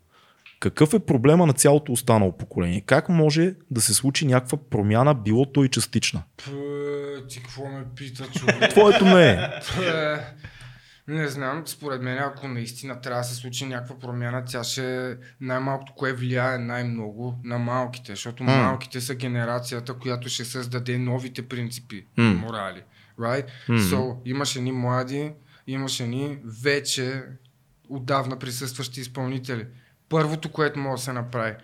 Какъв 0.59 0.93
е 0.93 0.99
проблема 0.99 1.45
на 1.45 1.53
цялото 1.53 1.91
останало 1.91 2.37
поколение? 2.37 2.81
Как 2.85 3.09
може 3.09 3.53
да 3.71 3.81
се 3.81 3.93
случи 3.93 4.25
някаква 4.25 4.57
промяна, 4.69 5.13
било 5.13 5.45
то 5.45 5.63
и 5.63 5.69
частична? 5.69 6.23
Пъ, 6.45 6.51
ти 7.29 7.39
какво 7.39 7.65
ме 7.65 7.85
пита, 7.95 8.27
човек? 8.39 8.69
Твоето 8.69 9.05
не 9.05 9.29
е. 9.31 9.37
Пъ, 9.75 10.19
Не 11.09 11.27
знам, 11.27 11.63
според 11.65 12.01
мен, 12.01 12.17
ако 12.17 12.47
наистина 12.47 13.01
трябва 13.01 13.21
да 13.21 13.27
се 13.27 13.35
случи 13.35 13.65
някаква 13.65 13.99
промяна, 13.99 14.45
тя 14.45 14.63
ще 14.63 15.17
най-малкото 15.41 15.93
кое 15.93 16.13
влияе 16.13 16.57
най-много 16.57 17.39
на 17.43 17.57
малките, 17.57 18.11
защото 18.11 18.43
М. 18.43 18.51
малките 18.51 19.01
са 19.01 19.15
генерацията, 19.15 19.93
която 19.93 20.29
ще 20.29 20.45
създаде 20.45 20.97
новите 20.97 21.47
принципи, 21.47 22.05
М. 22.17 22.33
морали. 22.33 22.83
Right? 23.19 23.45
М. 23.69 23.77
So, 23.77 24.17
имаш 24.25 24.55
едни 24.55 24.71
млади, 24.71 25.33
имаш 25.67 25.99
едни 25.99 26.39
вече 26.63 27.23
отдавна 27.89 28.39
присъстващи 28.39 29.01
изпълнители. 29.01 29.65
Първото, 30.09 30.51
което 30.51 30.79
може 30.79 30.99
да 30.99 31.03
се 31.05 31.13
направи, 31.13 31.55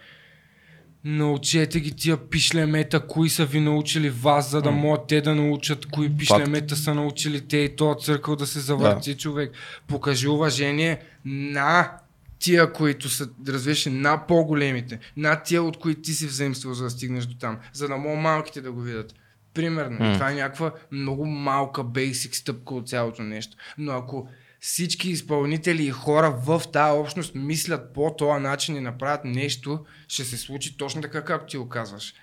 Научете 1.05 1.79
ги 1.79 1.91
тия 1.91 2.17
пишлемета, 2.17 3.07
кои 3.07 3.29
са 3.29 3.45
ви 3.45 3.59
научили 3.59 4.09
вас, 4.09 4.51
за 4.51 4.61
да 4.61 4.71
могат 4.71 5.07
те 5.07 5.21
да 5.21 5.35
научат 5.35 5.85
кои 5.85 6.17
пишлемета 6.17 6.75
са 6.75 6.93
научили 6.93 7.47
те 7.47 7.57
и 7.57 7.75
то 7.75 7.95
църкъл 8.01 8.35
да 8.35 8.47
се 8.47 8.59
завърти 8.59 9.13
да. 9.13 9.19
човек. 9.19 9.51
Покажи 9.87 10.27
уважение 10.27 10.99
на 11.25 11.91
тия, 12.39 12.73
които 12.73 13.09
са, 13.09 13.29
разбираш, 13.47 13.87
ли, 13.87 13.91
на 13.91 14.27
по-големите, 14.27 14.99
на 15.17 15.35
тия, 15.43 15.63
от 15.63 15.77
които 15.77 16.01
ти 16.01 16.13
си 16.13 16.27
взаимствал, 16.27 16.73
за 16.73 16.83
да 16.83 16.89
стигнеш 16.89 17.25
до 17.25 17.35
там, 17.35 17.57
за 17.73 17.87
да 17.87 17.97
могат 17.97 18.19
малките 18.19 18.61
да 18.61 18.71
го 18.71 18.81
видят. 18.81 19.13
Примерно, 19.53 19.99
mm. 19.99 20.13
това 20.13 20.31
е 20.31 20.35
някаква 20.35 20.71
много 20.91 21.25
малка 21.25 21.83
бейсик 21.83 22.35
стъпка 22.35 22.73
от 22.73 22.89
цялото 22.89 23.23
нещо. 23.23 23.57
Но 23.77 23.91
ако 23.91 24.29
всички 24.65 25.09
изпълнители 25.09 25.83
и 25.83 25.89
хора 25.89 26.31
в 26.31 26.61
тази 26.73 26.99
общност 26.99 27.35
мислят 27.35 27.93
по 27.93 28.15
този 28.17 28.43
начин 28.43 28.75
и 28.75 28.79
направят 28.79 29.25
нещо, 29.25 29.85
ще 30.07 30.23
се 30.23 30.37
случи 30.37 30.77
точно 30.77 31.01
така, 31.01 31.23
както 31.25 31.51
ти 31.51 31.57
го 31.57 31.69
казваш. 31.69 32.13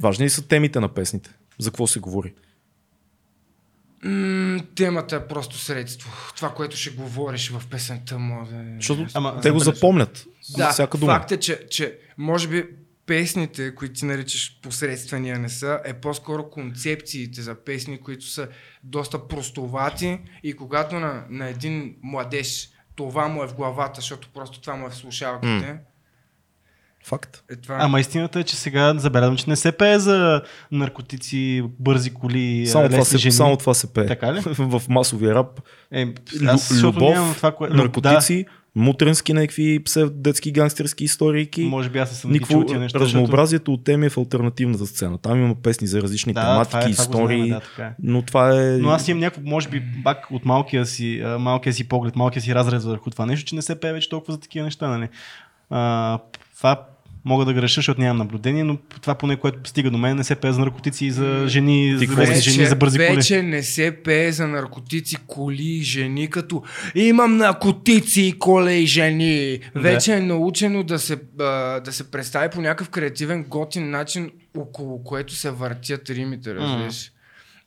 Важни 0.00 0.24
ли 0.24 0.30
са 0.30 0.48
темите 0.48 0.80
на 0.80 0.88
песните? 0.88 1.30
За 1.58 1.70
какво 1.70 1.86
се 1.86 2.00
говори? 2.00 2.34
М- 4.02 4.60
темата 4.74 5.16
е 5.16 5.28
просто 5.28 5.58
средство. 5.58 6.32
Това, 6.36 6.54
което 6.54 6.76
ще 6.76 6.90
говориш 6.90 7.50
в 7.50 7.62
песента, 7.70 8.18
може 8.18 8.50
да 8.50 8.56
е... 8.56 8.74
Защото 8.76 9.06
Ама, 9.14 9.40
те 9.40 9.50
го 9.50 9.58
запомнят. 9.58 10.26
Да, 10.56 10.70
всяка 10.70 10.98
дума. 10.98 11.12
факт 11.12 11.32
е, 11.32 11.36
че, 11.40 11.66
че 11.70 11.98
може 12.18 12.48
би 12.48 12.64
песните, 13.06 13.74
които 13.74 13.94
ти 13.94 14.04
наричаш 14.04 14.60
посредствения 14.62 15.38
не 15.38 15.48
са, 15.48 15.80
е 15.84 15.94
по-скоро 15.94 16.50
концепциите 16.50 17.42
за 17.42 17.54
песни, 17.54 18.00
които 18.00 18.26
са 18.26 18.48
доста 18.84 19.28
простовати 19.28 20.18
и 20.42 20.52
когато 20.52 21.00
на, 21.00 21.24
на 21.30 21.48
един 21.48 21.96
младеж 22.02 22.70
това 22.94 23.28
му 23.28 23.42
е 23.42 23.48
в 23.48 23.54
главата, 23.54 24.00
защото 24.00 24.28
просто 24.34 24.60
това 24.60 24.76
му 24.76 24.86
е 24.86 24.90
в 24.90 24.94
слушалките, 24.94 25.78
Факт. 27.06 27.42
е 27.50 27.56
това... 27.56 27.78
Ама 27.80 28.00
истината 28.00 28.40
е, 28.40 28.44
че 28.44 28.56
сега 28.56 28.94
забелязвам, 28.98 29.36
че 29.36 29.50
не 29.50 29.56
се 29.56 29.72
пее 29.72 29.98
за 29.98 30.42
наркотици, 30.72 31.62
бързи 31.78 32.14
коли, 32.14 32.66
Само 32.66 32.88
това, 32.88 33.04
се, 33.04 33.18
жени. 33.18 33.32
само 33.32 33.56
това 33.56 33.74
се 33.74 33.92
пее. 33.92 34.06
Така 34.06 34.34
ли? 34.34 34.40
в 34.58 34.82
масовия 34.88 35.34
рап. 35.34 35.60
Е, 35.92 36.14
аз, 36.46 36.82
любов, 36.82 37.14
нямам 37.14 37.34
това, 37.34 37.52
кое... 37.52 37.68
наркотици, 37.68 38.46
мутренски 38.76 39.32
някакви 39.32 39.82
псевдетски 39.84 40.52
гангстерски 40.52 41.04
истории. 41.04 41.48
Да, 41.56 41.62
може 41.62 41.90
би 41.90 41.98
аз 41.98 42.10
съм 42.10 42.32
тия 42.66 42.80
неща. 42.80 42.98
разнообразието 43.00 43.72
от 43.72 43.84
теми 43.84 44.06
е 44.06 44.10
в 44.10 44.18
альтернативната 44.18 44.86
сцена. 44.86 45.18
Там 45.18 45.38
има 45.38 45.54
песни 45.54 45.86
за 45.86 46.02
различни 46.02 46.32
Да, 46.32 46.40
тематики, 46.40 46.70
това 46.70 46.80
е- 46.80 46.82
това 46.82 47.02
истории, 47.02 47.36
знаем, 47.36 47.50
да, 47.50 47.60
така 47.60 47.82
е. 47.82 47.92
но 48.02 48.22
това 48.22 48.62
е... 48.62 48.78
Но 48.78 48.88
аз 48.88 49.08
имам 49.08 49.20
някакво, 49.20 49.50
може 49.50 49.68
би, 49.68 49.82
пак 50.04 50.26
от 50.30 50.44
малкия 50.44 50.86
си, 50.86 51.22
малкия 51.38 51.72
си 51.72 51.88
поглед, 51.88 52.16
малкия 52.16 52.42
си 52.42 52.54
разрез 52.54 52.84
върху 52.84 53.10
това 53.10 53.26
нещо, 53.26 53.44
че 53.44 53.54
не 53.54 53.62
се 53.62 53.80
пее 53.80 53.92
вече 53.92 54.08
толкова 54.08 54.32
за 54.32 54.40
такива 54.40 54.64
неща. 54.64 54.88
Нали? 54.88 55.08
А, 55.70 56.18
това 56.56 56.86
мога 57.26 57.44
да 57.44 57.52
греша, 57.52 57.78
защото 57.78 58.00
нямам 58.00 58.16
наблюдение, 58.16 58.64
но 58.64 58.76
това 58.76 59.14
поне, 59.14 59.36
което 59.36 59.68
стига 59.68 59.90
до 59.90 59.98
мен, 59.98 60.16
не 60.16 60.24
се 60.24 60.34
пее 60.34 60.52
за 60.52 60.60
наркотици 60.60 61.06
и 61.06 61.10
за 61.10 61.44
жени, 61.48 61.96
Ти 61.98 62.06
за 62.06 62.20
мислиш? 62.20 62.44
жени, 62.44 62.66
за 62.66 62.76
бързи 62.76 62.98
коли. 62.98 63.16
вече 63.16 63.42
не 63.42 63.62
се 63.62 63.96
пее 64.04 64.32
за 64.32 64.46
наркотици, 64.48 65.16
коли, 65.26 65.82
жени, 65.82 66.30
като 66.30 66.62
имам 66.94 67.36
наркотици, 67.36 68.34
коле 68.38 68.72
и 68.72 68.86
жени. 68.86 69.58
Да. 69.74 69.80
Вече 69.80 70.14
е 70.14 70.20
научено 70.20 70.82
да 70.82 70.98
се, 70.98 71.16
да 71.36 71.90
се 71.90 72.10
представи 72.10 72.50
по 72.50 72.60
някакъв 72.60 72.88
креативен, 72.88 73.44
готин 73.44 73.90
начин, 73.90 74.30
около 74.56 75.04
което 75.04 75.34
се 75.34 75.50
въртят 75.50 76.10
римите, 76.10 76.54
разбираш. 76.54 77.12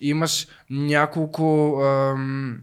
Имаш 0.01 0.47
няколко 0.69 1.75
ам, 1.81 2.57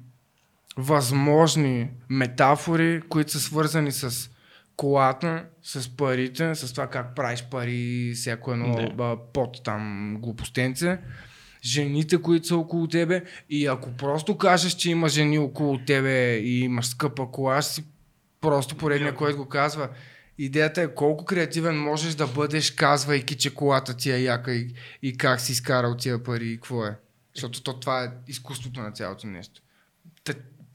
възможни 0.76 1.88
метафори, 2.10 3.02
които 3.08 3.32
са 3.32 3.40
свързани 3.40 3.92
с 3.92 4.30
колата, 4.76 5.44
с 5.62 5.96
парите, 5.96 6.54
с 6.54 6.72
това 6.72 6.86
как 6.86 7.14
правиш 7.14 7.44
пари, 7.50 8.12
всяко 8.14 8.52
едно 8.52 8.88
а, 8.98 9.16
под 9.32 9.64
там 9.64 10.16
глупостенце, 10.20 10.98
жените, 11.64 12.22
които 12.22 12.46
са 12.46 12.56
около 12.56 12.88
тебе 12.88 13.24
и 13.50 13.66
ако 13.66 13.92
просто 13.92 14.38
кажеш, 14.38 14.72
че 14.72 14.90
има 14.90 15.08
жени 15.08 15.38
около 15.38 15.78
тебе 15.78 16.36
и 16.36 16.60
имаш 16.60 16.86
скъпа 16.86 17.30
кола, 17.30 17.62
си 17.62 17.84
просто 18.40 18.76
поредния, 18.76 19.14
който 19.14 19.38
го 19.38 19.48
казва. 19.48 19.88
Идеята 20.38 20.82
е 20.82 20.94
колко 20.94 21.24
креативен 21.24 21.78
можеш 21.78 22.14
да 22.14 22.26
бъдеш, 22.26 22.70
казвайки, 22.70 23.36
че 23.36 23.54
колата 23.54 23.96
ти 23.96 24.10
е 24.12 24.18
яка 24.18 24.54
и, 24.54 24.74
и 25.02 25.16
как 25.16 25.40
си 25.40 25.52
изкарал 25.52 25.96
тия 25.96 26.22
пари 26.22 26.48
и 26.48 26.56
какво 26.56 26.86
е. 26.86 26.96
Защото 27.34 27.62
то, 27.62 27.80
това 27.80 28.04
е 28.04 28.10
изкуството 28.28 28.80
на 28.80 28.92
цялото 28.92 29.26
нещо. 29.26 29.62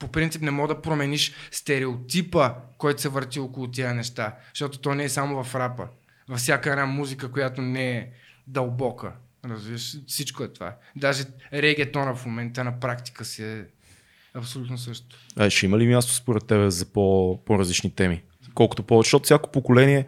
По 0.01 0.07
принцип 0.07 0.41
не 0.41 0.51
мога 0.51 0.75
да 0.75 0.81
промениш 0.81 1.33
стереотипа, 1.51 2.53
който 2.77 3.01
се 3.01 3.09
върти 3.09 3.39
около 3.39 3.67
тия 3.67 3.93
неща. 3.93 4.35
Защото 4.53 4.79
то 4.79 4.95
не 4.95 5.03
е 5.03 5.09
само 5.09 5.43
в 5.43 5.55
рапа. 5.55 5.87
Във 6.29 6.39
всяка 6.39 6.69
една 6.69 6.85
музика, 6.85 7.31
която 7.31 7.61
не 7.61 7.97
е 7.97 8.07
дълбока. 8.47 9.13
Разбираш? 9.45 9.97
Всичко 10.07 10.43
е 10.43 10.47
това. 10.47 10.75
Даже 10.95 11.23
регетона 11.53 12.15
в 12.15 12.25
момента 12.25 12.63
на 12.63 12.79
практика 12.79 13.25
си 13.25 13.43
е 13.43 13.65
абсолютно 14.33 14.77
също. 14.77 15.17
А, 15.35 15.49
ще 15.49 15.65
има 15.65 15.77
ли 15.77 15.87
място 15.87 16.13
според 16.13 16.47
тебе 16.47 16.69
за 16.69 16.85
по, 16.85 17.39
по-различни 17.45 17.95
теми? 17.95 18.23
Колкото 18.53 18.83
повече, 18.83 19.07
защото 19.07 19.23
всяко 19.23 19.51
поколение, 19.51 20.05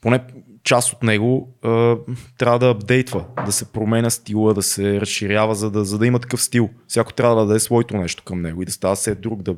поне 0.00 0.20
част 0.68 0.92
от 0.92 1.02
него, 1.02 1.54
а, 1.62 1.96
трябва 2.38 2.58
да 2.58 2.70
апдейтва, 2.70 3.24
да 3.46 3.52
се 3.52 3.72
променя 3.72 4.10
стила, 4.10 4.54
да 4.54 4.62
се 4.62 5.00
разширява, 5.00 5.54
за 5.54 5.70
да, 5.70 5.84
за 5.84 5.98
да 5.98 6.06
има 6.06 6.18
такъв 6.18 6.42
стил. 6.42 6.70
Всяко 6.88 7.12
трябва 7.12 7.36
да 7.36 7.46
даде 7.46 7.60
своето 7.60 7.96
нещо 7.96 8.22
към 8.24 8.42
него 8.42 8.62
и 8.62 8.64
да 8.64 8.72
става 8.72 8.96
все 8.96 9.14
друг, 9.14 9.42
да, 9.42 9.54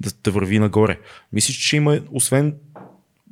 да, 0.00 0.10
да 0.24 0.30
върви 0.30 0.58
нагоре. 0.58 0.98
Мислиш, 1.32 1.56
че 1.56 1.76
има, 1.76 2.00
освен 2.12 2.54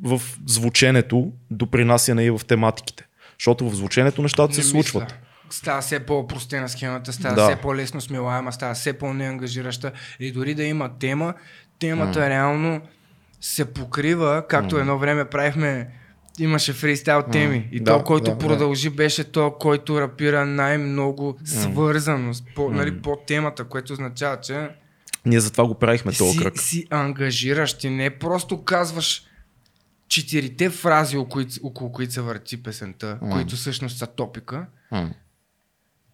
в 0.02 0.22
звученето, 0.46 1.32
допринасяне 1.50 2.24
и 2.24 2.30
в 2.30 2.40
тематиките. 2.46 3.06
Защото 3.38 3.70
в 3.70 3.74
звученето 3.74 4.22
нещата 4.22 4.54
се 4.54 4.62
случват. 4.62 5.02
Мисля. 5.02 5.16
става 5.50 5.80
все 5.80 6.00
по-простена 6.00 6.68
схемата, 6.68 7.12
става 7.12 7.34
Да. 7.34 7.44
все 7.44 7.56
по-лесно 7.56 8.00
смилаема, 8.00 8.52
става 8.52 8.74
все 8.74 8.92
по-неангажираща 8.92 9.92
и 10.20 10.32
дори 10.32 10.54
да 10.54 10.64
има 10.64 10.98
тема, 10.98 11.34
темата 11.78 12.30
реално 12.30 12.80
се 13.40 13.64
покрива, 13.64 14.44
както 14.48 14.78
едно 14.78 14.98
време 14.98 15.24
правихме 15.24 15.99
имаше 16.40 16.72
фристайл 16.72 17.22
теми. 17.32 17.68
И 17.72 17.80
Да, 17.80 17.98
то, 17.98 18.04
който 18.04 18.24
да, 18.24 18.30
да. 18.36 18.38
продължи, 18.38 18.90
беше 18.90 19.24
то, 19.24 19.50
който 19.52 20.00
рапира 20.00 20.46
най-много 20.46 21.38
свързано 21.44 22.34
с 22.34 22.42
по, 22.54 22.70
нали, 22.70 23.02
по 23.02 23.18
темата, 23.26 23.64
което 23.64 23.92
означава, 23.92 24.40
че 24.40 24.68
Ние 25.26 25.40
затова 25.40 25.66
го 25.66 25.74
правихме 25.74 26.12
този 26.12 26.38
кръг. 26.38 26.60
си 26.60 26.86
ангажираш. 26.90 27.78
Ти 27.78 27.90
не 27.90 28.10
просто 28.10 28.64
казваш 28.64 29.22
четирите 30.08 30.70
фрази, 30.70 31.16
около 31.16 31.28
които, 31.28 31.60
около 31.62 31.92
които 31.92 32.12
се 32.12 32.20
върти 32.20 32.62
песента, 32.62 33.18
които 33.32 33.56
всъщност 33.56 33.98
са 33.98 34.06
топика. 34.06 34.66
М. 34.90 35.10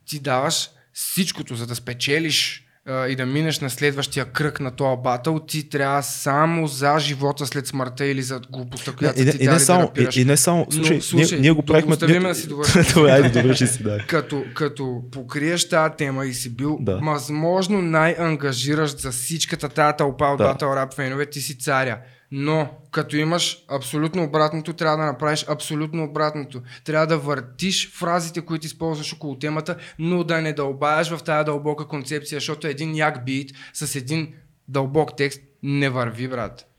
Ти 0.07 0.21
даваш 0.21 0.71
всичкото, 0.93 1.55
за 1.57 1.67
да 1.67 1.75
спечелиш 1.75 2.63
а, 2.63 2.66
и 2.89 3.17
да 3.17 3.27
минеш 3.27 3.61
на 3.61 3.71
следващия 3.71 4.25
кръг 4.25 4.61
на 4.61 4.71
този 4.71 5.03
батъл, 5.05 5.39
ти 5.39 5.69
трябва 5.69 6.03
само 6.03 6.67
за 6.67 6.99
живота 6.99 7.47
след 7.47 7.67
смъртта 7.67 8.07
или 8.07 8.23
за 8.23 8.41
глупостта, 8.53 8.93
която 8.93 9.23
не- 9.23 9.31
ти 9.33 9.45
и, 9.45 9.49
не 9.49 9.59
само, 9.59 9.93
да 9.95 10.03
и, 10.03 10.21
и 10.21 10.25
не 10.25 10.37
само, 10.37 10.67
слушай, 10.71 10.97
Но, 10.97 11.03
слушай, 11.03 11.29
ние, 11.31 11.41
ние 11.41 11.51
го 11.51 11.63
да 11.63 11.67
правихме... 11.67 11.97
ние- 12.09 12.21
да 12.21 12.35
си. 12.35 12.49
Добре, 12.95 13.11
айде, 13.11 13.43
довърши 13.43 13.67
си, 13.67 13.83
да. 13.83 13.99
Като, 13.99 14.45
като 14.55 15.03
покриеш 15.13 15.69
тази 15.69 15.95
тема 15.99 16.27
и 16.27 16.35
си 16.35 16.57
бил 16.57 16.79
Да. 16.81 16.97
възможно 16.97 17.83
най-ангажиращ 17.83 18.99
за 18.99 19.11
всичката 19.11 19.69
тази 19.69 19.97
тълпа 19.99 20.25
от 20.25 20.39
Да. 20.39 20.55
Rap 20.55 20.95
фенове, 20.95 21.27
ти 21.27 21.41
си 21.41 21.59
царя. 21.59 21.99
Но, 22.31 22.69
като 22.91 23.17
имаш 23.17 23.65
абсолютно 23.69 24.25
обратното, 24.25 24.73
трябва 24.73 24.97
да 24.97 25.05
направиш 25.05 25.45
абсолютно 25.49 26.05
обратното. 26.05 26.63
Трябва 26.85 27.07
да 27.07 27.19
въртиш 27.19 27.93
фразите, 27.93 28.41
които 28.41 28.67
използваш 28.67 29.13
около 29.13 29.39
темата, 29.39 29.77
но 29.99 30.25
да 30.25 30.41
не 30.41 30.53
дълбаеш 30.53 31.09
в 31.11 31.25
тази 31.25 31.45
дълбока 31.45 31.89
концепция, 31.89 32.37
защото 32.37 32.67
един 32.67 32.95
як 32.95 33.25
бит 33.25 33.51
с 33.73 33.97
един 33.97 34.35
дълбок 34.69 35.17
текст 35.17 35.41
не 35.63 35.89
върви, 35.89 36.29
брат. 36.29 36.76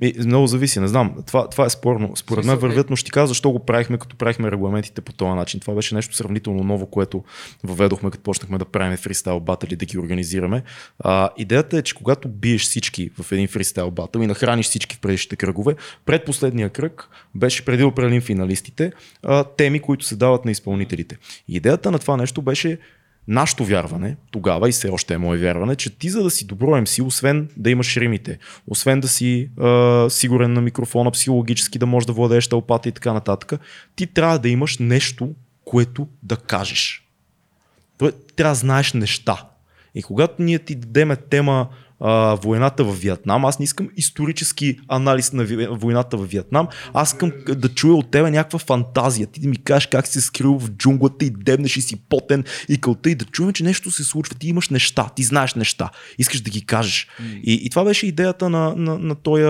Ми, 0.00 0.14
много 0.18 0.46
зависи, 0.46 0.80
не 0.80 0.88
знам. 0.88 1.14
Това, 1.26 1.48
това 1.48 1.64
е 1.66 1.70
спорно. 1.70 2.16
Според 2.16 2.44
мен 2.44 2.56
Смисъл, 2.56 2.68
вървят, 2.68 2.90
но 2.90 2.96
ще 2.96 3.04
ти 3.04 3.10
кажа 3.10 3.26
защо 3.26 3.50
го 3.50 3.58
правихме, 3.58 3.98
като 3.98 4.16
правихме 4.16 4.50
регламентите 4.50 5.00
по 5.00 5.12
този 5.12 5.30
начин. 5.30 5.60
Това 5.60 5.74
беше 5.74 5.94
нещо 5.94 6.16
сравнително 6.16 6.64
ново, 6.64 6.86
което 6.86 7.24
въведохме, 7.64 8.10
като 8.10 8.22
почнахме 8.22 8.58
да 8.58 8.64
правим 8.64 8.96
фристайл 8.96 9.40
батъл 9.40 9.68
и 9.70 9.76
да 9.76 9.84
ги 9.84 9.98
организираме. 9.98 10.62
А, 10.98 11.30
идеята 11.36 11.78
е, 11.78 11.82
че 11.82 11.94
когато 11.94 12.28
биеш 12.28 12.62
всички 12.62 13.10
в 13.22 13.32
един 13.32 13.48
фристайл 13.48 13.90
батъл 13.90 14.20
и 14.20 14.26
нахраниш 14.26 14.66
всички 14.66 14.96
в 14.96 15.00
предишните 15.00 15.36
кръгове, 15.36 15.74
предпоследния 16.06 16.70
кръг 16.70 17.08
беше 17.34 17.64
преди 17.64 17.84
определим 17.84 18.20
финалистите, 18.20 18.92
а, 19.22 19.44
теми, 19.44 19.80
които 19.80 20.04
се 20.04 20.16
дават 20.16 20.44
на 20.44 20.50
изпълнителите. 20.50 21.16
Идеята 21.48 21.90
на 21.90 21.98
това 21.98 22.16
нещо 22.16 22.42
беше 22.42 22.78
нашето 23.28 23.64
вярване, 23.64 24.16
тогава 24.30 24.68
и 24.68 24.72
все 24.72 24.88
още 24.88 25.14
е 25.14 25.18
мое 25.18 25.38
вярване, 25.38 25.76
че 25.76 25.98
ти 25.98 26.08
за 26.08 26.22
да 26.22 26.30
си 26.30 26.46
добро 26.46 26.80
МС, 26.80 26.98
освен 26.98 27.48
да 27.56 27.70
имаш 27.70 27.96
римите, 27.96 28.38
освен 28.66 29.00
да 29.00 29.08
си 29.08 29.50
а, 29.60 30.06
сигурен 30.10 30.52
на 30.52 30.60
микрофона, 30.60 31.10
психологически 31.10 31.78
да 31.78 31.86
можеш 31.86 32.06
да 32.06 32.12
владееш 32.12 32.48
тълпата 32.48 32.88
и 32.88 32.92
така 32.92 33.12
нататък, 33.12 33.60
ти 33.96 34.06
трябва 34.06 34.38
да 34.38 34.48
имаш 34.48 34.78
нещо, 34.78 35.34
което 35.64 36.08
да 36.22 36.36
кажеш. 36.36 37.06
Трябва 38.36 38.50
да 38.50 38.54
знаеш 38.54 38.92
неща. 38.92 39.44
И 39.94 40.02
когато 40.02 40.42
ние 40.42 40.58
ти 40.58 40.74
дадеме 40.74 41.16
тема 41.16 41.68
а, 42.00 42.34
войната 42.34 42.84
в 42.84 43.00
Виетнам, 43.00 43.44
аз 43.44 43.58
не 43.58 43.64
искам 43.64 43.88
исторически 43.96 44.78
анализ 44.88 45.32
на 45.32 45.44
ви- 45.44 45.68
войната 45.70 46.16
в 46.16 46.26
Виетнам, 46.26 46.68
аз 46.94 47.08
искам 47.08 47.32
да 47.48 47.68
чуя 47.68 47.94
от 47.94 48.10
тебе 48.10 48.30
някаква 48.30 48.58
фантазия. 48.58 49.26
Ти 49.26 49.40
да 49.40 49.48
ми 49.48 49.56
кажеш 49.56 49.86
как 49.86 50.06
си 50.06 50.20
скрил 50.20 50.58
в 50.58 50.70
джунглата 50.70 51.24
и 51.24 51.30
дебнеш 51.30 51.76
и 51.76 51.80
си 51.80 51.96
потен 52.08 52.44
и 52.68 52.80
кълта 52.80 53.10
и 53.10 53.14
да 53.14 53.24
чуем, 53.24 53.52
че 53.52 53.64
нещо 53.64 53.90
се 53.90 54.04
случва. 54.04 54.34
Ти 54.34 54.48
имаш 54.48 54.68
неща, 54.68 55.08
ти 55.16 55.22
знаеш 55.22 55.54
неща, 55.54 55.90
искаш 56.18 56.40
да 56.40 56.50
ги 56.50 56.66
кажеш. 56.66 57.08
И, 57.42 57.60
и 57.64 57.70
това 57.70 57.84
беше 57.84 58.06
идеята 58.06 58.50
на, 58.50 58.74
на, 58.76 58.98
на, 58.98 59.14
този, 59.14 59.42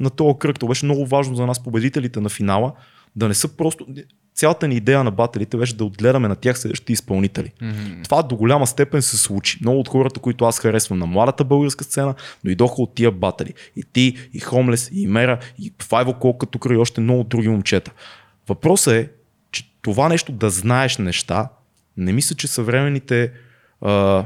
на 0.00 0.10
този 0.16 0.38
кръг. 0.38 0.58
Това 0.58 0.68
беше 0.70 0.84
много 0.84 1.06
важно 1.06 1.36
за 1.36 1.46
нас, 1.46 1.62
победителите 1.62 2.20
на 2.20 2.28
финала, 2.28 2.72
да 3.16 3.28
не 3.28 3.34
са 3.34 3.48
просто... 3.48 3.86
Цялата 4.34 4.68
ни 4.68 4.74
идея 4.74 5.04
на 5.04 5.10
батерите 5.10 5.56
беше 5.56 5.76
да 5.76 5.84
отгледаме 5.84 6.28
на 6.28 6.36
тях 6.36 6.58
следващите 6.58 6.92
изпълнители. 6.92 7.52
Mm-hmm. 7.62 8.04
Това 8.04 8.22
до 8.22 8.36
голяма 8.36 8.66
степен 8.66 9.02
се 9.02 9.18
случи. 9.18 9.58
Много 9.60 9.80
от 9.80 9.88
хората, 9.88 10.20
които 10.20 10.44
аз 10.44 10.58
харесвам 10.58 10.98
на 10.98 11.06
младата 11.06 11.44
българска 11.44 11.84
сцена, 11.84 12.14
дойдоха 12.44 12.82
от 12.82 12.94
тия 12.94 13.10
батери. 13.10 13.54
И 13.76 13.84
ти, 13.92 14.28
и 14.32 14.40
Хомлес, 14.40 14.90
и 14.92 15.06
Мера, 15.06 15.38
и 15.58 15.72
Файво 15.82 16.14
Колка 16.14 16.46
тук 16.46 16.66
и 16.70 16.76
още 16.76 17.00
много 17.00 17.24
други 17.24 17.48
момчета. 17.48 17.92
Въпросът 18.48 18.94
е, 18.94 19.08
че 19.50 19.72
това 19.82 20.08
нещо 20.08 20.32
да 20.32 20.50
знаеш 20.50 20.98
неща, 20.98 21.48
не 21.96 22.12
мисля, 22.12 22.36
че 22.36 22.48
съвременните 22.48 23.32
а, 23.80 24.24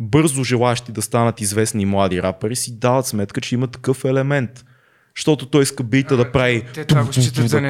бързо 0.00 0.44
желаящи 0.44 0.92
да 0.92 1.02
станат 1.02 1.40
известни 1.40 1.86
млади 1.86 2.22
рапъри 2.22 2.56
си 2.56 2.78
дават 2.78 3.06
сметка, 3.06 3.40
че 3.40 3.54
има 3.54 3.66
такъв 3.66 4.04
елемент. 4.04 4.64
Защото 5.16 5.46
той 5.46 5.62
иска 5.62 5.82
бита 5.82 6.16
да 6.16 6.32
прави 6.32 6.64
те 6.74 6.84
това 6.84 7.04
го 7.04 7.12
считат 7.12 7.48
за. 7.48 7.60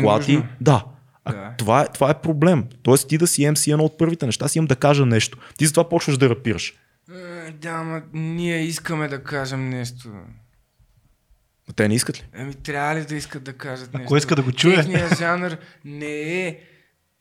Да. 0.61 0.85
А, 1.25 1.33
Да. 1.33 1.55
Това, 1.59 1.83
е, 1.83 1.87
това 1.95 2.11
е 2.11 2.21
проблем. 2.21 2.65
Тоест 2.83 3.09
ти 3.09 3.19
да 3.19 3.27
си 3.27 3.43
MC 3.43 3.73
едно 3.73 3.85
от 3.85 3.99
първите 3.99 4.27
неща, 4.27 4.45
аз 4.45 4.57
имам 4.57 4.67
да 4.67 4.77
кажа 4.77 5.07
нещо. 5.07 5.39
Ти 5.59 5.67
затова 5.67 5.89
почваш 5.89 6.17
да 6.19 6.31
рапираш. 6.31 6.75
Е, 7.15 7.51
Да, 7.53 7.69
ама 7.69 8.03
ние 8.13 8.63
искаме 8.63 9.09
да 9.09 9.23
кажем 9.23 9.71
нещо. 9.71 10.09
А 11.71 11.73
те 11.73 11.89
не 11.89 11.95
искат 11.95 12.19
ли? 12.19 12.25
Еми, 12.35 12.55
трябва 12.55 12.95
ли 12.95 13.05
да 13.05 13.15
искат 13.15 13.43
да 13.43 13.53
кажат 13.53 13.95
нещо? 13.95 14.09
кой 14.09 14.19
иска 14.19 14.37
да 14.37 14.43
го 14.43 14.53
чуе? 14.53 14.77
Техният 14.77 15.19
жанр 15.19 15.57
не 15.85 16.47
е 16.47 16.59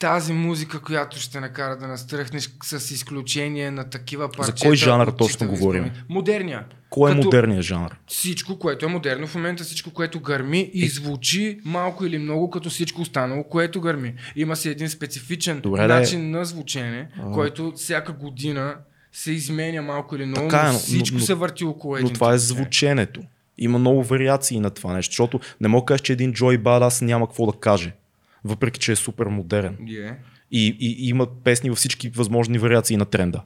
тази 0.01 0.33
музика, 0.33 0.81
която 0.81 1.19
ще 1.19 1.39
накара 1.39 1.77
да 1.77 1.87
настръхнеш 1.87 2.49
с 2.63 2.91
изключение 2.91 3.71
на 3.71 3.89
такива 3.89 4.29
парчета. 4.31 4.61
кой 4.61 4.75
жанр 4.75 5.07
точно 5.07 5.47
говорим? 5.47 5.91
Модерния. 6.09 6.65
Кой 6.89 7.11
е 7.11 7.15
Като 7.15 7.25
модерният 7.25 7.63
жанр? 7.63 7.95
Всичко, 8.07 8.59
което 8.59 8.85
е 8.85 8.89
модерно 8.89 9.27
в 9.27 9.35
момента, 9.35 9.63
всичко, 9.63 9.89
което 9.91 10.19
гърми 10.19 10.71
и 10.73 10.87
звучи 10.87 11.59
малко 11.65 12.05
или 12.05 12.17
много 12.17 12.49
като 12.49 12.69
всичко 12.69 13.01
останало, 13.01 13.43
което 13.43 13.81
гърми. 13.81 14.13
Има 14.35 14.55
си 14.55 14.69
един 14.69 14.89
специфичен 14.89 15.59
Добре, 15.59 15.87
да 15.87 15.95
е. 15.95 15.99
начин 15.99 16.31
на 16.31 16.45
звучене, 16.45 17.07
който 17.33 17.73
всяка 17.75 18.13
година 18.13 18.75
се 19.13 19.31
изменя 19.31 19.81
малко 19.81 20.15
или 20.15 20.25
много, 20.25 20.47
Така 20.47 20.61
е, 20.61 20.65
но 20.67 20.73
но- 20.73 20.79
всичко 20.79 21.17
но- 21.17 21.23
се 21.25 21.33
върти 21.33 21.63
около 21.63 21.95
един 21.95 22.07
Но 22.07 22.13
това 22.13 22.33
е 22.33 22.37
звученето. 22.37 23.21
Има 23.57 23.79
много 23.79 24.03
вариации 24.03 24.59
на 24.59 24.69
това 24.69 24.93
нещо, 24.93 25.11
защото 25.11 25.39
не 25.61 25.67
мога 25.67 25.81
да 25.81 25.85
кажа, 25.85 26.03
че 26.03 26.13
един 26.13 26.33
Джой 26.33 26.57
Бадас 26.57 27.01
няма 27.01 27.27
какво 27.27 27.45
да 27.51 27.59
каже. 27.59 27.93
Въпреки, 28.43 28.79
че 28.79 28.91
е 28.91 28.95
супер 28.95 29.25
модерен. 29.25 29.77
Yeah. 29.81 30.15
И, 30.51 30.77
и, 30.79 31.05
и 31.05 31.09
има 31.09 31.27
песни 31.43 31.69
във 31.69 31.77
всички 31.77 32.09
възможни 32.09 32.57
вариации 32.57 32.97
на 32.97 33.05
тренда. 33.05 33.41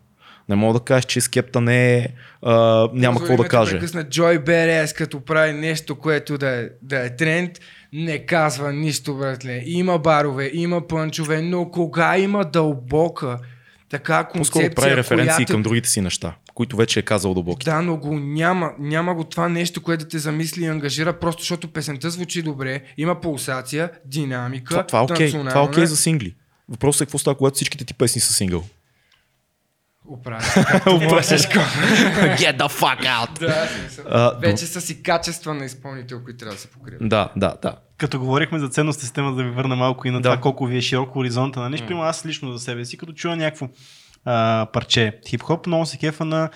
Не 0.49 0.55
мога 0.55 0.79
да 0.79 0.85
кажеш, 0.85 1.05
че 1.05 1.21
Скепта 1.21 1.61
не 1.61 1.97
е, 1.97 2.07
а, 2.41 2.89
няма 2.93 3.19
какво 3.19 3.37
да 3.37 3.47
каже. 3.47 3.71
Прекъсна 3.71 4.09
Джой 4.09 4.39
Берес, 4.39 4.93
като 4.93 5.19
прави 5.19 5.53
нещо, 5.53 5.95
което 5.95 6.37
да 6.37 6.49
е, 6.49 6.69
да 6.81 7.05
е 7.05 7.15
тренд, 7.15 7.51
не 7.93 8.25
казва 8.25 8.73
нищо, 8.73 9.17
братле. 9.17 9.63
Има 9.65 9.99
барове, 9.99 10.51
има 10.53 10.87
пънчове, 10.87 11.41
но 11.41 11.71
кога 11.71 12.17
има 12.17 12.45
дълбока 12.45 13.39
така 13.89 14.23
По-скоро 14.23 14.61
концепция, 14.61 14.75
прави 14.75 14.97
референции 14.97 15.35
която... 15.35 15.53
към 15.53 15.63
другите 15.63 15.89
си 15.89 16.01
неща, 16.01 16.35
които 16.55 16.77
вече 16.77 16.99
е 16.99 17.03
казал 17.03 17.33
дълбоки. 17.33 17.65
Да, 17.65 17.81
но 17.81 17.97
го 17.97 18.19
няма. 18.19 18.71
Няма 18.79 19.15
го 19.15 19.23
това 19.23 19.49
нещо, 19.49 19.83
което 19.83 20.03
да 20.03 20.09
те 20.09 20.19
замисли 20.19 20.63
и 20.63 20.67
ангажира, 20.67 21.19
просто 21.19 21.41
защото 21.41 21.67
песента 21.73 22.09
звучи 22.09 22.41
добре, 22.41 22.81
има 22.97 23.21
пулсация, 23.21 23.91
динамика, 24.05 24.69
Това, 24.69 24.85
това 24.85 24.99
е 24.99 25.03
окей. 25.03 25.31
Това 25.31 25.59
е 25.59 25.63
окей 25.63 25.85
за 25.85 25.97
сингли. 25.97 26.35
Въпросът 26.69 27.01
е 27.01 27.05
какво 27.05 27.17
става, 27.17 27.37
когато 27.37 27.55
всичките 27.55 27.85
ти 27.85 27.93
песни 27.93 28.21
са 28.21 28.33
сингъл. 28.33 28.63
Можеш. 30.09 31.29
Get 32.39 32.57
the 32.57 32.69
fuck 32.69 33.01
out! 33.01 33.39
да. 33.39 33.69
А, 34.09 34.37
Вече 34.39 34.65
са 34.65 34.81
си 34.81 35.03
качества 35.03 35.53
на 35.53 35.65
изпълнител, 35.65 36.23
които 36.23 36.37
трябва 36.37 36.55
да 36.55 36.61
се 36.61 36.67
покрият. 36.67 37.09
Да, 37.09 37.31
да, 37.35 37.55
да. 37.61 37.75
Като 37.97 38.19
говорихме 38.19 38.59
за 38.59 38.69
ценност 38.69 38.99
система, 38.99 39.35
да 39.35 39.43
ви 39.43 39.49
върна 39.49 39.75
малко 39.75 40.07
и 40.07 40.11
на 40.11 40.21
Да. 40.21 40.29
това 40.29 40.41
колко 40.41 40.65
ви 40.65 40.77
е 40.77 40.81
широк 40.81 41.13
хоризонта 41.13 41.59
на 41.59 41.69
нещо. 41.69 41.87
Примерно 41.87 42.07
аз 42.07 42.25
лично 42.25 42.53
за 42.53 42.59
себе 42.59 42.85
си, 42.85 42.97
като 42.97 43.13
чуя 43.13 43.35
някакво 43.35 43.67
а, 44.25 44.67
парче 44.73 45.19
хип-хоп, 45.29 45.67
много 45.67 45.85
се 45.85 45.97
кефа 45.97 46.25
на 46.25 46.49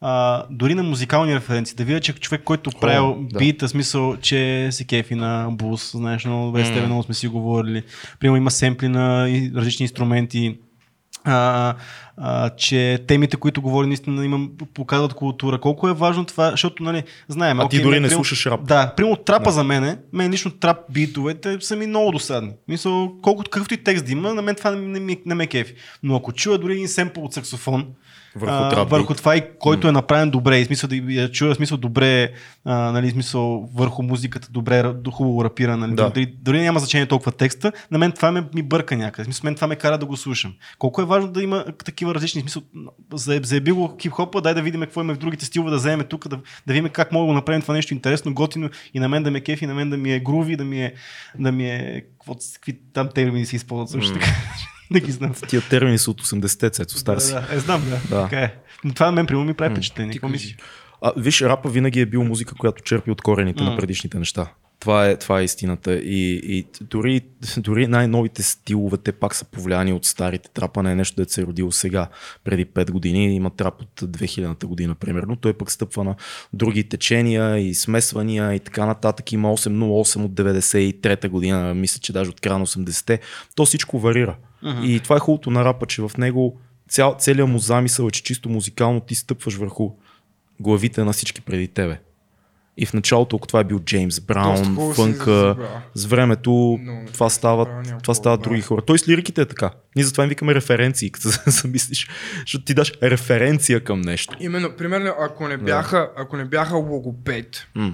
а, 0.00 0.44
дори 0.50 0.74
на 0.74 0.82
музикални 0.82 1.34
референции. 1.34 1.76
Да 1.76 1.84
видя, 1.84 2.00
че 2.00 2.12
човек, 2.12 2.42
който 2.44 2.70
правил 2.80 3.16
да. 3.20 3.38
бита, 3.38 3.68
смисъл, 3.68 4.16
че 4.16 4.68
се 4.72 4.84
кефи 4.84 5.14
на 5.14 5.48
бус, 5.50 5.92
знаеш, 5.92 6.24
много 6.24 6.46
добре 6.46 6.64
с 6.64 6.68
тебе, 6.68 6.86
много 6.86 7.02
сме 7.02 7.14
си 7.14 7.28
говорили. 7.28 7.82
Примерно 8.20 8.36
има 8.36 8.50
семпли 8.50 8.88
на 8.88 9.28
различни 9.54 9.84
инструменти. 9.84 10.58
А, 11.28 11.74
а, 12.16 12.50
че 12.50 13.04
темите, 13.06 13.36
които 13.36 13.62
говори, 13.62 13.86
наистина 13.86 14.24
имам, 14.24 14.50
показват 14.74 15.14
култура. 15.14 15.60
Колко 15.60 15.88
е 15.88 15.92
важно 15.92 16.24
това, 16.24 16.50
защото, 16.50 16.82
нали, 16.82 17.02
знаем. 17.28 17.60
А 17.60 17.62
ти 17.62 17.66
окей, 17.66 17.82
дори 17.82 17.94
не 17.94 18.08
примерно- 18.08 18.14
слушаш 18.16 18.46
рап. 18.46 18.64
Да, 18.64 18.92
примерно 18.96 19.16
трапа 19.16 19.50
за 19.50 19.64
мене, 19.64 19.98
мен 20.12 20.30
лично 20.30 20.50
трап 20.50 20.78
битовете 20.90 21.56
са 21.60 21.76
ми 21.76 21.86
много 21.86 22.10
досадни. 22.12 22.52
Мисъл, 22.68 23.12
колкото 23.22 23.50
какъвто 23.50 23.74
и 23.74 23.84
текст 23.84 24.06
да 24.06 24.12
има, 24.12 24.34
на 24.34 24.42
мен 24.42 24.54
това 24.54 24.70
не, 24.70 25.00
не, 25.00 25.18
не 25.26 25.34
ме 25.34 25.46
кефи. 25.46 25.74
Но 26.02 26.16
ако 26.16 26.32
чуя 26.32 26.58
дори 26.58 26.72
един 26.72 26.88
семпл 26.88 27.20
от 27.20 27.34
саксофон, 27.34 27.86
Върху 28.36 28.54
а, 28.54 28.84
върху 28.84 29.14
това 29.14 29.36
и 29.36 29.42
който 29.58 29.88
е 29.88 29.92
направен 29.92 30.30
добре, 30.30 30.58
и 30.58 30.64
смисъл 30.64 30.88
да 30.88 30.96
я 30.96 31.30
чуя, 31.30 31.54
смисъл 31.54 31.78
добре, 31.78 32.32
а, 32.64 32.92
нали, 32.92 33.10
смисъл 33.10 33.70
върху 33.74 34.02
музиката, 34.02 34.48
добре, 34.50 34.92
хубаво 35.12 35.44
рапира, 35.44 35.76
нали, 35.76 35.94
Да. 35.94 36.10
дори, 36.10 36.26
дори 36.26 36.60
няма 36.60 36.78
значение 36.78 37.06
толкова 37.06 37.32
текста, 37.32 37.72
на 37.90 37.98
мен 37.98 38.12
това 38.12 38.32
ме, 38.32 38.44
ми 38.54 38.62
бърка 38.62 38.96
някъде, 38.96 39.24
смисъл, 39.24 39.40
мен 39.44 39.54
това 39.54 39.66
ме 39.66 39.76
кара 39.76 39.98
да 39.98 40.06
го 40.06 40.16
слушам. 40.16 40.54
Колко 40.78 41.02
е 41.02 41.04
важно 41.04 41.30
да 41.32 41.42
има 41.42 41.64
такива 41.84 42.14
различни, 42.14 42.40
смисъл, 42.40 42.62
за, 43.12 43.40
заеби 43.42 43.72
го 43.72 43.96
хип-хопа, 44.00 44.40
дай 44.40 44.54
да 44.54 44.62
видим 44.62 44.80
какво 44.80 45.00
има 45.00 45.14
в 45.14 45.18
другите 45.18 45.44
стилове, 45.44 45.70
да 45.70 45.76
вземем 45.76 46.06
тук, 46.08 46.28
да, 46.28 46.36
да 46.66 46.72
видим 46.72 46.88
как 46.88 47.12
мога 47.12 47.26
да 47.26 47.32
направим 47.32 47.62
това 47.62 47.74
нещо 47.74 47.94
интересно, 47.94 48.34
готино 48.34 48.70
и 48.94 49.00
на 49.00 49.08
мен 49.08 49.22
да 49.22 49.30
ме 49.30 49.40
кефи, 49.40 49.66
на 49.66 49.74
мен 49.74 49.90
да 49.90 49.96
ми 49.96 50.12
е 50.12 50.20
груви, 50.20 50.56
да 50.56 50.64
ми 50.64 50.82
е, 50.84 50.94
да 51.38 51.52
ми 51.52 51.70
е, 51.70 52.02
какви 52.54 52.78
там 52.92 53.08
термини 53.14 53.46
се 53.46 53.56
използват 53.56 53.90
също 53.90 54.12
така. 54.12 54.26
Да 54.90 55.00
ги 55.00 55.12
знам. 55.12 55.34
Тия 55.48 55.62
термини 55.62 55.98
са 55.98 56.10
от 56.10 56.22
80-те, 56.22 56.70
цецо, 56.70 56.98
стар 56.98 57.18
си. 57.18 57.32
Да, 57.32 57.40
да, 57.40 57.54
е, 57.54 57.58
знам, 57.58 57.82
да. 57.90 58.16
Да. 58.16 58.22
Така 58.22 58.40
е. 58.40 58.54
Но 58.84 58.94
това 58.94 59.06
на 59.06 59.12
мен, 59.12 59.26
примерно, 59.26 59.46
ми 59.46 59.54
прави 59.54 59.74
впечатление. 59.74 60.12
Ти 60.12 60.18
Какво 60.18 60.28
мислиш? 60.28 60.56
А, 61.02 61.12
виж, 61.16 61.42
рапа 61.42 61.68
винаги 61.68 62.00
е 62.00 62.06
бил 62.06 62.24
музика, 62.24 62.54
която 62.54 62.82
черпи 62.82 63.10
от 63.10 63.22
корените 63.22 63.64
М. 63.64 63.70
на 63.70 63.76
предишните 63.76 64.18
неща. 64.18 64.46
Това 64.80 65.06
е, 65.06 65.16
това 65.16 65.40
е 65.40 65.44
истината. 65.44 65.94
И, 65.94 66.40
и 66.44 66.66
дори, 66.80 67.20
дори 67.56 67.86
най-новите 67.86 68.42
стилове, 68.42 68.96
те 68.96 69.12
пак 69.12 69.34
са 69.34 69.44
повлияни 69.44 69.92
от 69.92 70.04
старите. 70.04 70.50
Трапа 70.54 70.82
не 70.82 70.92
е 70.92 70.94
нещо, 70.94 71.24
да 71.24 71.30
се 71.30 71.40
е 71.40 71.44
родило 71.44 71.72
сега, 71.72 72.08
преди 72.44 72.66
5 72.66 72.90
години. 72.90 73.34
Има 73.34 73.50
трап 73.50 73.82
от 73.82 74.00
2000-та 74.00 74.66
година, 74.66 74.94
примерно. 74.94 75.36
Той 75.36 75.52
пък 75.52 75.70
стъпва 75.70 76.04
на 76.04 76.14
други 76.52 76.88
течения 76.88 77.58
и 77.58 77.74
смесвания 77.74 78.54
и 78.54 78.60
така 78.60 78.86
нататък. 78.86 79.32
Има 79.32 79.48
808 79.48 80.24
от 80.24 80.32
93-та 80.32 81.28
година, 81.28 81.74
мисля, 81.74 82.00
че 82.00 82.12
даже 82.12 82.30
от 82.30 82.40
края 82.40 82.58
на 82.58 82.66
80-те. 82.66 83.20
То 83.54 83.66
всичко 83.66 83.98
варира. 83.98 84.36
И 84.82 85.00
това 85.00 85.16
е 85.16 85.18
хубавото 85.18 85.50
на 85.50 85.64
рапа, 85.64 85.86
че 85.86 86.02
в 86.02 86.10
него 86.18 86.58
цял, 86.88 87.16
целият 87.18 87.48
му 87.48 87.58
замисъл 87.58 88.06
е, 88.06 88.10
че 88.10 88.22
чисто 88.22 88.48
музикално 88.48 89.00
ти 89.00 89.14
стъпваш 89.14 89.54
върху 89.54 89.90
главите 90.60 91.04
на 91.04 91.12
всички 91.12 91.40
преди 91.40 91.68
тебе. 91.68 92.00
И 92.78 92.86
в 92.86 92.92
началото, 92.92 93.36
ако 93.36 93.46
това 93.46 93.60
е 93.60 93.64
бил 93.64 93.80
Джеймс 93.80 94.20
Браун, 94.20 94.94
фънка, 94.94 95.56
с 95.94 96.04
времето 96.04 96.78
Много 96.82 97.06
това 97.12 97.30
стават, 97.30 97.68
това 98.02 98.14
стават 98.14 98.40
други 98.42 98.60
хора. 98.60 98.82
Той 98.82 98.98
с 98.98 99.08
лириките 99.08 99.40
е 99.40 99.46
така. 99.46 99.70
Ние 99.96 100.04
затова 100.04 100.24
им 100.24 100.28
викаме 100.28 100.54
референции, 100.54 101.10
като 101.12 101.32
се 101.32 101.50
замислиш. 101.50 102.08
Защото 102.40 102.64
ти 102.64 102.74
даш 102.74 102.92
референция 103.02 103.84
към 103.84 104.00
нещо. 104.00 104.36
Именно, 104.40 104.72
примерно, 104.76 105.12
ако 105.20 105.48
не 105.48 105.56
бяха, 105.56 106.10
ако 106.16 106.36
не 106.36 106.44
бяха 106.44 106.76
логопед, 106.76 107.66
М. 107.74 107.92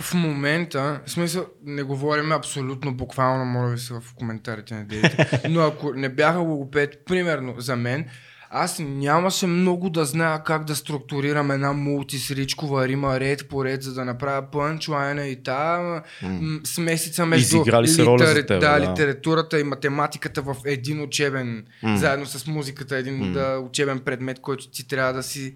в 0.00 0.14
момента, 0.14 1.00
в 1.06 1.10
смисъл, 1.10 1.46
не 1.64 1.82
говорим 1.82 2.32
абсолютно 2.32 2.94
буквално, 2.94 3.44
моля 3.44 3.68
ви 3.68 3.78
се 3.78 3.94
в 3.94 4.02
коментарите 4.14 4.74
не 4.74 4.84
дейте, 4.84 5.40
но 5.50 5.60
ако 5.60 5.94
не 5.94 6.08
бяха 6.08 6.38
логопед, 6.38 7.02
примерно 7.06 7.54
за 7.58 7.76
мен, 7.76 8.04
аз 8.50 8.78
нямаше 8.78 9.46
много 9.46 9.90
да 9.90 10.04
зная 10.04 10.42
как 10.42 10.64
да 10.64 10.76
структурирам 10.76 11.50
една 11.50 11.72
мултисричкова 11.72 12.88
рима 12.88 13.20
ред 13.20 13.48
по 13.48 13.64
ред, 13.64 13.82
за 13.82 13.94
да 13.94 14.04
направя 14.04 14.50
пънчлайна 14.50 15.26
и 15.26 15.42
та 15.42 15.78
м- 16.22 16.60
смесица 16.64 17.26
между 17.26 17.56
Изиграли 17.56 17.88
се 17.88 18.04
роля 18.04 18.26
за 18.26 18.34
тебе, 18.34 18.58
да, 18.58 18.78
да. 18.80 18.90
литературата 18.90 19.60
и 19.60 19.64
математиката 19.64 20.42
в 20.42 20.56
един 20.64 21.02
учебен, 21.02 21.66
М. 21.82 21.96
заедно 21.96 22.26
с 22.26 22.46
музиката, 22.46 22.96
един 22.96 23.16
М. 23.16 23.32
да, 23.32 23.58
учебен 23.58 23.98
предмет, 23.98 24.40
който 24.40 24.70
ти 24.70 24.88
трябва 24.88 25.12
да 25.12 25.22
си 25.22 25.54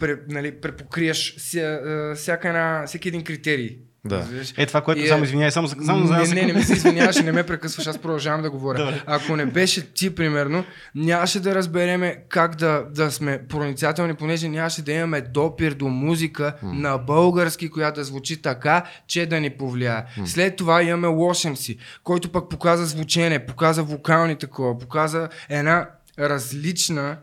пре, 0.00 0.16
нали, 0.28 0.60
препокриеш 0.60 1.34
ся, 1.38 1.80
всяка 2.16 2.48
една, 2.48 2.84
всеки 2.86 3.08
един 3.08 3.24
критерий. 3.24 3.76
Да. 4.04 4.26
Е, 4.56 4.66
това, 4.66 4.80
което 4.80 5.02
е- 5.02 5.06
само 5.06 5.24
извиняй, 5.24 5.50
само, 5.50 5.68
само 5.68 6.06
за 6.06 6.16
не, 6.16 6.28
не, 6.28 6.46
не 6.46 6.52
ми 6.52 6.62
се 6.62 6.72
извиняваш, 6.72 7.16
и 7.16 7.22
не 7.22 7.32
ме 7.32 7.46
прекъсваш, 7.46 7.86
аз 7.86 7.98
продължавам 7.98 8.42
да 8.42 8.50
говоря. 8.50 8.78
Добре. 8.78 9.02
Ако 9.06 9.36
не 9.36 9.46
беше 9.46 9.92
ти, 9.92 10.14
примерно, 10.14 10.64
нямаше 10.94 11.40
да 11.40 11.54
разбереме 11.54 12.16
как 12.28 12.56
да, 12.56 12.84
да 12.90 13.10
сме 13.10 13.40
проницателни, 13.48 14.14
понеже 14.14 14.48
нямаше 14.48 14.82
да 14.82 14.92
имаме 14.92 15.20
допир 15.20 15.72
до 15.72 15.88
музика 15.88 16.56
на 16.62 16.98
български, 16.98 17.70
която 17.70 18.00
да 18.00 18.04
звучи 18.04 18.42
така, 18.42 18.84
че 19.06 19.26
да 19.26 19.40
ни 19.40 19.50
повлияе. 19.50 20.04
След 20.24 20.56
това 20.56 20.82
имаме 20.82 21.06
Лошем 21.06 21.56
си, 21.56 21.78
който 22.04 22.32
пък 22.32 22.48
показа 22.50 22.84
звучене, 22.84 23.46
показа 23.46 23.82
вокални 23.82 24.36
такова, 24.36 24.78
показа 24.78 25.28
една 25.48 25.88
различна 26.18 27.16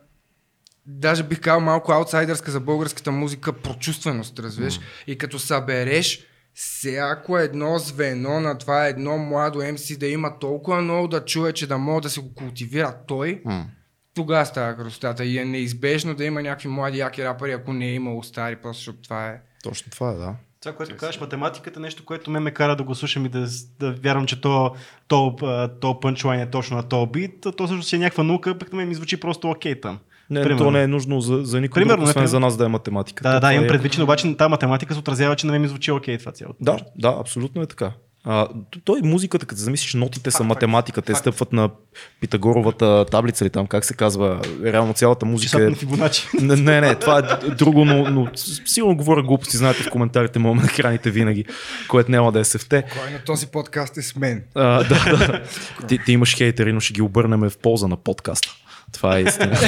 даже 0.87 1.23
бих 1.23 1.41
казал 1.41 1.59
малко 1.59 1.91
аутсайдърска 1.91 2.51
за 2.51 2.59
българската 2.59 3.11
музика 3.11 3.53
прочувственост, 3.53 4.39
разбираш. 4.39 4.79
И 5.07 5.17
като 5.17 5.39
събереш 5.39 6.27
всяко 6.53 7.37
едно 7.37 7.77
звено 7.77 8.39
на 8.39 8.57
това 8.57 8.87
едно 8.87 9.17
младо 9.17 9.59
MC 9.59 9.97
да 9.97 10.07
има 10.07 10.39
толкова 10.39 10.81
много 10.81 11.07
да 11.07 11.25
чуе, 11.25 11.53
че 11.53 11.67
да 11.67 11.77
може 11.77 12.03
да 12.03 12.09
се 12.09 12.21
го 12.21 12.33
култивира 12.33 12.95
той, 13.07 13.41
М. 13.45 13.65
тогава 14.13 14.45
става 14.45 14.75
красотата. 14.75 15.25
И 15.25 15.37
е 15.37 15.45
неизбежно 15.45 16.15
да 16.15 16.25
има 16.25 16.41
някакви 16.41 16.67
млади 16.67 16.97
яки 16.97 17.23
рапъри, 17.23 17.51
ако 17.51 17.73
не 17.73 17.85
е 17.85 17.93
имало 17.93 18.23
стари, 18.23 18.55
просто 18.55 18.79
защото 18.79 19.01
това 19.01 19.27
е. 19.27 19.41
Точно 19.63 19.91
това 19.91 20.11
е, 20.11 20.15
да. 20.15 20.35
Това, 20.61 20.75
което 20.75 20.97
кажеш, 20.97 21.21
математиката 21.21 21.79
е 21.79 21.81
нещо, 21.81 22.05
което 22.05 22.31
ме 22.31 22.39
ме 22.39 22.51
кара 22.51 22.75
да 22.75 22.83
го 22.83 22.95
слушам 22.95 23.25
и 23.25 23.29
да, 23.29 23.47
да 23.79 23.91
вярвам, 23.91 24.25
че 24.25 24.41
то, 24.41 24.75
то, 25.07 25.35
то 25.81 25.99
пънчлайн 25.99 26.41
е 26.41 26.49
точно 26.49 26.77
на 26.77 26.83
то 26.83 27.05
бит. 27.05 27.47
То 27.57 27.67
също 27.67 27.83
си 27.83 27.95
е 27.95 27.99
някаква 27.99 28.23
наука, 28.23 28.57
пък 28.57 28.71
на 28.71 28.77
мен 28.77 28.87
ми 28.87 28.95
звучи 28.95 29.19
просто 29.19 29.49
окей 29.49 29.81
там. 29.81 29.99
Не, 30.29 30.43
Примерно. 30.43 30.65
то 30.65 30.71
не 30.71 30.83
е 30.83 30.87
нужно 30.87 31.21
за, 31.21 31.39
за 31.43 31.61
никой 31.61 31.81
Примерно, 31.81 31.97
друг, 31.97 31.99
не, 31.99 32.03
освен 32.03 32.13
примерно. 32.13 32.29
за 32.29 32.39
нас 32.39 32.57
да 32.57 32.65
е 32.65 32.67
математика. 32.67 33.23
Да, 33.23 33.31
да, 33.31 33.39
Това 33.39 33.53
имам 33.53 33.65
е- 33.65 33.67
предвид, 33.67 33.91
че 33.91 34.03
обаче 34.03 34.37
тази 34.37 34.49
математика 34.49 34.93
се 34.93 34.99
отразява, 34.99 35.35
че 35.35 35.45
на 35.47 35.51
мен 35.51 35.61
ми 35.61 35.67
звучи 35.67 35.91
окей 35.91 36.17
това 36.17 36.31
цялото. 36.31 36.57
Да, 36.61 36.77
да, 36.95 37.15
абсолютно 37.19 37.61
е 37.61 37.65
така. 37.65 37.91
А, 38.23 38.47
той 38.83 39.01
музиката, 39.01 39.45
като 39.45 39.61
замислиш, 39.61 39.93
нотите 39.93 40.31
са 40.31 40.37
Факт, 40.37 40.47
математика, 40.47 41.01
те 41.01 41.11
факт. 41.11 41.19
стъпват 41.19 41.53
на 41.53 41.69
Питагоровата 42.21 43.05
таблица 43.05 43.43
или 43.43 43.49
там, 43.49 43.67
как 43.67 43.85
се 43.85 43.93
казва, 43.93 44.41
реално 44.63 44.93
цялата 44.93 45.25
музика 45.25 45.63
е... 45.63 45.69
на. 45.97 46.09
Не, 46.41 46.55
не, 46.55 46.81
не, 46.81 46.95
това 46.95 47.19
е 47.19 47.49
друго, 47.49 47.85
но, 47.85 48.09
но 48.09 48.27
сигурно 48.65 48.97
говоря 48.97 49.23
глупости, 49.23 49.57
знаете 49.57 49.83
в 49.83 49.89
коментарите, 49.89 50.39
мога 50.39 50.61
да 50.61 50.67
храните 50.67 51.11
винаги, 51.11 51.45
което 51.87 52.11
няма 52.11 52.31
да 52.31 52.39
е 52.39 52.43
сефте. 52.43 52.83
Кой 53.01 53.11
на 53.11 53.19
този 53.19 53.47
подкаст 53.47 53.97
е 53.97 54.01
с 54.01 54.15
мен? 54.15 54.43
А, 54.55 54.83
да, 54.83 55.17
да. 55.17 55.43
Ти, 55.87 55.99
ти 56.05 56.11
имаш 56.11 56.35
хейтери, 56.37 56.73
но 56.73 56.79
ще 56.79 56.93
ги 56.93 57.01
обърнем 57.01 57.39
в 57.39 57.57
полза 57.57 57.87
на 57.87 57.97
подкаста. 57.97 58.55
Това 58.93 59.17
е 59.17 59.21
истина. 59.21 59.57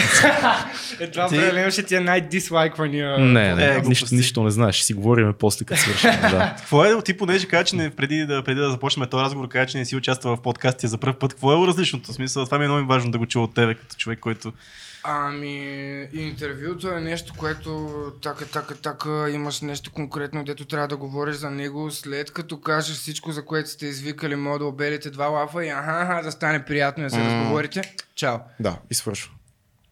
Е, 0.99 1.11
това 1.11 1.25
определено 1.25 1.71
ще 1.71 1.83
ти 1.83 1.95
е 1.95 1.99
най-дислайквания. 1.99 3.17
не, 3.17 3.55
не, 3.55 3.65
Е, 3.65 3.81
нищо, 3.81 4.07
нищо 4.11 4.43
не 4.43 4.51
знаеш, 4.51 4.75
ще 4.75 4.85
си 4.85 4.93
говорим 4.93 5.33
после 5.39 5.65
като 5.65 5.81
свършим. 5.81 6.11
Да. 6.21 6.55
Какво 6.59 6.85
е, 6.85 7.01
ти 7.01 7.17
понеже 7.17 7.47
каза, 7.47 7.63
че 7.63 7.75
не, 7.75 7.89
преди, 7.89 8.25
да, 8.25 8.43
преди 8.43 8.59
да 8.59 8.71
започнем 8.71 9.09
този 9.09 9.23
разговор, 9.23 9.47
каза, 9.47 9.65
че 9.65 9.77
не 9.77 9.85
си 9.85 9.95
участвал 9.95 10.35
в 10.35 10.41
подкастите 10.41 10.87
за 10.87 10.97
първ 10.97 11.13
път. 11.13 11.33
Какво 11.33 11.63
е 11.63 11.67
различното? 11.67 12.11
В 12.11 12.15
смисъл, 12.15 12.45
това 12.45 12.57
ми 12.57 12.65
е 12.65 12.67
много 12.67 12.87
важно 12.87 13.11
да 13.11 13.17
го 13.17 13.25
чуя 13.25 13.43
от 13.43 13.53
тебе, 13.53 13.75
като 13.75 13.95
човек, 13.95 14.19
който... 14.19 14.53
Ами, 15.03 16.07
интервюто 16.13 16.87
е 16.87 17.01
нещо, 17.01 17.33
което 17.37 18.13
така, 18.21 18.45
така, 18.45 18.75
така, 18.75 19.29
имаш 19.29 19.61
нещо 19.61 19.91
конкретно, 19.91 20.43
дето 20.43 20.65
трябва 20.65 20.87
да 20.87 20.97
говориш 20.97 21.35
за 21.35 21.51
него, 21.51 21.91
след 21.91 22.31
като 22.31 22.61
кажеш 22.61 22.97
всичко, 22.97 23.31
за 23.31 23.45
което 23.45 23.69
сте 23.69 23.85
извикали, 23.85 24.35
мога 24.35 24.59
да 24.59 24.65
обелите 24.65 25.09
два 25.09 25.27
лафа 25.27 25.65
и 25.65 25.69
аха, 25.69 26.01
аха, 26.01 26.23
да 26.23 26.31
стане 26.31 26.65
приятно 26.65 27.03
да 27.03 27.09
се 27.09 27.25
разговорите. 27.25 27.95
Чао. 28.15 28.37
да, 28.59 28.77
и 28.89 28.93
свършва. 28.93 29.31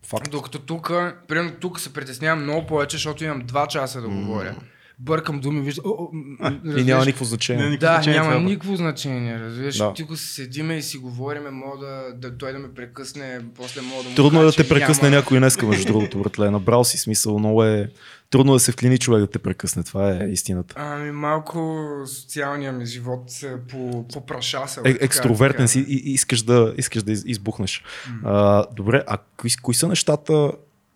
Факт. 0.08 0.32
Докато 0.32 0.60
тук, 0.60 0.92
примерно 1.28 1.52
тук 1.60 1.80
се 1.80 1.94
притеснявам 1.94 2.44
много 2.44 2.68
повече, 2.68 2.98
защото 2.98 3.24
имам 3.24 3.42
два 3.46 3.68
часа 3.68 4.02
да 4.02 4.08
говоря. 4.08 4.56
Бъркам 5.00 5.40
думи, 5.40 5.62
виждам. 5.62 5.86
О, 5.88 5.90
о, 5.90 6.10
м, 6.14 6.60
И 6.78 6.84
няма 6.84 7.06
никакво 7.06 7.26
значение. 7.26 7.78
Да, 7.78 7.94
значение 7.94 8.20
няма 8.20 8.40
никакво 8.40 8.76
значение, 8.76 9.40
разбираш. 9.40 9.78
Да. 9.78 9.94
Тук 9.94 10.18
си 10.18 10.28
седиме 10.28 10.78
и 10.78 10.82
си 10.82 10.98
говориме, 10.98 11.50
мога 11.52 11.86
да, 11.86 12.14
да 12.14 12.38
той 12.38 12.54
да 12.54 12.60
ме 12.60 12.74
прекъсне, 12.74 13.42
после 13.56 13.82
мога 13.82 14.04
да 14.04 14.10
му 14.10 14.16
Трудно 14.16 14.42
е 14.42 14.46
да 14.46 14.52
те 14.52 14.70
прекъсне 14.70 15.10
няма... 15.10 15.16
някой 15.22 15.38
днеска, 15.40 15.66
между 15.66 15.88
другото, 15.88 16.20
братле. 16.20 16.52
Набрал 16.52 16.84
си 16.84 16.98
смисъл, 16.98 17.40
много 17.40 17.64
е... 17.64 17.92
Трудно 18.30 18.54
да 18.54 18.60
се 18.60 18.72
вклини 18.72 18.98
човек 18.98 19.22
да 19.22 19.28
те 19.28 19.40
прекъсне, 19.40 19.84
това 19.84 20.12
е 20.12 20.28
истината. 20.30 20.76
Ами 20.78 21.12
малко 21.12 21.86
социалния 22.06 22.72
ми 22.72 22.86
живот 22.86 23.24
се 23.28 23.56
по, 23.70 24.08
попрашаса. 24.14 24.82
Е, 24.86 24.90
екстровертен 24.90 25.68
си 25.68 25.86
и, 25.88 26.14
искаш 26.14 26.42
да, 26.42 26.74
искаш 26.78 27.04
да 27.04 27.12
из- 27.12 27.24
избухнеш. 27.26 27.84
А, 28.24 28.66
добре, 28.76 29.04
а 29.08 29.18
кои, 29.38 29.50
кои 29.62 29.76
са 29.76 29.88
нещата, 29.88 30.52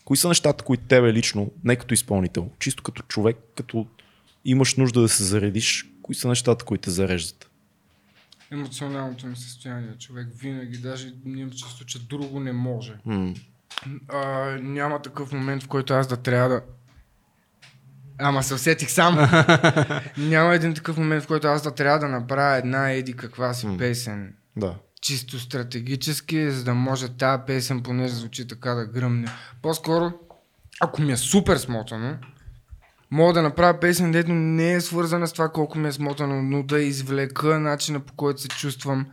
кои 0.06 0.18
са 0.18 0.28
нещата, 0.28 0.64
които 0.64 0.84
тебе 0.84 1.14
лично, 1.14 1.52
не 1.64 1.76
като 1.76 1.94
изпълнител, 1.94 2.50
чисто 2.60 2.84
като 2.84 3.04
човек, 3.04 3.38
като 3.56 3.88
имаш 4.46 4.76
нужда 4.76 5.02
да 5.02 5.10
се 5.10 5.24
заредиш, 5.24 5.90
кои 6.02 6.16
са 6.16 6.28
нещата, 6.28 6.66
които 6.66 6.82
те 6.82 6.90
зареждат? 6.90 7.52
Емоционалното 8.52 9.28
ми 9.28 9.36
състояние, 9.36 9.98
човек 10.00 10.28
винаги, 10.36 10.78
даже 10.78 11.14
имам 11.26 11.52
чувство, 11.52 11.86
че 11.86 12.08
друго 12.08 12.40
не 12.40 12.52
може. 12.52 12.94
М. 13.06 13.34
А, 14.08 14.20
няма 14.62 15.02
такъв 15.02 15.32
момент, 15.32 15.64
в 15.64 15.68
който 15.68 15.94
аз 15.94 16.08
да 16.08 16.18
трябва 16.18 16.50
да... 16.50 16.62
Ама 18.20 18.44
се 18.44 18.54
усетих 18.54 18.90
сам. 18.90 19.16
няма 20.18 20.56
един 20.56 20.74
такъв 20.74 20.98
момент, 20.98 21.24
в 21.24 21.28
който 21.28 21.48
аз 21.48 21.64
да 21.64 21.76
трябва 21.76 22.00
да 22.00 22.08
направя 22.08 22.58
една 22.58 22.92
еди 22.92 23.14
каква 23.14 23.54
си 23.54 23.68
М. 23.68 23.78
песен. 23.78 24.36
Да. 24.58 24.76
Чисто 25.02 25.40
стратегически, 25.40 26.52
за 26.52 26.64
да 26.64 26.74
може 26.74 27.10
тази 27.10 27.44
песен 27.48 27.84
поне 27.84 28.10
звучи 28.10 28.48
така 28.48 28.74
да 28.74 28.86
гръмне. 28.86 29.28
По-скоро, 29.62 30.14
ако 30.80 31.02
ми 31.02 31.12
е 31.12 31.18
супер 31.18 31.58
смотано, 31.58 32.18
мога 33.12 33.34
да 33.34 33.42
направя 33.42 33.80
песен, 33.80 34.12
дето 34.12 34.32
не 34.32 34.74
е 34.74 34.82
свързана 34.82 35.28
с 35.28 35.34
това 35.34 35.50
колко 35.50 35.78
ми 35.78 35.88
е 35.88 35.92
смотано, 35.92 36.42
но 36.42 36.64
да 36.64 36.80
извлека 36.80 37.60
начина 37.60 38.00
по 38.00 38.14
който 38.14 38.42
се 38.42 38.48
чувствам. 38.48 39.06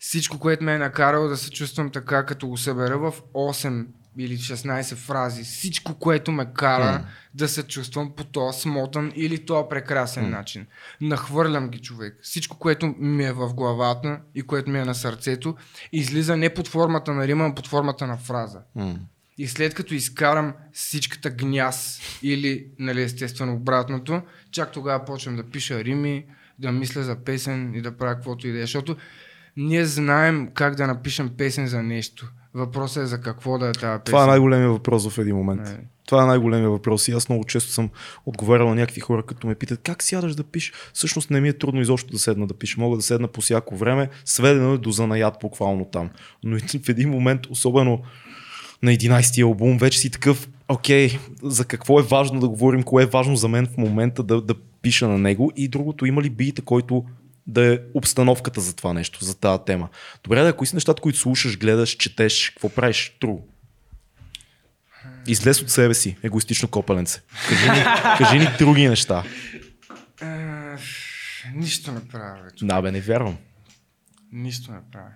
Всичко, 0.00 0.38
което 0.38 0.64
ме 0.64 0.74
е 0.74 0.78
накарало 0.78 1.28
да 1.28 1.36
се 1.36 1.50
чувствам 1.50 1.90
така, 1.90 2.26
като 2.26 2.48
го 2.48 2.56
събера 2.56 2.98
в 2.98 3.14
8 3.34 3.86
или 4.18 4.36
16 4.36 4.94
фрази. 4.94 5.44
Всичко, 5.44 5.94
което 5.94 6.32
ме 6.32 6.46
кара 6.54 7.06
да 7.34 7.48
се 7.48 7.62
чувствам 7.62 8.12
по 8.16 8.24
този 8.24 8.60
смотан 8.60 9.12
или 9.16 9.46
този 9.46 9.68
прекрасен 9.70 10.30
начин. 10.30 10.66
Нахвърлям 11.00 11.68
ги 11.68 11.78
човек. 11.78 12.18
Всичко, 12.22 12.58
което 12.58 12.94
ми 12.98 13.24
е 13.24 13.32
в 13.32 13.54
главата 13.54 14.20
и 14.34 14.42
което 14.42 14.70
ми 14.70 14.78
е 14.78 14.84
на 14.84 14.94
сърцето, 14.94 15.56
излиза 15.92 16.36
не 16.36 16.54
под 16.54 16.68
формата 16.68 17.12
на 17.12 17.26
рима, 17.26 17.46
а 17.46 17.54
под 17.54 17.66
формата 17.66 18.06
на 18.06 18.16
фраза. 18.16 18.60
И 19.38 19.46
след 19.46 19.74
като 19.74 19.94
изкарам 19.94 20.52
всичката 20.72 21.30
гняз 21.30 22.00
или, 22.22 22.66
нали, 22.78 23.02
естествено, 23.02 23.54
обратното, 23.54 24.22
чак 24.50 24.72
тогава 24.72 25.04
почвам 25.04 25.36
да 25.36 25.42
пиша 25.42 25.84
рими, 25.84 26.24
да 26.58 26.72
мисля 26.72 27.02
за 27.02 27.16
песен 27.16 27.74
и 27.74 27.82
да 27.82 27.96
правя 27.96 28.14
каквото 28.14 28.48
и 28.48 28.52
да 28.52 28.58
е. 28.58 28.60
Защото 28.60 28.96
ние 29.56 29.84
знаем 29.84 30.50
как 30.54 30.74
да 30.74 30.86
напишем 30.86 31.30
песен 31.36 31.66
за 31.66 31.82
нещо. 31.82 32.32
Въпросът 32.56 33.02
е 33.02 33.06
за 33.06 33.20
какво 33.20 33.58
да 33.58 33.68
е 33.68 33.72
тази 33.72 33.82
песен. 33.82 34.02
Това 34.04 34.24
е 34.24 34.26
най-големия 34.26 34.70
въпрос 34.70 35.08
в 35.08 35.18
един 35.18 35.36
момент. 35.36 35.60
Не. 35.60 35.78
Това 36.06 36.22
е 36.22 36.26
най-големия 36.26 36.70
въпрос. 36.70 37.08
И 37.08 37.12
аз 37.12 37.28
много 37.28 37.44
често 37.44 37.70
съм 37.70 37.90
отговарял 38.26 38.68
на 38.68 38.74
някакви 38.74 39.00
хора, 39.00 39.22
като 39.22 39.46
ме 39.46 39.54
питат 39.54 39.80
как 39.82 40.02
сядаш 40.02 40.34
да 40.34 40.44
пишеш. 40.44 40.72
Всъщност 40.92 41.30
не 41.30 41.40
ми 41.40 41.48
е 41.48 41.52
трудно 41.52 41.80
изобщо 41.80 42.12
да 42.12 42.18
седна 42.18 42.46
да 42.46 42.54
пиша. 42.54 42.80
Мога 42.80 42.96
да 42.96 43.02
седна 43.02 43.28
по 43.28 43.40
всяко 43.40 43.76
време, 43.76 44.08
сведено 44.24 44.72
е 44.72 44.78
до 44.78 44.90
занаят 44.90 45.34
буквално 45.40 45.84
там. 45.84 46.10
Но 46.44 46.56
и 46.56 46.60
в 46.60 46.88
един 46.88 47.10
момент, 47.10 47.46
особено 47.50 48.02
на 48.82 48.90
11-ти 48.90 49.40
албум, 49.40 49.78
вече 49.78 49.98
си 49.98 50.10
такъв, 50.10 50.48
окей, 50.68 51.18
за 51.42 51.64
какво 51.64 52.00
е 52.00 52.02
важно 52.02 52.40
да 52.40 52.48
говорим, 52.48 52.82
кое 52.82 53.02
е 53.02 53.06
важно 53.06 53.36
за 53.36 53.48
мен 53.48 53.66
в 53.66 53.76
момента 53.76 54.22
да, 54.22 54.40
да 54.40 54.54
пиша 54.82 55.08
на 55.08 55.18
него 55.18 55.52
и 55.56 55.68
другото, 55.68 56.06
има 56.06 56.22
ли 56.22 56.30
биите, 56.30 56.62
който 56.62 57.04
да 57.46 57.74
е 57.74 57.78
обстановката 57.94 58.60
за 58.60 58.76
това 58.76 58.92
нещо, 58.92 59.24
за 59.24 59.38
тази 59.38 59.62
тема. 59.66 59.88
Добре, 60.24 60.42
да, 60.42 60.56
кои 60.56 60.66
са 60.66 60.76
нещата, 60.76 61.02
които 61.02 61.18
слушаш, 61.18 61.58
гледаш, 61.58 61.90
четеш, 61.90 62.50
какво 62.50 62.68
правиш? 62.68 63.16
Тру. 63.20 63.38
Излез 65.26 65.62
от 65.62 65.70
себе 65.70 65.94
си, 65.94 66.16
егоистично 66.22 66.68
копаленце. 66.68 67.22
Кажи 67.48 67.70
ни, 67.70 67.84
кажи 68.18 68.38
ни 68.38 68.48
други 68.58 68.88
неща. 68.88 69.24
Е, 70.22 70.26
нищо 71.54 71.92
не 71.92 72.08
правя 72.08 72.42
вече. 72.44 72.64
Да, 72.64 72.82
бе, 72.82 72.92
не 72.92 73.00
вярвам. 73.00 73.36
Нищо 74.32 74.72
не 74.72 74.78
правя. 74.92 75.10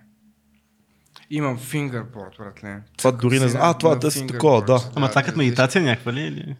Имам 1.29 1.59
фингърпорт, 1.59 2.35
братле. 2.39 2.81
Това 2.97 3.11
дори 3.11 3.39
не 3.39 3.47
знам. 3.47 3.61
А, 3.69 3.73
това 3.73 3.95
да 3.95 4.11
си 4.11 4.27
такова, 4.27 4.65
да. 4.65 4.79
Ама 4.95 5.09
това 5.09 5.23
като 5.23 5.37
медитация 5.37 5.81
някаква 5.81 6.13
ли? 6.13 6.21
Или? 6.21 6.55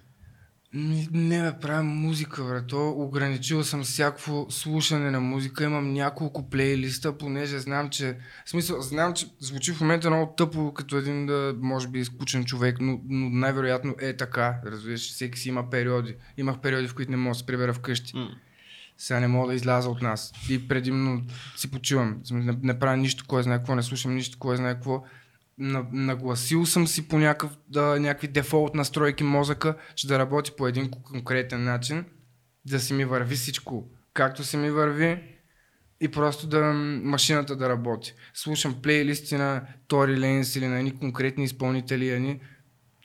Не, 0.74 1.08
бе, 1.42 1.60
правя 1.62 1.84
музика, 1.84 2.44
бре. 2.44 2.62
То 2.68 2.90
ограничил 2.90 3.64
съм 3.64 3.84
всякакво 3.84 4.48
слушане 4.50 5.12
на 5.12 5.20
музика. 5.20 5.64
Имам 5.64 5.94
няколко 5.94 6.50
плейлиста, 6.50 7.18
понеже 7.18 7.60
знам, 7.60 7.90
че... 7.90 8.18
В 8.46 8.50
смисъл, 8.50 8.82
знам, 8.82 9.14
че 9.14 9.28
звучи 9.40 9.74
в 9.74 9.82
момента 9.82 10.10
много 10.10 10.34
тъпо, 10.38 10.74
като 10.74 10.98
един 10.98 11.26
да, 11.26 11.56
може 11.62 11.88
би, 11.88 12.06
скучен 12.06 12.46
човек, 12.46 12.78
но, 12.82 13.00
но 13.10 13.30
най-вероятно 13.30 13.96
е 14.00 14.18
така. 14.18 14.56
Разбираш, 14.66 15.12
всеки 15.12 15.40
си 15.40 15.50
има 15.50 15.70
периоди. 15.70 16.16
Имах 16.38 16.60
периоди, 16.60 16.88
в 16.88 16.96
които 16.96 17.12
не 17.12 17.18
мога 17.18 17.34
да 17.34 17.40
се 17.40 17.46
прибера 17.46 17.74
вкъщи. 17.74 18.18
М. 18.18 18.30
Сега 18.98 19.20
не 19.20 19.28
мога 19.28 19.48
да 19.48 19.54
изляза 19.54 19.90
от 19.90 20.02
нас. 20.02 20.34
И 20.50 20.68
предимно 20.68 21.24
си 21.56 21.72
почивам. 21.72 22.22
Не, 22.32 22.58
не 22.64 22.80
правя 22.80 22.98
нищо, 22.98 23.26
кой 23.28 23.44
знае 23.44 23.58
какво, 23.58 23.76
не 23.76 23.84
слушам 23.84 24.16
нищо, 24.16 24.38
кой 24.40 24.58
знае 24.58 24.74
какво. 24.74 25.04
На, 25.58 25.86
нагласил 25.92 26.66
съм 26.66 26.88
си 26.88 27.08
по 27.08 27.18
някакъв, 27.18 27.58
да, 27.68 28.00
някакви 28.00 28.28
дефолт 28.28 28.76
настройки 28.76 29.24
мозъка, 29.24 29.76
че 29.96 30.08
да 30.08 30.20
работи 30.20 30.52
по 30.58 30.68
един 30.68 30.92
конкретен 30.92 31.64
начин, 31.64 32.06
да 32.66 32.80
си 32.80 32.94
ми 32.94 33.06
върви 33.06 33.36
всичко 33.36 33.90
както 34.14 34.44
си 34.44 34.58
ми 34.58 34.72
върви 34.72 35.24
и 36.02 36.08
просто 36.08 36.48
да 36.48 36.62
машината 37.04 37.56
да 37.56 37.70
работи. 37.70 38.14
Слушам 38.34 38.82
плейлисти 38.82 39.36
на 39.36 39.62
Тори 39.88 40.20
Лейнс 40.20 40.56
или 40.56 40.68
на 40.68 40.78
едни 40.78 41.00
конкретни 41.00 41.44
изпълнители, 41.44 42.10
едни 42.10 42.40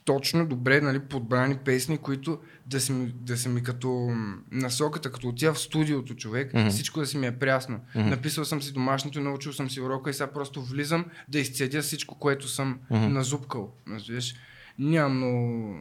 точно 0.06 0.46
добре 0.46 0.80
нали, 0.80 1.00
подбрани 1.00 1.56
песни, 1.64 1.98
които 1.98 2.38
да 2.66 2.80
са 2.80 2.92
ми, 2.92 3.14
да 3.20 3.36
са 3.36 3.48
ми 3.48 3.62
като 3.62 4.10
насоката, 4.52 5.12
като 5.12 5.28
отида 5.28 5.54
в 5.54 5.58
студиото 5.58 6.14
човек, 6.14 6.52
mm-hmm. 6.52 6.70
всичко 6.70 7.00
да 7.00 7.06
си 7.06 7.18
ми 7.18 7.26
е 7.26 7.38
прясно. 7.38 7.80
Mm-hmm. 7.94 8.10
Написал 8.10 8.44
съм 8.44 8.62
си 8.62 8.72
домашното, 8.72 9.20
научил 9.20 9.52
съм 9.52 9.70
си 9.70 9.80
урока 9.80 10.10
и 10.10 10.14
сега 10.14 10.32
просто 10.32 10.62
влизам 10.62 11.04
да 11.28 11.38
изцедя 11.38 11.82
всичко, 11.82 12.18
което 12.18 12.48
съм 12.48 12.78
mm-hmm. 12.90 13.08
назупкал. 13.08 13.72
Разбираш? 13.88 14.34
Нямам 14.78 15.16
много 15.16 15.78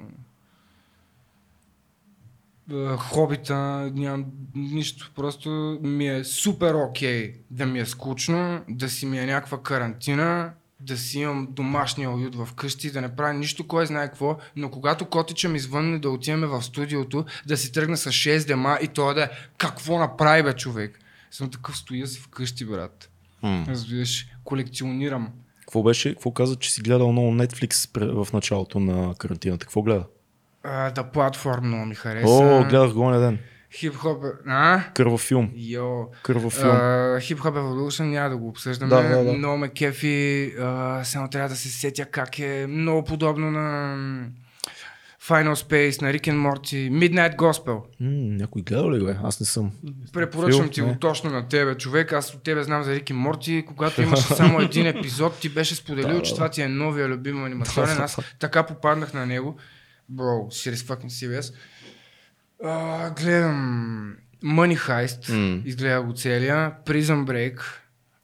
хобита, 2.97 3.91
нямам 3.93 4.25
нищо. 4.55 5.11
Просто 5.15 5.79
ми 5.83 6.07
е 6.07 6.23
супер 6.23 6.73
окей 6.73 7.33
да 7.51 7.65
ми 7.65 7.79
е 7.79 7.85
скучно, 7.85 8.61
да 8.69 8.89
си 8.89 9.05
ми 9.05 9.19
е 9.19 9.25
някаква 9.25 9.61
карантина, 9.61 10.53
да 10.85 10.97
си 10.97 11.19
имам 11.19 11.47
домашния 11.51 12.11
уют 12.11 12.35
в 12.35 12.49
къщи, 12.55 12.91
да 12.91 13.01
не 13.01 13.15
правя 13.15 13.33
нищо, 13.33 13.67
кой 13.67 13.85
знае 13.85 14.07
какво, 14.07 14.37
но 14.55 14.71
когато 14.71 15.05
котичам 15.05 15.55
извън 15.55 15.99
да 15.99 16.09
отиваме 16.09 16.47
в 16.47 16.61
студиото, 16.61 17.25
да 17.45 17.57
си 17.57 17.71
тръгна 17.71 17.97
с 17.97 18.11
6 18.11 18.47
дема 18.47 18.79
и 18.81 18.87
той 18.87 19.13
да 19.13 19.23
е 19.23 19.29
какво 19.57 19.99
направи 19.99 20.43
бе 20.43 20.53
човек. 20.53 20.99
Съм 21.31 21.49
такъв 21.49 21.77
стоя 21.77 22.07
си 22.07 22.19
вкъщи, 22.19 22.65
брат. 22.65 23.09
Разбираш, 23.43 24.27
колекционирам. 24.43 25.29
Какво 25.59 25.83
беше? 25.83 26.13
Какво 26.13 26.31
каза, 26.31 26.55
че 26.55 26.73
си 26.73 26.81
гледал 26.81 27.11
много 27.11 27.31
Netflix 27.31 27.99
в 28.25 28.33
началото 28.33 28.79
на 28.79 29.15
карантината? 29.15 29.65
Какво 29.65 29.81
гледа? 29.81 30.05
Да 30.95 31.09
платформ 31.13 31.67
много 31.67 31.85
ми 31.85 31.95
хареса. 31.95 32.27
О, 32.27 32.63
гледах 32.69 32.93
го 32.93 33.11
ден. 33.11 33.39
Хип-хоп. 33.79 34.23
е- 34.25 34.49
А? 34.49 34.83
Кървав 34.93 35.21
филм. 35.21 35.51
Йо. 35.55 36.05
Кървав 36.23 36.53
филм. 36.53 36.71
Hip 37.17 37.35
Hop 37.35 37.53
Evolution 37.53 38.03
няма 38.03 38.29
да 38.29 38.37
го 38.37 38.47
обсъждаме. 38.47 38.89
Да, 38.89 39.03
да, 39.09 39.23
да. 39.23 39.33
Много 39.33 39.57
ме 39.57 39.69
кефи. 39.69 40.53
Само 41.03 41.29
трябва 41.29 41.49
да 41.49 41.55
се 41.55 41.69
сетя 41.69 42.05
как 42.05 42.39
е 42.39 42.65
много 42.69 43.03
подобно 43.03 43.51
на 43.51 43.95
Final 45.23 45.53
Space, 45.53 46.01
на 46.01 46.13
Rick 46.13 46.21
and 46.23 46.37
Morty, 46.37 46.89
Midnight 46.91 47.35
Gospel. 47.35 47.73
М, 47.73 47.83
някой 48.35 48.61
гледал 48.61 48.91
ли 48.91 48.99
го 48.99 49.09
е? 49.09 49.17
Аз 49.23 49.39
не 49.39 49.45
съм. 49.45 49.71
Препоръчвам 50.13 50.63
Фил? 50.63 50.71
ти 50.71 50.81
Не. 50.81 50.87
го 50.87 50.95
точно 50.95 51.29
на 51.29 51.47
тебе, 51.47 51.75
човек. 51.75 52.13
Аз 52.13 52.33
от 52.33 52.43
тебе 52.43 52.63
знам 52.63 52.83
за 52.83 52.95
Рик 52.95 53.09
и 53.09 53.13
Морти. 53.13 53.65
Когато 53.67 54.01
имаше 54.01 54.23
само 54.25 54.59
един 54.59 54.87
епизод, 54.87 55.39
ти 55.39 55.49
беше 55.49 55.75
споделил, 55.75 56.07
Да, 56.09 56.21
че 56.21 56.31
да. 56.31 56.35
това 56.35 56.49
ти 56.49 56.61
е 56.61 56.67
новия 56.67 57.07
любим 57.07 57.43
анимационен. 57.45 57.97
Аз 57.97 58.17
така 58.39 58.63
попаднах 58.63 59.13
на 59.13 59.25
него. 59.25 59.55
Бро, 60.09 60.23
serious 60.49 60.75
fucking 60.75 61.05
serious. 61.05 61.53
А, 62.63 63.09
гледам 63.11 64.15
Money 64.45 64.77
Heist. 64.79 65.29
М. 65.29 65.61
Изгледа 65.65 66.01
го 66.01 66.13
целия. 66.13 66.71
Prison 66.85 67.25
Break. 67.25 67.59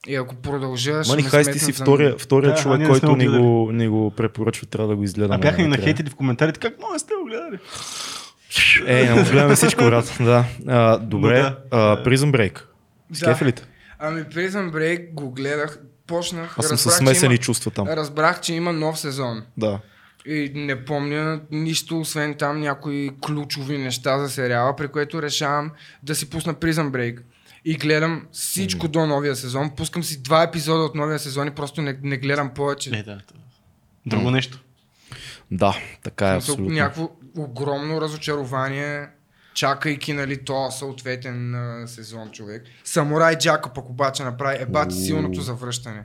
И 0.06 0.14
ако 0.14 0.34
продължа, 0.34 1.04
ще 1.04 1.12
Мани 1.12 1.22
ти 1.22 1.28
сметнат 1.28 1.60
си 1.60 1.72
втория, 1.72 2.18
втория 2.18 2.50
Да, 2.50 2.56
човек, 2.56 2.78
не 2.78 2.88
който 2.88 3.16
ни 3.16 3.28
го 3.28 3.38
го, 3.64 3.72
ни 3.72 3.88
го 3.88 4.10
препоръчва. 4.10 4.66
Трябва 4.66 4.88
да 4.88 4.96
го 4.96 5.02
изгледаме. 5.04 5.34
А 5.34 5.38
бяха 5.38 5.56
ни 5.56 5.68
накрая. 5.68 5.80
нахейтили 5.80 6.10
в 6.10 6.14
коментарите, 6.14 6.60
как 6.60 6.78
много 6.78 6.92
не 6.92 6.98
сте 6.98 7.14
го 7.14 7.24
гледали? 7.24 7.58
Е, 8.86 9.04
не 9.04 9.22
го 9.22 9.30
гледаме 9.30 9.54
всичко, 9.54 9.84
брат. 9.84 10.16
Да. 10.20 10.44
А, 10.68 10.98
добре, 10.98 11.40
да. 11.40 11.58
а, 11.70 12.04
Prison 12.04 12.30
Break. 12.30 12.60
Да. 13.10 13.26
кефелите? 13.26 13.62
Ами 13.98 14.20
Prison 14.20 14.70
Break 14.72 15.14
го 15.14 15.30
гледах. 15.30 15.78
Почнах. 16.06 16.58
Аз 16.58 16.66
съм 16.66 16.74
разбрах, 16.74 16.94
че 16.94 16.98
смесени 16.98 17.34
има- 17.34 17.42
чувства 17.42 17.70
там. 17.70 17.88
Разбрах, 17.88 18.40
че 18.40 18.54
има 18.54 18.72
нов 18.72 18.98
сезон. 18.98 19.42
Да. 19.56 19.78
И 20.26 20.52
не 20.54 20.84
помня 20.84 21.40
нищо, 21.50 22.00
освен 22.00 22.34
там 22.34 22.60
някои 22.60 23.10
ключови 23.26 23.78
неща 23.78 24.18
за 24.18 24.28
сериала, 24.28 24.76
при 24.76 24.88
което 24.88 25.22
решавам 25.22 25.70
да 26.02 26.14
си 26.14 26.30
пусна 26.30 26.54
Prison 26.54 26.90
Break. 26.90 27.22
И 27.64 27.76
гледам 27.76 28.26
всичко 28.32 28.88
до 28.88 29.06
новия 29.06 29.36
сезон. 29.36 29.70
Пускам 29.76 30.02
си 30.02 30.22
два 30.22 30.42
епизода 30.42 30.84
от 30.84 30.94
новия 30.94 31.18
сезон 31.18 31.48
и 31.48 31.50
просто 31.50 31.82
не, 31.82 31.98
не 32.02 32.16
гледам 32.16 32.54
повече. 32.54 32.90
Не, 32.90 33.02
да. 33.02 33.20
Друго 34.06 34.30
нещо. 34.30 34.62
Да, 35.50 35.76
така 36.02 36.32
е 36.32 36.36
абсолютно. 36.36 36.74
Някакво 36.74 37.10
огромно 37.36 38.00
разочарование, 38.00 39.08
чакайки 39.54 40.12
нали, 40.12 40.38
то 40.38 40.70
съответен 40.70 41.54
а, 41.54 41.88
сезон 41.88 42.30
човек. 42.30 42.62
Самурай 42.84 43.36
Джака 43.36 43.70
пък 43.70 43.88
обаче 43.88 44.22
направи 44.22 44.56
ебати 44.60 44.94
силното 44.96 45.40
завръщане. 45.40 46.02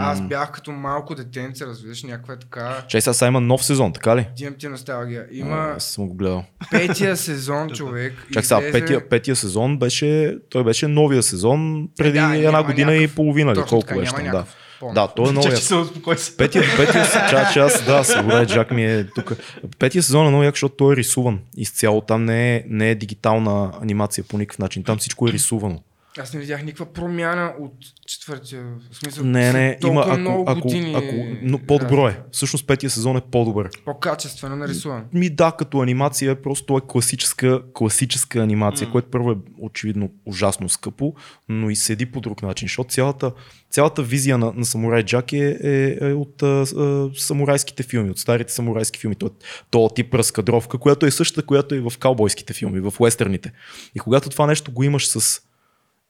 Аз 0.00 0.20
бях 0.20 0.50
като 0.50 0.72
малко 0.72 1.14
детенце, 1.14 1.66
разбираш, 1.66 2.02
някаква 2.02 2.34
е 2.34 2.38
така... 2.38 2.84
Чай 2.88 3.00
сега, 3.00 3.14
сега 3.14 3.28
има 3.28 3.40
нов 3.40 3.64
сезон, 3.64 3.92
така 3.92 4.16
ли? 4.16 4.28
Димам 4.36 4.54
ти 4.54 4.68
носталгия. 4.68 5.26
Има 5.32 5.72
Аз 5.76 5.84
съм 5.84 6.08
го 6.08 6.14
гледал. 6.14 6.44
петия 6.70 7.16
сезон, 7.16 7.68
човек. 7.70 8.12
Чак 8.32 8.44
сега, 8.44 8.60
излезе- 8.60 8.72
петия, 8.72 9.08
петия 9.08 9.36
сезон 9.36 9.78
беше, 9.78 10.36
той 10.50 10.64
беше 10.64 10.88
новия 10.88 11.22
сезон 11.22 11.88
преди 11.96 12.18
Да, 12.18 12.36
една 12.36 12.62
година 12.62 12.92
и 12.92 12.96
някакъв- 12.96 13.14
половина, 13.16 13.52
или 13.52 13.62
колко 13.62 13.94
беше 13.94 14.12
няма 14.12 14.18
да. 14.18 14.22
някакъв 14.24 14.56
пълн. 14.86 14.94
Да, 14.94 15.08
той 15.08 15.28
е 15.28 15.32
новия. 15.32 15.56
Че 15.56 15.62
се 15.64 15.74
успокой 15.74 16.18
се. 16.18 16.36
Петия, 16.36 16.62
петия, 16.76 17.04
ча, 17.30 17.50
че 17.52 17.58
аз, 17.58 17.84
да, 17.84 18.04
Самурай 18.04 18.46
Джак 18.46 18.70
ми 18.70 18.84
е 18.84 19.06
тук. 19.14 19.32
Петия 19.78 20.02
сезон 20.02 20.26
е 20.26 20.28
много 20.28 20.44
як, 20.44 20.54
защото 20.54 20.76
той 20.76 20.92
е 20.92 20.96
рисуван 20.96 21.38
изцяло. 21.56 22.00
Там 22.00 22.24
не 22.24 22.56
е, 22.56 22.64
не 22.68 22.90
е 22.90 22.94
дигитална 22.94 23.72
анимация 23.82 24.24
по 24.24 24.38
никакъв 24.38 24.58
начин. 24.58 24.84
Там 24.84 24.98
всичко 24.98 25.28
е 25.28 25.32
рисувано. 25.32 25.80
Аз 26.18 26.34
не 26.34 26.40
видях 26.40 26.62
никаква 26.62 26.92
промяна 26.92 27.54
от 27.60 27.72
четвъртия. 28.06 28.64
В 28.90 28.96
смисъл, 28.96 29.24
Не, 29.24 29.52
не, 29.52 29.78
има, 29.86 30.04
ако, 30.06 30.20
много 30.20 30.44
ако, 30.46 30.60
години. 30.60 30.94
ако, 30.94 31.38
но 31.42 31.58
по-добро 31.58 32.08
е. 32.08 32.20
Всъщност 32.32 32.66
петия 32.66 32.90
сезон 32.90 33.16
е 33.16 33.20
по-добър. 33.20 33.70
По-качествено 33.84 34.56
нарисуван. 34.56 35.04
Ми 35.12 35.30
да, 35.30 35.52
като 35.52 35.80
анимация, 35.80 36.42
просто 36.42 36.76
е 36.76 36.80
класическа, 36.88 37.62
класическа 37.72 38.38
анимация, 38.38 38.88
mm. 38.88 38.92
което 38.92 39.10
първо 39.10 39.32
е 39.32 39.36
очевидно 39.58 40.10
ужасно 40.26 40.68
скъпо, 40.68 41.14
но 41.48 41.70
и 41.70 41.76
седи 41.76 42.06
по 42.06 42.20
друг 42.20 42.42
начин, 42.42 42.68
защото 42.68 42.90
цялата, 42.90 43.32
цялата 43.70 44.02
визия 44.02 44.38
на, 44.38 44.52
на 44.52 44.64
Самурай 44.64 45.02
Джак 45.02 45.32
е, 45.32 45.58
е, 45.62 45.98
е 46.08 46.12
от 46.12 46.42
а, 46.42 46.46
а, 46.46 47.10
самурайските 47.16 47.82
филми, 47.82 48.10
от 48.10 48.18
старите 48.18 48.52
самурайски 48.52 48.98
филми. 48.98 49.14
То, 49.14 49.30
то 49.70 49.88
тип 49.94 50.14
разкадровка, 50.14 50.78
която 50.78 51.06
е 51.06 51.10
същата, 51.10 51.46
която 51.46 51.74
е 51.74 51.80
в 51.80 51.92
каубойските 51.98 52.52
филми, 52.52 52.80
в 52.80 52.94
уестерните. 53.00 53.52
И 53.94 53.98
когато 53.98 54.30
това 54.30 54.46
нещо 54.46 54.72
го 54.72 54.82
имаш 54.82 55.08
с 55.08 55.46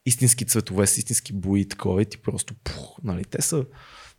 истински 0.06 0.44
цветове, 0.44 0.86
с 0.86 0.98
истински 0.98 1.32
бои, 1.32 1.68
такова, 1.68 2.02
и 2.02 2.06
ти 2.06 2.18
просто, 2.18 2.54
пух, 2.64 2.98
нали, 3.04 3.24
те 3.24 3.42
са, 3.42 3.64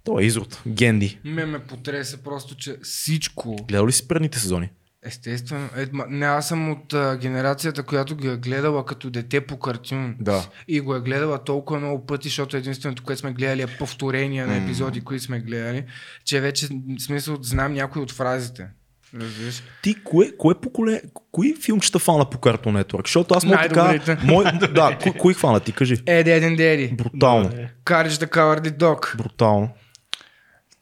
това 0.04 0.22
е 0.22 0.26
изрод, 0.26 0.62
Генди. 0.68 1.20
Ме 1.24 1.46
ме 1.46 1.60
потресе 1.60 2.18
просто, 2.18 2.56
че 2.56 2.78
всичко, 2.84 3.56
Гледал 3.56 3.88
ли 3.88 3.92
си 3.92 4.08
предните 4.08 4.40
сезони? 4.40 4.70
естествено, 5.08 5.70
е, 5.78 5.88
не 6.10 6.26
аз 6.26 6.48
съм 6.48 6.72
от 6.72 6.94
а, 6.94 7.18
генерацията, 7.18 7.84
която 7.84 8.16
ги 8.16 8.28
е 8.28 8.38
гледала 8.38 8.86
като 8.86 9.10
дете 9.10 9.42
по 9.42 9.60
картун. 9.60 10.16
Да. 10.20 10.50
И 10.68 10.80
го 10.80 10.96
е 10.96 11.02
гледала 11.02 11.44
толкова 11.44 11.80
много 11.80 12.06
пъти, 12.06 12.28
защото 12.28 12.58
единственото, 12.58 13.04
което 13.04 13.20
сме 13.20 13.34
гледали 13.34 13.62
е 13.62 13.78
повторения 13.78 14.48
на 14.48 14.58
епизоди, 14.58 15.02
които 15.02 15.24
сме 15.24 15.40
гледали, 15.40 15.86
че 16.26 16.42
вече, 16.42 16.68
в 16.68 17.02
смисъл, 17.02 17.38
знам 17.42 17.74
някои 17.74 18.02
от 18.02 18.12
фразите. 18.12 18.68
Разбираш? 19.16 19.64
Ти, 19.84 20.04
кое, 20.04 20.32
кое 20.38 20.56
поколе, 20.56 21.02
кои 21.32 21.56
филмчета 21.56 22.00
фана 22.00 22.30
по 22.30 22.38
Cartoon 22.38 22.84
Network? 22.84 23.06
Защото 23.08 23.34
аз 23.34 23.44
мога 23.46 23.58
така... 23.58 24.18
Мой, 24.24 24.44
да, 24.74 24.98
кои, 25.04 25.14
кои 25.14 25.34
хвана 25.34 25.60
ти, 25.60 25.72
кажи. 25.72 25.98
Еди, 26.06 26.32
един 26.32 26.56
деди. 26.56 26.88
Брутално. 26.88 27.50
Courage 27.86 28.08
the 28.08 28.30
Cowardly 28.30 28.78
Dog. 28.78 29.18
Брутално. 29.18 29.70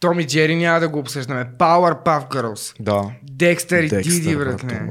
Томи 0.00 0.26
Джери 0.26 0.56
няма 0.56 0.80
да 0.80 0.88
го 0.88 0.98
обсъждаме. 0.98 1.46
Powerpuff 1.58 2.28
Girls. 2.28 2.76
Да. 2.82 3.10
Декстър 3.22 3.82
и 3.82 4.02
Диди, 4.02 4.36
брат, 4.36 4.56
братне. 4.56 4.88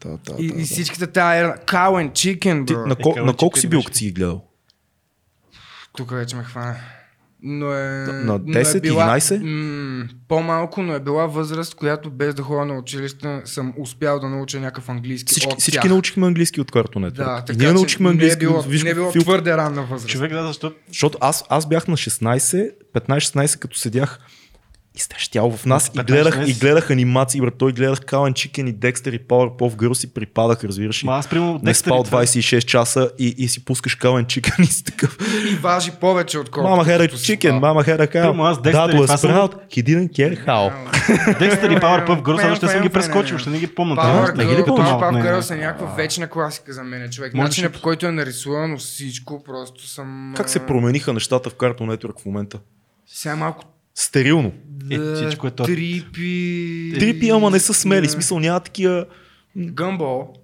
Да, 0.00 0.08
да, 0.08 0.18
да, 0.18 0.42
И, 0.42 0.48
да, 0.48 0.54
и 0.54 0.60
да. 0.60 0.64
всичките 0.66 1.06
тая 1.06 1.56
Cow 1.56 1.66
and 2.02 2.10
Chicken, 2.10 2.66
Ти, 2.66 2.74
бро. 2.74 2.86
на, 2.86 2.96
кол, 2.96 3.14
Е, 3.18 3.20
на 3.20 3.36
колко 3.36 3.58
си 3.58 3.66
ли 3.66 3.70
бил, 3.70 3.78
беше? 3.78 3.86
като 3.86 3.98
си 3.98 4.04
ги 4.04 4.12
гледал? 4.12 4.44
Тук 5.96 6.10
вече 6.10 6.36
ме 6.36 6.44
хвана. 6.44 6.76
Но 7.44 7.66
е... 7.68 7.78
На 8.06 8.22
но 8.24 8.38
10, 8.38 8.74
е 8.74 8.80
била, 8.80 9.06
11? 9.10 9.42
М- 9.42 10.08
по-малко, 10.28 10.82
но 10.82 10.94
е 10.94 11.00
била 11.00 11.26
възраст, 11.26 11.74
която 11.74 12.10
без 12.10 12.34
да 12.34 12.42
ходя 12.42 12.64
на 12.64 12.74
училище 12.74 13.42
съм 13.44 13.72
успял 13.78 14.20
да 14.20 14.28
науча 14.28 14.60
някакъв 14.60 14.88
английски 14.88 15.30
Всички, 15.30 15.48
от 15.48 15.60
всички 15.60 15.80
тях. 15.80 15.90
научихме 15.90 16.26
английски 16.26 16.60
от 16.60 16.70
Cartoon 16.70 16.96
Network. 17.00 17.12
Да, 17.14 17.44
така 17.44 17.58
ние 17.58 17.68
че 17.68 17.72
научихме 17.72 18.04
не 18.04 18.08
е 18.08 18.12
английски. 18.12 18.38
било, 18.38 18.62
виж 18.62 18.82
не 18.82 18.90
е 18.90 18.94
било 18.94 19.12
фил- 19.12 19.22
твърде 19.22 19.56
ранна 19.56 19.82
възраст. 19.82 20.08
Човек, 20.08 20.32
да, 20.32 20.46
защото 20.46 20.76
Защото 20.88 21.18
аз, 21.20 21.44
аз 21.48 21.68
бях 21.68 21.88
на 21.88 21.96
16, 21.96 22.70
15-16, 22.94 23.58
като 23.58 23.78
седях 23.78 24.18
изтрещял 24.94 25.50
в 25.50 25.66
нас 25.66 25.88
и 25.88 25.98
15, 25.98 26.06
гледах, 26.06 26.34
16. 26.36 26.46
и 26.50 26.54
гледах 26.54 26.90
анимации, 26.90 27.40
брат. 27.40 27.54
Той 27.58 27.72
гледах 27.72 28.00
Кален 28.00 28.34
Чикен 28.34 28.68
и 28.68 28.72
Декстер 28.72 29.12
и 29.12 29.18
Powerpuff 29.18 29.76
Girls 29.76 30.04
и 30.04 30.14
припадах, 30.14 30.64
разбираш. 30.64 31.02
и 31.02 31.06
Ма 31.06 31.12
аз 31.12 31.28
примерно 31.28 31.60
не 31.62 31.74
спал 31.74 32.00
и 32.00 32.04
това- 32.04 32.22
26 32.24 32.64
часа 32.64 33.10
и, 33.18 33.34
и 33.38 33.48
си 33.48 33.64
пускаш 33.64 33.94
Кален 33.94 34.26
Чикен 34.26 34.64
и 34.64 34.66
си 34.66 34.84
такъв. 34.84 35.18
И 35.52 35.54
важи 35.54 35.90
повече. 36.00 36.38
Мама 36.56 36.84
a 36.84 36.98
като 36.98 37.16
си 37.16 37.32
chicken, 37.32 37.48
спал. 37.48 37.60
мама 37.60 37.84
cow. 37.84 38.10
Прямо 38.12 38.44
аз 38.44 38.62
Декстър 38.62 38.92
That 38.92 39.04
и 39.04 39.28
proud, 39.28 39.52
he 39.70 39.82
didn't 39.82 40.10
care 40.10 40.46
how. 40.46 41.38
Декстър 41.38 41.70
и 41.70 41.76
Powerpuff 41.76 42.22
Girls, 42.22 42.50
аз 42.50 42.56
ще 42.56 42.68
съм 42.68 42.82
ги 42.82 42.88
прескочил, 42.88 43.38
ще 43.38 43.50
не 43.50 43.58
ги 43.58 43.66
помня. 43.66 43.94
Ли? 43.94 43.98
Powerpuff. 43.98 45.02
Girls 45.22 45.54
е 45.54 45.56
някаква 45.56 45.86
вечна 45.86 46.26
класика 46.26 46.72
за 46.72 46.82
мен, 46.84 47.10
човек. 47.10 47.34
Може 47.34 47.44
Начинът 47.44 47.72
да 47.72 47.78
по 47.78 47.82
който 47.82 48.06
е 48.06 48.12
нарисувано 48.12 48.78
всичко, 48.78 49.42
просто 49.44 49.88
съм... 49.88 50.34
Как 50.36 50.48
се 50.50 50.66
промениха 50.66 51.12
нещата 51.12 51.50
в 51.50 51.54
Cartoon 51.54 51.96
Network 51.96 52.20
в 52.22 52.26
момента? 52.26 52.58
Сега 53.06 53.36
малко 53.36 53.64
Стерилно. 53.94 54.52
Е, 54.90 54.98
да, 54.98 55.16
всичко 55.16 55.46
е 55.46 55.50
то. 55.50 55.64
Трипи... 55.64 56.92
Трипи, 56.98 57.28
ама 57.28 57.50
не 57.50 57.58
са 57.58 57.74
смели. 57.74 58.08
В 58.08 58.10
смисъл 58.10 58.40
няма 58.40 58.60
такива... 58.60 59.06
Гъмбол. 59.56 60.34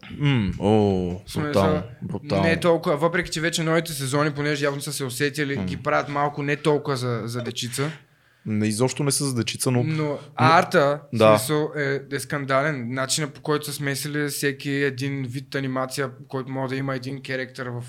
О, 0.59 1.21
брутално, 1.37 1.83
брутално. 2.03 2.45
Не 2.45 2.53
е 2.53 2.61
толкова, 2.61 2.97
въпреки 2.97 3.31
че 3.31 3.41
вече 3.41 3.63
новите 3.63 3.93
сезони, 3.93 4.31
понеже 4.31 4.65
явно 4.65 4.81
са 4.81 4.93
се 4.93 5.05
усетили, 5.05 5.57
ги 5.57 5.77
правят 5.77 6.09
малко 6.09 6.43
не 6.43 6.57
толкова 6.57 6.97
за, 6.97 7.23
за 7.25 7.43
дечица. 7.43 7.91
Не, 8.47 8.67
изобщо 8.67 9.05
не 9.05 9.11
са 9.11 9.25
за 9.25 9.35
дечица, 9.35 9.71
но... 9.71 9.83
Но 9.83 10.19
арта, 10.37 11.01
Да. 11.13 11.39
смисъл, 11.39 11.71
е, 11.77 12.01
е 12.13 12.21
скандален. 12.21 12.95
Начинът 12.95 13.35
по 13.35 13.41
който 13.41 13.67
са 13.67 13.73
смесили 13.73 14.29
всеки 14.29 14.71
един 14.71 15.23
вид 15.23 15.55
анимация, 15.55 16.11
който 16.29 16.51
може 16.51 16.69
да 16.69 16.77
има 16.77 16.97
един 16.97 17.23
керактер 17.23 17.67
в... 17.67 17.83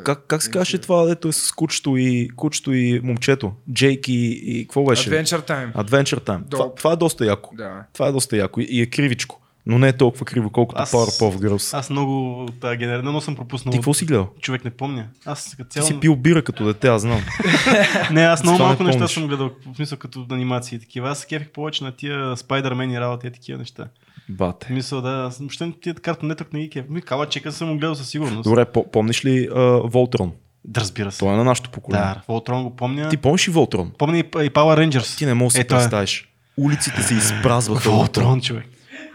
Е, 0.00 0.02
Как, 0.04 0.26
как 0.26 0.42
се 0.42 0.50
казваше 0.50 0.78
това, 0.78 1.04
дето 1.04 1.28
е 1.28 1.32
с 1.32 1.52
кучето 1.52 1.96
и, 1.96 2.30
кучето 2.36 2.72
и 2.72 3.00
момчето? 3.04 3.52
Джейк 3.72 4.08
и, 4.08 4.42
и 4.44 4.64
какво 4.64 4.84
беше? 4.84 5.10
Adventure 5.10 5.48
Time. 5.48 5.74
Adventure 5.74 6.20
Time. 6.26 6.50
Това, 6.50 6.74
това 6.74 6.92
е 6.92 6.96
доста 6.96 7.26
яко. 7.26 7.54
Да. 7.56 7.84
Това 7.92 8.08
е 8.08 8.12
доста 8.12 8.36
яко 8.36 8.60
и, 8.60 8.66
и 8.70 8.80
е 8.82 8.86
кривичко. 8.86 9.40
Но 9.66 9.78
не 9.78 9.88
е 9.88 9.92
толкова 9.92 10.26
криво, 10.26 10.50
колкото 10.50 10.82
Аз- 10.82 10.92
Powerpuff 10.92 11.36
Girls. 11.38 11.78
Аз 11.78 11.90
много 11.90 12.42
от 12.44 12.60
тази 12.60 12.76
генерация, 12.76 13.12
но 13.12 13.20
съм 13.20 13.36
пропуснал. 13.36 13.72
Ти 13.72 13.78
какво 13.78 13.94
си 13.94 14.04
гледал? 14.04 14.28
Човек 14.40 14.64
не 14.64 14.70
помня. 14.70 15.06
Аз 15.24 15.54
като 15.56 15.64
Ти 15.64 15.74
цяло... 15.74 15.86
си 15.86 16.00
пил 16.00 16.16
бира 16.16 16.42
като 16.42 16.64
дете, 16.64 16.88
аз 16.88 17.02
знам. 17.02 17.20
Не, 18.10 18.22
аз 18.22 18.42
много 18.42 18.56
Това 18.56 18.66
не 18.66 18.70
малко 18.70 18.84
неща 18.84 19.08
съм 19.08 19.26
гледал, 19.26 19.50
в 19.66 19.76
смисъл 19.76 19.98
като 19.98 20.26
анимации 20.30 20.76
и 20.76 20.80
такива. 20.80 21.10
Аз 21.10 21.18
се 21.18 21.26
кефих 21.26 21.50
повече 21.50 21.84
на 21.84 21.92
тия 21.92 22.36
Spider-Man 22.36 22.96
и 22.96 23.00
работа 23.00 23.26
и 23.26 23.32
такива 23.32 23.58
неща. 23.58 23.86
Бате. 24.28 24.66
смисъл, 24.66 25.00
да, 25.00 25.30
въобще 25.30 25.72
тия 25.82 25.94
карта 25.94 26.26
нетък 26.26 26.52
не 26.52 26.60
ги 26.60 26.70
кеф. 26.70 26.84
Ми, 26.88 27.02
кала 27.02 27.26
чека 27.26 27.52
съм 27.52 27.68
гледал 27.70 27.94
със 27.94 28.08
сигурност. 28.08 28.42
Добре, 28.44 28.64
по- 28.64 28.90
помниш 28.90 29.24
ли 29.24 29.48
uh, 29.48 29.90
Волтрон? 29.90 30.32
Да, 30.64 30.80
разбира 30.80 31.12
се. 31.12 31.18
Той 31.18 31.28
е 31.28 31.36
на 31.36 31.44
нашото 31.44 31.70
поколение. 31.70 32.04
Да, 32.04 32.22
Волтрон 32.28 32.62
го 32.62 32.76
помня. 32.76 33.08
Ти 33.08 33.16
помниш 33.16 33.48
ли 33.48 33.52
Волтрон? 33.52 33.92
Помня 33.98 34.16
и, 34.16 34.20
и 34.20 34.24
Power 34.24 34.52
Rangers. 34.88 35.18
Ти 35.18 35.26
не 35.26 35.34
можеш 35.34 35.52
да 35.52 35.54
си 35.54 35.60
Е, 35.60 35.62
е. 35.62 35.66
представиш. 35.68 36.28
Улиците 36.56 37.02
се 37.02 37.14
изпразваха. 37.16 37.90
Волтрон, 37.90 38.40
човек. 38.40 38.64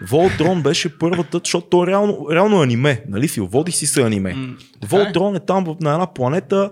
Волтрон 0.01 0.61
беше 0.63 0.97
първата, 0.97 1.39
защото 1.43 1.67
то 1.67 1.83
е 1.83 1.87
реално, 1.87 2.27
реално 2.31 2.61
аниме, 2.61 3.03
нали 3.09 3.27
Фил? 3.27 3.45
Води 3.47 3.71
си 3.71 3.87
се 3.87 4.01
аниме. 4.01 4.33
М, 4.33 4.55
така 4.81 4.95
е. 4.95 4.99
Волтрон 4.99 5.35
е 5.35 5.39
там 5.39 5.75
на 5.81 5.93
една 5.93 6.13
планета, 6.13 6.69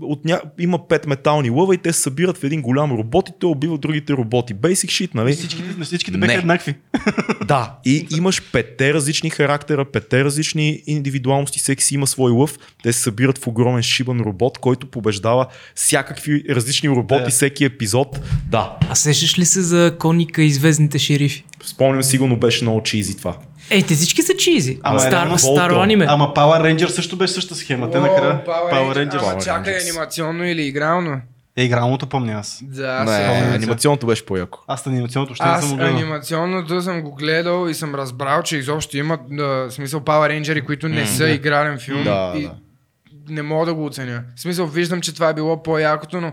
от 0.00 0.24
ня... 0.24 0.40
има 0.58 0.88
пет 0.88 1.06
метални 1.06 1.50
лъва 1.50 1.74
и 1.74 1.78
те 1.78 1.92
се 1.92 2.00
събират 2.00 2.38
в 2.38 2.44
един 2.44 2.62
голям 2.62 2.92
робот 2.92 3.28
и 3.28 3.32
той 3.40 3.50
убива 3.50 3.78
другите 3.78 4.12
роботи. 4.12 4.54
Basic 4.54 4.86
shit, 5.06 5.14
нали? 5.14 5.32
Всичките, 5.32 5.84
всичките 5.84 6.18
бяха 6.18 6.34
еднакви. 6.34 6.74
Да, 7.46 7.76
и 7.84 8.06
имаш 8.16 8.42
петте 8.52 8.94
различни 8.94 9.30
характера, 9.30 9.84
петте 9.84 10.24
различни 10.24 10.82
индивидуалности, 10.86 11.58
всеки 11.58 11.84
си 11.84 11.94
има 11.94 12.06
свой 12.06 12.30
лъв. 12.30 12.58
Те 12.82 12.92
се 12.92 13.00
събират 13.00 13.38
в 13.38 13.46
огромен 13.46 13.82
шибан 13.82 14.20
робот, 14.20 14.58
който 14.58 14.86
побеждава 14.86 15.46
всякакви 15.74 16.44
различни 16.50 16.88
роботи 16.88 17.24
Да. 17.24 17.30
всеки 17.30 17.64
епизод. 17.64 18.20
Да, 18.50 18.76
А 18.90 18.94
сещаш 18.94 19.38
ли 19.38 19.44
се 19.44 19.62
за 19.62 19.96
коника 19.98 20.42
и 20.42 20.50
звездните 20.50 20.98
шерифи? 20.98 21.44
Спомням 21.66 22.02
сигурно 22.02 22.36
беше 22.36 22.64
много 22.64 22.82
чизи 22.82 23.16
това. 23.16 23.36
Ей, 23.70 23.82
те 23.82 23.94
всички 23.94 24.22
са 24.22 24.34
чизи. 24.34 24.78
Ама 24.82 25.00
Стар, 25.00 25.12
реално 25.12 25.38
старо 25.38 25.80
аниме. 25.80 26.06
Ама 26.08 26.34
Power 26.34 26.62
Ranger 26.74 26.86
също 26.86 27.16
беше 27.16 27.32
същата 27.32 27.54
схема. 27.54 27.90
Те 27.90 28.00
накрая 28.00 28.44
Power 28.44 28.72
Power 28.72 28.96
Rangers. 28.96 29.18
Rangers. 29.18 29.32
Ама 29.32 29.40
чакай, 29.40 29.74
анимационно 29.80 30.44
или 30.44 30.62
игрално? 30.62 31.20
Е, 31.58 31.64
игралното 31.64 32.06
помня 32.06 32.32
аз. 32.32 32.60
Да, 32.62 33.04
Не, 33.04 33.10
се- 33.10 33.54
анимационното 33.54 34.06
беше 34.06 34.26
по-яко. 34.26 34.58
Аз 34.66 34.86
анимационното 34.86 35.34
ще 35.34 35.44
не 35.44 35.50
Аз 35.50 35.60
съм 35.60 35.70
го 35.70 35.76
гледал. 35.76 35.96
анимационното 35.96 36.82
съм 36.82 37.02
го 37.02 37.14
гледал 37.14 37.68
и 37.68 37.74
съм 37.74 37.94
разбрал, 37.94 38.42
че 38.42 38.56
изобщо 38.56 38.96
има 38.96 39.18
да, 39.30 39.66
смисъл 39.70 40.00
Power 40.00 40.42
Rangers, 40.42 40.64
които 40.64 40.88
не 40.88 41.06
са 41.06 41.28
игрален 41.28 41.78
филм. 41.78 42.04
Да, 42.04 42.32
и 42.36 42.42
да. 42.42 42.52
Не 43.28 43.42
мога 43.42 43.66
да 43.66 43.74
го 43.74 43.86
оценя. 43.86 44.24
В 44.36 44.40
смисъл, 44.40 44.66
виждам, 44.66 45.00
че 45.00 45.14
това 45.14 45.28
е 45.28 45.34
било 45.34 45.62
по-якото, 45.62 46.20
но 46.20 46.32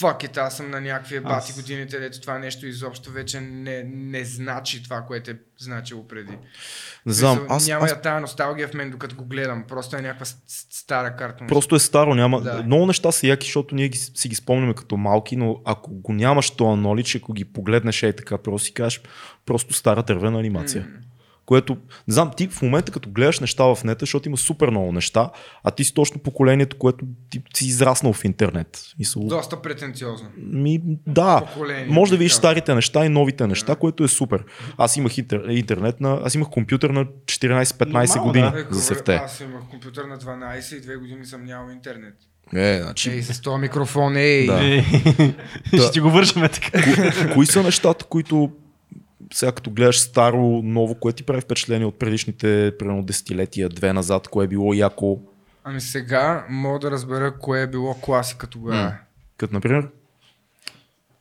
fuck 0.00 0.28
it, 0.28 0.36
аз 0.38 0.56
съм 0.56 0.70
на 0.70 0.80
някакви 0.80 1.20
бати 1.20 1.50
Аз- 1.50 1.56
годините, 1.56 1.98
дето 1.98 2.20
това 2.20 2.38
нещо 2.38 2.66
изобщо 2.66 3.10
вече 3.10 3.40
не, 3.40 3.84
не 3.84 4.24
значи 4.24 4.82
това, 4.82 5.00
което 5.00 5.30
е 5.30 5.38
значило 5.58 6.08
преди. 6.08 6.38
Не 7.06 7.12
знам, 7.12 7.36
Смисъл, 7.36 7.56
аз, 7.56 7.66
няма 7.66 7.84
аз 7.84 7.90
я 7.90 8.00
тая 8.00 8.20
носталгия 8.20 8.68
в 8.68 8.74
мен, 8.74 8.90
докато 8.90 9.16
го 9.16 9.24
гледам. 9.24 9.64
Просто 9.68 9.96
е 9.96 10.00
някаква 10.00 10.26
стара 10.70 11.16
карта. 11.16 11.44
Просто 11.48 11.74
е 11.74 11.78
старо, 11.78 12.14
няма. 12.14 12.40
Да. 12.40 12.62
Много 12.62 12.86
неща 12.86 13.12
са 13.12 13.26
яки, 13.26 13.46
защото 13.46 13.74
ние 13.74 13.88
ги, 13.88 13.98
си 13.98 14.28
ги 14.28 14.34
спомняме 14.34 14.74
като 14.74 14.96
малки, 14.96 15.36
но 15.36 15.60
ако 15.64 15.94
го 15.94 16.12
нямаш 16.12 16.50
този 16.50 16.80
knowledge, 16.80 17.22
ако 17.22 17.32
ги 17.32 17.44
погледнеш 17.44 18.02
е 18.02 18.12
така, 18.12 18.38
просто 18.38 18.66
си 18.66 18.74
кажеш 18.74 19.00
просто 19.46 19.74
стара 19.74 20.02
дървена 20.02 20.38
анимация. 20.38 20.86
Което, 21.46 21.76
не 22.08 22.14
знам, 22.14 22.30
ти 22.36 22.48
в 22.48 22.62
момента 22.62 22.92
като 22.92 23.10
гледаш 23.10 23.40
неща 23.40 23.64
в 23.74 23.84
нета, 23.84 23.98
защото 24.00 24.28
има 24.28 24.36
супер 24.36 24.70
много 24.70 24.92
неща, 24.92 25.30
а 25.64 25.70
ти 25.70 25.84
си 25.84 25.94
точно 25.94 26.20
поколението, 26.20 26.76
което 26.78 27.06
ти 27.30 27.42
си 27.54 27.66
израснал 27.66 28.12
в 28.12 28.24
интернет. 28.24 28.82
Мисъл, 28.98 29.22
Доста 29.22 29.62
претенциозно. 29.62 30.28
ми, 30.36 30.80
да, 31.06 31.40
Поколение, 31.40 31.86
може 31.94 32.10
да 32.10 32.16
видиш 32.16 32.32
така. 32.32 32.38
старите 32.38 32.74
неща 32.74 33.06
и 33.06 33.08
новите 33.08 33.46
неща, 33.46 33.76
което 33.76 34.04
е 34.04 34.08
супер. 34.08 34.44
Аз 34.78 34.96
имах 34.96 35.18
интер, 35.18 35.44
интернет 35.48 36.00
на, 36.00 36.20
аз 36.24 36.34
имах 36.34 36.48
компютър 36.48 36.90
на 36.90 37.04
14-15 37.04 37.86
Нормално, 37.86 38.22
години 38.24 38.50
да. 38.50 38.66
За 38.70 38.80
севте. 38.82 39.14
Аз 39.14 39.40
имах 39.40 39.62
компютър 39.70 40.04
на 40.04 40.18
12 40.18 40.76
и 40.76 40.80
две 40.80 40.96
години 40.96 41.26
съм 41.26 41.44
нямал 41.44 41.72
интернет. 41.72 42.14
Е, 42.54 42.80
значи, 42.82 43.10
Ей, 43.10 43.22
с 43.22 43.40
този 43.40 43.60
микрофон, 43.60 44.16
ей. 44.16 44.46
Да. 44.46 44.82
Ще 45.66 45.90
ти 45.92 46.00
го 46.00 46.10
вършаме 46.10 46.48
така. 46.48 46.80
Кои 47.34 47.46
са 47.46 47.62
нещата, 47.62 48.04
които 48.04 48.50
сега 49.32 49.52
като 49.52 49.70
гледаш 49.70 50.00
старо, 50.00 50.60
ново, 50.62 50.94
кое 50.94 51.12
ти 51.12 51.22
прави 51.22 51.40
впечатление 51.40 51.86
от 51.86 51.98
предишните 51.98 52.72
примерно 52.78 53.02
десетилетия, 53.02 53.68
две 53.68 53.92
назад, 53.92 54.28
кое 54.28 54.44
е 54.44 54.48
било 54.48 54.74
яко, 54.74 55.20
Ами 55.66 55.80
сега 55.80 56.46
мога 56.50 56.78
да 56.78 56.90
разбера 56.90 57.38
кое 57.38 57.62
е 57.62 57.66
било 57.66 57.94
класика 57.94 58.46
тогава. 58.46 58.82
М. 58.82 58.92
Като, 59.36 59.54
например, 59.54 59.88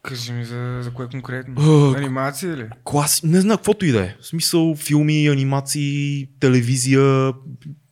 Кажи 0.03 0.33
ми 0.33 0.45
за, 0.45 0.79
за 0.81 0.93
кое 0.93 1.07
конкретно? 1.07 1.55
А, 1.57 1.97
Анимация 1.97 2.57
ли? 2.57 2.69
клас, 2.83 3.23
не 3.23 3.41
знам, 3.41 3.57
каквото 3.57 3.85
и 3.85 3.91
да 3.91 4.03
е. 4.05 4.15
В 4.21 4.27
смисъл, 4.27 4.75
филми, 4.75 5.27
анимации, 5.27 6.29
телевизия. 6.39 7.33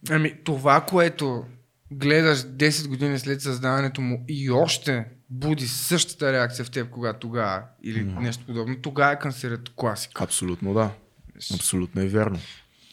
Ами 0.10 0.34
това, 0.44 0.82
което 0.82 1.44
гледаш 1.92 2.40
10 2.40 2.88
години 2.88 3.20
след 3.20 3.42
създаването 3.42 4.02
му 4.02 4.26
и 4.28 4.50
още 4.52 5.06
буди 5.32 5.68
същата 5.68 6.34
реакция 6.34 6.66
в 6.66 6.72
теб, 6.72 6.90
когато 6.90 7.20
тогава 7.20 7.62
или 7.84 8.04
нещо 8.04 8.44
подобно, 8.46 8.76
тогава 8.82 9.12
е 9.12 9.20
консерът 9.20 9.72
класика. 9.76 10.24
Абсолютно 10.24 10.74
да. 10.74 10.90
Абсолютно 11.54 12.02
е 12.02 12.08
вярно. 12.08 12.40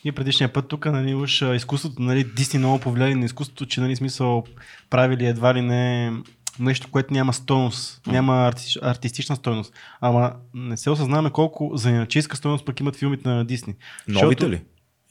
И 0.04 0.12
предишния 0.12 0.52
път 0.52 0.68
тук, 0.68 0.86
нали, 0.86 1.14
уж 1.14 1.42
изкуството, 1.42 2.02
нали, 2.02 2.24
Дисни 2.24 2.58
много 2.58 2.80
повлияли 2.80 3.14
на 3.14 3.24
изкуството, 3.24 3.66
че, 3.66 3.80
нали, 3.80 3.96
смисъл, 3.96 4.44
правили 4.90 5.26
едва 5.26 5.54
ли 5.54 5.62
не 5.62 6.12
нещо, 6.60 6.88
което 6.90 7.12
няма 7.12 7.32
стойност, 7.32 8.00
няма 8.06 8.46
арти, 8.46 8.78
артистична 8.82 9.36
стойност. 9.36 9.74
Ама 10.00 10.32
не 10.54 10.76
се 10.76 10.90
осъзнаваме 10.90 11.30
колко 11.30 11.70
занаячийска 11.74 12.36
стойност 12.36 12.64
пък 12.64 12.80
имат 12.80 12.96
филмите 12.96 13.28
на 13.28 13.44
Дисни. 13.44 13.74
Новите 14.08 14.44
Защото 14.44 14.50
ли? 14.50 14.62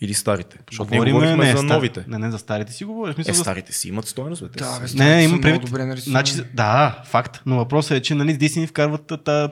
Или 0.01 0.13
старите? 0.13 0.57
Защото 0.71 0.91
ние 0.91 1.11
говорихме 1.11 1.51
за 1.51 1.57
ста- 1.57 1.61
новите. 1.63 2.05
Не, 2.07 2.17
не, 2.17 2.31
за 2.31 2.37
старите 2.37 2.73
си 2.73 2.85
смисъл 3.13 3.31
Е, 3.31 3.33
за 3.33 3.41
старите 3.41 3.73
си 3.73 3.89
имат 3.89 4.07
стойност, 4.07 4.41
бе. 4.43 4.47
Да, 4.47 4.79
бе, 4.79 4.85
Не, 4.95 5.15
не, 5.15 5.27
много 5.27 5.41
предвид. 5.41 5.61
добре. 5.61 5.95
Значи, 5.97 6.33
да, 6.53 7.01
факт. 7.05 7.41
Но 7.45 7.55
въпросът 7.55 7.91
е, 7.91 8.01
че 8.01 8.15
нали, 8.15 8.37
Дисни 8.37 8.67
вкарват 8.67 9.11
та 9.25 9.49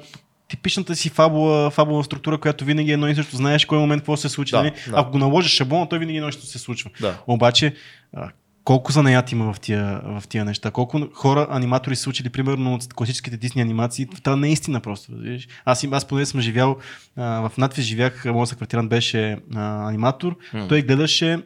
типичната 0.48 0.96
си 0.96 1.10
фабула, 1.10 1.72
фабулна 1.72 2.04
структура, 2.04 2.38
която 2.38 2.66
винаги 2.66 2.92
е 2.92 2.94
едно 2.94 3.08
и 3.08 3.16
също. 3.16 3.36
Знаеш 3.36 3.66
кой 3.66 3.78
момент 3.78 4.02
какво 4.02 4.18
се 4.18 4.30
случи. 4.30 4.52
Да, 4.52 4.58
нали? 4.58 4.72
да. 4.88 4.94
Ако 4.96 5.12
го 5.12 5.18
наложиш 5.18 5.52
шаблона, 5.52 5.90
той 5.90 6.00
винаги 6.00 6.22
нещо 6.22 6.46
се 6.46 6.60
случва. 6.60 6.90
Да. 7.02 7.18
Обаче, 7.28 7.76
колко 8.66 8.92
занаят 8.92 9.32
има 9.32 9.54
в 9.54 9.60
тия, 9.60 10.02
в 10.04 10.24
тия 10.30 10.46
неща? 10.46 10.72
Колко 10.72 11.08
хора, 11.14 11.48
аниматори 11.50 11.96
са 11.96 12.10
учили, 12.10 12.30
примерно, 12.30 12.74
от 12.74 12.94
класическите 12.94 13.38
Дисни 13.38 13.62
анимации? 13.62 14.08
Това 14.24 14.36
не 14.36 14.48
е 14.48 14.52
истина 14.52 14.80
просто. 14.80 15.12
Разбираш? 15.12 15.48
Аз, 15.66 15.88
аз 15.92 16.06
поне 16.06 16.26
съм 16.26 16.42
живял, 16.42 16.78
а, 17.16 17.50
в 17.50 17.58
надвис 17.58 17.86
живях, 17.86 18.26
моят 18.26 18.50
съквартирант 18.50 18.90
беше 18.90 19.38
а, 19.56 19.90
аниматор. 19.90 20.38
М. 20.54 20.68
Той 20.68 20.82
гледаше 20.82 21.40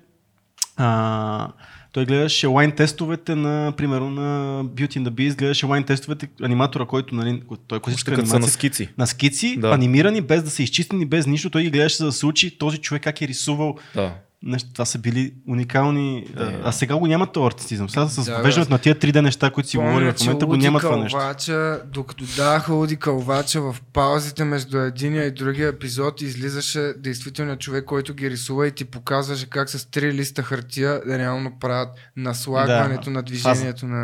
а, 0.77 1.47
той 1.91 2.05
гледаше 2.05 2.47
лайн 2.47 2.71
тестовете 2.71 3.35
на, 3.35 3.73
примерно, 3.77 4.09
на 4.09 4.63
Beauty 4.65 4.97
and 4.97 5.07
the 5.07 5.09
Beast, 5.09 5.37
гледаше 5.37 5.65
лайн 5.65 5.83
тестовете, 5.83 6.29
аниматора, 6.41 6.85
който, 6.85 7.15
нали, 7.15 7.41
той 7.67 7.77
е 7.77 7.81
класическа 7.81 8.11
са 8.15 8.17
на 8.17 8.23
анимация, 8.23 8.51
скици. 8.51 8.89
на 8.97 9.07
скици, 9.07 9.57
Да. 9.57 9.71
анимирани, 9.71 10.21
без 10.21 10.43
да 10.43 10.49
са 10.49 10.63
изчистени, 10.63 11.05
без 11.05 11.27
нищо. 11.27 11.49
Той 11.49 11.63
ги 11.63 11.69
гледаше 11.69 11.97
за 11.97 12.05
да 12.05 12.11
се 12.11 12.25
учи 12.25 12.57
този 12.57 12.77
човек 12.77 13.03
как 13.03 13.21
е 13.21 13.27
рисувал 13.27 13.77
Да. 13.95 14.13
Нещо, 14.43 14.69
това 14.73 14.85
са 14.85 14.97
били 14.99 15.33
уникални. 15.47 16.25
Да. 16.37 16.43
а, 16.43 16.59
а 16.63 16.71
сега 16.71 16.95
го 16.95 17.07
няма 17.07 17.31
този 17.31 17.47
артистизъм. 17.47 17.89
Сега 17.89 18.07
с 18.07 18.25
Да, 18.25 18.35
въвеждането 18.37 18.69
да. 18.69 18.73
на 18.75 18.79
тия 18.79 18.95
3D 18.95 19.21
неща, 19.21 19.49
които 19.49 19.69
си 19.69 19.77
говорим 19.77 20.13
в 20.13 20.19
момента, 20.19 20.45
го 20.45 20.55
няма 20.57 20.79
това 20.79 20.97
нещо. 20.97 21.17
Калвача, 21.17 21.81
докато 21.93 22.23
даха 22.37 22.73
Уди 22.73 22.95
Калвача 22.95 23.61
в 23.61 23.75
паузите 23.93 24.43
между 24.43 24.77
единия 24.77 25.25
и 25.25 25.31
другия 25.31 25.67
епизод 25.67 26.21
излизаше 26.21 26.93
действителният 26.97 27.59
човек, 27.59 27.85
който 27.85 28.13
ги 28.13 28.29
рисува 28.29 28.67
и 28.67 28.71
ти 28.71 28.85
показваше 28.85 29.49
как 29.49 29.69
с 29.69 29.85
три 29.91 30.13
листа 30.13 30.43
хартия 30.43 31.01
реално 31.07 31.51
правят 31.59 31.89
наслагването 32.17 33.03
Да. 33.05 33.11
на 33.11 33.23
движението 33.23 33.85
на, 33.85 33.97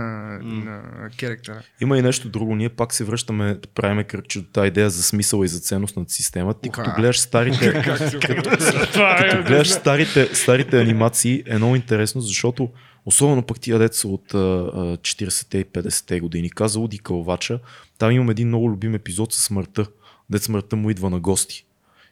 М. 0.43 0.63
на 0.65 0.81
керактера. 1.17 1.61
Има 1.81 1.97
и 1.97 2.01
нещо 2.01 2.29
друго. 2.29 2.55
Ние 2.55 2.69
пак 2.69 2.93
се 2.93 3.03
връщаме, 3.03 3.57
правиме 3.75 4.03
кръгче 4.03 4.39
от 4.39 4.51
тази 4.53 4.67
идея 4.67 4.89
за 4.89 5.03
смисъл 5.03 5.43
и 5.43 5.47
за 5.47 5.59
ценност 5.59 5.97
на 5.97 6.05
системата. 6.07 6.59
Ти 6.61 6.69
като 6.69 6.91
гледаш 6.95 7.19
старите, 7.19 7.73
като 8.27 8.49
гледаш 9.47 9.71
старите, 9.71 10.24
старите 10.33 10.81
анимации 10.81 11.43
е 11.47 11.57
много 11.57 11.75
интересно, 11.75 12.21
защото 12.21 12.69
особено 13.05 13.41
пък 13.41 13.59
тия 13.59 13.79
деца 13.79 14.07
от 14.07 14.33
а, 14.33 14.37
а, 14.37 14.97
40-те 14.97 15.57
и 15.57 15.65
50-те 15.65 16.19
години. 16.19 16.49
Каза 16.49 16.79
Уди 16.79 16.99
Калвача, 16.99 17.59
там 17.97 18.11
имам 18.11 18.29
един 18.29 18.47
много 18.47 18.69
любим 18.69 18.95
епизод 18.95 19.33
с 19.33 19.43
смъртта. 19.43 19.85
Дет 20.29 20.43
смъртта 20.43 20.75
му 20.75 20.89
идва 20.89 21.09
на 21.09 21.19
гости. 21.19 21.65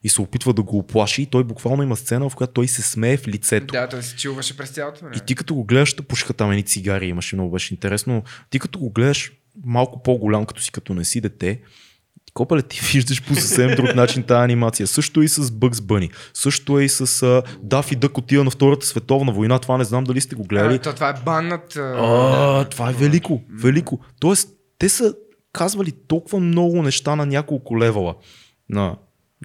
И 0.03 0.09
се 0.09 0.21
опитва 0.21 0.53
да 0.53 0.63
го 0.63 0.77
оплаши 0.77 1.21
и 1.21 1.25
той 1.25 1.43
буквално 1.43 1.83
има 1.83 1.95
сцена, 1.95 2.29
в 2.29 2.35
която 2.35 2.53
той 2.53 2.67
се 2.67 2.81
смее 2.81 3.17
в 3.17 3.27
лицето. 3.27 3.71
Да, 3.71 3.89
той 3.89 4.03
се 4.03 4.15
чилваше 4.15 4.57
през 4.57 4.69
цялото 4.69 5.01
време. 5.01 5.15
И 5.17 5.19
ти 5.19 5.35
като 5.35 5.55
го 5.55 5.63
гледаш, 5.63 5.93
да 5.93 6.03
пушиха 6.03 6.33
там 6.33 6.51
едни 6.51 6.63
цигари, 6.63 7.07
имаше 7.07 7.35
много 7.35 7.51
беше 7.51 7.73
интересно. 7.73 8.23
Ти 8.49 8.59
като 8.59 8.79
го 8.79 8.89
гледаш 8.89 9.31
малко 9.65 10.03
по-голям, 10.03 10.45
като 10.45 10.61
си 10.61 10.71
като 10.71 10.93
не 10.93 11.05
си 11.05 11.21
дете, 11.21 11.59
Копале, 12.33 12.61
ти 12.61 12.79
виждаш 12.93 13.23
по 13.23 13.35
съвсем 13.35 13.75
друг 13.75 13.95
начин 13.95 14.23
тази 14.23 14.43
анимация. 14.43 14.87
Също 14.87 15.21
е 15.21 15.25
и 15.25 15.27
с 15.27 15.51
Бъкс 15.51 15.81
Бъни. 15.81 16.09
Също 16.33 16.79
е 16.79 16.83
и 16.83 16.89
с 16.89 17.23
а, 17.23 17.41
Дафи 17.63 17.95
Дък 17.95 18.17
отива 18.17 18.43
на 18.43 18.51
Втората 18.51 18.85
световна 18.85 19.31
война. 19.31 19.59
Това 19.59 19.77
не 19.77 19.83
знам 19.83 20.03
дали 20.03 20.21
сте 20.21 20.35
го 20.35 20.43
гледали. 20.43 20.75
а, 20.75 20.79
то, 20.79 20.93
това 20.93 21.09
е 21.09 21.13
баннат. 21.25 21.75
а, 21.75 21.95
А, 21.99 22.65
това 22.65 22.89
е 22.89 22.93
велико, 22.93 23.41
велико. 23.53 23.99
Тоест, 24.19 24.49
те 24.77 24.89
са 24.89 25.15
казвали 25.53 25.91
толкова 25.91 26.39
много 26.39 26.83
неща 26.83 27.15
на 27.15 27.25
няколко 27.25 27.79
левела. 27.79 28.15
На 28.69 28.95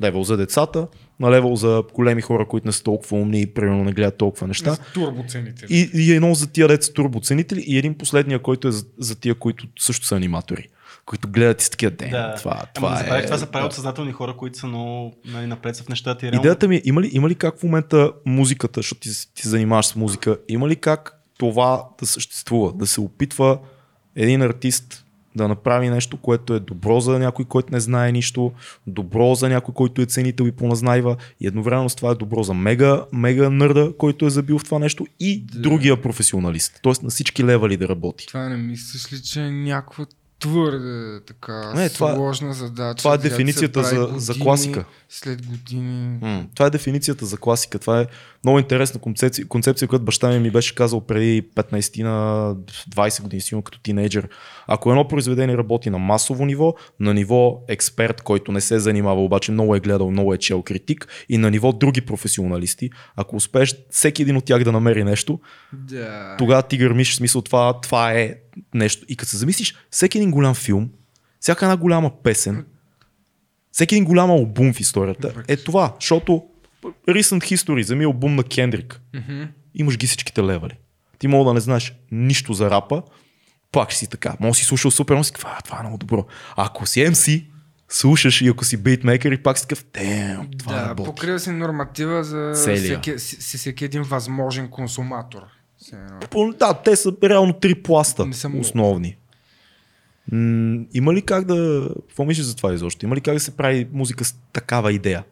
левел 0.03 0.23
за 0.23 0.37
децата, 0.37 0.87
на 1.21 1.31
левел 1.31 1.57
за 1.57 1.83
големи 1.95 2.23
хора, 2.23 2.47
които 2.49 2.67
не 2.67 2.73
са 2.73 2.83
толкова 2.83 3.19
умни 3.19 3.41
и 3.41 3.47
примерно 3.47 3.85
не 3.85 3.93
гледат 3.93 4.17
толкова 4.17 4.47
неща. 4.47 4.75
с 4.75 4.81
турбоцените. 4.95 5.67
И, 5.71 5.91
и 5.95 6.13
едно 6.13 6.35
за 6.35 6.47
тия 6.47 6.69
деца 6.69 6.93
турбоценители 6.93 7.65
и 7.67 7.79
един 7.79 7.95
последния, 7.95 8.39
който 8.39 8.69
е 8.69 8.73
за, 8.73 8.85
за 8.99 9.15
тия, 9.21 9.35
които 9.35 9.67
също 9.79 10.07
са 10.07 10.17
аниматори. 10.17 10.69
Които 11.09 11.29
гледат 11.29 11.63
и 11.63 11.65
с 11.65 11.71
такива 11.71 11.91
ден. 11.91 12.11
Да. 12.11 12.35
Това, 12.35 12.53
Ама 12.55 12.67
това, 12.75 12.89
да 12.89 12.95
е, 12.95 12.99
забравяш, 12.99 13.25
това 13.25 13.39
са 13.39 13.47
прави 13.47 13.63
да. 13.63 13.67
от 13.67 13.75
съзнателни 13.75 14.13
хора, 14.13 14.37
които 14.37 14.59
са 14.59 14.67
много 14.67 15.15
нали, 15.25 15.47
напред 15.47 15.77
са 15.77 15.85
в 15.85 15.89
нещата. 15.89 16.27
И 16.27 16.33
реално... 16.33 16.43
Идеята 16.43 16.69
ми 16.69 16.77
е, 16.77 16.83
има 16.85 17.03
ли, 17.03 17.11
има 17.13 17.29
ли 17.29 17.35
как 17.35 17.59
в 17.59 17.63
момента 17.63 18.13
музиката, 18.27 18.79
защото 18.79 19.01
ти, 19.01 19.11
ти 19.35 19.43
се 19.43 19.49
занимаваш 19.49 19.87
с 19.87 19.97
музика, 19.97 20.39
има 20.49 20.69
ли 20.69 20.77
как 20.77 21.23
това 21.39 21.85
да 22.01 22.07
съществува, 22.07 22.73
да 22.73 22.87
се 22.87 23.01
опитва 23.01 23.59
един 24.17 24.43
артист 24.43 25.05
да 25.37 25.49
направи 25.49 25.91
нещо, 25.91 26.17
което 26.17 26.55
е 26.55 26.61
добро 26.61 27.01
за 27.01 27.19
някой, 27.19 27.45
който 27.45 27.73
не 27.73 27.81
знае 27.81 28.13
нищо, 28.13 28.53
добро 28.87 29.35
за 29.35 29.49
някой, 29.49 29.75
който 29.75 30.03
е 30.03 30.07
ценител 30.07 30.45
и 30.45 30.53
поназнайва 30.53 31.17
и 31.41 31.47
едновременно 31.47 31.89
с 31.89 31.95
това 31.95 32.11
е 32.11 32.15
добро 32.15 32.43
за 32.43 32.55
мега, 32.55 33.05
мега 33.13 33.51
нърда, 33.51 33.93
който 33.99 34.27
е 34.27 34.31
забил 34.31 34.59
в 34.59 34.65
това 34.65 34.79
нещо 34.79 35.07
и 35.21 35.41
Да. 35.41 35.61
другия 35.61 36.03
професионалист. 36.03 36.79
Тоест 36.83 37.03
на 37.03 37.11
всички 37.11 37.45
левали 37.45 37.77
да 37.77 37.89
работи. 37.89 38.27
Това 38.27 38.49
не 38.49 38.57
мислиш 38.57 39.13
ли, 39.13 39.23
че 39.23 39.41
е 39.41 39.51
някаква 39.51 40.07
твърде 40.41 41.21
така 41.21 41.73
Не, 41.75 41.89
това- 41.89 42.15
сложна 42.15 42.55
задача? 42.55 42.99
това 42.99 43.15
е 43.15 43.19
дефиницията 43.19 43.83
за- 43.85 44.09
за 44.17 44.33
години 44.33 44.45
класика. 44.45 44.85
След 45.09 45.47
години. 45.47 46.19
М, 46.23 46.47
Това 46.55 46.67
е 46.67 46.71
дефиницията 46.71 47.27
за 47.27 47.37
класика. 47.37 47.79
Това 47.79 48.01
е 48.01 48.07
много 48.45 48.59
интересна 48.59 49.01
концепция, 49.01 49.49
концепция 49.49 49.89
която 49.89 50.05
баща 50.05 50.29
ми 50.29 50.39
ми 50.39 50.51
беше 50.51 50.75
казал 50.75 51.01
преди 51.01 51.43
15 51.43 52.03
на 52.03 52.55
20 52.91 53.23
години, 53.23 53.41
сигурно 53.41 53.63
като 53.63 53.81
тинейджър. 53.81 54.29
Ако 54.67 54.91
едно 54.91 55.09
произведение 55.09 55.57
работи 55.57 55.91
на 55.91 55.99
масово 55.99 56.47
ниво, 56.47 56.75
на 57.01 57.15
ниво 57.15 57.61
експерт, 57.69 58.23
който 58.23 58.53
не 58.53 58.61
се 58.61 58.79
занимава, 58.79 59.25
обаче 59.25 59.53
много 59.53 59.75
е 59.75 59.81
гледал, 59.81 60.11
много 60.11 60.35
е 60.35 60.39
чел 60.39 60.63
критик, 60.63 61.09
и 61.29 61.39
на 61.39 61.51
ниво 61.51 61.73
други 61.73 62.01
професионалисти, 62.01 62.91
ако 63.17 63.37
успееш 63.37 63.77
всеки 63.91 64.23
един 64.23 64.37
от 64.37 64.45
тях 64.45 64.65
да 64.65 64.73
намери 64.73 65.05
нещо, 65.05 65.41
Да. 65.73 66.37
тогава 66.39 66.63
ти 66.63 66.77
гърмиш 66.79 67.13
в 67.13 67.17
смисъл 67.17 67.43
това, 67.43 67.81
това 67.81 68.13
е 68.13 68.35
нещо. 68.75 69.05
И 69.09 69.17
като 69.17 69.31
се 69.31 69.37
замислиш, 69.37 69.75
всеки 69.91 70.19
един 70.19 70.31
голям 70.31 70.55
филм, 70.55 70.89
всяка 71.41 71.65
една 71.65 71.77
голяма 71.77 72.23
песен, 72.23 72.67
всеки 73.73 73.95
един 73.95 74.05
голям 74.05 74.31
албум 74.31 74.73
в 74.73 74.81
историята 74.81 75.33
е 75.49 75.57
това, 75.57 75.95
защото 76.01 76.45
Recent 76.85 77.43
History, 77.45 77.81
вземи 77.81 78.05
албум 78.05 78.35
на 78.35 78.45
Кендрик, 78.45 79.01
Мгм. 79.15 79.43
имаш 79.75 79.97
ги 79.97 80.07
всичките 80.07 80.43
левали. 80.43 80.73
Ти 81.19 81.29
мога 81.29 81.51
да 81.51 81.55
не 81.55 81.61
знаеш 81.61 81.95
нищо 82.13 82.53
за 82.53 82.71
рапа, 82.71 83.03
пак 83.73 83.91
ще 83.91 83.99
си 83.99 84.07
така. 84.07 84.37
Може 84.41 84.59
си 84.59 84.65
слушал 84.65 84.91
супер, 84.91 85.15
може 85.15 85.27
си 85.27 85.33
това, 85.33 85.55
«А, 85.59 85.63
това 85.63 85.79
е 85.79 85.83
много 85.83 85.99
добро. 85.99 86.27
А 86.57 86.67
ако 86.67 86.87
си 86.87 87.01
MC, 87.01 87.45
слушаш 87.89 88.41
и 88.41 88.49
ако 88.49 88.65
си 88.65 88.77
битмейкър 88.77 89.33
и 89.33 89.43
пак 89.43 89.59
си 89.59 89.69
такъв, 89.69 89.85
«Damn, 89.85 90.59
това 90.59 90.73
Да, 90.75 90.89
работи. 90.89 91.07
покрива 91.07 91.39
си 91.39 91.51
норматива 91.51 92.25
за 92.25 92.53
всеки, 92.55 93.15
всеки 93.41 93.85
един 93.85 94.03
възможен 94.03 94.69
консуматор. 94.69 95.43
Да, 96.59 96.75
те 96.75 96.97
са 96.97 97.13
реално 97.23 97.53
три 97.53 97.75
пласта 97.75 98.27
Не 98.27 98.35
много. 98.45 98.61
основни. 98.61 99.17
М- 100.33 100.85
има 100.95 101.15
ли 101.15 101.23
как 101.23 101.45
да... 101.45 101.89
Какво 102.09 102.25
мислиш 102.25 102.47
за 102.47 102.57
това 102.57 102.75
изобщо? 102.75 103.07
Има 103.07 103.17
ли 103.17 103.21
как 103.21 103.35
да 103.35 103.41
се 103.41 103.57
прави 103.57 103.89
музика 103.93 104.25
с 104.25 104.35
такава 104.53 104.93
идея? 104.93 105.25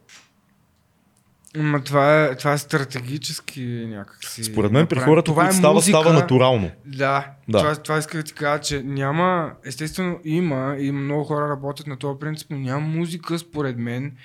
Ма 1.55 1.83
това 1.83 2.23
е, 2.23 2.35
това 2.35 2.53
е 2.53 2.57
стратегически 2.57 3.85
някакси. 3.89 4.43
Според 4.43 4.71
мен 4.71 4.87
при 4.87 4.99
хората, 4.99 5.25
това 5.25 5.43
които 5.43 5.55
е 5.55 5.57
става, 5.57 5.73
музика, 5.73 5.99
става 5.99 6.13
натурално. 6.13 6.71
Да, 6.85 7.31
Да. 7.49 7.57
Това, 7.57 7.75
това 7.75 7.97
исках 7.97 8.21
да 8.21 8.23
ти 8.23 8.33
кажа, 8.33 8.61
че 8.61 8.83
няма, 8.83 9.51
естествено 9.65 10.19
има 10.23 10.75
и 10.79 10.91
много 10.91 11.23
хора 11.23 11.49
работят 11.49 11.87
на 11.87 11.97
този 11.97 12.19
принцип, 12.19 12.47
но 12.49 12.57
няма 12.57 12.87
музика 12.87 13.39
според 13.39 13.77
мен, 13.77 14.17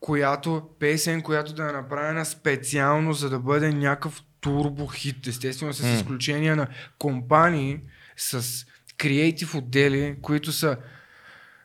която, 0.00 0.62
песен, 0.80 1.22
която 1.22 1.52
да 1.54 1.62
е 1.62 1.72
направена 1.72 2.24
специално, 2.24 3.12
за 3.12 3.30
да 3.30 3.38
бъде 3.38 3.72
някакъв 3.72 4.22
турбо 4.40 4.86
хит. 4.86 5.26
Естествено 5.26 5.72
с 5.72 5.86
изключение 5.86 6.54
на 6.54 6.66
компании 6.98 7.80
с 8.16 8.66
креатив 8.98 9.54
отдели, 9.54 10.16
които 10.22 10.52
са 10.52 10.76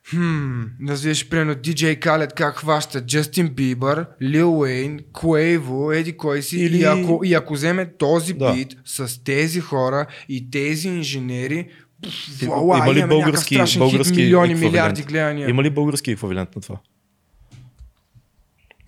Хм, 0.09 0.61
назвиш 0.79 1.29
примерно 1.29 1.55
DJ 1.55 1.99
Khaled 1.99 2.33
как 2.33 2.55
хваща 2.55 3.05
Джастин 3.05 3.49
Бибър, 3.49 4.05
Лил 4.21 4.59
Уейн, 4.59 4.99
Quavo, 5.13 5.95
еди 5.95 6.17
кой 6.17 6.41
си 6.41 6.57
Или- 6.57 6.77
и, 6.77 6.83
ако, 6.83 7.21
и 7.23 7.33
ако 7.33 7.53
вземе 7.53 7.93
този 7.93 8.33
Да. 8.33 8.53
бит 8.53 8.77
с 8.85 9.23
тези 9.23 9.59
хора 9.59 10.05
и 10.29 10.51
тези 10.51 10.87
инженери, 10.87 11.67
пф, 12.03 12.11
вуала, 12.41 12.77
има 12.79 12.93
ли 12.95 12.99
български- 13.01 13.57
български 13.77 14.05
хит, 14.05 14.17
милиони, 14.17 14.51
еквивалент? 14.51 14.61
милиарди 14.63 15.03
гледания. 15.03 15.49
Има 15.49 15.63
ли 15.63 15.69
български 15.69 16.11
еквивалент 16.11 16.55
на 16.55 16.61
това? 16.61 16.77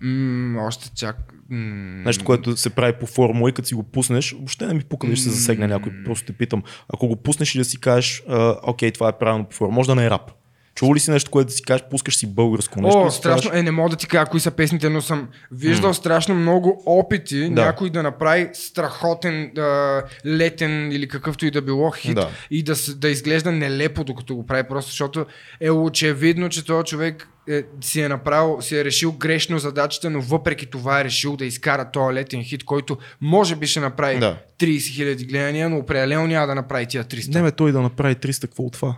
М, 0.00 0.60
още 0.60 0.90
чак. 0.96 1.16
М, 1.50 1.56
Нещо, 2.06 2.24
което 2.24 2.56
се 2.56 2.70
прави 2.70 2.92
по 2.92 3.06
формула 3.06 3.50
и 3.50 3.54
като 3.54 3.68
си 3.68 3.74
го 3.74 3.82
пуснеш, 3.82 4.32
въобще 4.32 4.66
не 4.66 4.74
ми 4.74 4.80
пука 4.80 5.06
да 5.06 5.16
ще 5.16 5.24
се 5.24 5.30
засегне 5.30 5.66
някой. 5.66 5.92
Просто 6.04 6.26
те 6.26 6.32
питам. 6.32 6.62
Ако 6.88 7.08
го 7.08 7.16
пуснеш 7.16 7.54
и 7.54 7.58
да 7.58 7.64
си 7.64 7.80
кажеш, 7.80 8.22
окей, 8.62 8.90
това 8.90 9.08
е 9.08 9.18
правилно 9.18 9.44
по 9.44 9.54
формула, 9.54 9.74
може 9.74 9.86
да 9.86 9.94
не 9.94 10.06
е 10.06 10.10
рап. 10.10 10.30
Чува 10.74 10.94
ли 10.94 11.00
си 11.00 11.10
нещо, 11.10 11.30
което 11.30 11.46
да 11.46 11.52
си 11.52 11.62
кажеш, 11.62 11.84
пускаш 11.90 12.16
си 12.16 12.26
българско 12.26 12.80
нещо? 12.80 13.00
О, 13.00 13.10
страшно. 13.10 13.50
Е, 13.54 13.62
не 13.62 13.70
мога 13.70 13.90
да 13.90 13.96
ти 13.96 14.06
кажа 14.06 14.26
кои 14.26 14.40
са 14.40 14.50
песните, 14.50 14.88
но 14.88 15.00
съм 15.00 15.28
виждал 15.52 15.94
страшно 15.94 16.34
много 16.34 16.82
опити 16.86 17.40
Да. 17.40 17.64
някой 17.64 17.90
да 17.90 18.02
направи 18.02 18.48
страхотен 18.52 19.50
а, 19.58 20.02
летен 20.26 20.92
или 20.92 21.08
какъвто 21.08 21.46
и 21.46 21.50
да 21.50 21.62
било 21.62 21.90
хит 21.90 22.14
Да. 22.14 22.28
и 22.50 22.62
да, 22.62 22.74
да 22.96 23.08
изглежда 23.08 23.52
нелепо, 23.52 24.04
докато 24.04 24.36
го 24.36 24.46
прави, 24.46 24.62
просто 24.68 24.90
защото 24.90 25.26
е 25.60 25.70
очевидно, 25.70 26.48
че 26.48 26.64
този 26.64 26.84
човек 26.84 27.28
е, 27.48 27.62
си 27.80 28.00
е 28.00 28.08
направил, 28.08 28.60
си 28.60 28.76
е 28.76 28.84
решил 28.84 29.12
грешно 29.12 29.58
задачата, 29.58 30.10
но 30.10 30.20
въпреки 30.20 30.66
това 30.66 31.00
е 31.00 31.04
решил 31.04 31.36
да 31.36 31.44
изкара 31.44 31.90
този 31.90 32.14
летен 32.14 32.44
хит, 32.44 32.64
който 32.64 32.98
може 33.20 33.56
би 33.56 33.66
ще 33.66 33.80
направи 33.80 34.18
Да. 34.18 34.36
30 34.58 34.94
хиляди 34.94 35.24
гледания, 35.24 35.68
но 35.70 35.78
определено 35.78 36.26
няма 36.26 36.46
да 36.46 36.54
направи 36.54 36.86
тия 36.86 37.04
300. 37.04 37.34
Не, 37.34 37.42
бе, 37.42 37.50
той 37.52 37.72
да 37.72 37.80
направи 37.80 38.14
300, 38.14 38.40
какво 38.42 38.62
от 38.62 38.72
това? 38.72 38.96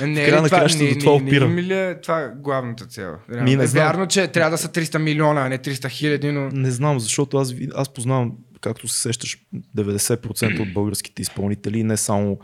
Е, 0.00 0.06
Не, 0.06 0.22
В 0.22 0.28
края 0.28 0.42
на 0.42 0.42
не, 0.42 0.94
до 0.94 0.98
това 0.98 1.12
не, 1.12 1.20
не, 1.20 1.28
опира. 1.28 1.48
ми 1.48 1.62
ли 1.62 1.74
е 1.74 2.00
това 2.00 2.32
главната 2.36 2.86
цел? 2.86 3.14
Ми 3.28 3.56
не 3.56 3.64
е 3.64 3.66
знам. 3.66 3.84
вярно, 3.84 4.06
че 4.06 4.28
трябва 4.28 4.50
да 4.50 4.58
са 4.58 4.68
300 4.68 4.98
милиона, 4.98 5.46
а 5.46 5.48
не 5.48 5.58
300 5.58 5.88
хиляди, 5.88 6.32
но... 6.32 6.48
Не 6.48 6.70
знам, 6.70 7.00
защото 7.00 7.38
аз, 7.38 7.54
аз 7.74 7.88
познавам, 7.88 8.32
както 8.60 8.88
се 8.88 9.00
сещаш, 9.00 9.38
90% 9.76 10.60
от 10.60 10.72
българските 10.72 11.22
изпълнители, 11.22 11.82
не 11.82 11.96
само 11.96 12.38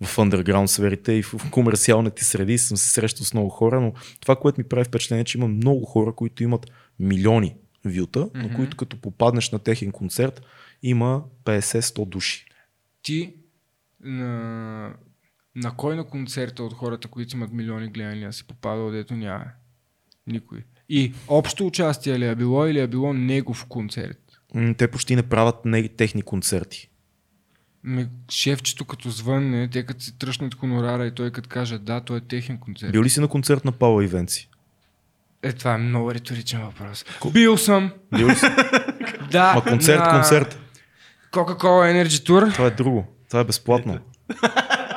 в 0.00 0.16
underground 0.16 0.66
сферите 0.66 1.12
и 1.12 1.22
в, 1.22 1.50
комерциалните 1.50 2.24
среди 2.24 2.58
съм 2.58 2.76
се 2.76 2.88
срещал 2.88 3.24
с 3.24 3.34
много 3.34 3.48
хора, 3.48 3.80
но 3.80 3.92
това, 4.20 4.36
което 4.36 4.60
ми 4.60 4.64
прави 4.64 4.84
впечатление, 4.84 5.20
е, 5.20 5.24
че 5.24 5.38
има 5.38 5.48
много 5.48 5.84
хора, 5.84 6.12
които 6.12 6.42
имат 6.42 6.66
милиони 7.00 7.54
вюта, 7.84 8.28
но 8.34 8.56
които 8.56 8.76
като 8.76 9.00
попаднеш 9.00 9.50
на 9.50 9.58
техен 9.58 9.92
концерт, 9.92 10.42
има 10.82 11.22
50-100 11.44 12.06
души. 12.06 12.46
Ти 13.02 13.34
на... 14.00 14.94
на 15.62 15.70
кой 15.76 15.96
на 15.96 16.04
концерта 16.04 16.62
от 16.62 16.74
хората, 16.74 17.08
които 17.08 17.36
имат 17.36 17.52
милиони 17.52 17.88
гледания, 17.88 18.32
си 18.32 18.44
попадал, 18.46 18.90
дето 18.90 19.14
няма? 19.14 19.44
Никой. 20.26 20.64
И 20.88 21.12
общо 21.28 21.66
участие 21.66 22.18
ли 22.18 22.26
е 22.26 22.34
било 22.34 22.66
или 22.66 22.80
е 22.80 22.86
било 22.86 23.12
негов 23.12 23.66
концерт? 23.68 24.18
Те 24.78 24.88
почти 24.88 25.16
не 25.16 25.22
правят 25.22 25.64
не, 25.64 25.88
техни 25.88 26.22
концерти. 26.22 26.90
Ме, 27.82 28.08
шефчето 28.30 28.84
като 28.84 29.10
звънне, 29.10 29.68
те 29.70 29.86
като 29.86 30.04
си 30.04 30.18
тръщнат 30.18 30.54
хонорара 30.54 31.06
и 31.06 31.14
той 31.14 31.30
като 31.30 31.48
каже 31.48 31.78
да, 31.78 32.00
той 32.00 32.18
е 32.18 32.20
техен 32.20 32.58
концерт. 32.58 32.92
Бил 32.92 33.02
ли 33.02 33.10
си 33.10 33.20
на 33.20 33.28
концерт 33.28 33.64
на 33.64 33.72
Паула 33.72 34.04
Ивенци? 34.04 34.48
Е, 35.42 35.52
това 35.52 35.74
е 35.74 35.78
много 35.78 36.14
риторичен 36.14 36.60
въпрос. 36.60 37.04
Бил 37.32 37.56
съм. 37.56 37.92
Бил 38.16 38.34
си? 38.34 38.46
Да. 39.30 39.54
Ма 39.54 39.64
концерт, 39.64 40.00
на 40.00 40.10
концерт. 40.10 40.58
Coca-Cola 41.32 41.92
Energy 41.92 42.28
Tour. 42.28 42.52
Това 42.52 42.66
е 42.66 42.70
друго. 42.70 43.06
Това 43.28 43.40
е 43.40 43.44
безплатно. 43.44 43.98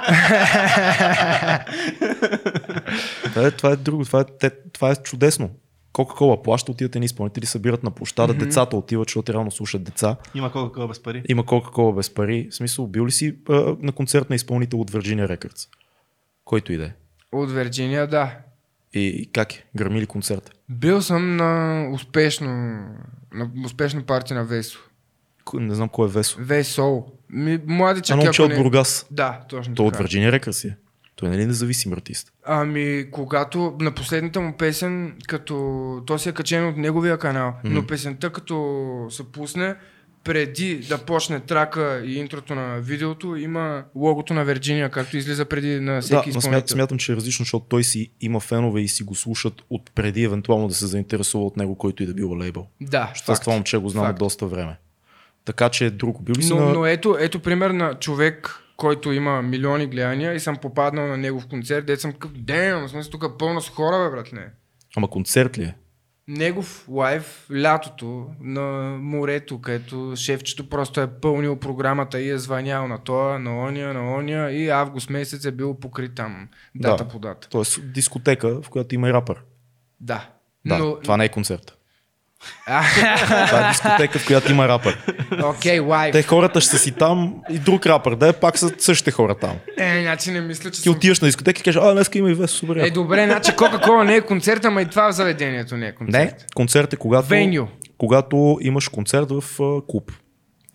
това, 3.24 3.48
е, 3.48 3.52
това 3.52 3.72
е 3.72 3.76
друго. 3.76 4.06
Това 4.06 4.20
е, 4.20 4.24
те, 4.40 4.52
това 4.74 4.92
е 4.92 4.96
чудесно. 4.96 5.50
Кока-кола 5.94 6.44
плаща, 6.44 6.72
отиват 6.72 6.96
едни 6.96 7.06
изпълнители, 7.06 7.46
събират 7.46 7.84
на 7.84 7.92
площада, 7.92 8.34
mm-hmm. 8.34 8.38
децата 8.38 8.78
отиват, 8.78 9.10
защото 9.10 9.34
реално 9.34 9.52
слушат 9.52 9.84
деца. 9.84 10.16
Има 10.36 10.52
колко 10.52 10.88
без 10.88 11.04
пари. 11.04 11.24
Има 11.30 11.46
Кока-кола 11.46 11.94
без 11.94 12.10
пари. 12.10 12.48
В 12.52 12.56
смисъл, 12.56 12.88
бил 12.88 13.06
ли 13.06 13.12
си 13.12 13.36
а, 13.50 13.76
на 13.80 13.92
концерт 13.92 14.30
на 14.30 14.36
изпълнител 14.36 14.82
от 14.82 14.92
Virginia 14.92 15.38
Records? 15.38 15.68
Който 16.46 16.74
и 16.74 16.78
да 16.78 16.86
е. 16.86 16.92
От 17.32 17.52
Вирджиния, 17.52 18.08
да. 18.08 18.38
И 18.94 19.30
как 19.34 19.54
е? 19.54 19.66
Гърми 19.76 20.02
ли 20.02 20.06
концерт? 20.06 20.52
Бил 20.70 21.02
съм 21.02 21.36
на 21.36 21.88
успешно, 21.94 22.50
на 23.34 23.50
успешно 23.66 24.04
парти 24.04 24.34
на 24.34 24.44
Весо. 24.44 24.80
Не 25.54 25.76
знам 25.76 25.90
кой 25.90 26.08
е 26.08 26.12
Весо. 26.12 26.38
Весо. 26.40 27.04
Ми, 27.30 27.60
младичък, 27.68 28.14
Едно 28.14 28.24
момче 28.24 28.42
от. 28.42 28.56
Бургас. 28.56 29.06
Да, 29.12 29.42
точно 29.50 29.76
Той 29.76 29.88
от. 29.88 29.98
Virginia 29.98 30.40
Records 30.40 30.52
си 30.52 30.68
е. 30.68 30.78
Той 31.16 31.30
нали 31.30 31.46
независим 31.46 31.94
артист? 31.94 32.34
Ами, 32.46 33.06
когато 33.12 33.78
на 33.80 33.92
последната 33.92 34.42
му 34.42 34.54
песен, 34.58 35.14
като 35.28 36.04
то 36.06 36.20
си 36.20 36.30
е 36.30 36.32
качен 36.32 36.68
от 36.68 36.78
неговия 36.78 37.18
канал, 37.18 37.50
mm-hmm. 37.52 37.70
но 37.70 37.88
песента 37.88 38.30
като 38.30 39.08
се 39.10 39.32
пусне, 39.32 39.76
преди 40.24 40.76
да 40.76 40.98
почне 40.98 41.40
трака 41.40 42.02
и 42.06 42.16
интрото 42.16 42.56
на 42.56 42.80
видеото, 42.80 43.36
има 43.36 43.84
логото 43.96 44.34
на 44.34 44.46
Вирджиния, 44.46 44.90
както 44.90 45.18
излиза 45.18 45.46
преди 45.46 45.80
на 45.80 46.02
всеки 46.02 46.14
да, 46.14 46.20
изпълнител. 46.20 46.42
смят, 46.42 46.70
смятам, 46.70 46.98
че 46.98 47.12
е 47.12 47.16
различно, 47.16 47.44
защото 47.44 47.66
той 47.70 47.84
си 47.84 48.12
има 48.22 48.40
фенове 48.40 48.82
и 48.82 48.88
си 48.88 49.04
го 49.04 49.16
слушат 49.16 49.54
от 49.70 49.92
преди 49.96 50.24
евентуално 50.24 50.68
да 50.68 50.74
се 50.74 50.88
заинтересува 50.88 51.46
от 51.46 51.58
него, 51.58 51.76
който 51.76 52.04
и 52.04 52.06
да 52.06 52.14
било 52.14 52.38
лейбъл. 52.38 52.68
Да, 52.82 53.10
Защото 53.14 53.32
аз 53.32 53.40
това 53.40 53.54
момче 53.54 53.78
го 53.78 53.90
знам 53.90 54.06
Факт. 54.06 54.20
доста 54.20 54.46
време. 54.46 54.78
Така 55.46 55.70
че 55.70 55.86
е 55.86 55.90
друго. 55.90 56.22
Бил 56.22 56.36
ли 56.38 56.44
си 56.44 56.54
Но, 56.54 56.60
на... 56.60 56.74
но 56.74 56.86
ето, 56.86 57.18
ето 57.20 57.40
пример 57.40 57.70
на 57.70 57.94
човек, 58.00 58.60
който 58.78 59.12
има 59.12 59.42
милиони 59.42 59.88
гледания 59.88 60.34
и 60.34 60.40
съм 60.40 60.58
попаднал 60.58 61.08
на 61.08 61.18
негов 61.18 61.48
концерт, 61.48 61.86
дет 61.86 62.02
съм 62.02 62.12
такъв, 62.12 62.32
дем, 62.32 62.88
смисъл 62.88 63.12
тук 63.12 63.24
е 63.24 63.38
пълно 63.40 63.62
с 63.62 63.70
хора, 63.70 64.10
бе, 64.10 64.16
братле. 64.16 64.50
Ама 64.98 65.10
концерт 65.10 65.58
ли 65.58 65.64
е? 65.64 65.76
Негов 66.28 66.86
лайв 66.90 67.48
лятото 67.54 68.28
на 68.42 68.62
морето, 69.02 69.62
където 69.62 70.14
шефчето 70.16 70.70
просто 70.70 71.02
е 71.02 71.08
пълнил 71.08 71.56
програмата 71.56 72.22
и 72.22 72.30
е 72.30 72.38
звънял 72.38 72.88
на 72.88 72.98
тоя, 72.98 73.40
на 73.40 73.64
ония, 73.64 73.94
на 73.94 74.16
ония 74.16 74.52
и 74.52 74.70
август 74.70 75.10
месец 75.10 75.46
е 75.46 75.52
бил 75.52 75.74
покрит 75.80 76.16
там 76.16 76.48
дата 76.76 77.04
Да. 77.04 77.10
по 77.10 77.20
дата. 77.20 77.50
Тоест 77.50 77.94
дискотека, 77.94 78.62
в 78.62 78.70
която 78.70 78.96
има 78.96 79.10
и 79.10 79.14
рапър. 79.14 79.44
Да. 80.00 80.30
Да, 80.66 80.78
Но, 80.78 81.00
това 81.00 81.18
не 81.18 81.26
е 81.26 81.30
концерт. 81.30 81.78
Това 82.66 83.68
е 83.68 83.70
дискотека, 83.70 84.20
в 84.20 84.28
която 84.28 84.52
има 84.52 84.68
рапър. 84.68 84.98
Окей, 85.44 85.80
лайв. 85.80 86.12
Те 86.12 86.24
хората 86.24 86.62
ще 86.62 86.70
са 86.70 86.78
си 86.78 86.92
там 86.92 87.36
и 87.50 87.60
друг 87.60 87.86
рапър, 87.86 88.16
да 88.16 88.28
е 88.28 88.34
пак 88.34 88.58
са 88.58 88.72
същите 88.78 89.12
хора 89.12 89.36
там. 89.36 89.58
Е, 89.78 90.02
значи 90.02 90.32
не 90.32 90.42
мисля, 90.42 90.72
че 90.72 90.82
Ти 90.82 90.82
съм... 90.82 90.96
отиваш 90.96 91.20
на 91.20 91.28
дискотека 91.28 91.60
и 91.60 91.64
кажеш, 91.64 91.82
а, 91.84 91.94
днеска 91.94 92.18
има 92.18 92.32
и 92.32 92.34
Весо, 92.34 92.56
супер. 92.56 92.76
Е, 92.76 92.92
добре, 92.92 93.26
значи 93.26 93.56
Кока-Кола 93.56 94.04
не 94.04 94.16
е 94.16 94.22
концерт, 94.22 94.66
ама 94.66 94.82
и 94.82 94.86
това 94.86 95.12
в 95.12 95.16
заведението 95.16 95.78
не 95.78 95.88
е 95.88 95.96
концерт. 95.96 96.14
Не, 96.14 96.34
концерт 96.56 96.94
е 96.94 96.96
когато, 96.96 97.28
Веню. 97.28 97.68
когато 97.98 98.58
имаш 98.62 98.88
концерт 98.88 99.28
в 99.30 99.44
а, 99.62 99.88
клуб. 99.88 100.12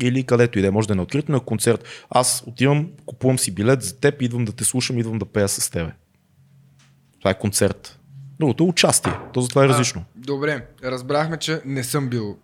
Или 0.03 0.23
където 0.23 0.59
и 0.59 0.63
да 0.63 0.69
е, 0.69 0.71
може 0.71 0.89
да 0.89 0.95
е 0.95 0.97
на 0.97 1.03
открито, 1.03 1.33
но 1.33 1.39
е 1.39 1.41
концерт. 1.41 1.85
Аз 2.11 2.45
отивам, 2.47 2.89
купувам 3.07 3.39
си 3.39 3.55
билет 3.55 3.83
за 3.83 4.01
теб, 4.01 4.23
идвам 4.23 4.45
да 4.45 4.53
те 4.53 4.65
слушам, 4.65 4.99
идвам 4.99 5.19
да 5.19 5.25
пея 5.25 5.49
с 5.49 5.71
тебе. 5.71 5.91
Това 7.21 7.31
е 7.31 7.39
концерт. 7.39 7.96
Другото 8.41 8.65
е 8.65 8.67
участие. 8.67 9.13
То 9.33 9.41
затова 9.41 9.65
е 9.65 9.69
различно. 9.69 10.05
А, 10.07 10.21
добре, 10.21 10.67
разбрахме, 10.85 11.37
че 11.37 11.61
не 11.65 11.85
съм 11.85 12.09
бил 12.09 12.37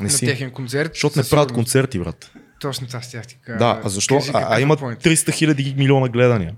Не 0.00 0.04
на 0.04 0.10
си. 0.10 0.26
техен 0.26 0.50
концерт. 0.50 0.90
Защото 0.94 1.18
не 1.18 1.28
правят 1.30 1.52
концерти, 1.52 1.98
брат. 1.98 2.30
Точно 2.60 2.86
това 2.86 3.02
ще 3.02 3.20
ти 3.20 3.38
кажа. 3.46 3.58
Да, 3.58 3.80
а 3.84 3.88
защо? 3.88 4.14
Кажи 4.14 4.30
А, 4.34 4.46
а 4.50 4.60
е 4.60 4.76
поинт. 4.76 5.02
300 5.02 5.32
хиляди 5.32 5.74
милиона 5.78 6.08
гледания. 6.08 6.54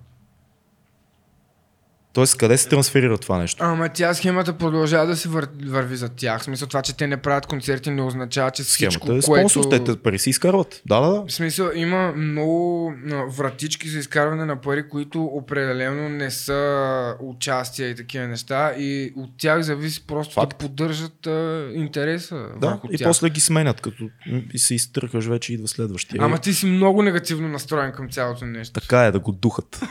Тоест, 2.12 2.36
къде 2.36 2.58
се 2.58 2.68
трансферира 2.68 3.18
това 3.18 3.38
нещо? 3.38 3.64
Ама 3.64 3.88
тя 3.88 4.14
схемата 4.14 4.52
продължава 4.52 5.06
да 5.06 5.16
се 5.16 5.28
вър... 5.28 5.48
върви 5.66 5.96
за 5.96 6.08
тях. 6.08 6.40
В 6.40 6.44
смисъл 6.44 6.68
това, 6.68 6.82
че 6.82 6.96
те 6.96 7.06
не 7.06 7.16
правят 7.16 7.46
концерти 7.46 7.90
не 7.90 8.02
означава, 8.02 8.50
че 8.50 8.62
всичко, 8.62 9.06
Схемата 9.06 9.18
е 9.18 9.30
което... 9.30 9.48
спонсор, 9.48 9.70
те, 9.70 9.84
те 9.84 9.96
пари 9.96 10.18
си 10.18 10.30
изкарват. 10.30 10.82
Да, 10.86 11.00
да, 11.00 11.08
да. 11.08 11.24
В 11.26 11.32
смисъл 11.32 11.70
има 11.74 12.12
много 12.12 12.92
вратички 13.28 13.88
за 13.88 13.98
изкарване 13.98 14.44
на 14.44 14.60
пари, 14.60 14.88
които 14.88 15.24
определено 15.24 16.08
не 16.08 16.30
са 16.30 17.14
участия 17.20 17.88
и 17.90 17.94
такива 17.94 18.26
неща 18.26 18.72
и 18.78 19.12
от 19.16 19.30
тях 19.38 19.62
зависи 19.62 20.06
просто 20.06 20.34
Факт. 20.34 20.50
да 20.50 20.56
поддържат 20.56 21.26
а, 21.26 21.70
интереса 21.74 22.46
да. 22.60 22.80
И 22.90 22.98
тях. 22.98 23.08
после 23.08 23.30
ги 23.30 23.40
сменят, 23.40 23.80
като 23.80 24.08
и 24.54 24.58
се 24.58 24.74
изтъркаш 24.74 25.26
вече 25.26 25.52
идва 25.52 25.68
следващия. 25.68 26.22
Ама 26.22 26.38
ти 26.38 26.54
си 26.54 26.66
много 26.66 27.02
негативно 27.02 27.48
настроен 27.48 27.92
към 27.92 28.10
цялото 28.10 28.44
нещо. 28.46 28.80
Така 28.80 29.04
е 29.04 29.12
да 29.12 29.18
го 29.18 29.32
духат. 29.32 29.80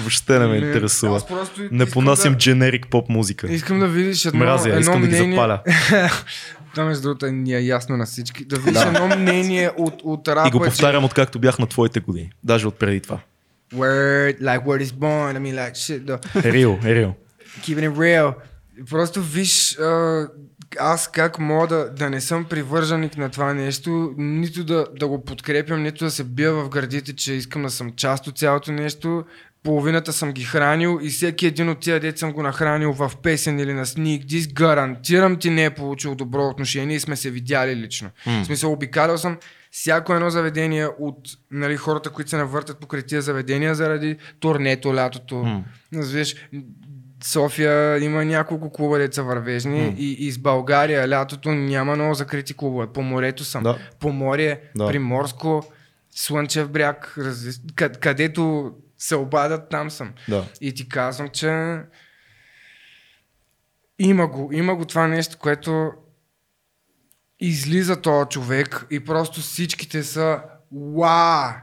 Въобще 0.00 0.38
не 0.38 0.46
ме 0.46 0.56
интересува. 0.56 1.22
Не 1.70 1.86
понасям 1.86 2.32
да, 2.32 2.38
дженерик 2.38 2.86
поп 2.88 3.08
музика. 3.08 3.52
искам 3.52 3.80
да 3.80 3.88
видиш 3.88 4.24
едно, 4.24 4.40
Мразя, 4.40 4.68
едно 4.68 4.80
искам 4.80 5.00
да 5.00 5.06
ги 5.06 5.14
мнение... 5.14 5.36
запаля. 5.36 5.62
Това 6.74 6.84
между 6.84 7.02
другото 7.02 7.26
е- 7.26 7.30
ни 7.30 7.54
е 7.54 7.60
ясно 7.60 7.96
на 7.96 8.06
всички. 8.06 8.44
Да 8.44 8.56
видиш 8.56 8.82
едно 8.82 9.06
мнение 9.08 9.70
от, 9.76 9.94
от 10.04 10.28
рапа, 10.28 10.48
И 10.48 10.50
го 10.50 10.58
че- 10.58 10.64
повтарям 10.64 11.04
откакто 11.04 11.38
бях 11.38 11.58
на 11.58 11.66
твоите 11.66 12.00
години. 12.00 12.32
Даже 12.44 12.66
от 12.66 12.78
преди 12.78 13.00
това. 13.00 13.18
Word, 13.74 14.40
like 14.40 14.64
word 14.64 14.82
is 14.82 14.92
born. 14.92 15.38
I 15.38 15.38
mean, 15.38 15.54
like 15.54 15.72
shit, 15.72 16.44
е 16.44 16.52
реал. 16.52 17.14
Keeping 17.60 17.90
it 17.90 17.92
real. 17.92 18.34
Просто 18.90 19.22
виж, 19.22 19.78
а, 19.78 20.26
аз 20.78 21.10
как 21.10 21.38
мога 21.38 21.66
да, 21.66 21.90
да 21.90 22.10
не 22.10 22.20
съм 22.20 22.44
привърженик 22.44 23.16
на 23.16 23.28
това 23.30 23.54
нещо, 23.54 24.14
нито 24.18 24.64
да, 24.64 24.86
да 24.98 25.08
го 25.08 25.24
подкрепям, 25.24 25.82
нито 25.82 26.04
да 26.04 26.10
се 26.10 26.24
бия 26.24 26.52
в 26.52 26.68
гърдите, 26.68 27.16
че 27.16 27.32
искам 27.32 27.62
да 27.62 27.70
съм 27.70 27.92
част 27.92 28.26
от 28.26 28.38
цялото 28.38 28.72
нещо. 28.72 29.24
Половината 29.62 30.12
съм 30.12 30.32
ги 30.32 30.44
хранил 30.44 30.98
и 31.02 31.08
всеки 31.08 31.46
един 31.46 31.68
от 31.68 31.80
тия 31.80 32.00
дет 32.00 32.18
съм 32.18 32.32
го 32.32 32.42
нахранил 32.42 32.92
в 32.92 33.12
песен 33.22 33.58
или 33.58 33.72
на 33.72 33.86
сник 33.86 34.24
диск, 34.24 34.52
гарантирам 34.52 35.36
ти 35.36 35.50
не 35.50 35.64
е 35.64 35.70
получил 35.70 36.14
добро 36.14 36.48
отношение 36.48 36.96
и 36.96 37.00
сме 37.00 37.16
се 37.16 37.30
видяли 37.30 37.76
лично. 37.76 38.10
В 38.26 38.44
смисъл, 38.44 38.72
обикалял 38.72 39.18
съм 39.18 39.38
всяко 39.70 40.14
едно 40.14 40.30
заведение 40.30 40.86
от 40.98 41.18
нали, 41.50 41.76
хората, 41.76 42.10
които 42.10 42.30
се 42.30 42.36
навъртат 42.36 42.80
покрай 42.80 43.02
тия 43.02 43.22
заведения 43.22 43.74
заради 43.74 44.16
турнето 44.40 44.94
лятото. 44.94 45.36
М. 45.36 45.64
Разбираш, 45.94 46.34
София 47.24 48.04
има 48.04 48.24
няколко 48.24 48.72
клуба 48.72 48.98
деца 48.98 49.22
вървежни 49.22 49.94
и, 49.98 50.12
и 50.12 50.32
с 50.32 50.38
България 50.38 51.08
лятото 51.08 51.50
няма 51.50 51.96
много 51.96 52.14
закрити 52.14 52.54
клубове. 52.54 52.86
По 52.86 53.02
морето 53.02 53.44
съм. 53.44 53.62
Да. 53.62 53.78
По 54.00 54.12
море, 54.12 54.60
Да. 54.76 54.86
Приморско, 54.86 55.64
Слънчев 56.10 56.68
бряг, 56.70 57.18
къд, 57.74 57.98
където 57.98 58.72
се 59.00 59.16
обадят, 59.16 59.70
там 59.70 59.90
съм. 59.90 60.12
Да. 60.28 60.44
И 60.60 60.74
ти 60.74 60.88
казвам, 60.88 61.28
че 61.28 61.78
има 63.98 64.26
го, 64.26 64.50
има 64.52 64.74
го 64.76 64.84
това 64.84 65.06
нещо, 65.06 65.38
което 65.38 65.90
излиза 67.40 68.00
този 68.00 68.28
човек 68.28 68.86
и 68.90 69.00
просто 69.00 69.40
всичките 69.40 70.02
са 70.02 70.42
Уа! 70.72 71.54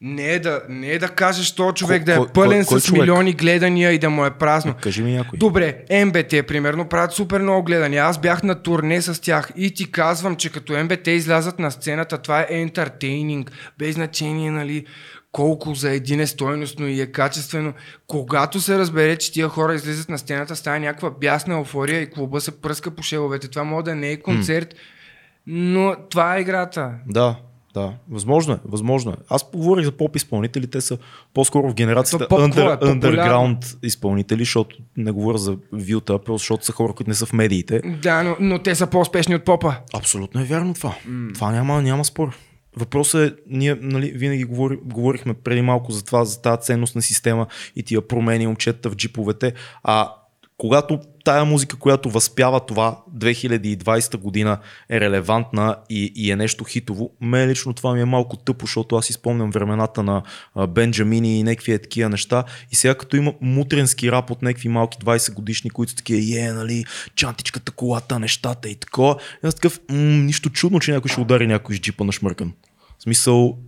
Не 0.00 0.32
е 0.32 0.38
да, 0.38 0.62
не 0.68 0.90
е 0.90 0.98
да 0.98 1.08
кажеш 1.08 1.54
този 1.54 1.74
човек 1.74 2.02
Кой- 2.02 2.04
да 2.04 2.22
е 2.22 2.32
пълен 2.34 2.58
кой- 2.64 2.66
кой 2.66 2.80
с 2.80 2.84
човек? 2.86 3.00
милиони 3.00 3.32
гледания 3.32 3.92
и 3.92 3.98
да 3.98 4.10
му 4.10 4.24
е 4.26 4.30
празно. 4.30 4.74
Кажи 4.80 5.02
ми 5.02 5.12
някой. 5.12 5.38
Добре, 5.38 5.84
МБТ, 6.04 6.46
примерно, 6.46 6.88
правят 6.88 7.12
супер 7.12 7.40
много 7.40 7.62
гледания. 7.64 8.04
Аз 8.04 8.18
бях 8.20 8.42
на 8.42 8.62
турне 8.62 9.02
с 9.02 9.20
тях 9.20 9.50
и 9.56 9.74
ти 9.74 9.90
казвам, 9.90 10.36
че 10.36 10.52
като 10.52 10.84
МБТ 10.84 11.06
излязат 11.06 11.58
на 11.58 11.70
сцената, 11.70 12.18
това 12.18 12.40
е 12.40 12.46
ентертейнинг, 12.50 13.52
без 13.78 13.94
значение, 13.94 14.50
нали, 14.50 14.86
колко 15.34 15.74
за 15.74 15.90
един 15.90 16.20
е 16.20 16.26
стойностно 16.26 16.86
и 16.86 17.00
е 17.00 17.06
качествено. 17.06 17.72
Когато 18.06 18.60
се 18.60 18.78
разбере, 18.78 19.16
че 19.16 19.32
тия 19.32 19.48
хора 19.48 19.74
излизат 19.74 20.08
на 20.08 20.18
сцената, 20.18 20.56
става 20.56 20.80
някаква 20.80 21.10
бясна 21.10 21.54
еуфория 21.54 22.00
и 22.00 22.10
клуба 22.10 22.40
се 22.40 22.60
пръска 22.60 22.90
по 22.90 23.02
шеловете. 23.02 23.48
Това 23.48 23.64
може 23.64 23.84
да 23.84 23.94
не 23.94 24.10
е 24.10 24.20
концерт, 24.20 24.74
но 25.46 25.96
това 26.10 26.36
е 26.36 26.40
играта. 26.40 26.90
Да, 27.06 27.36
да. 27.74 27.92
Възможно 28.10 28.54
е, 28.54 28.58
възможно 28.64 29.12
е. 29.12 29.14
Аз 29.28 29.50
поговорих 29.50 29.84
за 29.84 29.92
поп 29.92 30.16
изпълнители, 30.16 30.66
те 30.66 30.80
са 30.80 30.98
по-скоро 31.34 31.70
в 31.70 31.74
генерацията 31.74 32.28
То 32.28 32.44
е? 32.44 32.48
under, 32.48 32.78
Популярно. 32.78 33.00
underground 33.00 33.76
изпълнители, 33.82 34.42
защото 34.42 34.76
не 34.96 35.10
говоря 35.10 35.38
за 35.38 35.56
Вилта, 35.72 36.18
защото 36.28 36.64
са 36.64 36.72
хора, 36.72 36.92
които 36.92 37.10
не 37.10 37.14
са 37.14 37.26
в 37.26 37.32
медиите. 37.32 37.80
Да, 38.02 38.22
но, 38.22 38.36
но 38.40 38.58
те 38.58 38.74
са 38.74 38.86
по-успешни 38.86 39.34
от 39.34 39.44
попа. 39.44 39.76
Абсолютно 39.94 40.40
е 40.40 40.44
вярно 40.44 40.74
това. 40.74 40.94
Това 41.34 41.50
няма, 41.50 41.82
няма 41.82 42.04
спор. 42.04 42.36
Въпросът 42.76 43.32
е, 43.32 43.42
ние 43.46 43.78
нали, 43.80 44.10
винаги 44.10 44.44
говори, 44.44 44.78
говорихме 44.84 45.34
преди 45.34 45.62
малко 45.62 45.92
за 45.92 46.04
това, 46.04 46.24
за 46.24 46.42
тази 46.42 46.60
ценностна 46.60 47.02
система 47.02 47.46
и 47.76 47.82
тия 47.82 48.08
промени 48.08 48.46
момчета 48.46 48.90
в 48.90 48.96
джиповете, 48.96 49.52
а 49.82 50.12
когато 50.58 51.00
тая 51.24 51.44
музика, 51.44 51.76
която 51.76 52.10
възпява 52.10 52.60
това 52.60 53.02
2020 53.16 54.16
година 54.16 54.58
е 54.90 55.00
релевантна 55.00 55.76
и, 55.90 56.12
и 56.16 56.30
е 56.30 56.36
нещо 56.36 56.64
хитово, 56.64 57.10
мен 57.20 57.48
лично 57.48 57.72
това 57.72 57.94
ми 57.94 58.00
е 58.00 58.04
малко 58.04 58.36
тъпо, 58.36 58.66
защото 58.66 58.96
аз 58.96 59.10
изпомням 59.10 59.50
времената 59.50 60.02
на 60.02 60.22
Бенджамини 60.68 61.38
и 61.38 61.42
някакви 61.42 61.72
е 61.72 61.78
такива 61.78 62.08
неща 62.08 62.44
и 62.72 62.76
сега 62.76 62.94
като 62.94 63.16
има 63.16 63.34
мутренски 63.40 64.12
рап 64.12 64.30
от 64.30 64.42
някакви 64.42 64.68
малки 64.68 64.98
20 64.98 65.34
годишни, 65.34 65.70
които 65.70 65.90
са 65.90 65.96
такива, 65.96 66.40
е, 66.40 66.52
нали, 66.52 66.84
чантичката, 67.14 67.72
колата, 67.72 68.18
нещата 68.18 68.68
и 68.68 68.74
такова, 68.74 69.16
аз 69.42 69.54
такъв, 69.54 69.80
нищо 69.90 70.50
чудно, 70.50 70.80
че 70.80 70.92
някой 70.92 71.08
ще 71.08 71.20
удари 71.20 71.46
някой 71.46 71.76
с 71.76 71.80
джипа 71.80 72.04
на 72.04 72.12
шмъркан. 72.12 72.52
В 72.98 73.02
смисъл, 73.02 73.58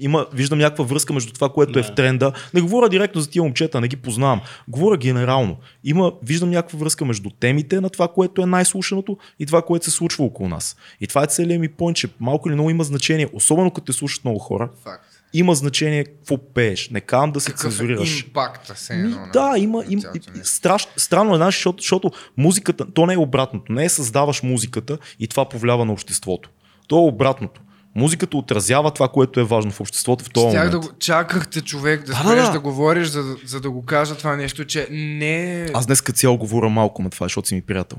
има, 0.00 0.26
виждам 0.32 0.58
някаква 0.58 0.84
връзка 0.84 1.12
между 1.12 1.32
това, 1.32 1.48
което 1.48 1.78
е 1.78 1.82
в 1.82 1.94
тренда. 1.94 2.32
Не 2.54 2.60
говоря 2.60 2.88
директно 2.88 3.20
за 3.20 3.30
тия 3.30 3.42
момчета, 3.42 3.80
не 3.80 3.88
ги 3.88 3.96
познавам. 3.96 4.40
Говоря 4.68 4.96
генерално. 4.96 5.56
Има, 5.84 6.12
виждам 6.22 6.50
някаква 6.50 6.78
връзка 6.78 7.04
между 7.04 7.30
темите 7.30 7.80
на 7.80 7.90
това, 7.90 8.08
което 8.08 8.42
е 8.42 8.46
най-слушаното 8.46 9.18
и 9.38 9.46
това, 9.46 9.62
което 9.62 9.84
се 9.84 9.90
случва 9.90 10.24
около 10.24 10.48
нас. 10.48 10.76
И 11.00 11.06
това 11.06 11.22
е 11.22 11.26
целият 11.26 11.60
ми 11.60 11.68
point, 11.68 11.94
че 11.94 12.08
малко 12.20 12.48
или 12.48 12.54
много 12.54 12.70
има 12.70 12.84
значение, 12.84 13.28
особено 13.32 13.70
като 13.70 13.84
те 13.84 13.92
слушат 13.92 14.24
много 14.24 14.38
хора. 14.38 14.70
Факт. 14.82 15.06
Има 15.32 15.54
значение 15.54 16.04
какво 16.04 16.38
пееш. 16.38 16.90
Не 16.90 17.00
казвам 17.00 17.32
да 17.32 17.40
се 17.40 17.50
Какъв 17.50 17.64
е 17.64 17.68
цензурираш. 17.68 18.22
импакта 18.22 18.76
се 18.76 18.94
едно 18.94 19.28
да, 19.32 19.54
има, 19.58 19.78
на 19.78 19.84
има 19.88 20.02
нещо. 20.16 20.32
страш, 20.42 20.88
странно 20.96 21.34
е, 21.34 21.36
знаеш, 21.36 21.54
защото, 21.54 21.82
защото 21.82 22.10
музиката, 22.36 22.92
то 22.92 23.06
не 23.06 23.14
е 23.14 23.18
обратното. 23.18 23.72
Не 23.72 23.84
е 23.84 23.88
създаваш 23.88 24.42
музиката 24.42 24.98
и 25.20 25.28
това 25.28 25.48
повлиява 25.48 25.84
на 25.84 25.92
обществото. 25.92 26.50
То 26.88 26.96
е 26.96 27.08
обратното. 27.08 27.60
Музиката 27.94 28.36
отразява 28.36 28.90
това, 28.90 29.08
което 29.08 29.40
е 29.40 29.44
важно 29.44 29.70
в 29.70 29.80
обществото 29.80 30.24
в 30.24 30.30
този 30.30 30.48
Щях 30.48 30.64
момент. 30.64 30.82
да 30.82 30.88
го, 30.88 30.98
чакахте 30.98 31.60
човек 31.60 32.00
да 32.00 32.06
Да, 32.06 32.12
спреш 32.14 32.36
да, 32.36 32.42
да, 32.42 32.52
да. 32.52 32.60
говориш, 32.60 33.08
за, 33.08 33.22
да- 33.24 33.36
за 33.46 33.60
да 33.60 33.70
го 33.70 33.84
кажа 33.84 34.16
това 34.16 34.36
нещо, 34.36 34.64
че 34.64 34.88
не 34.90 35.62
е... 35.62 35.70
Аз 35.74 35.86
днес 35.86 36.00
като 36.00 36.18
цяло 36.18 36.38
говоря 36.38 36.68
малко 36.68 37.02
на 37.02 37.10
това, 37.10 37.24
защото 37.24 37.48
си 37.48 37.54
ми 37.54 37.62
приятел. 37.62 37.98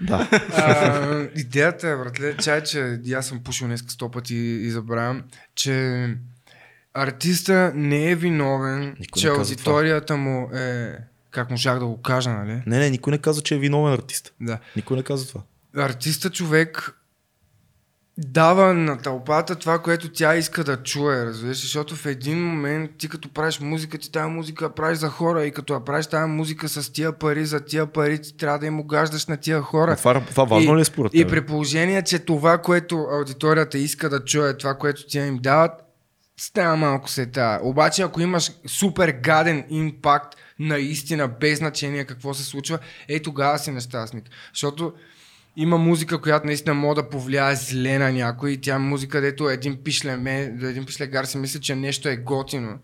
Да. 0.00 0.28
А, 0.52 1.28
идеята 1.36 1.88
е, 1.88 1.96
братле, 1.96 2.36
чай, 2.36 2.62
че 2.62 3.00
аз 3.16 3.26
съм 3.26 3.38
пушил 3.38 3.66
днес 3.66 3.84
сто 3.88 4.10
пъти 4.10 4.34
и 4.36 4.70
забравям, 4.70 5.22
че 5.54 6.06
артиста 6.94 7.72
не 7.74 8.10
е 8.10 8.14
виновен, 8.14 8.96
Никой 9.00 9.20
че 9.22 9.28
аудиторията 9.28 10.16
му 10.16 10.50
е... 10.54 10.94
Как 11.30 11.50
можах 11.50 11.78
да 11.78 11.86
го 11.86 12.02
кажа, 12.02 12.30
нали? 12.30 12.62
Не, 12.66 12.78
не, 12.78 12.90
никой 12.90 13.10
не 13.10 13.18
каза, 13.18 13.42
че 13.42 13.54
е 13.54 13.58
виновен 13.58 13.92
артист. 13.94 14.32
Да. 14.40 14.58
Никой 14.76 14.96
не 14.96 15.02
каза 15.02 15.28
това. 15.28 15.40
Артиста 15.76 16.30
човек 16.30 16.97
дава 18.18 18.74
на 18.74 18.98
тълпата 18.98 19.54
това, 19.54 19.78
което 19.78 20.12
тя 20.12 20.36
иска 20.36 20.64
да 20.64 20.82
чуе, 20.82 21.24
разбираш, 21.24 21.60
защото 21.60 21.96
в 21.96 22.06
един 22.06 22.44
момент 22.46 22.90
ти 22.98 23.08
като 23.08 23.28
правиш 23.28 23.60
музика, 23.60 23.98
ти 23.98 24.12
тази 24.12 24.30
музика 24.30 24.70
правиш 24.70 24.98
за 24.98 25.08
хора 25.08 25.44
и 25.44 25.50
като 25.50 25.74
я 25.74 25.84
правиш 25.84 26.06
тази 26.06 26.30
музика 26.30 26.68
с 26.68 26.92
тия 26.92 27.12
пари, 27.12 27.46
за 27.46 27.60
тия 27.60 27.86
пари 27.86 28.22
ти 28.22 28.36
трябва 28.36 28.58
да 28.58 28.66
им 28.66 28.80
огаждаш 28.80 29.26
на 29.26 29.36
тия 29.36 29.60
хора. 29.60 29.92
А 29.92 29.96
това, 29.96 30.20
това 30.20 30.44
важно 30.44 30.74
и, 30.74 30.76
ли 30.76 30.80
е 30.80 30.84
според 30.84 31.14
И 31.14 31.24
при 31.24 31.46
положение, 31.46 32.02
че 32.02 32.18
това, 32.18 32.58
което 32.58 33.06
аудиторията 33.12 33.78
иска 33.78 34.08
да 34.08 34.24
чуе, 34.24 34.56
това, 34.56 34.74
което 34.74 35.06
ти 35.06 35.18
им 35.18 35.38
дават, 35.38 35.72
става 36.36 36.76
малко 36.76 37.10
се 37.10 37.26
тая. 37.26 37.60
Обаче, 37.62 38.02
ако 38.02 38.20
имаш 38.20 38.52
супер 38.66 39.10
гаден 39.10 39.64
импакт, 39.70 40.36
наистина, 40.58 41.28
без 41.28 41.58
значение 41.58 42.04
какво 42.04 42.34
се 42.34 42.44
случва, 42.44 42.78
е 43.08 43.22
тогава 43.22 43.58
си 43.58 43.70
нещастник. 43.70 44.24
Защото 44.54 44.92
има 45.60 45.78
музика, 45.78 46.20
която 46.20 46.46
наистина 46.46 46.74
може 46.74 46.94
да 46.94 47.08
повлияе 47.08 47.56
зле 47.56 47.98
на 47.98 48.12
някой. 48.12 48.58
Тя 48.62 48.74
е 48.74 48.78
музика, 48.78 49.20
дето 49.20 49.48
един 49.48 49.76
пишлеме, 49.84 50.40
един 50.62 50.84
пишлегар 50.84 51.24
си 51.24 51.38
мисли, 51.38 51.60
че 51.60 51.74
нещо 51.74 52.08
е 52.08 52.16
готино. 52.16 52.78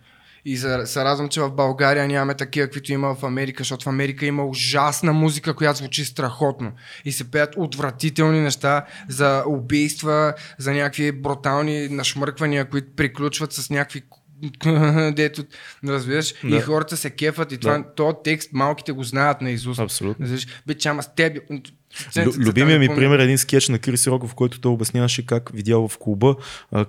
И 0.45 0.57
за, 0.57 0.83
се 0.87 1.05
радвам, 1.05 1.29
че 1.29 1.41
в 1.41 1.51
България 1.51 2.09
нямаме 2.09 2.35
такива, 2.35 2.67
каквито 2.67 2.93
има 2.93 3.15
в 3.15 3.25
Америка, 3.25 3.61
защото 3.61 3.85
в 3.85 3.89
Америка 3.89 4.27
има 4.27 4.45
ужасна 4.45 5.13
музика, 5.13 5.55
която 5.55 5.79
звучи 5.79 6.05
страхотно. 6.05 6.73
И 7.05 7.13
се 7.13 7.31
пеят 7.31 7.55
отвратителни 7.57 8.41
неща 8.41 8.85
за 9.09 9.45
убийства, 9.47 10.35
за 10.59 10.73
някакви 10.73 11.13
брутални 11.13 11.89
нашмърквания, 11.89 12.65
които 12.65 12.89
приключват 12.97 13.53
с 13.53 13.71
някакви 13.71 14.03
дето, 15.13 15.45
разбираш, 15.89 16.35
Да. 16.45 16.57
и 16.57 16.61
хората 16.61 16.97
се 16.97 17.11
кефат 17.11 17.53
и 17.53 17.59
това, 17.59 17.79
Да. 17.79 17.95
този 17.95 18.17
текст 18.25 18.51
малките 18.53 18.93
го 18.93 19.03
знаят 19.05 19.41
на 19.41 19.51
изуст. 19.51 19.81
Абсолютно. 19.81 20.23
Разбираш, 20.23 20.47
бе, 20.67 20.75
че 20.75 20.89
ама 20.89 21.03
с 21.03 21.15
теб... 21.15 21.39
Лю- 22.17 22.37
Любимия 22.39 22.79
ми 22.79 22.89
пример 22.89 23.19
е 23.19 23.25
един 23.25 23.39
скетч 23.39 23.69
на 23.69 23.79
Крис 23.79 24.07
Рок, 24.07 24.27
в 24.27 24.35
който 24.35 24.61
той 24.61 24.73
обясняваше 24.73 25.27
как 25.27 25.51
видял 25.55 25.89
в 25.89 25.99
клуба, 25.99 26.37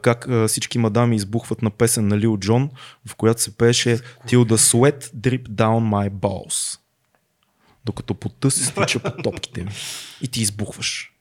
как 0.01 0.27
всички 0.47 0.77
мадами 0.77 1.15
избухват 1.15 1.61
на 1.61 1.69
песен 1.69 2.07
на 2.07 2.17
Лил 2.17 2.37
Джон, 2.37 2.69
в 3.05 3.15
която 3.15 3.41
се 3.41 3.57
пееше 3.57 3.99
Till 4.27 4.43
the 4.43 4.55
sweat 4.55 5.03
drip 5.15 5.47
down 5.47 6.09
my 6.09 6.09
balls. 6.09 6.79
Докато 7.85 8.13
потта 8.13 8.51
се 8.51 8.65
стича 8.65 8.99
по 8.99 9.11
топките 9.11 9.63
ми. 9.63 9.71
И 10.21 10.27
ти 10.27 10.41
избухваш. 10.41 11.11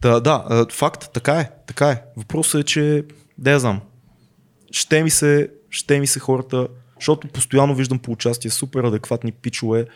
Та, 0.00 0.20
да, 0.20 0.66
факт, 0.72 1.10
така 1.14 1.40
е, 1.40 1.50
така 1.66 1.90
е. 1.90 2.02
Въпросът 2.16 2.60
е, 2.60 2.64
че, 2.64 3.04
да 3.38 3.50
я 3.50 3.60
знам, 3.60 3.80
ще 4.72 5.02
ми 5.02 5.10
се, 5.10 5.50
ще 5.70 6.00
ми 6.00 6.06
се 6.06 6.20
хората, 6.20 6.68
защото 7.00 7.28
постоянно 7.28 7.74
виждам 7.74 7.98
по 7.98 8.12
участие 8.12 8.50
супер 8.50 8.84
адекватни 8.84 9.32
пичове 9.32 9.86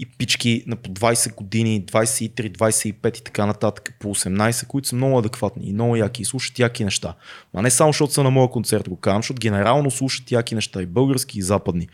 и 0.00 0.06
пички 0.06 0.64
на 0.66 0.76
по 0.76 0.90
20 0.90 1.34
години, 1.34 1.86
23, 1.86 2.56
25 2.58 3.18
и 3.18 3.24
така 3.24 3.46
нататък, 3.46 3.94
по 4.00 4.14
18, 4.14 4.66
които 4.66 4.88
са 4.88 4.96
много 4.96 5.18
адекватни 5.18 5.68
и 5.68 5.72
много 5.72 5.96
яки 5.96 6.22
и 6.22 6.24
слушат 6.24 6.58
яки 6.58 6.84
неща. 6.84 7.14
А 7.54 7.62
не 7.62 7.70
само 7.70 7.92
защото 7.92 8.12
са 8.12 8.22
на 8.22 8.30
моя 8.30 8.48
концерт, 8.48 8.88
го 8.88 8.96
казвам, 8.96 9.22
защото 9.22 9.40
генерално 9.40 9.90
слушат 9.90 10.32
яки 10.32 10.54
неща 10.54 10.82
и 10.82 10.86
български 10.86 11.38
и 11.38 11.42
западни. 11.42 11.88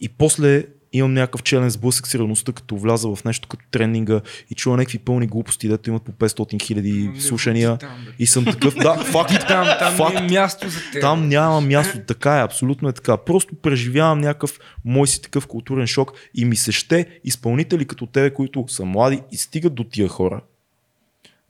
И 0.00 0.08
после 0.08 0.64
имам 0.92 1.14
някакъв 1.14 1.42
челен 1.42 1.70
сблъсък 1.70 2.06
с 2.06 2.14
реалността, 2.14 2.52
като 2.52 2.76
вляза 2.76 3.14
в 3.14 3.24
нещо 3.24 3.48
като 3.48 3.64
тренинга 3.70 4.20
и 4.50 4.54
чуя 4.54 4.76
някакви 4.76 4.98
пълни 4.98 5.26
глупости, 5.26 5.68
дето 5.68 5.90
имат 5.90 6.02
по 6.02 6.12
500 6.12 6.62
хиляди 6.62 7.10
Не 7.14 7.20
слушания. 7.20 7.78
там, 7.78 8.04
бе. 8.04 8.10
И 8.18 8.26
съм 8.26 8.44
такъв, 8.44 8.74
да, 8.74 8.94
факт, 9.04 9.46
Там, 9.48 9.66
там 9.78 9.94
факт, 9.96 10.14
не 10.14 10.26
е 10.26 10.28
място 10.28 10.68
за 10.68 10.78
теб. 10.92 11.00
там 11.00 11.28
няма 11.28 11.60
място. 11.60 11.98
Така 12.06 12.38
е, 12.38 12.42
абсолютно 12.42 12.88
е 12.88 12.92
така. 12.92 13.16
Просто 13.16 13.54
преживявам 13.54 14.20
някакъв 14.20 14.58
мой 14.84 15.08
си 15.08 15.22
такъв 15.22 15.46
културен 15.46 15.86
шок 15.86 16.12
и 16.34 16.44
ми 16.44 16.56
се 16.56 16.72
ще 16.72 17.06
изпълнители 17.24 17.84
като 17.84 18.06
тебе, 18.06 18.30
които 18.34 18.64
са 18.68 18.84
млади 18.84 19.22
и 19.32 19.36
стигат 19.36 19.74
до 19.74 19.84
тия 19.84 20.08
хора, 20.08 20.40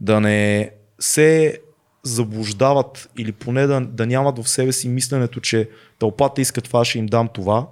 да 0.01 0.21
не 0.21 0.71
се 0.99 1.59
заблуждават 2.03 3.11
или 3.19 3.33
поне 3.33 3.67
да, 3.67 3.81
да 3.81 4.07
нямат 4.07 4.39
в 4.39 4.49
себе 4.49 4.73
си 4.73 4.89
мисленето, 4.89 5.41
че 5.41 5.69
тълпата 5.99 6.41
иска 6.41 6.61
това, 6.61 6.85
ще 6.85 6.99
им 6.99 7.07
дам 7.07 7.29
това. 7.35 7.67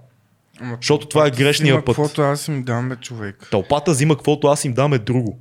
Ама 0.60 0.76
Защото 0.80 1.08
това 1.08 1.26
е 1.26 1.30
грешния 1.30 1.74
взима 1.74 1.84
път. 1.84 1.96
Каквото 1.96 2.22
аз 2.22 2.48
им 2.48 2.62
дам, 2.62 2.88
бе, 2.88 2.96
човек. 2.96 3.48
Тълпата 3.50 3.90
взима 3.90 4.14
каквото 4.14 4.46
аз 4.46 4.64
им 4.64 4.72
дам 4.72 4.92
е 4.92 4.98
друго. 4.98 5.38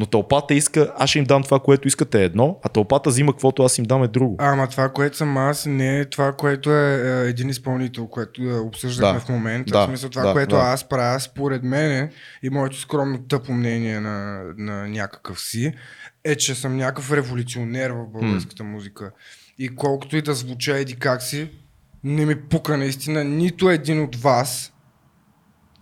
Но 0.00 0.06
тълпата 0.06 0.54
иска, 0.54 0.92
аз 0.98 1.10
ще 1.10 1.18
им 1.18 1.24
дам 1.24 1.42
това, 1.42 1.60
което 1.60 1.88
искате 1.88 2.20
е 2.20 2.24
едно, 2.24 2.58
а 2.62 2.68
тълпата 2.68 3.10
взима 3.10 3.32
каквото 3.32 3.62
аз 3.62 3.78
им 3.78 3.84
дам 3.84 4.02
е 4.02 4.08
друго. 4.08 4.36
Ама 4.38 4.68
това, 4.68 4.88
което 4.88 5.16
съм 5.16 5.36
аз, 5.36 5.66
не 5.66 5.98
е 5.98 6.04
това, 6.04 6.32
което 6.32 6.72
е, 6.72 6.94
е 6.96 7.28
един 7.28 7.48
изпълнител, 7.48 8.06
което 8.06 8.42
е, 8.42 8.58
обсъждахме 8.58 9.18
Да. 9.18 9.24
в 9.24 9.28
момента. 9.28 9.72
Да. 9.72 9.84
В 9.84 9.86
смисъл 9.86 10.10
това, 10.10 10.26
Да, 10.26 10.32
което 10.32 10.56
да. 10.56 10.62
аз 10.62 10.88
правя, 10.88 11.20
според 11.20 11.62
мен 11.62 12.10
и 12.42 12.50
моето 12.50 12.80
скромно 12.80 13.18
тъпо 13.18 13.52
мнение 13.52 14.00
на, 14.00 14.42
на 14.56 14.88
някакъв 14.88 15.40
си, 15.40 15.72
е, 16.24 16.34
че 16.34 16.54
съм 16.54 16.76
някакъв 16.76 17.12
революционер 17.12 17.90
в 17.90 18.06
българската 18.12 18.64
музика. 18.64 19.10
И 19.58 19.68
колкото 19.76 20.16
и 20.16 20.22
да 20.22 20.34
звуча 20.34 20.78
еди 20.78 20.96
как 20.96 21.22
си, 21.22 21.50
не 22.04 22.26
ми 22.26 22.40
пука 22.40 22.76
наистина 22.76 23.24
нито 23.24 23.70
един 23.70 24.02
от 24.02 24.16
вас 24.16 24.72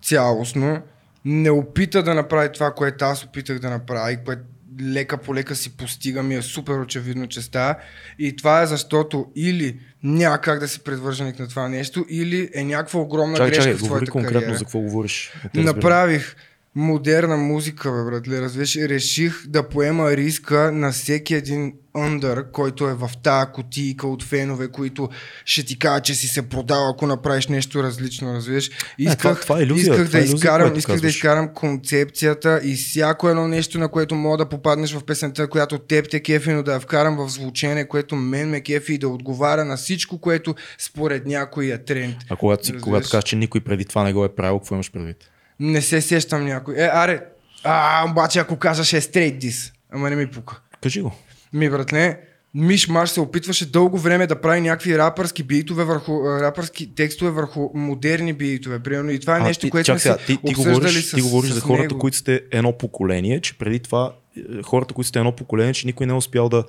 цялостно 0.03 0.83
не 1.25 1.51
опита 1.51 2.03
да 2.03 2.15
направи 2.15 2.53
това, 2.53 2.75
което 2.75 3.05
аз 3.05 3.25
опитах 3.25 3.59
да 3.59 3.71
направя 3.71 4.13
и 4.13 4.25
което 4.25 4.43
лека 4.81 5.19
по 5.19 5.35
лека 5.35 5.55
си 5.55 5.77
постигам 5.77 6.33
и 6.33 6.35
е 6.35 6.43
супер 6.43 6.75
очевидно, 6.75 7.27
че 7.27 7.43
става. 7.43 7.77
И 8.19 8.37
това 8.37 8.63
е 8.63 8.67
защото 8.67 9.27
или 9.37 9.81
няма 10.03 10.39
как 10.39 10.61
да 10.61 10.69
си 10.69 10.81
предвърженик 10.81 11.39
на 11.39 11.49
това 11.49 11.69
нещо, 11.69 12.07
или 12.09 12.51
е 12.55 12.65
някаква 12.65 13.01
огромна 13.01 13.37
Чакай, 13.37 13.51
грешка 13.51 13.63
чакай, 13.63 13.75
в 13.75 13.81
говори 13.81 13.89
твоята 13.89 14.13
конкретно 14.13 14.41
кариера. 14.41 14.59
за 14.59 14.65
какво 14.65 14.81
говориш. 14.81 15.33
Направих 15.55 16.37
модерна 16.77 17.37
музика, 17.37 17.93
бе, 17.93 18.11
братле, 18.11 18.41
разбираш, 18.41 18.77
реших 18.77 19.47
да 19.47 19.69
поема 19.69 20.11
риска 20.11 20.73
на 20.73 20.93
всеки 20.93 21.35
един 21.35 21.73
under, 21.95 22.51
който 22.51 22.89
е 22.89 22.95
в 22.95 23.11
тая 23.23 23.53
кутийка 23.53 24.07
от 24.07 24.23
фенове, 24.23 24.69
които 24.69 25.09
ще 25.45 25.65
ти 25.65 25.79
кажат, 25.79 26.05
че 26.05 26.15
си 26.15 26.27
се 26.29 26.49
продал, 26.49 26.89
ако 26.89 27.07
направиш 27.07 27.47
нещо 27.47 27.83
различно, 27.83 28.35
разбираш. 28.35 28.71
Исках, 28.99 29.19
това- 29.19 29.35
това 29.35 29.61
е 29.61 29.63
исках 29.63 29.85
това 29.85 30.03
е 30.03 30.05
да 30.05 30.19
илюзия, 30.19 30.35
изкарам, 30.35 30.77
исках 30.77 31.01
да 31.01 31.09
изкарам 31.09 31.55
концепцията 31.55 32.61
и 32.65 32.75
всяко 32.75 33.29
едно 33.29 33.49
нещо, 33.49 33.79
на 33.79 33.89
което 33.89 34.15
мога 34.15 34.37
да 34.37 34.49
попаднеш 34.49 34.93
в 34.93 35.05
песента, 35.05 35.49
която 35.49 35.79
теб 35.79 36.11
те 36.11 36.21
кефи, 36.21 36.51
но 36.51 36.63
да 36.63 36.73
я 36.73 36.81
вкарам 36.81 37.17
в 37.17 37.29
звучене, 37.29 37.89
което 37.89 38.17
мен 38.17 38.51
ме 38.51 38.61
кефи 38.61 38.95
и 38.95 38.99
да 38.99 39.09
отговаря 39.09 39.65
на 39.65 39.77
всичко, 39.77 40.19
което 40.19 40.55
според 40.79 41.27
някой 41.27 41.67
е 41.67 41.85
тренд. 41.85 42.17
А 42.31 42.37
когато, 42.37 42.67
си, 42.67 42.73
когато 42.81 43.11
кажеш, 43.11 43.25
че 43.25 43.37
никой 43.37 43.61
преди 43.61 43.85
това 43.85 44.03
не 44.05 44.13
го 44.13 44.25
е 44.25 44.35
правил, 44.35 44.59
какво 44.59 44.75
имаш 44.75 44.93
предвид? 44.93 45.17
Не 45.61 45.83
се 45.83 46.01
сещам 46.01 46.45
някой. 46.45 46.75
Е, 46.79 46.91
аре, 46.93 47.21
а, 47.65 48.11
обаче 48.11 48.39
ако 48.39 48.57
кажеш 48.57 48.93
е 48.93 49.01
straight 49.01 49.39
this, 49.39 49.73
ама 49.91 50.11
не 50.11 50.17
ми 50.17 50.27
пука. 50.27 50.61
Кажи 50.83 51.01
го. 51.01 51.13
Ми, 51.53 51.71
братле, 51.71 52.21
Миш 52.55 52.89
Маш 52.89 53.11
се 53.11 53.21
опитваше 53.21 53.71
дълго 53.71 53.99
време 53.99 54.27
да 54.27 54.41
прави 54.41 54.61
някакви 54.61 54.99
рапърски 54.99 55.43
битове 55.43 55.85
върху, 55.85 56.41
рапърски 56.41 56.95
текстове 56.95 57.31
върху 57.31 57.71
модерни 57.75 58.33
битове, 58.33 58.79
примерно. 58.79 59.11
И 59.11 59.21
това 59.21 59.37
е 59.37 59.41
А, 59.41 59.43
нещо, 59.43 59.61
ти, 59.61 59.71
което 59.71 59.87
чак 59.87 60.01
сме 60.01 60.13
си 60.13 60.27
ти, 60.27 60.39
ти, 60.47 60.55
говориш, 60.55 61.05
с, 61.05 61.15
ти 61.15 61.21
говориш 61.23 61.51
с 61.51 61.55
за 61.55 61.61
хората, 61.61 61.83
него. 61.83 61.99
които 61.99 62.17
сте 62.17 62.41
едно 62.51 62.73
поколение, 62.73 63.41
че 63.41 63.59
преди 63.59 63.79
това 63.79 64.13
е, 64.37 64.63
хората, 64.63 64.95
които 64.95 65.09
сте 65.09 65.19
едно 65.19 65.33
поколение, 65.33 65.73
че 65.73 65.87
никой 65.87 66.07
не 66.07 66.13
е 66.13 66.17
успял 66.17 66.49
да, 66.49 66.65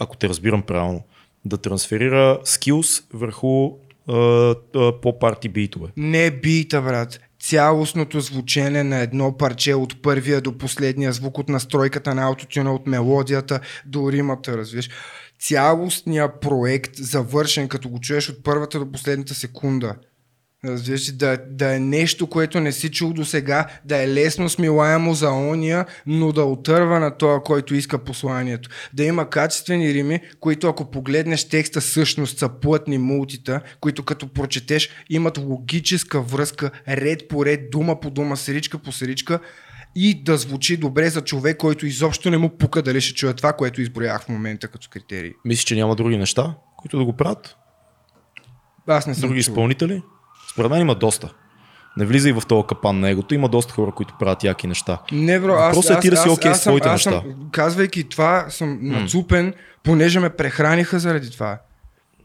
ако 0.00 0.16
те 0.16 0.28
разбирам 0.28 0.62
правилно, 0.62 1.02
да 1.44 1.56
трансферира 1.58 2.38
скилс 2.44 3.02
върху 3.12 3.70
по-парти 5.02 5.48
битове. 5.48 5.88
Не 5.96 6.26
е 6.26 6.30
бита, 6.30 6.82
брат. 6.82 7.20
Цялостното 7.42 8.20
звучене 8.20 8.82
на 8.84 8.98
едно 8.98 9.36
парче 9.36 9.74
от 9.74 10.02
първия 10.02 10.40
до 10.40 10.58
последния 10.58 11.12
звук, 11.12 11.38
от 11.38 11.48
настройката 11.48 12.14
на 12.14 12.22
аутотюна, 12.22 12.74
от 12.74 12.86
мелодията 12.86 13.60
до 13.86 14.12
римата, 14.12 14.58
разбираш. 14.58 14.90
Цялостният 15.40 16.40
проект, 16.40 16.96
завършен, 16.96 17.68
като 17.68 17.88
го 17.88 18.00
чуеш 18.00 18.28
от 18.28 18.44
първата 18.44 18.78
до 18.78 18.92
последната 18.92 19.34
секунда. 19.34 19.94
Разбираш, 20.64 21.12
да, 21.12 21.38
да 21.50 21.74
е 21.74 21.78
нещо, 21.78 22.26
което 22.26 22.60
не 22.60 22.72
си 22.72 22.90
чул 22.90 23.12
до 23.12 23.24
сега, 23.24 23.66
да 23.84 24.02
е 24.02 24.08
лесно 24.08 24.48
смилаемо 24.48 25.14
за 25.14 25.30
ония, 25.30 25.86
но 26.06 26.32
да 26.32 26.44
отърва 26.44 27.00
на 27.00 27.16
това, 27.16 27.40
който 27.40 27.74
иска 27.74 27.98
посланието. 28.04 28.70
Да 28.92 29.04
има 29.04 29.30
качествени 29.30 29.94
рими, 29.94 30.20
които 30.40 30.68
ако 30.68 30.90
погледнеш 30.90 31.48
текста 31.48 31.80
всъщност 31.80 32.38
са 32.38 32.48
плътни 32.48 32.98
мултита, 32.98 33.60
които 33.80 34.04
като 34.04 34.28
прочетеш 34.28 34.90
имат 35.10 35.38
логическа 35.38 36.20
връзка, 36.20 36.70
ред 36.88 37.28
по 37.28 37.44
ред, 37.46 37.70
дума 37.70 38.00
по 38.00 38.10
дума, 38.10 38.36
серичка 38.36 38.78
по 38.78 38.92
серичка 38.92 39.40
и 39.94 40.22
да 40.22 40.36
звучи 40.36 40.76
добре 40.76 41.10
за 41.10 41.20
човек, 41.20 41.56
който 41.56 41.86
изобщо 41.86 42.30
не 42.30 42.38
му 42.38 42.58
пука 42.58 42.82
дали 42.82 43.00
ще 43.00 43.14
чуе 43.14 43.34
това, 43.34 43.52
което 43.52 43.80
изброях 43.80 44.22
в 44.22 44.28
момента 44.28 44.68
като 44.68 44.88
критерии. 44.90 45.32
Мислиш, 45.44 45.64
че 45.64 45.76
няма 45.76 45.96
други 45.96 46.16
неща, 46.16 46.54
които 46.76 46.98
да 46.98 47.04
го 47.04 47.12
правят? 47.16 47.56
Аз 48.86 49.06
не 49.06 49.14
съм 49.14 49.28
Други 49.28 49.42
чул. 49.42 49.50
изпълнители? 49.50 50.02
Според 50.58 50.70
мен 50.70 50.80
има 50.80 50.94
доста. 50.94 51.28
Не 51.96 52.06
влизай 52.06 52.32
в 52.32 52.42
този 52.48 52.66
капан 52.68 53.00
на 53.00 53.10
егото. 53.10 53.34
Има 53.34 53.48
доста 53.48 53.72
хора, 53.72 53.92
които 53.92 54.14
правят 54.18 54.44
яки 54.44 54.66
неща. 54.66 54.98
Не, 55.12 55.40
бро, 55.40 55.52
аз, 55.52 55.76
Въпросът 55.76 55.90
е 55.90 55.94
аз, 55.94 56.00
ти 56.00 56.10
да 56.10 56.16
си 56.16 56.28
окей 56.28 56.50
аз, 56.50 56.60
с 56.60 56.62
съм, 56.62 56.70
твоите 56.70 56.88
аз 56.88 57.02
съм, 57.02 57.12
неща. 57.12 57.28
казвайки 57.52 58.08
това, 58.08 58.46
съм 58.48 58.78
нацупен, 58.82 59.54
понеже 59.82 60.20
ме 60.20 60.30
прехраниха 60.30 60.98
заради 60.98 61.30
това. 61.30 61.58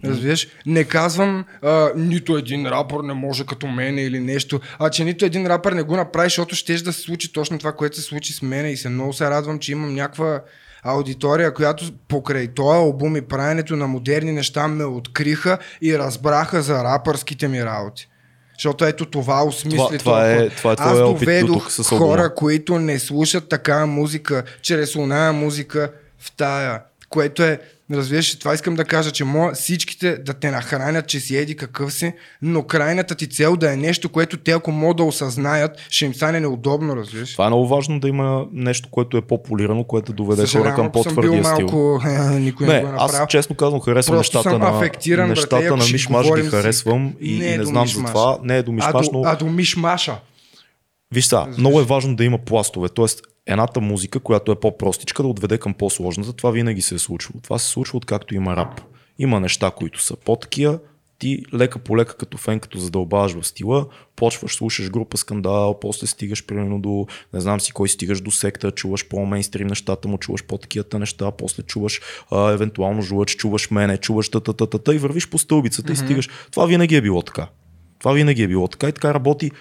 Разбираш? 0.05 0.47
Не 0.65 0.83
казвам 0.83 1.45
а, 1.61 1.89
нито 1.95 2.37
един 2.37 2.67
рапър 2.67 3.03
не 3.03 3.13
може 3.13 3.45
като 3.45 3.67
мене 3.67 4.01
или 4.01 4.19
нещо, 4.19 4.59
а 4.79 4.89
че 4.89 5.05
нито 5.05 5.25
един 5.25 5.47
рапър 5.47 5.71
не 5.71 5.83
го 5.83 5.95
направи, 5.95 6.25
защото 6.25 6.55
ще 6.55 6.73
да 6.73 6.93
се 6.93 7.01
случи 7.01 7.33
точно 7.33 7.59
това, 7.59 7.71
което 7.71 7.95
се 7.95 8.01
случи 8.01 8.33
с 8.33 8.41
мене 8.41 8.71
и 8.71 8.77
се 8.77 8.89
много 8.89 9.13
се 9.13 9.29
радвам, 9.29 9.59
че 9.59 9.71
имам 9.71 9.93
някаква 9.93 10.41
аудитория, 10.83 11.53
която 11.53 11.91
покрай 12.07 12.47
този 12.47 12.77
албум 12.77 13.17
и 13.17 13.21
правенето 13.21 13.75
на 13.75 13.87
модерни 13.87 14.31
неща 14.31 14.67
ме 14.67 14.85
откриха 14.85 15.57
и 15.81 15.97
разбраха 15.97 16.61
за 16.61 16.83
рапърските 16.83 17.47
ми 17.47 17.65
работи. 17.65 18.09
Защото 18.53 18.85
ето 18.85 19.05
това 19.05 19.43
осмисли 19.43 19.77
Това- 19.77 19.97
това 19.99 20.31
е- 20.31 20.49
това 20.49 20.71
е 20.71 20.75
Аз 20.75 20.87
твоя 20.87 21.05
опит 21.05 21.19
доведох 21.19 21.69
албума. 21.81 21.99
хора, 22.07 22.35
които 22.35 22.79
не 22.79 22.99
слушат 22.99 23.49
такава 23.49 23.87
музика, 23.87 24.43
чрез 24.61 24.95
оная 24.95 25.33
музика 25.33 25.91
в 26.19 26.31
тая, 26.31 26.81
което 27.09 27.43
е, 27.43 27.59
разбираш, 27.93 28.39
това 28.39 28.53
искам 28.53 28.75
да 28.75 28.85
кажа, 28.85 29.11
че 29.11 29.23
моя, 29.23 29.53
всичките 29.53 30.17
да 30.17 30.33
те 30.33 30.51
нахранят, 30.51 31.07
че 31.07 31.19
си 31.19 31.37
еди 31.37 31.55
какъв 31.55 31.93
си, 31.93 32.13
но 32.41 32.63
крайната 32.63 33.15
ти 33.15 33.29
цел 33.29 33.55
да 33.55 33.73
е 33.73 33.75
нещо, 33.75 34.09
което 34.09 34.37
те 34.37 34.51
ако 34.51 34.71
могат 34.71 34.97
да 34.97 35.03
осъзнаят, 35.03 35.71
ще 35.89 36.05
им 36.05 36.13
стане 36.13 36.39
неудобно, 36.39 36.95
разбираш. 36.95 37.31
Това 37.31 37.45
е 37.45 37.49
много 37.49 37.67
важно 37.67 37.99
да 37.99 38.07
има 38.07 38.45
нещо, 38.51 38.89
което 38.91 39.17
е 39.17 39.21
по-полирано, 39.21 39.83
което 39.83 40.11
да 40.11 40.15
доведе 40.15 40.47
хора 40.47 40.75
към 40.75 40.85
ако 40.85 41.03
съм 41.03 41.15
бил 41.15 41.21
по-твърдия 41.21 41.45
стил. 41.45 41.67
малко, 41.67 42.01
никой 42.39 42.67
не, 42.67 42.73
Не, 42.73 42.81
го 42.81 42.87
е 42.87 42.93
аз 42.97 43.27
честно 43.29 43.55
казвам 43.55 43.81
харесвам 43.81 44.17
Просто 44.17 44.37
нещата 44.37 44.59
на, 44.59 44.77
афектиран, 44.77 45.27
брате, 45.27 45.39
нещата 45.39 45.65
ако 45.65 45.77
на 45.77 45.85
Мишмаш 45.91 46.27
ги 46.35 46.41
харесвам 46.41 47.13
и, 47.21 47.39
Не 47.39 47.45
и 47.45 47.47
е 47.47 47.57
не 47.57 47.63
до 47.63 47.65
знам 47.65 47.87
за 47.87 48.03
това. 48.03 48.37
Не 48.43 48.57
е 48.57 48.63
до 48.63 48.71
а, 48.71 48.75
мишмаш, 48.75 49.09
до, 49.09 49.17
но 49.17 49.23
а 49.25 49.35
до 49.35 49.45
мишмаша. 49.45 50.15
виж 51.13 51.25
сега, 51.25 51.45
много 51.57 51.79
е 51.79 51.83
важно 51.83 52.15
да 52.15 52.23
има 52.23 52.37
пластове. 52.37 52.89
Тоест, 52.89 53.21
едната 53.47 53.81
музика, 53.81 54.19
която 54.19 54.51
е 54.51 54.59
по-простичка, 54.59 55.23
да 55.23 55.29
отведе 55.29 55.57
към 55.57 55.73
по-сложната. 55.73 56.33
Това 56.33 56.51
винаги 56.51 56.81
се 56.81 56.95
е 56.95 56.99
случвало. 56.99 57.41
Това 57.41 57.59
се 57.59 57.69
случва 57.69 57.97
откакто 57.97 58.35
има 58.35 58.55
рап. 58.55 58.81
Има 59.19 59.39
неща, 59.39 59.71
които 59.71 60.01
са 60.01 60.15
по-такива, 60.15 60.79
ти 61.19 61.43
лека 61.53 61.79
по 61.79 61.97
лека 61.97 62.17
като 62.17 62.37
фен, 62.37 62.59
като 62.59 62.77
задълбаваш 62.77 63.33
в 63.33 63.43
стила, 63.43 63.85
почваш, 64.15 64.55
слушаш 64.55 64.89
група 64.89 65.17
скандал, 65.17 65.79
после 65.79 66.07
стигаш 66.07 66.45
примерно 66.45 66.79
до, 66.79 67.07
не 67.33 67.41
знам 67.41 67.59
си 67.59 67.71
кой 67.71 67.89
стигаш 67.89 68.21
до 68.21 68.31
секта, 68.31 68.71
чуваш 68.71 69.07
по-мейнстрим 69.07 69.67
нещата 69.67 70.07
му, 70.07 70.17
чуваш 70.17 70.43
по-такивата 70.43 70.99
неща, 70.99 71.31
после 71.31 71.63
чуваш 71.63 72.01
а, 72.31 72.51
евентуално 72.51 73.01
жлъч, 73.01 73.35
чуваш 73.35 73.71
мене, 73.71 73.97
чуваш 73.97 74.29
та 74.29 74.39
та 74.39 74.53
та 74.53 74.65
та 74.65 74.77
та 74.77 74.93
и 74.93 74.97
вървиш 74.97 75.29
по 75.29 75.37
стълбицата 75.37 75.93
и 75.93 75.95
стигаш. 75.95 76.29
Това 76.51 76.65
винаги 76.65 76.95
е 76.95 77.01
било 77.01 77.21
така. 77.21 77.47
Това 77.99 78.13
винаги 78.13 78.43
е 78.43 78.47
било 78.47 78.67
така 78.67 78.89
и 78.89 78.91
така 78.91 79.13
работи 79.13 79.51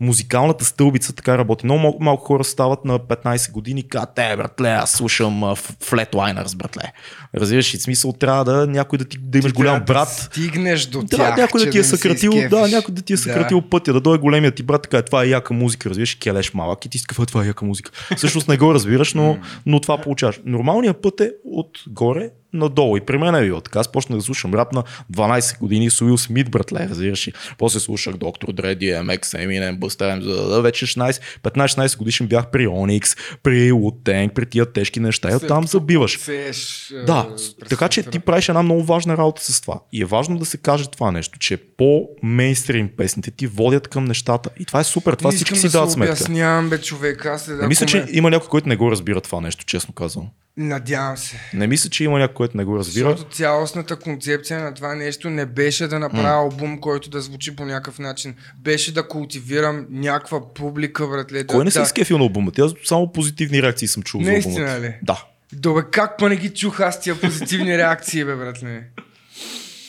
музикалната 0.00 0.64
стълбица 0.64 1.12
така 1.12 1.38
работи. 1.38 1.66
Много 1.66 1.80
малко, 1.80 2.02
малко 2.02 2.24
хора 2.24 2.44
стават 2.44 2.84
на 2.84 2.98
15 2.98 3.52
години 3.52 3.80
и 3.80 3.88
казват, 3.88 4.18
е, 4.18 4.36
братле, 4.36 4.68
аз 4.68 4.90
слушам 4.90 5.40
Flatliners, 5.84 6.56
братле. 6.56 6.92
Разбираш 7.34 7.74
ли, 7.74 7.78
смисъл 7.78 8.12
трябва 8.12 8.44
да 8.44 8.66
някой 8.66 8.98
да 8.98 9.04
ти 9.04 9.18
да 9.18 9.38
имаш 9.38 9.52
Ти 9.52 9.56
голям 9.56 9.84
брат. 9.84 10.08
Да 10.08 10.14
стигнеш 10.14 10.86
до 10.86 11.02
Трябва 11.02 11.26
тях, 11.26 11.36
някой 11.36 11.64
да 11.64 11.70
ти 11.70 11.78
е 11.78 11.84
съкратил, 11.84 12.32
да, 12.50 12.68
някой 12.68 12.94
да 12.94 13.02
ти 13.02 13.12
е 13.12 13.16
съкратил 13.16 13.62
пътя, 13.62 13.92
да 13.92 14.00
дойде 14.00 14.20
големият 14.20 14.54
ти 14.54 14.62
брат, 14.62 14.82
така 14.82 14.98
е, 14.98 15.02
това 15.02 15.24
е 15.24 15.28
яка 15.28 15.54
музика, 15.54 15.90
разбираш, 15.90 16.14
келеш 16.14 16.54
малък 16.54 16.84
и 16.84 16.88
ти 16.88 16.98
си 16.98 17.04
«А, 17.18 17.26
това 17.26 17.44
е 17.44 17.46
яка 17.46 17.64
музика. 17.64 17.90
Всъщност 18.16 18.48
не 18.48 18.56
го 18.56 18.74
разбираш, 18.74 19.14
но, 19.14 19.38
но 19.66 19.80
това 19.80 19.98
получаваш. 19.98 20.40
Нормалният 20.44 21.02
път 21.02 21.20
е 21.20 21.32
отгоре 21.44 22.30
надолу. 22.52 22.96
И 22.96 23.00
при 23.00 23.18
мен 23.18 23.34
е 23.34 23.44
било 23.44 23.60
така. 23.60 23.80
Аз 23.80 23.92
почнах 23.92 24.18
да 24.18 24.24
слушам 24.24 24.54
рап 24.54 24.72
на 24.72 24.84
12 25.12 25.58
години 25.58 25.90
с 25.90 26.00
Уил 26.00 26.18
Смит, 26.18 26.50
братле, 26.50 26.86
разбираш 26.90 27.28
ли. 27.28 27.32
После 27.58 27.80
слушах 27.80 28.16
Доктор 28.16 28.52
Дре, 28.52 28.76
DMX, 28.76 29.20
Eminem, 29.20 29.78
Busta 29.78 30.20
Rhymes, 30.20 30.60
вече 30.60 30.86
16, 30.86 31.22
15-16 31.42 31.98
годишен 31.98 32.26
бях 32.26 32.50
при 32.50 32.66
Onyx, 32.66 33.18
при 33.42 33.72
Wu-Tang, 33.72 34.28
при 34.28 34.46
тия 34.46 34.66
тежки 34.66 35.00
неща 35.00 35.30
и 35.30 35.34
оттам 35.34 35.66
забиваш. 35.66 36.18
Сееш, 36.18 36.90
е, 36.90 37.04
Да, 37.04 37.28
така 37.68 37.88
че 37.88 38.02
ти 38.02 38.18
правиш 38.18 38.48
една 38.48 38.62
много 38.62 38.84
важна 38.84 39.16
работа 39.16 39.52
с 39.52 39.60
това. 39.60 39.80
И 39.92 40.02
е 40.02 40.04
важно 40.04 40.38
да 40.38 40.44
се 40.44 40.56
каже 40.56 40.90
това 40.90 41.10
нещо, 41.10 41.38
че 41.38 41.56
по-мейнстрим 41.56 42.90
песните 42.96 43.30
ти 43.30 43.46
водят 43.46 43.88
към 43.88 44.04
нещата. 44.04 44.50
И 44.60 44.64
това 44.64 44.80
е 44.80 44.84
супер, 44.84 45.14
това 45.14 45.30
Не 45.30 45.36
всички 45.36 45.58
си 45.58 45.66
да 45.66 45.72
дават 45.72 45.92
сметка. 45.92 46.12
Обяснявам, 46.12 46.70
бе, 46.70 46.80
човек. 46.80 47.26
Аз 47.26 47.48
Не 47.48 47.66
мисля, 47.66 47.86
че 47.86 48.06
има 48.12 48.30
някой, 48.30 48.48
който 48.48 48.68
не 48.68 48.76
го 48.76 48.90
разбира 48.90 49.20
това 49.20 49.40
нещо, 49.40 49.64
честно 49.64 49.94
казвам. 49.94 50.28
Надявам 50.56 51.16
се. 51.16 51.40
Не 51.54 51.66
мисля, 51.66 51.90
че 51.90 52.04
има 52.04 52.18
някой, 52.18 52.34
който 52.34 52.56
не 52.56 52.64
го 52.64 52.78
разбира. 52.78 53.10
Защото 53.10 53.36
цялостната 53.36 53.96
концепция 53.96 54.60
на 54.60 54.74
това 54.74 54.94
нещо 54.94 55.30
не 55.30 55.46
беше 55.46 55.86
да 55.86 55.98
направя 55.98 56.42
албум, 56.42 56.80
който 56.80 57.10
да 57.10 57.20
звучи 57.20 57.56
по 57.56 57.64
някакъв 57.64 57.98
начин. 57.98 58.34
Беше 58.58 58.94
да 58.94 59.08
култивирам 59.08 59.86
някаква 59.90 60.54
публика, 60.54 61.06
братле. 61.08 61.46
Кой 61.46 61.58
да, 61.58 61.64
не 61.64 61.70
се 61.70 61.78
да... 61.78 61.82
изкефил 61.82 62.18
на 62.18 62.24
албума? 62.24 62.50
Тя 62.50 62.64
само 62.84 63.12
позитивни 63.12 63.62
реакции 63.62 63.88
съм 63.88 64.02
чул 64.02 64.22
за 64.22 64.30
Наистина 64.30 64.70
албума. 64.70 64.88
ли? 64.88 64.94
Да. 65.02 65.24
Добре, 65.52 65.82
как 65.90 66.18
па 66.18 66.28
не 66.28 66.36
ги 66.36 66.54
чух 66.54 66.80
аз 66.80 67.00
тия 67.00 67.20
позитивни 67.20 67.78
реакции, 67.78 68.24
бе, 68.24 68.36
братле? 68.36 68.84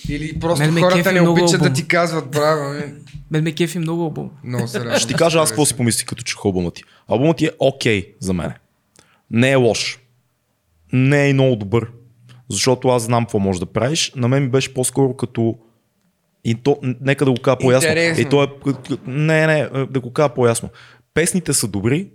Или 0.09 0.39
просто 0.39 0.65
Мен 0.65 0.73
ме 0.73 0.81
хората 0.81 1.11
не 1.11 1.21
обичат 1.21 1.49
да 1.49 1.57
албума. 1.57 1.73
ти 1.73 1.87
казват, 1.87 2.31
браво, 2.31 2.73
бе. 2.73 2.93
Мен 3.31 3.43
ме 3.43 3.51
кефи 3.51 3.79
много 3.79 4.03
албум. 4.03 4.29
Много 4.43 4.67
се. 4.67 4.81
Ще 4.97 5.07
ти 5.07 5.13
кажа 5.13 5.39
аз 5.39 5.49
какво 5.49 5.65
си 5.65 5.73
помислих 5.73 6.05
като 6.05 6.23
чух 6.23 6.45
албума 6.45 6.71
ти. 6.71 6.83
Албумът 7.07 7.37
ти 7.37 7.45
е 7.45 7.51
окей 7.59 8.13
за 8.19 8.33
мен. 8.33 8.51
Не 9.31 9.51
е 9.51 9.55
лош. 9.55 10.00
Не 10.93 11.25
е 11.25 11.29
и 11.29 11.33
много 11.33 11.55
добър. 11.55 11.91
Защото 12.49 12.87
аз 12.87 13.03
знам 13.03 13.23
какво 13.23 13.39
можеш 13.39 13.59
да 13.59 13.65
правиш. 13.65 14.11
На 14.15 14.27
мен 14.27 14.43
ми 14.43 14.49
беше 14.49 14.73
по-скоро 14.73 15.13
като 15.13 15.55
и 16.43 16.55
то, 16.55 16.77
нека 17.01 17.25
да 17.25 17.31
го 17.31 17.41
кажа 17.41 17.57
по-ясно. 17.57 17.89
Интересно. 17.89 18.21
И 18.21 18.29
то 18.29 18.43
е, 18.43 18.47
не, 19.07 19.47
не, 19.47 19.85
да 19.85 19.99
го 19.99 20.13
кажа 20.13 20.33
по-ясно. 20.33 20.69
Песните 21.13 21.53
са 21.53 21.67
добри, 21.67 22.09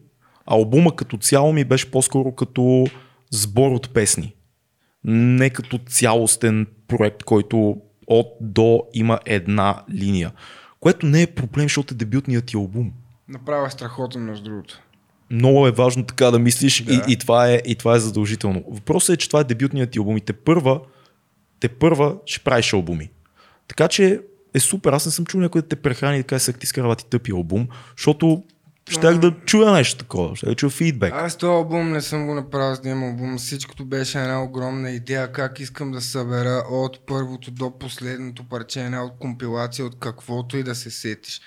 а 0.46 0.54
албума 0.54 0.96
като 0.96 1.16
цяло 1.16 1.52
ми 1.52 1.64
беше 1.64 1.90
по-скоро 1.90 2.32
като 2.32 2.86
сбор 3.30 3.70
от 3.70 3.94
песни. 3.94 4.34
Не 5.04 5.50
като 5.50 5.78
цялостен 5.78 6.66
проект, 6.88 7.22
който 7.22 7.76
от 8.06 8.26
до 8.40 8.82
има 8.94 9.18
една 9.24 9.82
линия. 9.92 10.32
Което 10.80 11.06
не 11.06 11.22
е 11.22 11.26
проблем, 11.26 11.64
защото 11.64 11.94
е 11.94 11.96
дебютният 11.96 12.46
ти 12.46 12.56
албум. 12.56 12.92
Направя 13.28 13.70
страхотен, 13.70 14.22
между 14.22 14.44
другото. 14.44 14.80
Много 15.30 15.66
е 15.66 15.70
важно 15.70 16.04
така 16.04 16.30
да 16.30 16.38
мислиш 16.38 16.82
Да. 16.82 16.94
и, 16.94 17.12
и, 17.12 17.16
това 17.16 17.50
е, 17.50 17.62
и 17.66 17.74
това 17.74 17.96
е 17.96 18.00
задължително. 18.00 18.64
Въпросът 18.68 19.14
е, 19.14 19.16
че 19.16 19.28
това 19.28 19.40
е 19.40 19.44
дебютният 19.44 19.90
ти 19.90 19.98
албум 19.98 20.16
и 20.16 20.20
те 20.20 20.32
първа, 20.32 20.80
те 21.60 21.68
първа 21.68 22.16
ще 22.26 22.44
правиш 22.44 22.72
албуми. 22.72 23.10
Така 23.68 23.88
че 23.88 24.20
е 24.54 24.60
супер. 24.60 24.92
Аз 24.92 25.06
не 25.06 25.12
съм 25.12 25.26
чул 25.26 25.40
някой 25.40 25.62
да 25.62 25.68
те 25.68 25.76
прехрани 25.76 26.16
и 26.16 26.20
да 26.20 26.26
каже 26.26 26.52
ти 26.52 26.66
скарава 26.66 26.96
ти 26.96 27.06
тъпи 27.06 27.32
албум, 27.32 27.68
защото 27.96 28.44
щях 28.90 29.18
да 29.18 29.34
чуя 29.46 29.72
нещо 29.72 29.98
такова, 29.98 30.36
ще 30.36 30.46
да 30.46 30.54
чуя 30.54 30.70
фидбек. 30.70 31.12
Аз 31.14 31.36
този 31.36 31.50
албум 31.50 31.90
не 31.90 32.00
съм 32.00 32.26
го 32.26 32.34
направил 32.34 32.74
за 32.74 32.80
да 32.80 32.88
имам 32.88 33.08
албум. 33.08 33.38
Всичкото 33.38 33.84
беше 33.84 34.18
една 34.18 34.42
огромна 34.42 34.90
идея 34.90 35.32
как 35.32 35.60
искам 35.60 35.92
да 35.92 36.00
събера 36.00 36.64
от 36.70 37.06
първото 37.06 37.50
до 37.50 37.78
последното 37.78 38.44
парче, 38.44 38.80
една 38.80 39.04
от 39.04 39.12
компилация, 39.20 39.86
от 39.86 39.98
каквото 39.98 40.56
и 40.56 40.62
да 40.62 40.74
се 40.74 40.90
сетиш. 40.90 41.40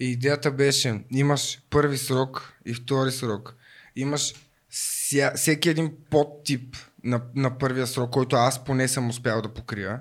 И 0.00 0.10
идеята 0.10 0.50
беше, 0.52 1.00
имаш 1.10 1.58
първи 1.70 1.98
срок 1.98 2.52
и 2.66 2.74
втори 2.74 3.12
срок. 3.12 3.56
Имаш 3.96 4.34
ся, 4.70 5.32
всеки 5.36 5.68
един 5.68 5.92
подтип 6.10 6.76
на, 7.04 7.20
на 7.34 7.58
първия 7.58 7.86
срок, 7.86 8.10
който 8.10 8.36
аз 8.36 8.64
поне 8.64 8.88
съм 8.88 9.08
успял 9.08 9.42
да 9.42 9.54
покрия. 9.54 10.00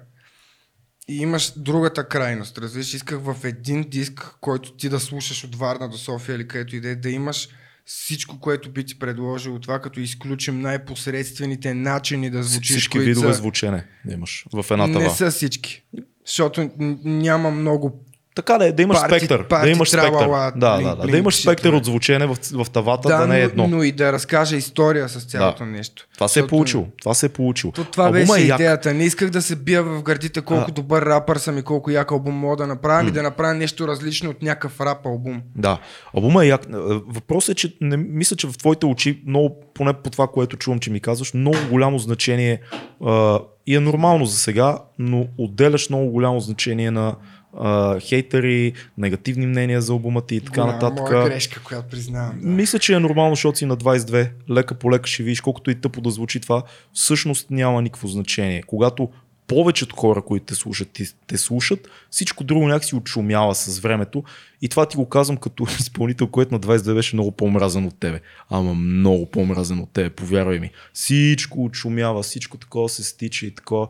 И 1.07 1.17
имаш 1.17 1.53
другата 1.57 2.07
крайност. 2.07 2.57
Разбираш, 2.57 2.93
исках 2.93 3.19
в 3.19 3.35
един 3.43 3.89
диск, 3.89 4.35
който 4.41 4.73
ти 4.73 4.89
да 4.89 4.99
слушаш 4.99 5.43
от 5.43 5.55
Варна 5.55 5.89
до 5.89 5.97
София 5.97 6.35
или 6.35 6.47
където 6.47 6.75
и 6.75 6.81
да 6.81 6.95
да 6.95 7.09
имаш 7.09 7.49
всичко, 7.85 8.39
което 8.39 8.71
би 8.71 8.85
ти 8.85 8.99
предложил 8.99 9.55
от 9.55 9.61
това, 9.61 9.79
като 9.79 9.99
изключим 9.99 10.61
най-посредствените 10.61 11.73
начини 11.73 12.29
да 12.29 12.43
звучиш. 12.43 12.71
Всички 12.71 12.97
които 12.97 13.07
видове 13.07 13.33
са- 13.33 13.37
звучене 13.37 13.87
имаш 14.11 14.45
в 14.53 14.65
една 14.71 14.87
Не 14.87 14.93
тава. 14.93 15.09
са 15.09 15.31
всички. 15.31 15.83
Защото 16.25 16.71
няма 17.03 17.51
много 17.51 18.05
Така 18.35 18.57
да 18.57 18.65
е, 18.65 18.71
да 18.71 18.81
имаш 18.81 18.97
Парти- 18.97 19.17
спектър. 19.17 19.43
парти 19.43 19.65
да 19.65 19.71
имаш 19.71 19.89
спектър. 19.89 20.07
тралала, 20.09 20.51
Да, 20.55 20.75
блин, 20.75 20.87
да, 20.87 20.95
да, 20.95 21.01
блин, 21.01 21.11
да 21.11 21.17
имаш 21.17 21.35
спектър 21.35 21.73
от 21.73 21.85
звучене 21.85 22.25
в, 22.25 22.37
в 22.53 22.65
тавата, 22.65 23.09
да, 23.09 23.17
да, 23.17 23.27
не 23.27 23.35
е 23.35 23.43
но, 23.43 23.45
едно. 23.45 23.67
но 23.67 23.83
и 23.83 23.91
да 23.91 24.13
разкаже 24.13 24.57
история 24.57 25.09
с 25.09 25.21
цялото 25.21 25.59
Да. 25.59 25.69
нещо. 25.69 26.07
Това 26.13 26.27
се 26.27 26.39
е 26.39 26.47
получило. 26.47 26.87
Това 26.99 27.13
се 27.13 27.25
е 27.25 27.29
получило. 27.29 27.73
То 27.73 27.83
това 27.83 28.03
Албума 28.03 28.19
беше 28.21 28.33
е 28.35 28.47
як. 28.47 28.59
идеята. 28.59 28.93
Не 28.93 29.03
исках 29.03 29.29
да 29.29 29.41
се 29.41 29.55
бия 29.55 29.83
в 29.83 30.03
гърдите 30.03 30.41
колко 30.41 30.65
А. 30.67 30.71
добър 30.71 31.01
рапър 31.03 31.37
съм 31.37 31.57
и 31.57 31.63
колко 31.63 31.91
як 31.91 32.11
албум 32.11 32.35
мога 32.35 32.55
да 32.55 32.67
направя, 32.67 32.99
ами 32.99 33.11
да 33.11 33.23
направя 33.23 33.53
нещо 33.53 33.87
различно 33.87 34.29
от 34.29 34.41
някакъв 34.41 34.81
рап 34.81 35.05
албум. 35.05 35.41
Да, 35.55 35.79
албума 36.13 36.45
е 36.45 36.47
як. 36.47 36.65
Е, 36.65 36.67
Въпросът 37.07 37.49
е, 37.49 37.55
че 37.55 37.73
не 37.81 37.97
мисля, 37.97 38.35
че 38.35 38.47
в 38.47 38.53
твоите 38.53 38.85
очи, 38.85 39.21
много, 39.27 39.55
поне 39.73 39.93
по 39.93 40.09
това, 40.09 40.27
което 40.27 40.57
чувам, 40.57 40.79
че 40.79 40.91
ми 40.91 40.99
казваш, 40.99 41.33
много 41.33 41.57
голямо 41.69 41.99
значение 41.99 42.61
а, 43.05 43.39
и 43.67 43.75
е 43.75 43.79
нормално 43.79 44.25
за 44.25 44.37
сега, 44.37 44.77
но 44.99 45.25
отделяш 45.37 45.89
много 45.89 46.05
голямо 46.07 46.39
значение 46.39 46.91
на 46.91 47.15
а, 47.59 47.99
хейтери, 47.99 48.73
негативни 48.97 49.47
мнения 49.47 49.81
за 49.81 49.93
албума 49.93 50.21
ти 50.21 50.35
и 50.35 50.41
така 50.41 50.61
Голяма 50.61 50.73
нататък. 50.73 51.11
Моя 51.11 51.25
грешка, 51.25 51.63
която 51.63 51.89
признавам. 51.89 52.39
Да. 52.41 52.47
Мисля, 52.47 52.79
че 52.79 52.93
е 52.93 52.99
нормално, 52.99 53.35
защото 53.35 53.57
си 53.57 53.65
на 53.65 53.77
22. 53.77 54.29
Лека 54.49 54.75
по 54.75 54.91
лека 54.91 55.09
ще 55.09 55.23
видиш, 55.23 55.41
колкото 55.41 55.71
и 55.71 55.75
тъпо 55.75 56.01
да 56.01 56.11
звучи 56.11 56.39
това, 56.39 56.63
всъщност 56.93 57.51
няма 57.51 57.81
никакво 57.81 58.07
значение. 58.07 58.63
Когато 58.67 59.09
повечето 59.47 59.95
хора, 59.95 60.21
които 60.21 60.45
те 60.45 60.55
слушат, 60.55 60.89
те, 60.93 61.03
те 61.27 61.37
слушат, 61.37 61.89
всичко 62.09 62.43
друго 62.43 62.67
някакси 62.67 62.95
отшумява 62.95 63.55
с 63.55 63.79
времето. 63.79 64.23
И 64.61 64.69
това 64.69 64.85
ти 64.85 64.97
го 64.97 65.09
казвам 65.09 65.37
като 65.37 65.67
изпълнител, 65.79 66.27
който 66.27 66.53
на 66.53 66.59
22 66.59 66.93
беше 66.93 67.15
много 67.15 67.31
по-мразен 67.31 67.85
от 67.85 67.99
тебе. 67.99 68.21
Ама 68.49 68.73
много 68.73 69.25
по-мразен 69.25 69.79
от 69.79 69.89
тебе, 69.93 70.09
повярвай 70.09 70.59
ми. 70.59 70.71
Всичко 70.93 71.63
отшумява, 71.63 72.23
всичко 72.23 72.57
такова 72.57 72.89
се 72.89 73.03
стича 73.03 73.45
и 73.45 73.55
такова. 73.55 73.87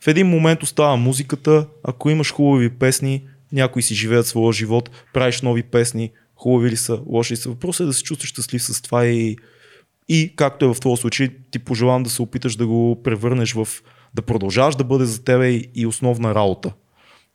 В 0.00 0.08
един 0.08 0.26
момент 0.26 0.62
остава 0.62 0.96
музиката, 0.96 1.66
ако 1.84 2.10
имаш 2.10 2.32
хубави 2.32 2.70
песни, 2.70 3.22
някои 3.52 3.82
си 3.82 3.94
живеят 3.94 4.26
своя 4.26 4.52
живот, 4.52 4.90
правиш 5.12 5.42
нови 5.42 5.62
песни, 5.62 6.10
хубави 6.36 6.70
ли 6.70 6.76
са, 6.76 7.00
лоши 7.06 7.32
ли 7.32 7.36
са. 7.36 7.48
Въпросът 7.48 7.84
е 7.84 7.86
да 7.86 7.92
се 7.92 8.02
чувстваш 8.02 8.30
щастлив 8.30 8.62
с 8.62 8.82
това 8.82 9.06
и, 9.06 9.36
и 10.08 10.32
както 10.36 10.64
е 10.64 10.74
в 10.74 10.80
твоя 10.80 10.96
случай, 10.96 11.28
ти 11.50 11.58
пожелавам 11.58 12.02
да 12.02 12.10
се 12.10 12.22
опиташ 12.22 12.56
да 12.56 12.66
го 12.66 13.02
превърнеш 13.02 13.52
в 13.52 13.68
да 14.14 14.22
продължаваш 14.22 14.74
да 14.74 14.84
бъде 14.84 15.04
за 15.04 15.24
тебе 15.24 15.48
и, 15.48 15.70
и 15.74 15.86
основна 15.86 16.34
работа. 16.34 16.72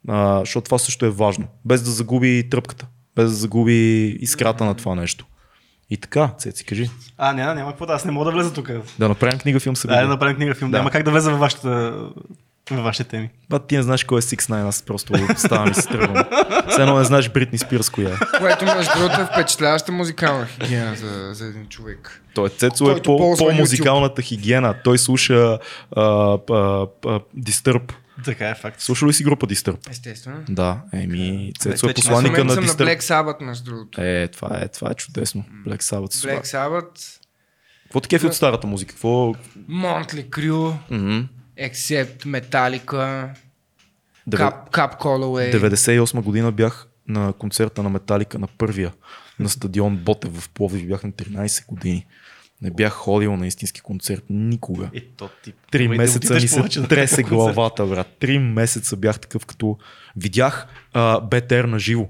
А, 0.08 0.40
защото 0.40 0.66
това 0.66 0.78
също 0.78 1.06
е 1.06 1.10
важно. 1.10 1.48
Без 1.66 1.82
да 1.84 1.92
загуби 1.92 2.50
тръпката, 2.50 2.88
без 3.16 3.30
да 3.30 3.36
загуби 3.36 4.08
искрата 4.20 4.66
на 4.66 4.76
това 4.76 4.96
нещо. 4.96 5.26
И 5.90 5.98
така, 5.98 6.34
Цеци, 6.38 6.66
кажи. 6.66 6.90
А, 7.18 7.34
няма, 7.34 7.56
няма 7.56 7.72
какво 7.72 7.86
да, 7.86 7.94
аз 7.94 8.06
не 8.06 8.12
мога 8.12 8.26
да 8.26 8.32
влеза 8.32 8.54
тук. 8.54 8.72
Да 9.00 9.10
направим 9.10 9.40
книга 9.40 9.60
филм 9.60 9.76
сега. 9.76 9.94
Дай 9.94 10.04
да 10.04 10.10
направим 10.10 10.36
книга 10.36 10.56
филм. 10.56 10.72
Да. 10.72 10.78
Да. 10.78 10.78
Няма 10.78 10.92
как 10.92 11.04
да 11.04 11.12
влеза 11.12 11.32
във, 11.32 11.40
вашата, 11.40 11.94
във 12.76 12.84
вашите 12.84 13.10
теми. 13.10 13.30
Ба, 13.50 13.60
ти 13.60 13.78
не 13.78 13.84
знаеш 13.84 14.04
кой 14.04 14.20
е 14.20 14.22
6 14.22 14.36
9 14.36 14.68
аз 14.68 14.84
просто 14.84 15.14
ставам 15.38 15.72
и 15.72 15.74
се 15.74 15.88
тръгвам. 15.88 16.26
Все 16.70 16.82
едно 16.82 16.98
не 16.98 17.04
знаеш 17.04 17.30
Бритни 17.30 17.58
Спирс 17.58 17.90
коя 17.90 18.10
е. 18.10 18.38
Което 18.40 18.66
между 18.66 18.92
другото 18.98 19.22
е 19.22 19.26
впечатляваща 19.26 19.92
музикална 19.92 20.46
хигиена 20.46 20.96
за, 20.96 21.34
за 21.34 21.46
един 21.46 21.68
човек. 21.68 22.22
Той 22.34 22.50
Цецо 22.50 22.92
е 22.92 23.02
по, 23.02 23.36
по-музикалната 23.38 24.22
хигиена. 24.22 24.76
Той 24.84 24.98
слуша 24.98 25.60
а, 25.96 26.02
а, 26.02 26.38
а, 26.52 27.20
Disturbed. 27.38 27.94
Така 28.26 28.50
е 28.50 28.56
факт. 28.56 28.82
Слушал 28.82 29.08
ли 29.08 29.14
си 29.14 29.24
група 29.24 29.48
Disturbed? 29.48 29.90
Естествено. 29.90 30.44
Да, 30.50 30.82
еми, 30.94 31.52
Цецо 31.60 31.86
е 31.86 31.90
Вече 31.90 32.02
Аз 32.02 32.06
в 32.06 32.08
посланника 32.08 32.44
момента 32.44 32.62
на 32.62 32.68
съм 32.68 32.86
на. 32.86 32.92
Black 32.92 33.02
Sabbath, 33.02 33.42
между 33.42 33.64
другото. 33.64 34.02
Е, 34.02 34.28
това 34.28 34.60
е, 34.62 34.68
това 34.68 34.92
е 34.92 34.94
чудесно. 34.94 35.46
Black 35.68 35.82
Sabbath. 35.82 36.28
Black 36.28 36.46
Sabbath, 36.46 37.20
Какво 37.84 38.00
те 38.00 38.08
кефи 38.08 38.26
от 38.26 38.34
старата 38.36 38.68
музика? 38.68 38.94
Какво? 38.94 39.34
Motley 39.70 40.30
Crue, 40.30 40.74
Мгм. 40.90 41.28
Except 41.58 42.26
Metallica, 42.26 43.34
Cap, 44.30 44.72
Cap 44.72 45.00
Calloway. 45.00 45.52
98 45.52 46.22
година 46.22 46.52
бях 46.52 46.88
на 47.08 47.34
концерта 47.34 47.84
на 47.84 47.90
Металика 47.90 48.40
на 48.40 48.48
първия 48.48 48.94
на 49.40 49.50
стадион 49.50 49.98
Ботев 49.98 50.42
в 50.42 50.50
Пловдив. 50.50 50.88
Бях 50.88 51.04
на 51.04 51.12
13 51.12 51.68
години. 51.68 52.06
Не 52.62 52.72
бях 52.72 52.94
ходил 52.94 53.36
на 53.36 53.48
истински 53.48 53.82
концерт 53.82 54.24
никога. 54.30 54.90
И 54.94 55.02
то 55.02 55.30
ти. 55.44 55.54
Три 55.72 55.86
Ама 55.86 55.96
месеца 55.96 56.34
ми 56.34 56.48
се 56.48 56.88
тресе 56.88 57.24
главата, 57.24 57.86
брат. 57.86 58.08
Три 58.20 58.40
месеца 58.40 58.98
бях 58.98 59.20
такъв, 59.20 59.46
като 59.46 59.78
видях 60.16 60.68
а, 60.94 61.20
БТР 61.22 61.64
на 61.64 61.80
живо. 61.80 62.10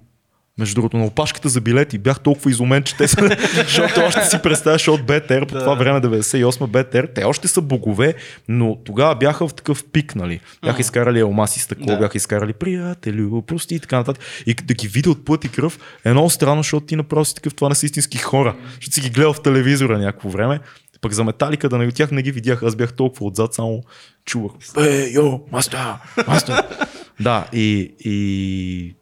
Между 0.60 0.76
другото, 0.76 0.98
на 0.98 1.06
опашката 1.06 1.50
за 1.50 1.62
билети 1.62 1.98
бях 1.98 2.20
толкова 2.20 2.52
изумен, 2.52 2.84
че 2.84 2.98
те 2.98 3.08
са, 3.08 3.38
защото 3.56 4.02
още 4.02 4.26
си 4.26 4.38
представяш 4.44 4.88
от 4.88 5.06
БТР, 5.06 5.46
по 5.46 5.56
това 5.56 5.76
време 5.76 6.02
98 6.02 6.68
БТР, 6.68 7.08
те 7.16 7.24
още 7.24 7.48
са 7.48 7.62
богове, 7.62 8.14
но 8.48 8.78
тогава 8.84 9.16
бяха 9.16 9.48
в 9.48 9.54
такъв 9.54 9.84
пик, 9.92 10.16
нали? 10.16 10.40
Бяха 10.66 10.82
изкарали 10.82 11.20
Елмаси 11.20 11.60
стъкло, 11.60 11.86
Да. 11.86 11.98
бяха 11.98 12.18
изкарали 12.18 12.54
приятелю, 12.54 13.42
прости 13.42 13.76
и 13.76 13.80
така 13.80 13.98
нататък. 13.98 14.24
И 14.46 14.54
да 14.54 14.74
ги 14.74 14.88
видя 14.88 15.10
от 15.10 15.26
плът 15.26 15.46
и 15.46 15.50
кръв 15.50 15.80
е 16.06 16.12
много 16.12 16.30
странно, 16.30 16.64
защото 16.64 16.86
ти 16.86 16.96
направо 16.96 17.26
си 17.26 17.36
такъв, 17.36 17.54
това 17.54 17.70
не 17.70 17.76
са 17.76 17.86
истински 17.86 18.18
хора. 18.18 18.56
Защото 18.76 18.94
си 18.94 19.02
ги 19.02 19.10
гледал 19.10 19.34
в 19.34 19.42
телевизора 19.42 19.98
някакво 19.98 20.30
време. 20.30 20.60
Пък 21.02 21.14
за 21.14 21.24
металика 21.24 21.70
да 21.70 21.78
не, 21.78 21.92
тях 21.92 22.12
не 22.12 22.22
ги 22.22 22.32
видях, 22.32 22.64
аз 22.64 22.76
бях 22.76 22.94
толкова 22.94 23.26
отзад, 23.26 23.54
само 23.54 23.84
чувах. 24.26 24.52
Бе, 24.76 25.10
йо, 25.10 25.40
маста, 25.52 25.98
маста. 26.28 26.68
да, 27.20 27.48
и, 27.54 27.94
и 28.00 28.96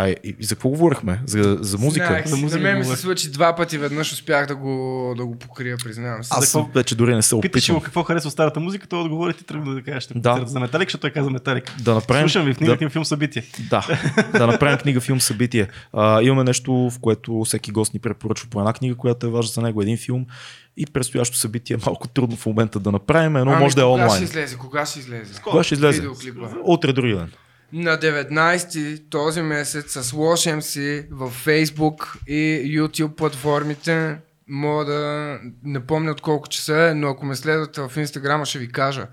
а 0.00 0.08
и, 0.08 0.36
за 0.40 0.54
какво 0.54 0.68
говорихме? 0.68 1.20
За, 1.26 1.58
за 1.60 1.78
музика? 1.78 2.06
Знаех, 2.06 2.26
За 2.26 2.36
музика 2.36 2.58
на 2.58 2.62
мен 2.64 2.78
ми 2.78 2.84
се 2.86 2.96
случи 2.96 3.30
два 3.30 3.56
пъти, 3.56 3.78
веднъж 3.78 4.12
успях 4.12 4.46
да 4.46 4.56
го, 4.56 4.74
да 5.16 5.26
го 5.26 5.36
покрия, 5.36 5.76
признавам 5.76 6.24
се. 6.24 6.28
Аз 6.32 6.40
За 6.40 6.58
какво- 6.58 6.72
вече 6.74 6.94
дори 6.94 7.14
не 7.14 7.22
се 7.22 7.40
Питаш 7.40 7.48
опитвам. 7.62 7.78
го 7.78 7.84
какво 7.84 8.02
харесва 8.02 8.30
старата 8.30 8.60
музика, 8.60 8.86
той 8.86 9.00
отговори 9.00 9.34
ти 9.34 9.44
тръгна 9.44 9.74
да 9.74 9.82
кажеш 9.82 10.06
Да. 10.06 10.34
да. 10.34 10.46
за 10.46 10.60
Металик, 10.60 10.88
защото 10.88 11.00
той 11.00 11.10
каза 11.12 11.30
Металик. 11.30 11.72
Да 11.80 11.94
направим, 11.94 12.22
Слушам 12.22 12.44
ви 12.44 12.50
в 12.50 12.54
да, 12.54 12.58
книгата 12.58 12.84
им 12.84 12.90
филм 12.90 13.04
събитие. 13.04 13.42
да, 13.70 13.86
да 14.32 14.46
направим 14.46 14.78
книга, 14.78 15.00
филм, 15.00 15.20
събитие. 15.20 15.68
А, 15.92 16.22
имаме 16.22 16.44
нещо, 16.44 16.90
в 16.90 16.98
което 17.00 17.42
всеки 17.42 17.70
гост 17.70 17.94
ни 17.94 18.00
препоръчва 18.00 18.48
по 18.50 18.58
една 18.58 18.72
книга, 18.72 18.94
която 18.94 19.26
е 19.26 19.30
важна 19.30 19.50
за 19.50 19.62
него, 19.62 19.82
един 19.82 19.98
филм. 19.98 20.26
И 20.76 20.86
предстоящо 20.86 21.36
събитие 21.36 21.74
е 21.74 21.84
малко 21.86 22.08
трудно 22.08 22.36
в 22.36 22.46
момента 22.46 22.80
да 22.80 22.92
направим, 22.92 23.32
но 23.32 23.40
Ами, 23.42 23.56
може 23.56 23.76
да 23.76 23.82
е 23.82 23.84
Кога 23.84 23.98
ще 23.98 24.04
онлайн. 24.04 24.22
излезе? 24.22 24.56
Кога 24.56 24.84
ще 24.84 24.98
излезе? 24.98 25.40
Кога 25.42 25.62
ще 25.62 25.74
излезе? 25.74 26.02
Утре 26.64 26.92
други 26.92 27.14
ден. 27.14 27.30
На 27.72 27.98
19 27.98 29.10
този 29.10 29.42
месец 29.42 29.92
с 29.92 30.12
Watch 30.12 30.58
MC 30.58 31.06
в 31.10 31.32
Facebook 31.46 32.16
и 32.26 32.78
YouTube 32.78 33.14
платформите. 33.14 34.16
Мога 34.48 34.84
да 34.84 35.38
не 35.64 35.86
помня 35.86 36.10
от 36.10 36.20
колко 36.20 36.48
часа 36.48 36.88
е, 36.90 36.94
но 36.94 37.08
ако 37.08 37.26
ме 37.26 37.36
следвате 37.36 37.80
в 37.80 37.92
Инстаграма 37.96 38.46
ще 38.46 38.58
ви 38.58 38.72
кажа. 38.72 39.06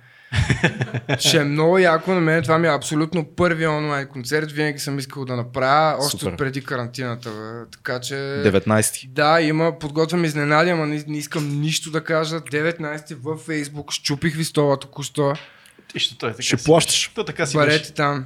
ще 1.19 1.37
е 1.37 1.43
много 1.43 1.77
яко 1.77 2.13
на 2.13 2.19
мен. 2.21 2.43
Това 2.43 2.57
ми 2.57 2.67
е 2.67 2.71
абсолютно 2.71 3.23
първи 3.25 3.67
онлайн 3.67 4.07
концерт. 4.07 4.51
Винаги 4.51 4.79
съм 4.79 4.99
искал 4.99 5.25
да 5.25 5.35
направя, 5.35 6.05
още 6.05 6.17
Супер. 6.19 6.35
преди 6.35 6.63
карантината. 6.63 7.29
Бе. 7.29 7.71
Така 7.71 7.99
че... 7.99 8.13
19. 8.13 9.07
Да, 9.09 9.41
има, 9.41 9.79
подготвям 9.79 10.25
изненади, 10.25 10.69
ама 10.69 10.85
не, 10.85 11.03
не 11.07 11.17
искам 11.17 11.61
нищо 11.61 11.91
да 11.91 12.03
кажа. 12.03 12.39
19 12.39 13.15
във 13.21 13.47
Facebook, 13.47 13.91
щупих 13.91 14.35
ви 14.35 14.43
стола 14.43 14.79
току-що. 14.79 15.33
Ти 15.93 15.99
ще 15.99 16.17
той 16.17 16.31
така 16.31 16.41
Ще 16.41 16.57
си 16.57 16.63
плащаш. 16.65 17.11
То 17.15 17.25
така 17.25 17.45
си 17.45 17.57
Барете 17.57 17.79
беше. 17.79 17.93
там. 17.93 18.25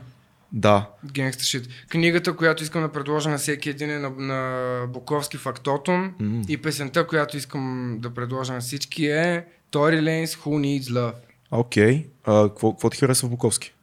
Да. 0.51 0.89
Генгста 1.11 1.43
шит. 1.43 1.67
Книгата, 1.89 2.35
която 2.35 2.63
искам 2.63 2.81
да 2.81 2.91
предложа 2.91 3.29
на 3.29 3.37
всеки 3.37 3.69
един 3.69 3.89
е 3.89 3.99
на, 3.99 4.09
на 4.09 4.87
Буковски 4.87 5.37
Фактотум. 5.37 6.13
М. 6.19 6.41
И 6.49 6.57
песента, 6.57 7.07
която 7.07 7.37
искам 7.37 7.95
да 7.99 8.13
предложа 8.13 8.53
на 8.53 8.59
всички 8.59 9.05
е 9.05 9.45
Tory 9.71 10.01
Lanez 10.01 10.25
Who 10.25 10.49
Needs 10.49 10.83
Love. 10.83 11.13
Окей. 11.51 12.07
А, 12.23 12.49
какво, 12.49 12.71
какво 12.71 12.89
ти 12.89 12.97
харесва 12.97 13.27
в 13.27 13.31
Буковски? 13.31 13.73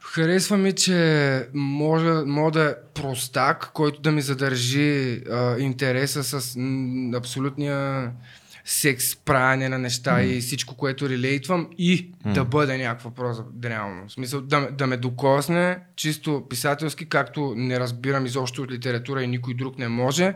Харесва 0.00 0.56
ми, 0.56 0.72
че 0.72 1.48
може, 1.54 2.10
може 2.10 2.52
да 2.52 2.64
е 2.64 2.74
простак, 2.94 3.70
който 3.72 4.00
да 4.00 4.12
ми 4.12 4.22
задържи 4.22 5.22
а, 5.30 5.58
интереса 5.58 6.24
с 6.24 6.56
м, 6.56 7.16
абсолютния 7.16 8.12
секс, 8.68 9.16
правене 9.16 9.68
на 9.68 9.78
неща 9.78 10.14
mm. 10.14 10.24
и 10.24 10.40
всичко, 10.40 10.76
което 10.76 11.08
релейтвам 11.08 11.68
и 11.78 12.12
mm. 12.12 12.32
да 12.32 12.44
бъде 12.44 12.78
някаква 12.78 13.10
проза 13.10 13.44
реално. 13.64 14.08
В 14.08 14.12
смисъл 14.12 14.40
да, 14.40 14.60
ме- 14.60 14.70
да 14.70 14.86
ме 14.86 14.96
докосне 14.96 15.78
чисто 15.96 16.42
писателски, 16.50 17.08
както 17.08 17.54
не 17.56 17.80
разбирам 17.80 18.26
изобщо 18.26 18.62
от 18.62 18.70
литература 18.70 19.22
и 19.22 19.26
никой 19.26 19.54
друг 19.54 19.78
не 19.78 19.88
може 19.88 20.34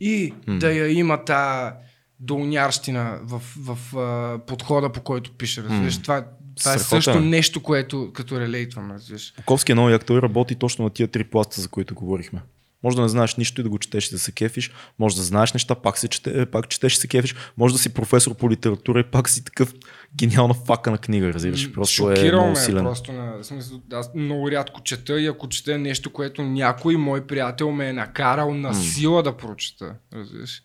и 0.00 0.32
mm. 0.32 0.58
да 0.58 0.72
я 0.72 0.88
има 0.88 1.24
та 1.24 1.74
долнярщина 2.20 3.18
в, 3.22 3.42
в 3.58 3.96
а, 3.96 4.38
подхода, 4.46 4.92
по 4.92 5.00
който 5.00 5.32
пише. 5.32 5.62
Разбираш? 5.62 5.96
М. 5.96 6.02
Това, 6.02 6.24
това 6.56 6.74
е 6.74 6.78
Страхотен. 6.78 7.02
също 7.02 7.20
нещо, 7.20 7.62
което 7.62 8.10
като 8.14 8.40
релейтвам. 8.40 8.90
Разбираш? 8.90 9.34
Буковски 9.36 9.72
е 9.72 9.74
много 9.74 9.90
як, 9.90 10.04
той 10.04 10.22
работи 10.22 10.54
точно 10.54 10.84
на 10.84 10.90
тия 10.90 11.08
три 11.08 11.24
пласта, 11.24 11.60
за 11.60 11.68
които 11.68 11.94
говорихме. 11.94 12.40
Може 12.82 12.96
да 12.96 13.02
не 13.02 13.08
знаеш 13.08 13.36
нищо 13.36 13.60
и 13.60 13.64
да 13.64 13.70
го 13.70 13.78
четеш 13.78 14.08
и 14.08 14.10
да 14.10 14.18
се 14.18 14.32
кефиш, 14.32 14.70
може 14.98 15.16
да 15.16 15.22
знаеш 15.22 15.52
неща, 15.52 15.74
пак, 15.74 15.98
се 15.98 16.08
чете, 16.08 16.46
пак 16.46 16.68
четеш 16.68 16.94
и 16.94 16.96
се 16.96 17.08
кефиш, 17.08 17.34
може 17.56 17.74
да 17.74 17.78
си 17.78 17.94
професор 17.94 18.34
по 18.34 18.50
литература 18.50 19.00
и 19.00 19.04
пак 19.04 19.28
си 19.28 19.44
такъв 19.44 19.74
гениална 20.16 20.54
фака 20.54 20.90
на 20.90 20.98
книга, 20.98 21.32
разбираш. 21.32 21.72
Просто 21.72 22.10
е 22.10 22.16
Шокирал 22.16 22.40
много 22.40 22.58
ме 22.58 22.64
силен. 22.64 22.84
просто 22.84 23.12
на 23.12 23.44
смисъл, 23.44 23.80
аз 23.92 24.10
много 24.14 24.50
рядко 24.50 24.82
чета 24.82 25.20
и 25.20 25.26
ако 25.26 25.48
чета 25.48 25.78
нещо, 25.78 26.10
което 26.12 26.42
някой 26.42 26.96
мой 26.96 27.26
приятел 27.26 27.70
ме 27.70 27.88
е 27.88 27.92
накарал 27.92 28.54
на 28.54 28.74
сила 28.74 29.22
да 29.22 29.36
прочета. 29.36 29.94
Разбираш? 30.14 30.62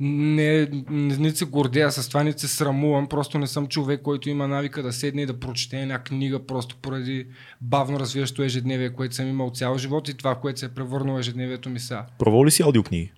Не, 0.00 0.68
не, 0.90 1.16
не 1.16 1.30
се 1.30 1.44
гордея 1.44 1.92
с 1.92 2.08
това, 2.08 2.22
не 2.24 2.32
се 2.32 2.48
срамувам, 2.48 3.08
просто 3.08 3.38
не 3.38 3.46
съм 3.46 3.66
човек, 3.66 4.02
който 4.02 4.28
има 4.28 4.48
навика 4.48 4.82
да 4.82 4.92
седне 4.92 5.22
и 5.22 5.26
да 5.26 5.40
прочете 5.40 5.80
една 5.80 5.98
книга, 5.98 6.46
просто 6.46 6.76
поради 6.76 7.26
бавно 7.60 8.00
развиващо 8.00 8.42
ежедневие, 8.42 8.90
което 8.90 9.14
съм 9.14 9.28
имал 9.28 9.50
цял 9.50 9.78
живот 9.78 10.08
и 10.08 10.14
това, 10.14 10.34
което 10.34 10.60
се 10.60 10.66
е 10.66 10.68
превърнало 10.68 11.18
ежедневието 11.18 11.70
ми 11.70 11.80
са. 11.80 12.02
Пробвал 12.18 12.44
ли 12.44 12.50
си 12.50 12.62
аудиокниги? 12.62 13.12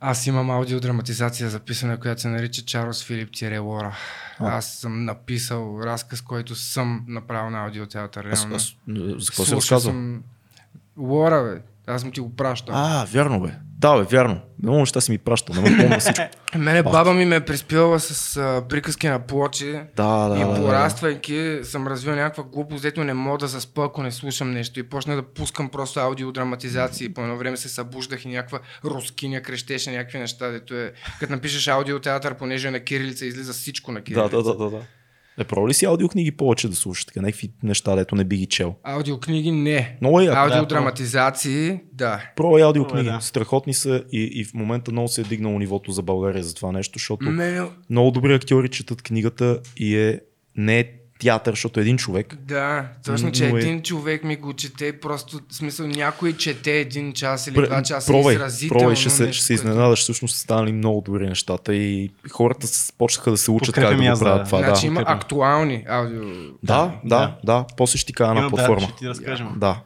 Аз 0.00 0.26
имам 0.26 0.50
аудиодраматизация 0.50 1.50
записана, 1.50 2.00
която 2.00 2.20
се 2.20 2.28
нарича 2.28 2.62
Чарлз 2.62 3.04
Филип 3.04 3.32
Тире 3.32 3.58
Лора. 3.58 3.96
Аз 4.38 4.74
съм 4.74 5.04
написал 5.04 5.80
разказ, 5.84 6.20
който 6.20 6.54
съм 6.54 7.04
направил 7.08 7.50
на 7.50 7.64
аудиотеатър. 7.64 8.24
Аз, 8.24 8.40
Реално. 8.40 8.56
аз, 8.56 8.76
за 9.22 9.26
какво 9.26 9.44
се 9.44 9.50
Слушал 9.50 9.56
разказва? 9.56 9.90
съм... 9.90 10.22
Лора, 10.98 11.42
бе. 11.42 11.62
Аз 11.92 12.00
съм 12.00 12.12
ти 12.12 12.20
го 12.20 12.36
пращал. 12.36 12.74
А, 12.76 13.04
вярно 13.04 13.40
бе. 13.40 13.65
Да, 13.78 13.98
бе, 13.98 14.02
вярно. 14.04 14.40
Много 14.62 14.78
неща 14.78 15.00
си 15.00 15.10
ми 15.10 15.18
пращал, 15.18 15.62
не 15.62 15.76
помня 15.76 15.98
всичко. 16.00 16.24
Мене 16.56 16.82
баба 16.82 17.14
ми 17.14 17.24
ме 17.24 17.36
е 17.36 17.44
приспивала 17.44 18.00
с 18.00 18.36
а, 18.36 18.62
приказки 18.68 19.08
на 19.08 19.26
плочи. 19.26 19.80
Да, 19.96 20.28
да, 20.28 20.36
и 20.36 20.40
да, 20.40 20.48
да. 20.48 20.56
пораствайки 20.56 21.58
съм 21.62 21.86
развил 21.88 22.14
някаква 22.14 22.44
глупост, 22.44 22.82
дето 22.82 23.04
не 23.04 23.14
мога 23.14 23.38
да 23.38 23.46
заспа, 23.46 23.84
ако 23.84 24.02
не 24.02 24.12
слушам 24.12 24.50
нещо. 24.50 24.80
И 24.80 24.82
почна 24.82 25.16
да 25.16 25.22
пускам 25.22 25.68
просто 25.68 26.00
аудиодраматизации. 26.00 27.14
По 27.14 27.20
едно 27.20 27.36
време 27.36 27.56
се 27.56 27.68
събуждах 27.68 28.24
и 28.24 28.28
някаква 28.28 28.58
рускиня 28.84 29.42
крещеше 29.42 29.90
някакви 29.90 30.18
неща, 30.18 30.48
дето 30.48 30.74
е... 30.74 30.92
Като 31.20 31.32
напишеш 31.32 31.68
аудиотеатър, 31.68 32.34
понеже 32.34 32.68
е 32.68 32.70
на 32.70 32.80
кирилица, 32.80 33.26
излиза 33.26 33.52
всичко 33.52 33.92
на 33.92 33.98
Да, 33.98 34.04
кирилица. 34.04 34.28
да, 34.36 34.42
да, 34.42 34.56
да, 34.56 34.70
да. 34.70 34.80
Е, 35.38 35.44
пробвал 35.44 35.68
ли 35.68 35.74
си 35.74 35.84
аудиокниги 35.84 36.32
повече 36.32 36.68
да 36.68 36.76
слушаш? 36.76 37.04
Така, 37.04 37.20
някакви 37.20 37.50
неща, 37.62 37.96
дето 37.96 38.14
не 38.14 38.24
би 38.24 38.36
ги 38.36 38.46
чел. 38.46 38.74
Аудиокниги 38.82 39.50
не. 39.50 39.96
Много 40.00 40.20
е 40.20 40.24
яко. 40.24 40.38
Аудиодраматизации, 40.38 41.80
да. 41.92 42.30
Пробвай 42.36 42.62
аудиокниги. 42.62 43.08
Да. 43.08 43.20
Страхотни 43.20 43.74
са 43.74 44.04
и, 44.12 44.30
и 44.32 44.44
в 44.44 44.54
момента 44.54 44.92
много 44.92 45.08
се 45.08 45.20
е 45.20 45.24
дигнало 45.24 45.58
нивото 45.58 45.92
за 45.92 46.02
България 46.02 46.42
за 46.42 46.54
това 46.54 46.72
нещо, 46.72 46.98
защото 46.98 47.24
Мене, 47.24 47.68
много 47.90 48.10
добри 48.10 48.34
актьори 48.34 48.68
четат 48.68 49.02
книгата 49.02 49.60
и 49.76 49.96
е 49.96 50.20
не 50.56 50.78
е 50.78 50.84
театър, 51.18 51.52
защото 51.52 51.80
е 51.80 51.82
един 51.82 51.96
човек. 51.96 52.34
да, 52.34 52.84
точно, 53.04 53.32
че 53.32 53.46
е- 53.46 53.48
един 53.48 53.82
човек 53.82 54.24
ми 54.24 54.36
го 54.36 54.52
чете, 54.52 55.00
просто, 55.00 55.40
в 55.48 55.54
смисъл, 55.54 55.86
някой 55.86 56.32
чете 56.32 56.72
един 56.72 57.12
час 57.12 57.46
или 57.46 57.54
Пр- 57.54 57.66
два 57.66 57.82
часа 57.82 58.12
пробвай, 58.12 58.34
изразително. 58.34 58.78
пробвай, 58.78 58.96
ще 58.96 59.10
се, 59.10 59.22
нещо, 59.22 59.36
ще 59.36 59.44
се 59.46 59.54
изненадаш, 59.54 59.98
всъщност 60.00 60.34
са 60.34 60.40
станали 60.40 60.72
много 60.72 61.00
добри 61.00 61.28
нещата 61.28 61.74
и 61.74 62.10
хората 62.30 62.66
почнаха 62.98 63.30
да 63.30 63.36
се 63.36 63.50
учат 63.50 63.74
как 63.74 63.84
да 63.88 63.94
го 64.12 64.18
правят 64.18 64.42
да. 64.42 64.44
това. 64.44 64.58
Значи 64.58 64.80
да. 64.80 64.86
има 64.86 65.00
подкрепям. 65.00 65.18
актуални 65.18 65.84
аудио. 65.88 66.20
Да, 66.22 66.52
да, 66.62 66.92
да, 67.04 67.36
да. 67.44 67.64
После 67.76 67.98
ще 67.98 68.06
ти 68.06 68.12
кажа 68.12 68.30
една 68.30 68.40
Има, 68.40 68.50
да, 68.50 68.56
платформа. 68.56 68.80
ще 68.88 68.96
ти 68.98 69.08
разкажем. 69.08 69.48
Да. 69.56 69.80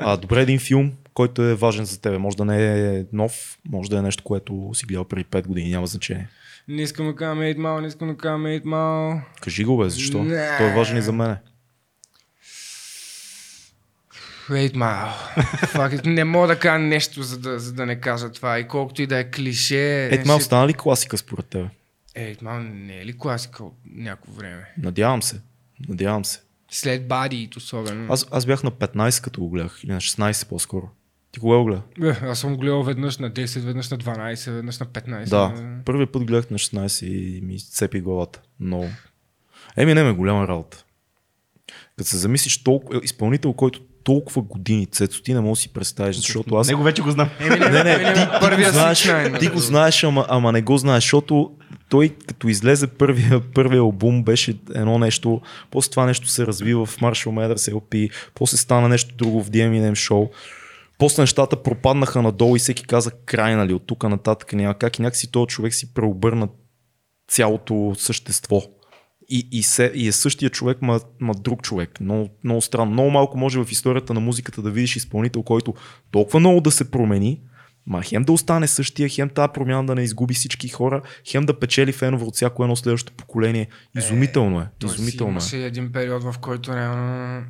А, 0.00 0.16
добре, 0.16 0.42
един 0.42 0.58
филм, 0.58 0.92
който 1.14 1.42
е 1.42 1.54
важен 1.54 1.84
за 1.84 2.00
тебе. 2.00 2.18
Може 2.18 2.36
да 2.36 2.44
не 2.44 2.88
е 2.98 3.04
нов, 3.12 3.58
може 3.68 3.90
да 3.90 3.98
е 3.98 4.02
нещо, 4.02 4.22
което 4.24 4.70
си 4.74 4.86
гледал 4.86 5.04
преди 5.04 5.24
5 5.24 5.46
години, 5.46 5.70
няма 5.70 5.86
значение. 5.86 6.28
Не 6.68 6.82
искам 6.82 7.06
да 7.06 7.16
кажа 7.16 7.32
Made 7.32 7.56
Mal, 7.56 7.80
не 7.80 7.86
искам 7.86 8.08
да 8.08 8.16
кажа 8.16 8.34
Made 8.34 8.64
Mal. 8.64 9.20
Кажи 9.40 9.64
го, 9.64 9.78
бе, 9.78 9.88
защо? 9.88 10.24
Не. 10.24 10.56
Той 10.58 10.66
е 10.66 10.74
важен 10.74 10.96
и 10.96 11.02
за 11.02 11.12
мене. 11.12 11.36
8 14.48 14.72
Mile. 14.72 15.12
Fuck 15.66 15.94
it. 15.94 16.06
не 16.06 16.24
мога 16.24 16.46
да 16.46 16.58
кажа 16.58 16.78
нещо, 16.78 17.22
за 17.22 17.38
да, 17.38 17.58
за 17.58 17.72
да 17.72 17.86
не 17.86 17.96
кажа 17.96 18.32
това. 18.32 18.58
И 18.58 18.68
колкото 18.68 19.02
и 19.02 19.06
да 19.06 19.18
е 19.18 19.30
клише. 19.30 20.04
Ето 20.06 20.26
малко 20.26 20.40
ще- 20.40 20.46
стана 20.46 20.68
ли 20.68 20.74
класика 20.74 21.18
според 21.18 21.46
тебе? 21.46 21.68
8 22.16 22.36
Mile 22.36 22.58
не 22.74 23.00
е 23.00 23.06
ли 23.06 23.18
класика 23.18 23.64
от 23.64 23.74
някакво 23.86 24.32
време? 24.32 24.72
Надявам 24.78 25.22
се. 25.22 25.40
Надявам 25.88 26.24
се. 26.24 26.40
След 26.70 27.08
Бадиит 27.08 27.56
особено. 27.56 28.12
Аз, 28.12 28.26
аз 28.30 28.46
бях 28.46 28.62
на 28.62 28.70
15 28.70 29.24
като 29.24 29.40
го 29.40 29.50
гледах, 29.50 29.80
или 29.84 29.92
на 29.92 30.00
16 30.00 30.48
по-скоро. 30.48 30.88
Ти 31.34 31.40
кога 31.40 31.56
го 31.56 31.64
гледа? 31.64 31.82
Е, 32.02 32.26
аз 32.26 32.38
съм 32.38 32.56
гледал 32.56 32.82
веднъж 32.82 33.18
на 33.18 33.30
10, 33.30 33.60
веднъж 33.60 33.90
на 33.90 33.98
12, 33.98 34.50
веднъж 34.50 34.78
на 34.78 34.86
15. 34.86 35.28
Да, 35.28 35.54
първият 35.84 36.12
път 36.12 36.24
гледах 36.24 36.50
на 36.50 36.58
16 36.58 37.06
и 37.06 37.40
ми 37.40 37.58
цепи 37.58 38.00
главата. 38.00 38.40
Много. 38.60 38.88
Еми, 39.76 39.94
не 39.94 40.02
ме 40.02 40.12
голяма 40.12 40.48
работа. 40.48 40.84
Като 41.96 42.10
се 42.10 42.16
замислиш 42.16 42.64
толкова, 42.64 43.00
изпълнител, 43.04 43.52
който 43.52 43.80
толкова 44.04 44.42
години, 44.42 44.86
Цецо, 44.86 45.22
ти 45.22 45.34
не 45.34 45.40
можеш 45.40 45.62
да 45.62 45.62
си 45.62 45.72
представиш, 45.72 46.16
защото 46.16 46.56
аз... 46.56 46.68
Него 46.68 46.82
вече 46.82 47.02
го 47.02 47.10
знам. 47.10 47.30
Еми, 47.40 47.58
не, 47.58 47.70
Не, 47.70 47.84
не, 47.84 48.14
ти, 48.14 48.20
ти, 48.20 48.64
го 48.64 48.70
знаеш, 48.72 49.02
ти 49.02 49.08
го 49.48 49.54
нали? 49.54 49.60
знаеш, 49.60 50.04
ама, 50.04 50.26
ама 50.28 50.52
не 50.52 50.62
го 50.62 50.78
знаеш, 50.78 51.04
защото 51.04 51.50
той 51.88 52.08
като 52.08 52.48
излезе 52.48 52.86
първия, 52.86 53.40
първия 53.54 53.80
албум 53.80 54.24
беше 54.24 54.58
едно 54.74 54.98
нещо, 54.98 55.40
после 55.70 55.90
това 55.90 56.06
нещо 56.06 56.28
се 56.28 56.46
разви 56.46 56.74
в 56.74 56.86
Marshall 56.86 57.54
Mathers 57.54 57.72
LP, 57.72 58.10
после 58.34 58.56
стана 58.56 58.88
нещо 58.88 59.14
друго 59.16 59.42
в 59.42 59.50
The 59.50 59.70
Eminem 59.70 59.92
Show, 59.92 60.30
после 60.98 61.22
нещата 61.22 61.62
пропаднаха 61.62 62.22
надолу 62.22 62.56
и 62.56 62.58
всеки 62.58 62.86
каза 62.86 63.10
край, 63.10 63.56
нали, 63.56 63.74
от 63.74 63.86
тук 63.86 64.02
нататък 64.02 64.52
няма 64.52 64.74
как 64.74 64.98
и 64.98 65.02
някакси 65.02 65.30
този 65.30 65.46
човек 65.46 65.74
си 65.74 65.94
преобърна 65.94 66.48
цялото 67.28 67.94
същество. 67.98 68.62
И, 69.28 69.48
и, 69.52 69.62
се, 69.62 69.92
и 69.94 70.08
е 70.08 70.12
същия 70.12 70.50
човек, 70.50 70.82
ма, 70.82 71.00
ма 71.20 71.34
друг 71.34 71.62
човек. 71.62 72.00
Много, 72.00 72.28
много 72.44 72.60
странно. 72.60 72.92
Много 72.92 73.10
малко 73.10 73.38
може 73.38 73.64
в 73.64 73.70
историята 73.70 74.14
на 74.14 74.20
музиката 74.20 74.62
да 74.62 74.70
видиш 74.70 74.96
изпълнител, 74.96 75.42
който 75.42 75.74
толкова 76.10 76.40
много 76.40 76.60
да 76.60 76.70
се 76.70 76.90
промени 76.90 77.40
Ма 77.86 78.02
хем 78.02 78.22
да 78.22 78.32
остане 78.32 78.66
същия, 78.66 79.08
хем 79.08 79.28
тази 79.28 79.52
промяна 79.54 79.86
да 79.86 79.94
не 79.94 80.02
изгуби 80.02 80.34
всички 80.34 80.68
хора, 80.68 81.02
хем 81.30 81.46
да 81.46 81.58
печели 81.58 81.92
фенове 81.92 82.24
от 82.24 82.34
всяко 82.34 82.62
едно 82.62 82.76
следващо 82.76 83.12
поколение. 83.12 83.68
Изумително 83.98 84.60
е. 84.60 84.68
Си 84.80 84.86
Изумително 84.86 85.30
е. 85.30 85.32
имаше 85.32 85.56
един 85.56 85.92
период, 85.92 86.22
в 86.22 86.34
който 86.40 86.76
реално 86.76 87.42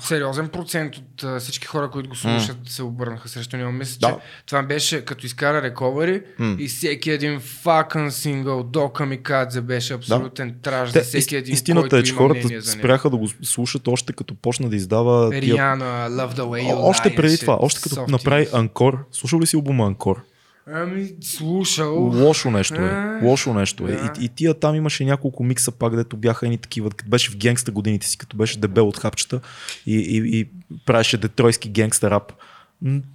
сериозен 0.00 0.48
процент 0.48 0.96
от 0.96 1.24
а, 1.24 1.40
всички 1.40 1.66
хора, 1.66 1.90
които 1.90 2.08
го 2.08 2.16
слушат, 2.16 2.56
се 2.66 2.82
обърнаха 2.82 3.28
срещу 3.28 3.56
него. 3.56 3.72
Мисля, 3.72 3.98
Да. 4.00 4.08
че 4.08 4.46
това 4.46 4.62
беше 4.62 5.04
като 5.04 5.26
изкара 5.26 5.62
рековери 5.62 6.22
М. 6.38 6.56
и 6.58 6.68
всеки 6.68 7.10
един 7.10 7.40
факън 7.40 8.10
сингъл 8.10 8.62
до 8.62 8.88
Камикадзе 8.88 9.60
беше 9.60 9.94
абсолютен 9.94 10.54
траж 10.62 10.90
за 10.90 11.00
всеки 11.00 11.36
един, 11.36 11.54
истината 11.54 11.82
който 11.82 11.96
е, 11.96 12.02
че 12.02 12.14
хората 12.14 12.62
спряха 12.62 13.10
да 13.10 13.16
го 13.16 13.28
слушат 13.42 13.88
още 13.88 14.12
като 14.12 14.34
почна 14.34 14.68
да 14.68 14.76
издава 14.76 15.30
тия 15.30 15.40
Риана, 15.42 15.84
Love 16.10 16.34
the 16.34 16.42
way 16.42 16.62
you 16.64 16.74
О- 16.74 16.88
Още 16.88 17.14
преди 17.14 17.38
това, 17.38 17.56
още 17.60 17.80
като 17.80 18.04
направи 18.08 18.46
Анкор, 18.52 18.98
слушал 19.12 19.40
ли 19.40 19.46
си 19.46 19.56
албума 19.56 19.86
Анкор? 19.86 20.22
Ами, 20.66 21.10
слушал. 21.20 21.94
Лошо 22.04 22.50
нещо 22.50 22.74
е. 22.74 22.78
А, 22.88 23.20
Лошо 23.22 23.54
нещо 23.54 23.88
е. 23.88 23.92
да. 23.92 24.12
И, 24.20 24.24
и 24.24 24.28
тия 24.28 24.54
там 24.54 24.74
имаше 24.74 25.04
няколко 25.04 25.44
микса 25.44 25.72
пак, 25.72 25.96
дето 25.96 26.16
бяха 26.16 26.46
едни 26.46 26.58
такива, 26.58 26.90
като 26.90 27.10
беше 27.10 27.30
в 27.30 27.36
генгста 27.36 27.70
годините 27.70 28.06
си, 28.06 28.18
като 28.18 28.36
беше 28.36 28.58
дебел 28.58 28.88
от 28.88 28.98
хапчета 28.98 29.40
и, 29.86 29.96
и, 29.96 30.38
и 30.40 30.48
правеше 30.86 31.16
детройски 31.18 31.68
генгста 31.68 32.10
рап. 32.10 32.32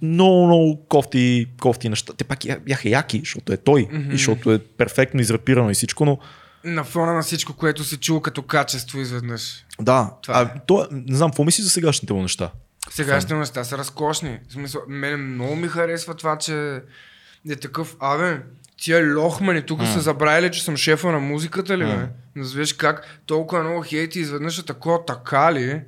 Много, 0.02 0.46
много 0.46 0.86
кофти, 0.86 1.46
кофти 1.60 1.88
неща. 1.88 2.12
Те 2.12 2.24
пак 2.24 2.38
бяха 2.66 2.88
яки, 2.88 3.18
защото 3.18 3.52
е 3.52 3.56
той 3.56 3.88
Мгм. 3.92 4.08
и 4.08 4.12
защото 4.12 4.52
е 4.52 4.58
перфектно 4.58 5.20
израпирано 5.20 5.70
и 5.70 5.74
всичко, 5.74 6.04
но 6.04 6.18
На 6.64 6.84
фона 6.84 7.12
на 7.12 7.22
всичко, 7.22 7.52
което 7.52 7.84
си 7.84 7.96
чул 7.96 8.20
като 8.20 8.42
качество 8.42 9.00
изведнъж. 9.00 9.64
да, 9.80 10.10
Това 10.22 10.40
е. 10.40 10.42
а, 10.42 10.54
то, 10.66 10.86
не 10.90 11.16
знам, 11.16 11.30
какво 11.30 11.44
мислиш 11.44 11.64
за 11.64 11.70
сегашните 11.70 12.12
му 12.12 12.22
неща? 12.22 12.50
Сегашните 12.90 13.34
неща 13.34 13.64
са 13.64 13.78
разкошни. 13.78 14.38
В 14.48 14.52
смисъл, 14.52 14.80
мене 14.88 15.16
много 15.16 15.56
ми 15.56 15.68
харесва 15.68 16.14
това, 16.14 16.38
че 16.38 16.80
е 17.52 17.56
такъв, 17.56 17.96
абе, 18.00 18.40
тия 18.80 19.16
лохмани 19.16 19.62
тук 19.62 19.80
са 19.86 20.00
забравили, 20.00 20.50
че 20.50 20.64
съм 20.64 20.76
шефа 20.76 21.12
на 21.12 21.18
музиката 21.18 21.78
ли, 21.78 21.84
бе? 21.84 22.08
Да 22.42 22.48
виж 22.48 22.72
как 22.72 23.20
толкова 23.26 23.62
много 23.62 23.82
хейти 23.82 24.20
изведнъж 24.20 24.58
е 24.58 24.64
такова, 24.64 25.04
така 25.04 25.52
ли? 25.52 25.80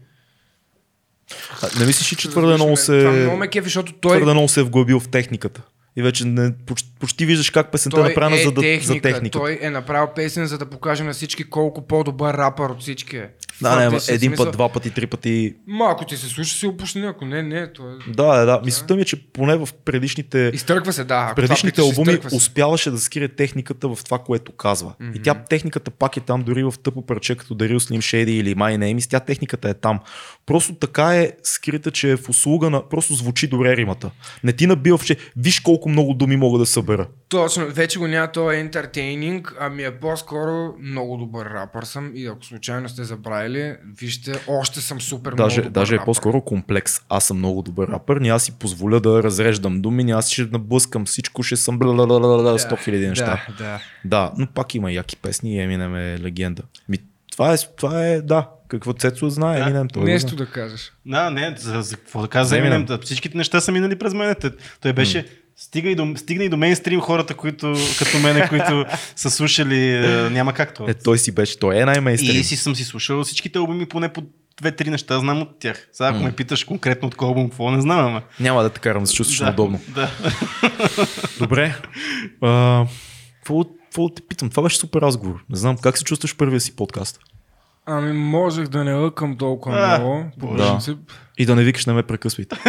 А, 1.63 1.79
не 1.79 1.87
мислиш 1.87 2.13
ли, 2.13 2.17
че 2.17 2.31
твърде 2.31 2.55
много 2.55 2.77
се... 2.77 3.01
Това 3.01 3.13
много 3.13 3.37
ме 3.37 3.49
кефи, 3.49 3.65
защото 3.65 3.93
той, 3.93 4.17
твърде 4.17 4.33
много 4.33 4.49
се 4.49 4.61
е 4.61 4.63
вглъбил 4.63 5.01
в 5.01 5.09
техниката. 5.09 5.63
И 5.97 6.03
вече 6.03 6.25
не, 6.25 6.57
почти, 6.67 6.90
почти 7.01 7.27
виждаш 7.27 7.51
как 7.51 7.73
песента 7.73 7.97
е 7.97 8.01
той 8.01 8.09
направена 8.09 8.41
е 8.41 8.45
за, 8.45 8.53
да, 8.53 8.61
техника. 8.61 8.95
за 8.95 9.01
техника. 9.01 9.39
Той 9.39 9.59
е 9.61 9.71
направил 9.71 10.09
песен, 10.15 10.47
за 10.47 10.59
да 10.59 10.67
покаже 10.67 11.05
на 11.05 11.13
всички 11.13 11.45
колко 11.51 11.87
по-добър 11.87 12.35
рапър 12.35 12.71
от 12.71 12.81
всички 12.81 13.17
е. 13.17 13.29
Да, 13.63 13.77
не, 13.77 13.85
е, 13.85 13.99
един 14.09 14.31
смисъл, 14.31 14.47
път, 14.47 14.53
два 14.53 14.69
пъти, 14.69 14.91
три 14.91 15.07
пъти. 15.07 15.55
Малко 15.67 16.05
ти 16.05 16.17
се 16.17 16.27
слуша, 16.27 16.55
си 16.55 16.67
опушни, 16.67 17.07
ако 17.07 17.25
не, 17.25 17.43
не. 17.43 17.73
То 17.73 17.83
е... 17.83 18.13
Да, 18.13 18.37
да, 18.37 18.47
да. 18.47 18.61
Мисълта 18.65 18.97
ми 18.97 19.03
е, 19.03 19.05
че 19.05 19.23
поне 19.33 19.57
в 19.57 19.69
предишните, 19.85 20.51
Изтърква 20.55 20.93
се, 20.93 21.05
да. 21.05 21.33
предишните 21.37 21.81
албуми 21.81 22.19
успяваше 22.33 22.91
да 22.91 22.99
скрие 22.99 23.29
техниката 23.29 23.89
в 23.89 23.99
това, 24.05 24.19
което 24.19 24.53
казва. 24.53 24.95
Mm-hmm. 25.01 25.17
И 25.17 25.23
тя 25.23 25.35
техниката 25.35 25.91
пак 25.91 26.17
е 26.17 26.21
там, 26.21 26.43
дори 26.43 26.65
в 26.65 26.75
тъпо 26.83 27.07
парче, 27.07 27.37
като 27.37 27.55
Дарил 27.55 27.81
Slim 27.81 27.99
Shady 27.99 28.31
или 28.31 28.55
My 28.55 28.77
Name, 28.77 29.11
тя 29.11 29.21
техниката 29.21 29.69
е 29.69 29.75
там. 29.75 30.01
Просто 30.47 30.75
така 30.75 31.17
е 31.17 31.33
скрита, 31.43 31.91
че 31.91 32.11
е 32.11 32.17
в 32.17 32.29
услуга 32.29 32.71
на... 32.71 32.89
Просто 32.89 33.15
звучи 33.15 33.47
добре 33.47 33.77
римата. 33.77 34.11
Не 34.45 34.53
ти 34.53 34.67
набива 34.67 34.99
че 34.99 35.17
виж 35.37 35.61
колко 35.61 35.89
много 35.89 36.15
думи 36.15 36.37
мога 36.37 36.59
да 36.59 36.67
събера. 36.67 36.90
Точно, 37.29 37.67
вече 37.67 37.99
го 37.99 38.07
няма 38.07 38.29
това 38.29 38.57
ентертейнинг, 38.57 39.55
ами 39.61 39.83
е 39.83 39.91
по-скоро 39.91 40.75
много 40.81 41.17
добър 41.17 41.47
рапър 41.47 41.83
съм 41.83 42.13
и 42.15 42.27
ако 42.27 42.45
случайно 42.45 42.89
сте 42.89 43.05
забравили, 43.05 43.77
вижте, 43.99 44.33
още 44.49 44.81
съм 44.81 45.01
супер 45.01 45.33
Даже, 45.33 45.57
много 45.57 45.69
добър 45.69 45.81
даже 45.81 45.95
е 45.95 45.97
рапър. 45.97 46.05
по-скоро 46.05 46.41
комплекс. 46.41 47.01
Аз 47.09 47.25
съм 47.25 47.39
много 47.39 47.63
добър 47.63 47.89
рапър, 47.89 48.17
няма 48.17 48.41
си 48.41 48.53
позволя 48.53 49.01
да 49.01 49.23
разреждам 49.23 49.81
думи, 49.81 50.05
няма 50.05 50.23
си 50.23 50.33
ще 50.33 50.53
наблъскам 50.53 51.07
всичко, 51.07 51.43
ще 51.43 51.57
съм 51.57 51.79
бла 51.79 51.93
100 51.93 52.85
хиляди 52.85 53.09
неща. 53.09 53.45
Да, 53.49 53.65
да. 53.65 53.81
Да, 54.05 54.33
но 54.39 54.47
пак 54.47 54.75
има 54.75 54.93
яки 54.93 55.17
песни 55.17 55.57
и 55.57 55.59
Eminem 55.59 56.15
е 56.15 56.21
легенда. 56.21 56.63
Ми, 56.89 56.99
това, 57.33 57.53
е, 57.53 57.57
това 57.77 58.07
е, 58.07 58.21
да, 58.21 58.49
какво 58.69 58.93
Цецо 58.93 59.31
знае, 59.31 59.73
Да. 59.73 59.87
Той 59.93 60.01
го 60.01 60.07
Нещо 60.07 60.37
да 60.37 60.47
кажеш. 60.47 60.93
Да, 61.07 61.31
не, 61.31 61.55
за, 61.59 61.83
за 61.83 61.97
какво 61.97 62.23
да 62.23 62.29
кажа 62.29 62.45
За. 62.45 62.57
Eminem, 62.57 62.85
да, 62.85 62.99
всичките 62.99 63.37
неща 63.39 63.61
са 63.61 63.73
минали 63.73 63.99
през 63.99 64.15
мен. 64.15 64.35
Той- 64.41 64.53
Той 64.81 64.93
беше, 64.93 65.27
стига 65.61 65.91
и, 65.91 65.95
до, 65.95 66.17
стигна 66.17 66.45
и 66.45 66.49
до 66.49 66.57
мейнстрим 66.57 67.01
хората, 67.01 67.35
които, 67.35 67.75
като 67.99 68.19
мене, 68.19 68.49
които 68.49 68.85
са 69.17 69.31
слушали, 69.31 69.95
е, 69.95 70.31
няма 70.31 70.53
как 70.53 70.75
това. 70.75 70.91
Е, 70.91 70.95
той 70.95 71.19
си 71.19 71.33
беше, 71.33 71.59
той 71.59 71.77
е 71.77 71.85
най-мейстрим. 71.85 72.41
И 72.41 72.45
си 72.45 72.57
съм 72.57 72.77
си 72.77 72.85
слушал 72.85 73.25
всичките 73.25 73.59
албуми 73.59 73.87
поне 73.87 74.13
по 74.13 74.23
две-три 74.61 74.91
неща 74.91 75.19
знам 75.19 75.43
от 75.43 75.59
тях. 75.59 75.89
Сега 75.93 76.09
ако 76.09 76.23
ме 76.23 76.33
питаш 76.33 76.65
конкретно 76.65 77.09
от 77.09 77.15
кой 77.15 77.29
албум, 77.29 77.49
какво 77.49 77.71
не 77.71 77.81
знам, 77.81 78.07
ама. 78.07 78.23
Няма 78.41 78.63
да 78.63 78.71
те 78.71 78.81
карам 78.81 79.03
да 79.03 79.07
се 79.07 79.15
чувстваш 79.15 79.39
да, 79.39 79.51
удобно. 79.51 79.81
Да. 79.89 80.11
Добре. 81.39 81.75
А, 82.41 82.87
какво, 83.37 83.65
какво 83.65 84.09
те 84.09 84.23
питам? 84.29 84.51
Това 84.51 84.63
беше 84.63 84.77
супер 84.77 85.01
разговор. 85.01 85.45
Не 85.51 85.57
знам, 85.57 85.77
как 85.77 85.99
се 85.99 86.05
чувстваш 86.05 86.37
първия 86.37 86.61
си 86.61 86.77
подкаст? 86.77 87.21
Ами 87.87 88.13
можех 88.13 88.69
да 88.69 88.85
не 88.85 88.95
лъкам 88.95 89.37
толкова 89.37 89.77
А, 89.79 89.99
много, 89.99 90.25
по 90.41 90.57
да. 90.57 90.71
принцип. 90.71 90.99
И 91.39 91.47
да 91.47 91.57
не 91.57 91.65
викаш, 91.65 91.87
не 91.87 91.93
ме 91.93 92.03
прекъсвайте. 92.03 92.57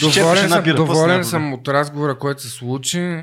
Доволен, 0.00 0.48
съм, 0.48 0.62
доволен 0.76 1.24
съм 1.24 1.52
от 1.52 1.68
разговора, 1.68 2.18
който 2.18 2.42
се 2.42 2.48
случи. 2.48 3.22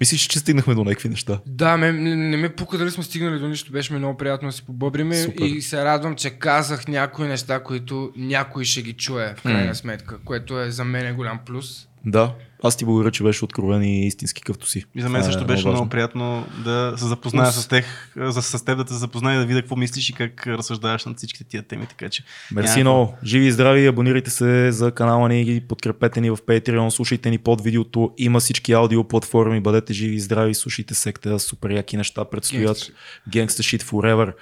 Мислиш, 0.00 0.20
че 0.20 0.38
стигнахме 0.38 0.74
до 0.74 0.84
някакви 0.84 1.08
неща? 1.08 1.40
Да, 1.46 1.76
ме, 1.76 1.92
не, 1.92 2.16
не 2.16 2.36
ме 2.36 2.48
пука 2.48 2.78
дали 2.78 2.90
сме 2.90 3.04
стигнали 3.04 3.38
до 3.38 3.48
нищо, 3.48 3.72
беше 3.72 3.92
ми 3.92 3.98
много 3.98 4.16
приятно 4.16 4.48
да 4.48 4.52
си 4.52 4.66
побъбриме 4.66 5.16
Супер. 5.16 5.44
и 5.44 5.62
се 5.62 5.84
радвам, 5.84 6.16
че 6.16 6.30
казах 6.30 6.88
някои 6.88 7.26
неща, 7.28 7.62
които 7.62 8.12
някой 8.16 8.64
ще 8.64 8.82
ги 8.82 8.92
чуе 8.92 9.34
в 9.36 9.42
крайна 9.42 9.64
М. 9.64 9.74
сметка, 9.74 10.18
което 10.24 10.60
е 10.60 10.70
за 10.70 10.84
мен 10.84 11.06
е 11.06 11.12
голям 11.12 11.38
плюс. 11.46 11.88
Да. 12.06 12.34
Аз 12.62 12.76
ти 12.76 12.84
благодаря, 12.84 13.10
че 13.10 13.22
беше 13.22 13.44
откровен 13.44 13.82
и 13.82 14.06
истински 14.06 14.42
както 14.42 14.70
си. 14.70 14.84
И 14.94 15.02
за 15.02 15.08
мен 15.08 15.20
е 15.20 15.24
също 15.24 15.46
беше 15.46 15.62
много 15.66 15.76
важно. 15.76 15.90
приятно 15.90 16.46
да 16.64 16.94
се 16.96 17.06
запозная 17.06 17.48
Ус. 17.48 17.54
с 17.54 17.68
тех, 17.68 18.12
за, 18.16 18.42
с 18.42 18.64
теб 18.64 18.76
да 18.76 18.84
те 18.84 18.94
запозная 18.94 19.36
и 19.36 19.38
да 19.38 19.46
видя 19.46 19.60
какво 19.60 19.76
мислиш 19.76 20.10
и 20.10 20.12
как 20.12 20.46
разсъждаваш 20.46 21.04
над 21.04 21.16
всичките 21.16 21.44
тия 21.44 21.62
теми, 21.62 21.86
така 21.86 22.08
че. 22.08 22.24
Мерси 22.52 22.78
няма 22.78 22.90
много. 22.90 23.14
Живи 23.24 23.46
и 23.46 23.52
здрави, 23.52 23.86
абонирайте 23.86 24.30
се 24.30 24.72
за 24.72 24.92
канала 24.92 25.28
ни 25.28 25.42
и 25.42 25.60
подкрепете 25.60 26.20
ни 26.20 26.30
в 26.30 26.36
Patreon, 26.36 26.88
слушайте 26.88 27.30
ни 27.30 27.38
под 27.38 27.60
видеото, 27.60 28.10
има 28.18 28.40
всички 28.40 28.72
аудио 28.72 29.04
платформи, 29.04 29.60
бъдете 29.60 29.92
живи 29.92 30.14
и 30.14 30.20
здрави, 30.20 30.54
слушайте 30.54 30.94
секта, 30.94 31.38
супер 31.38 31.70
яки 31.70 31.96
неща 31.96 32.24
предстоят. 32.24 32.78
Gangsta 32.78 32.92
Gangsta 33.28 33.62
shit 33.62 33.82
forever. 33.82 34.34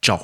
Чао! 0.00 0.18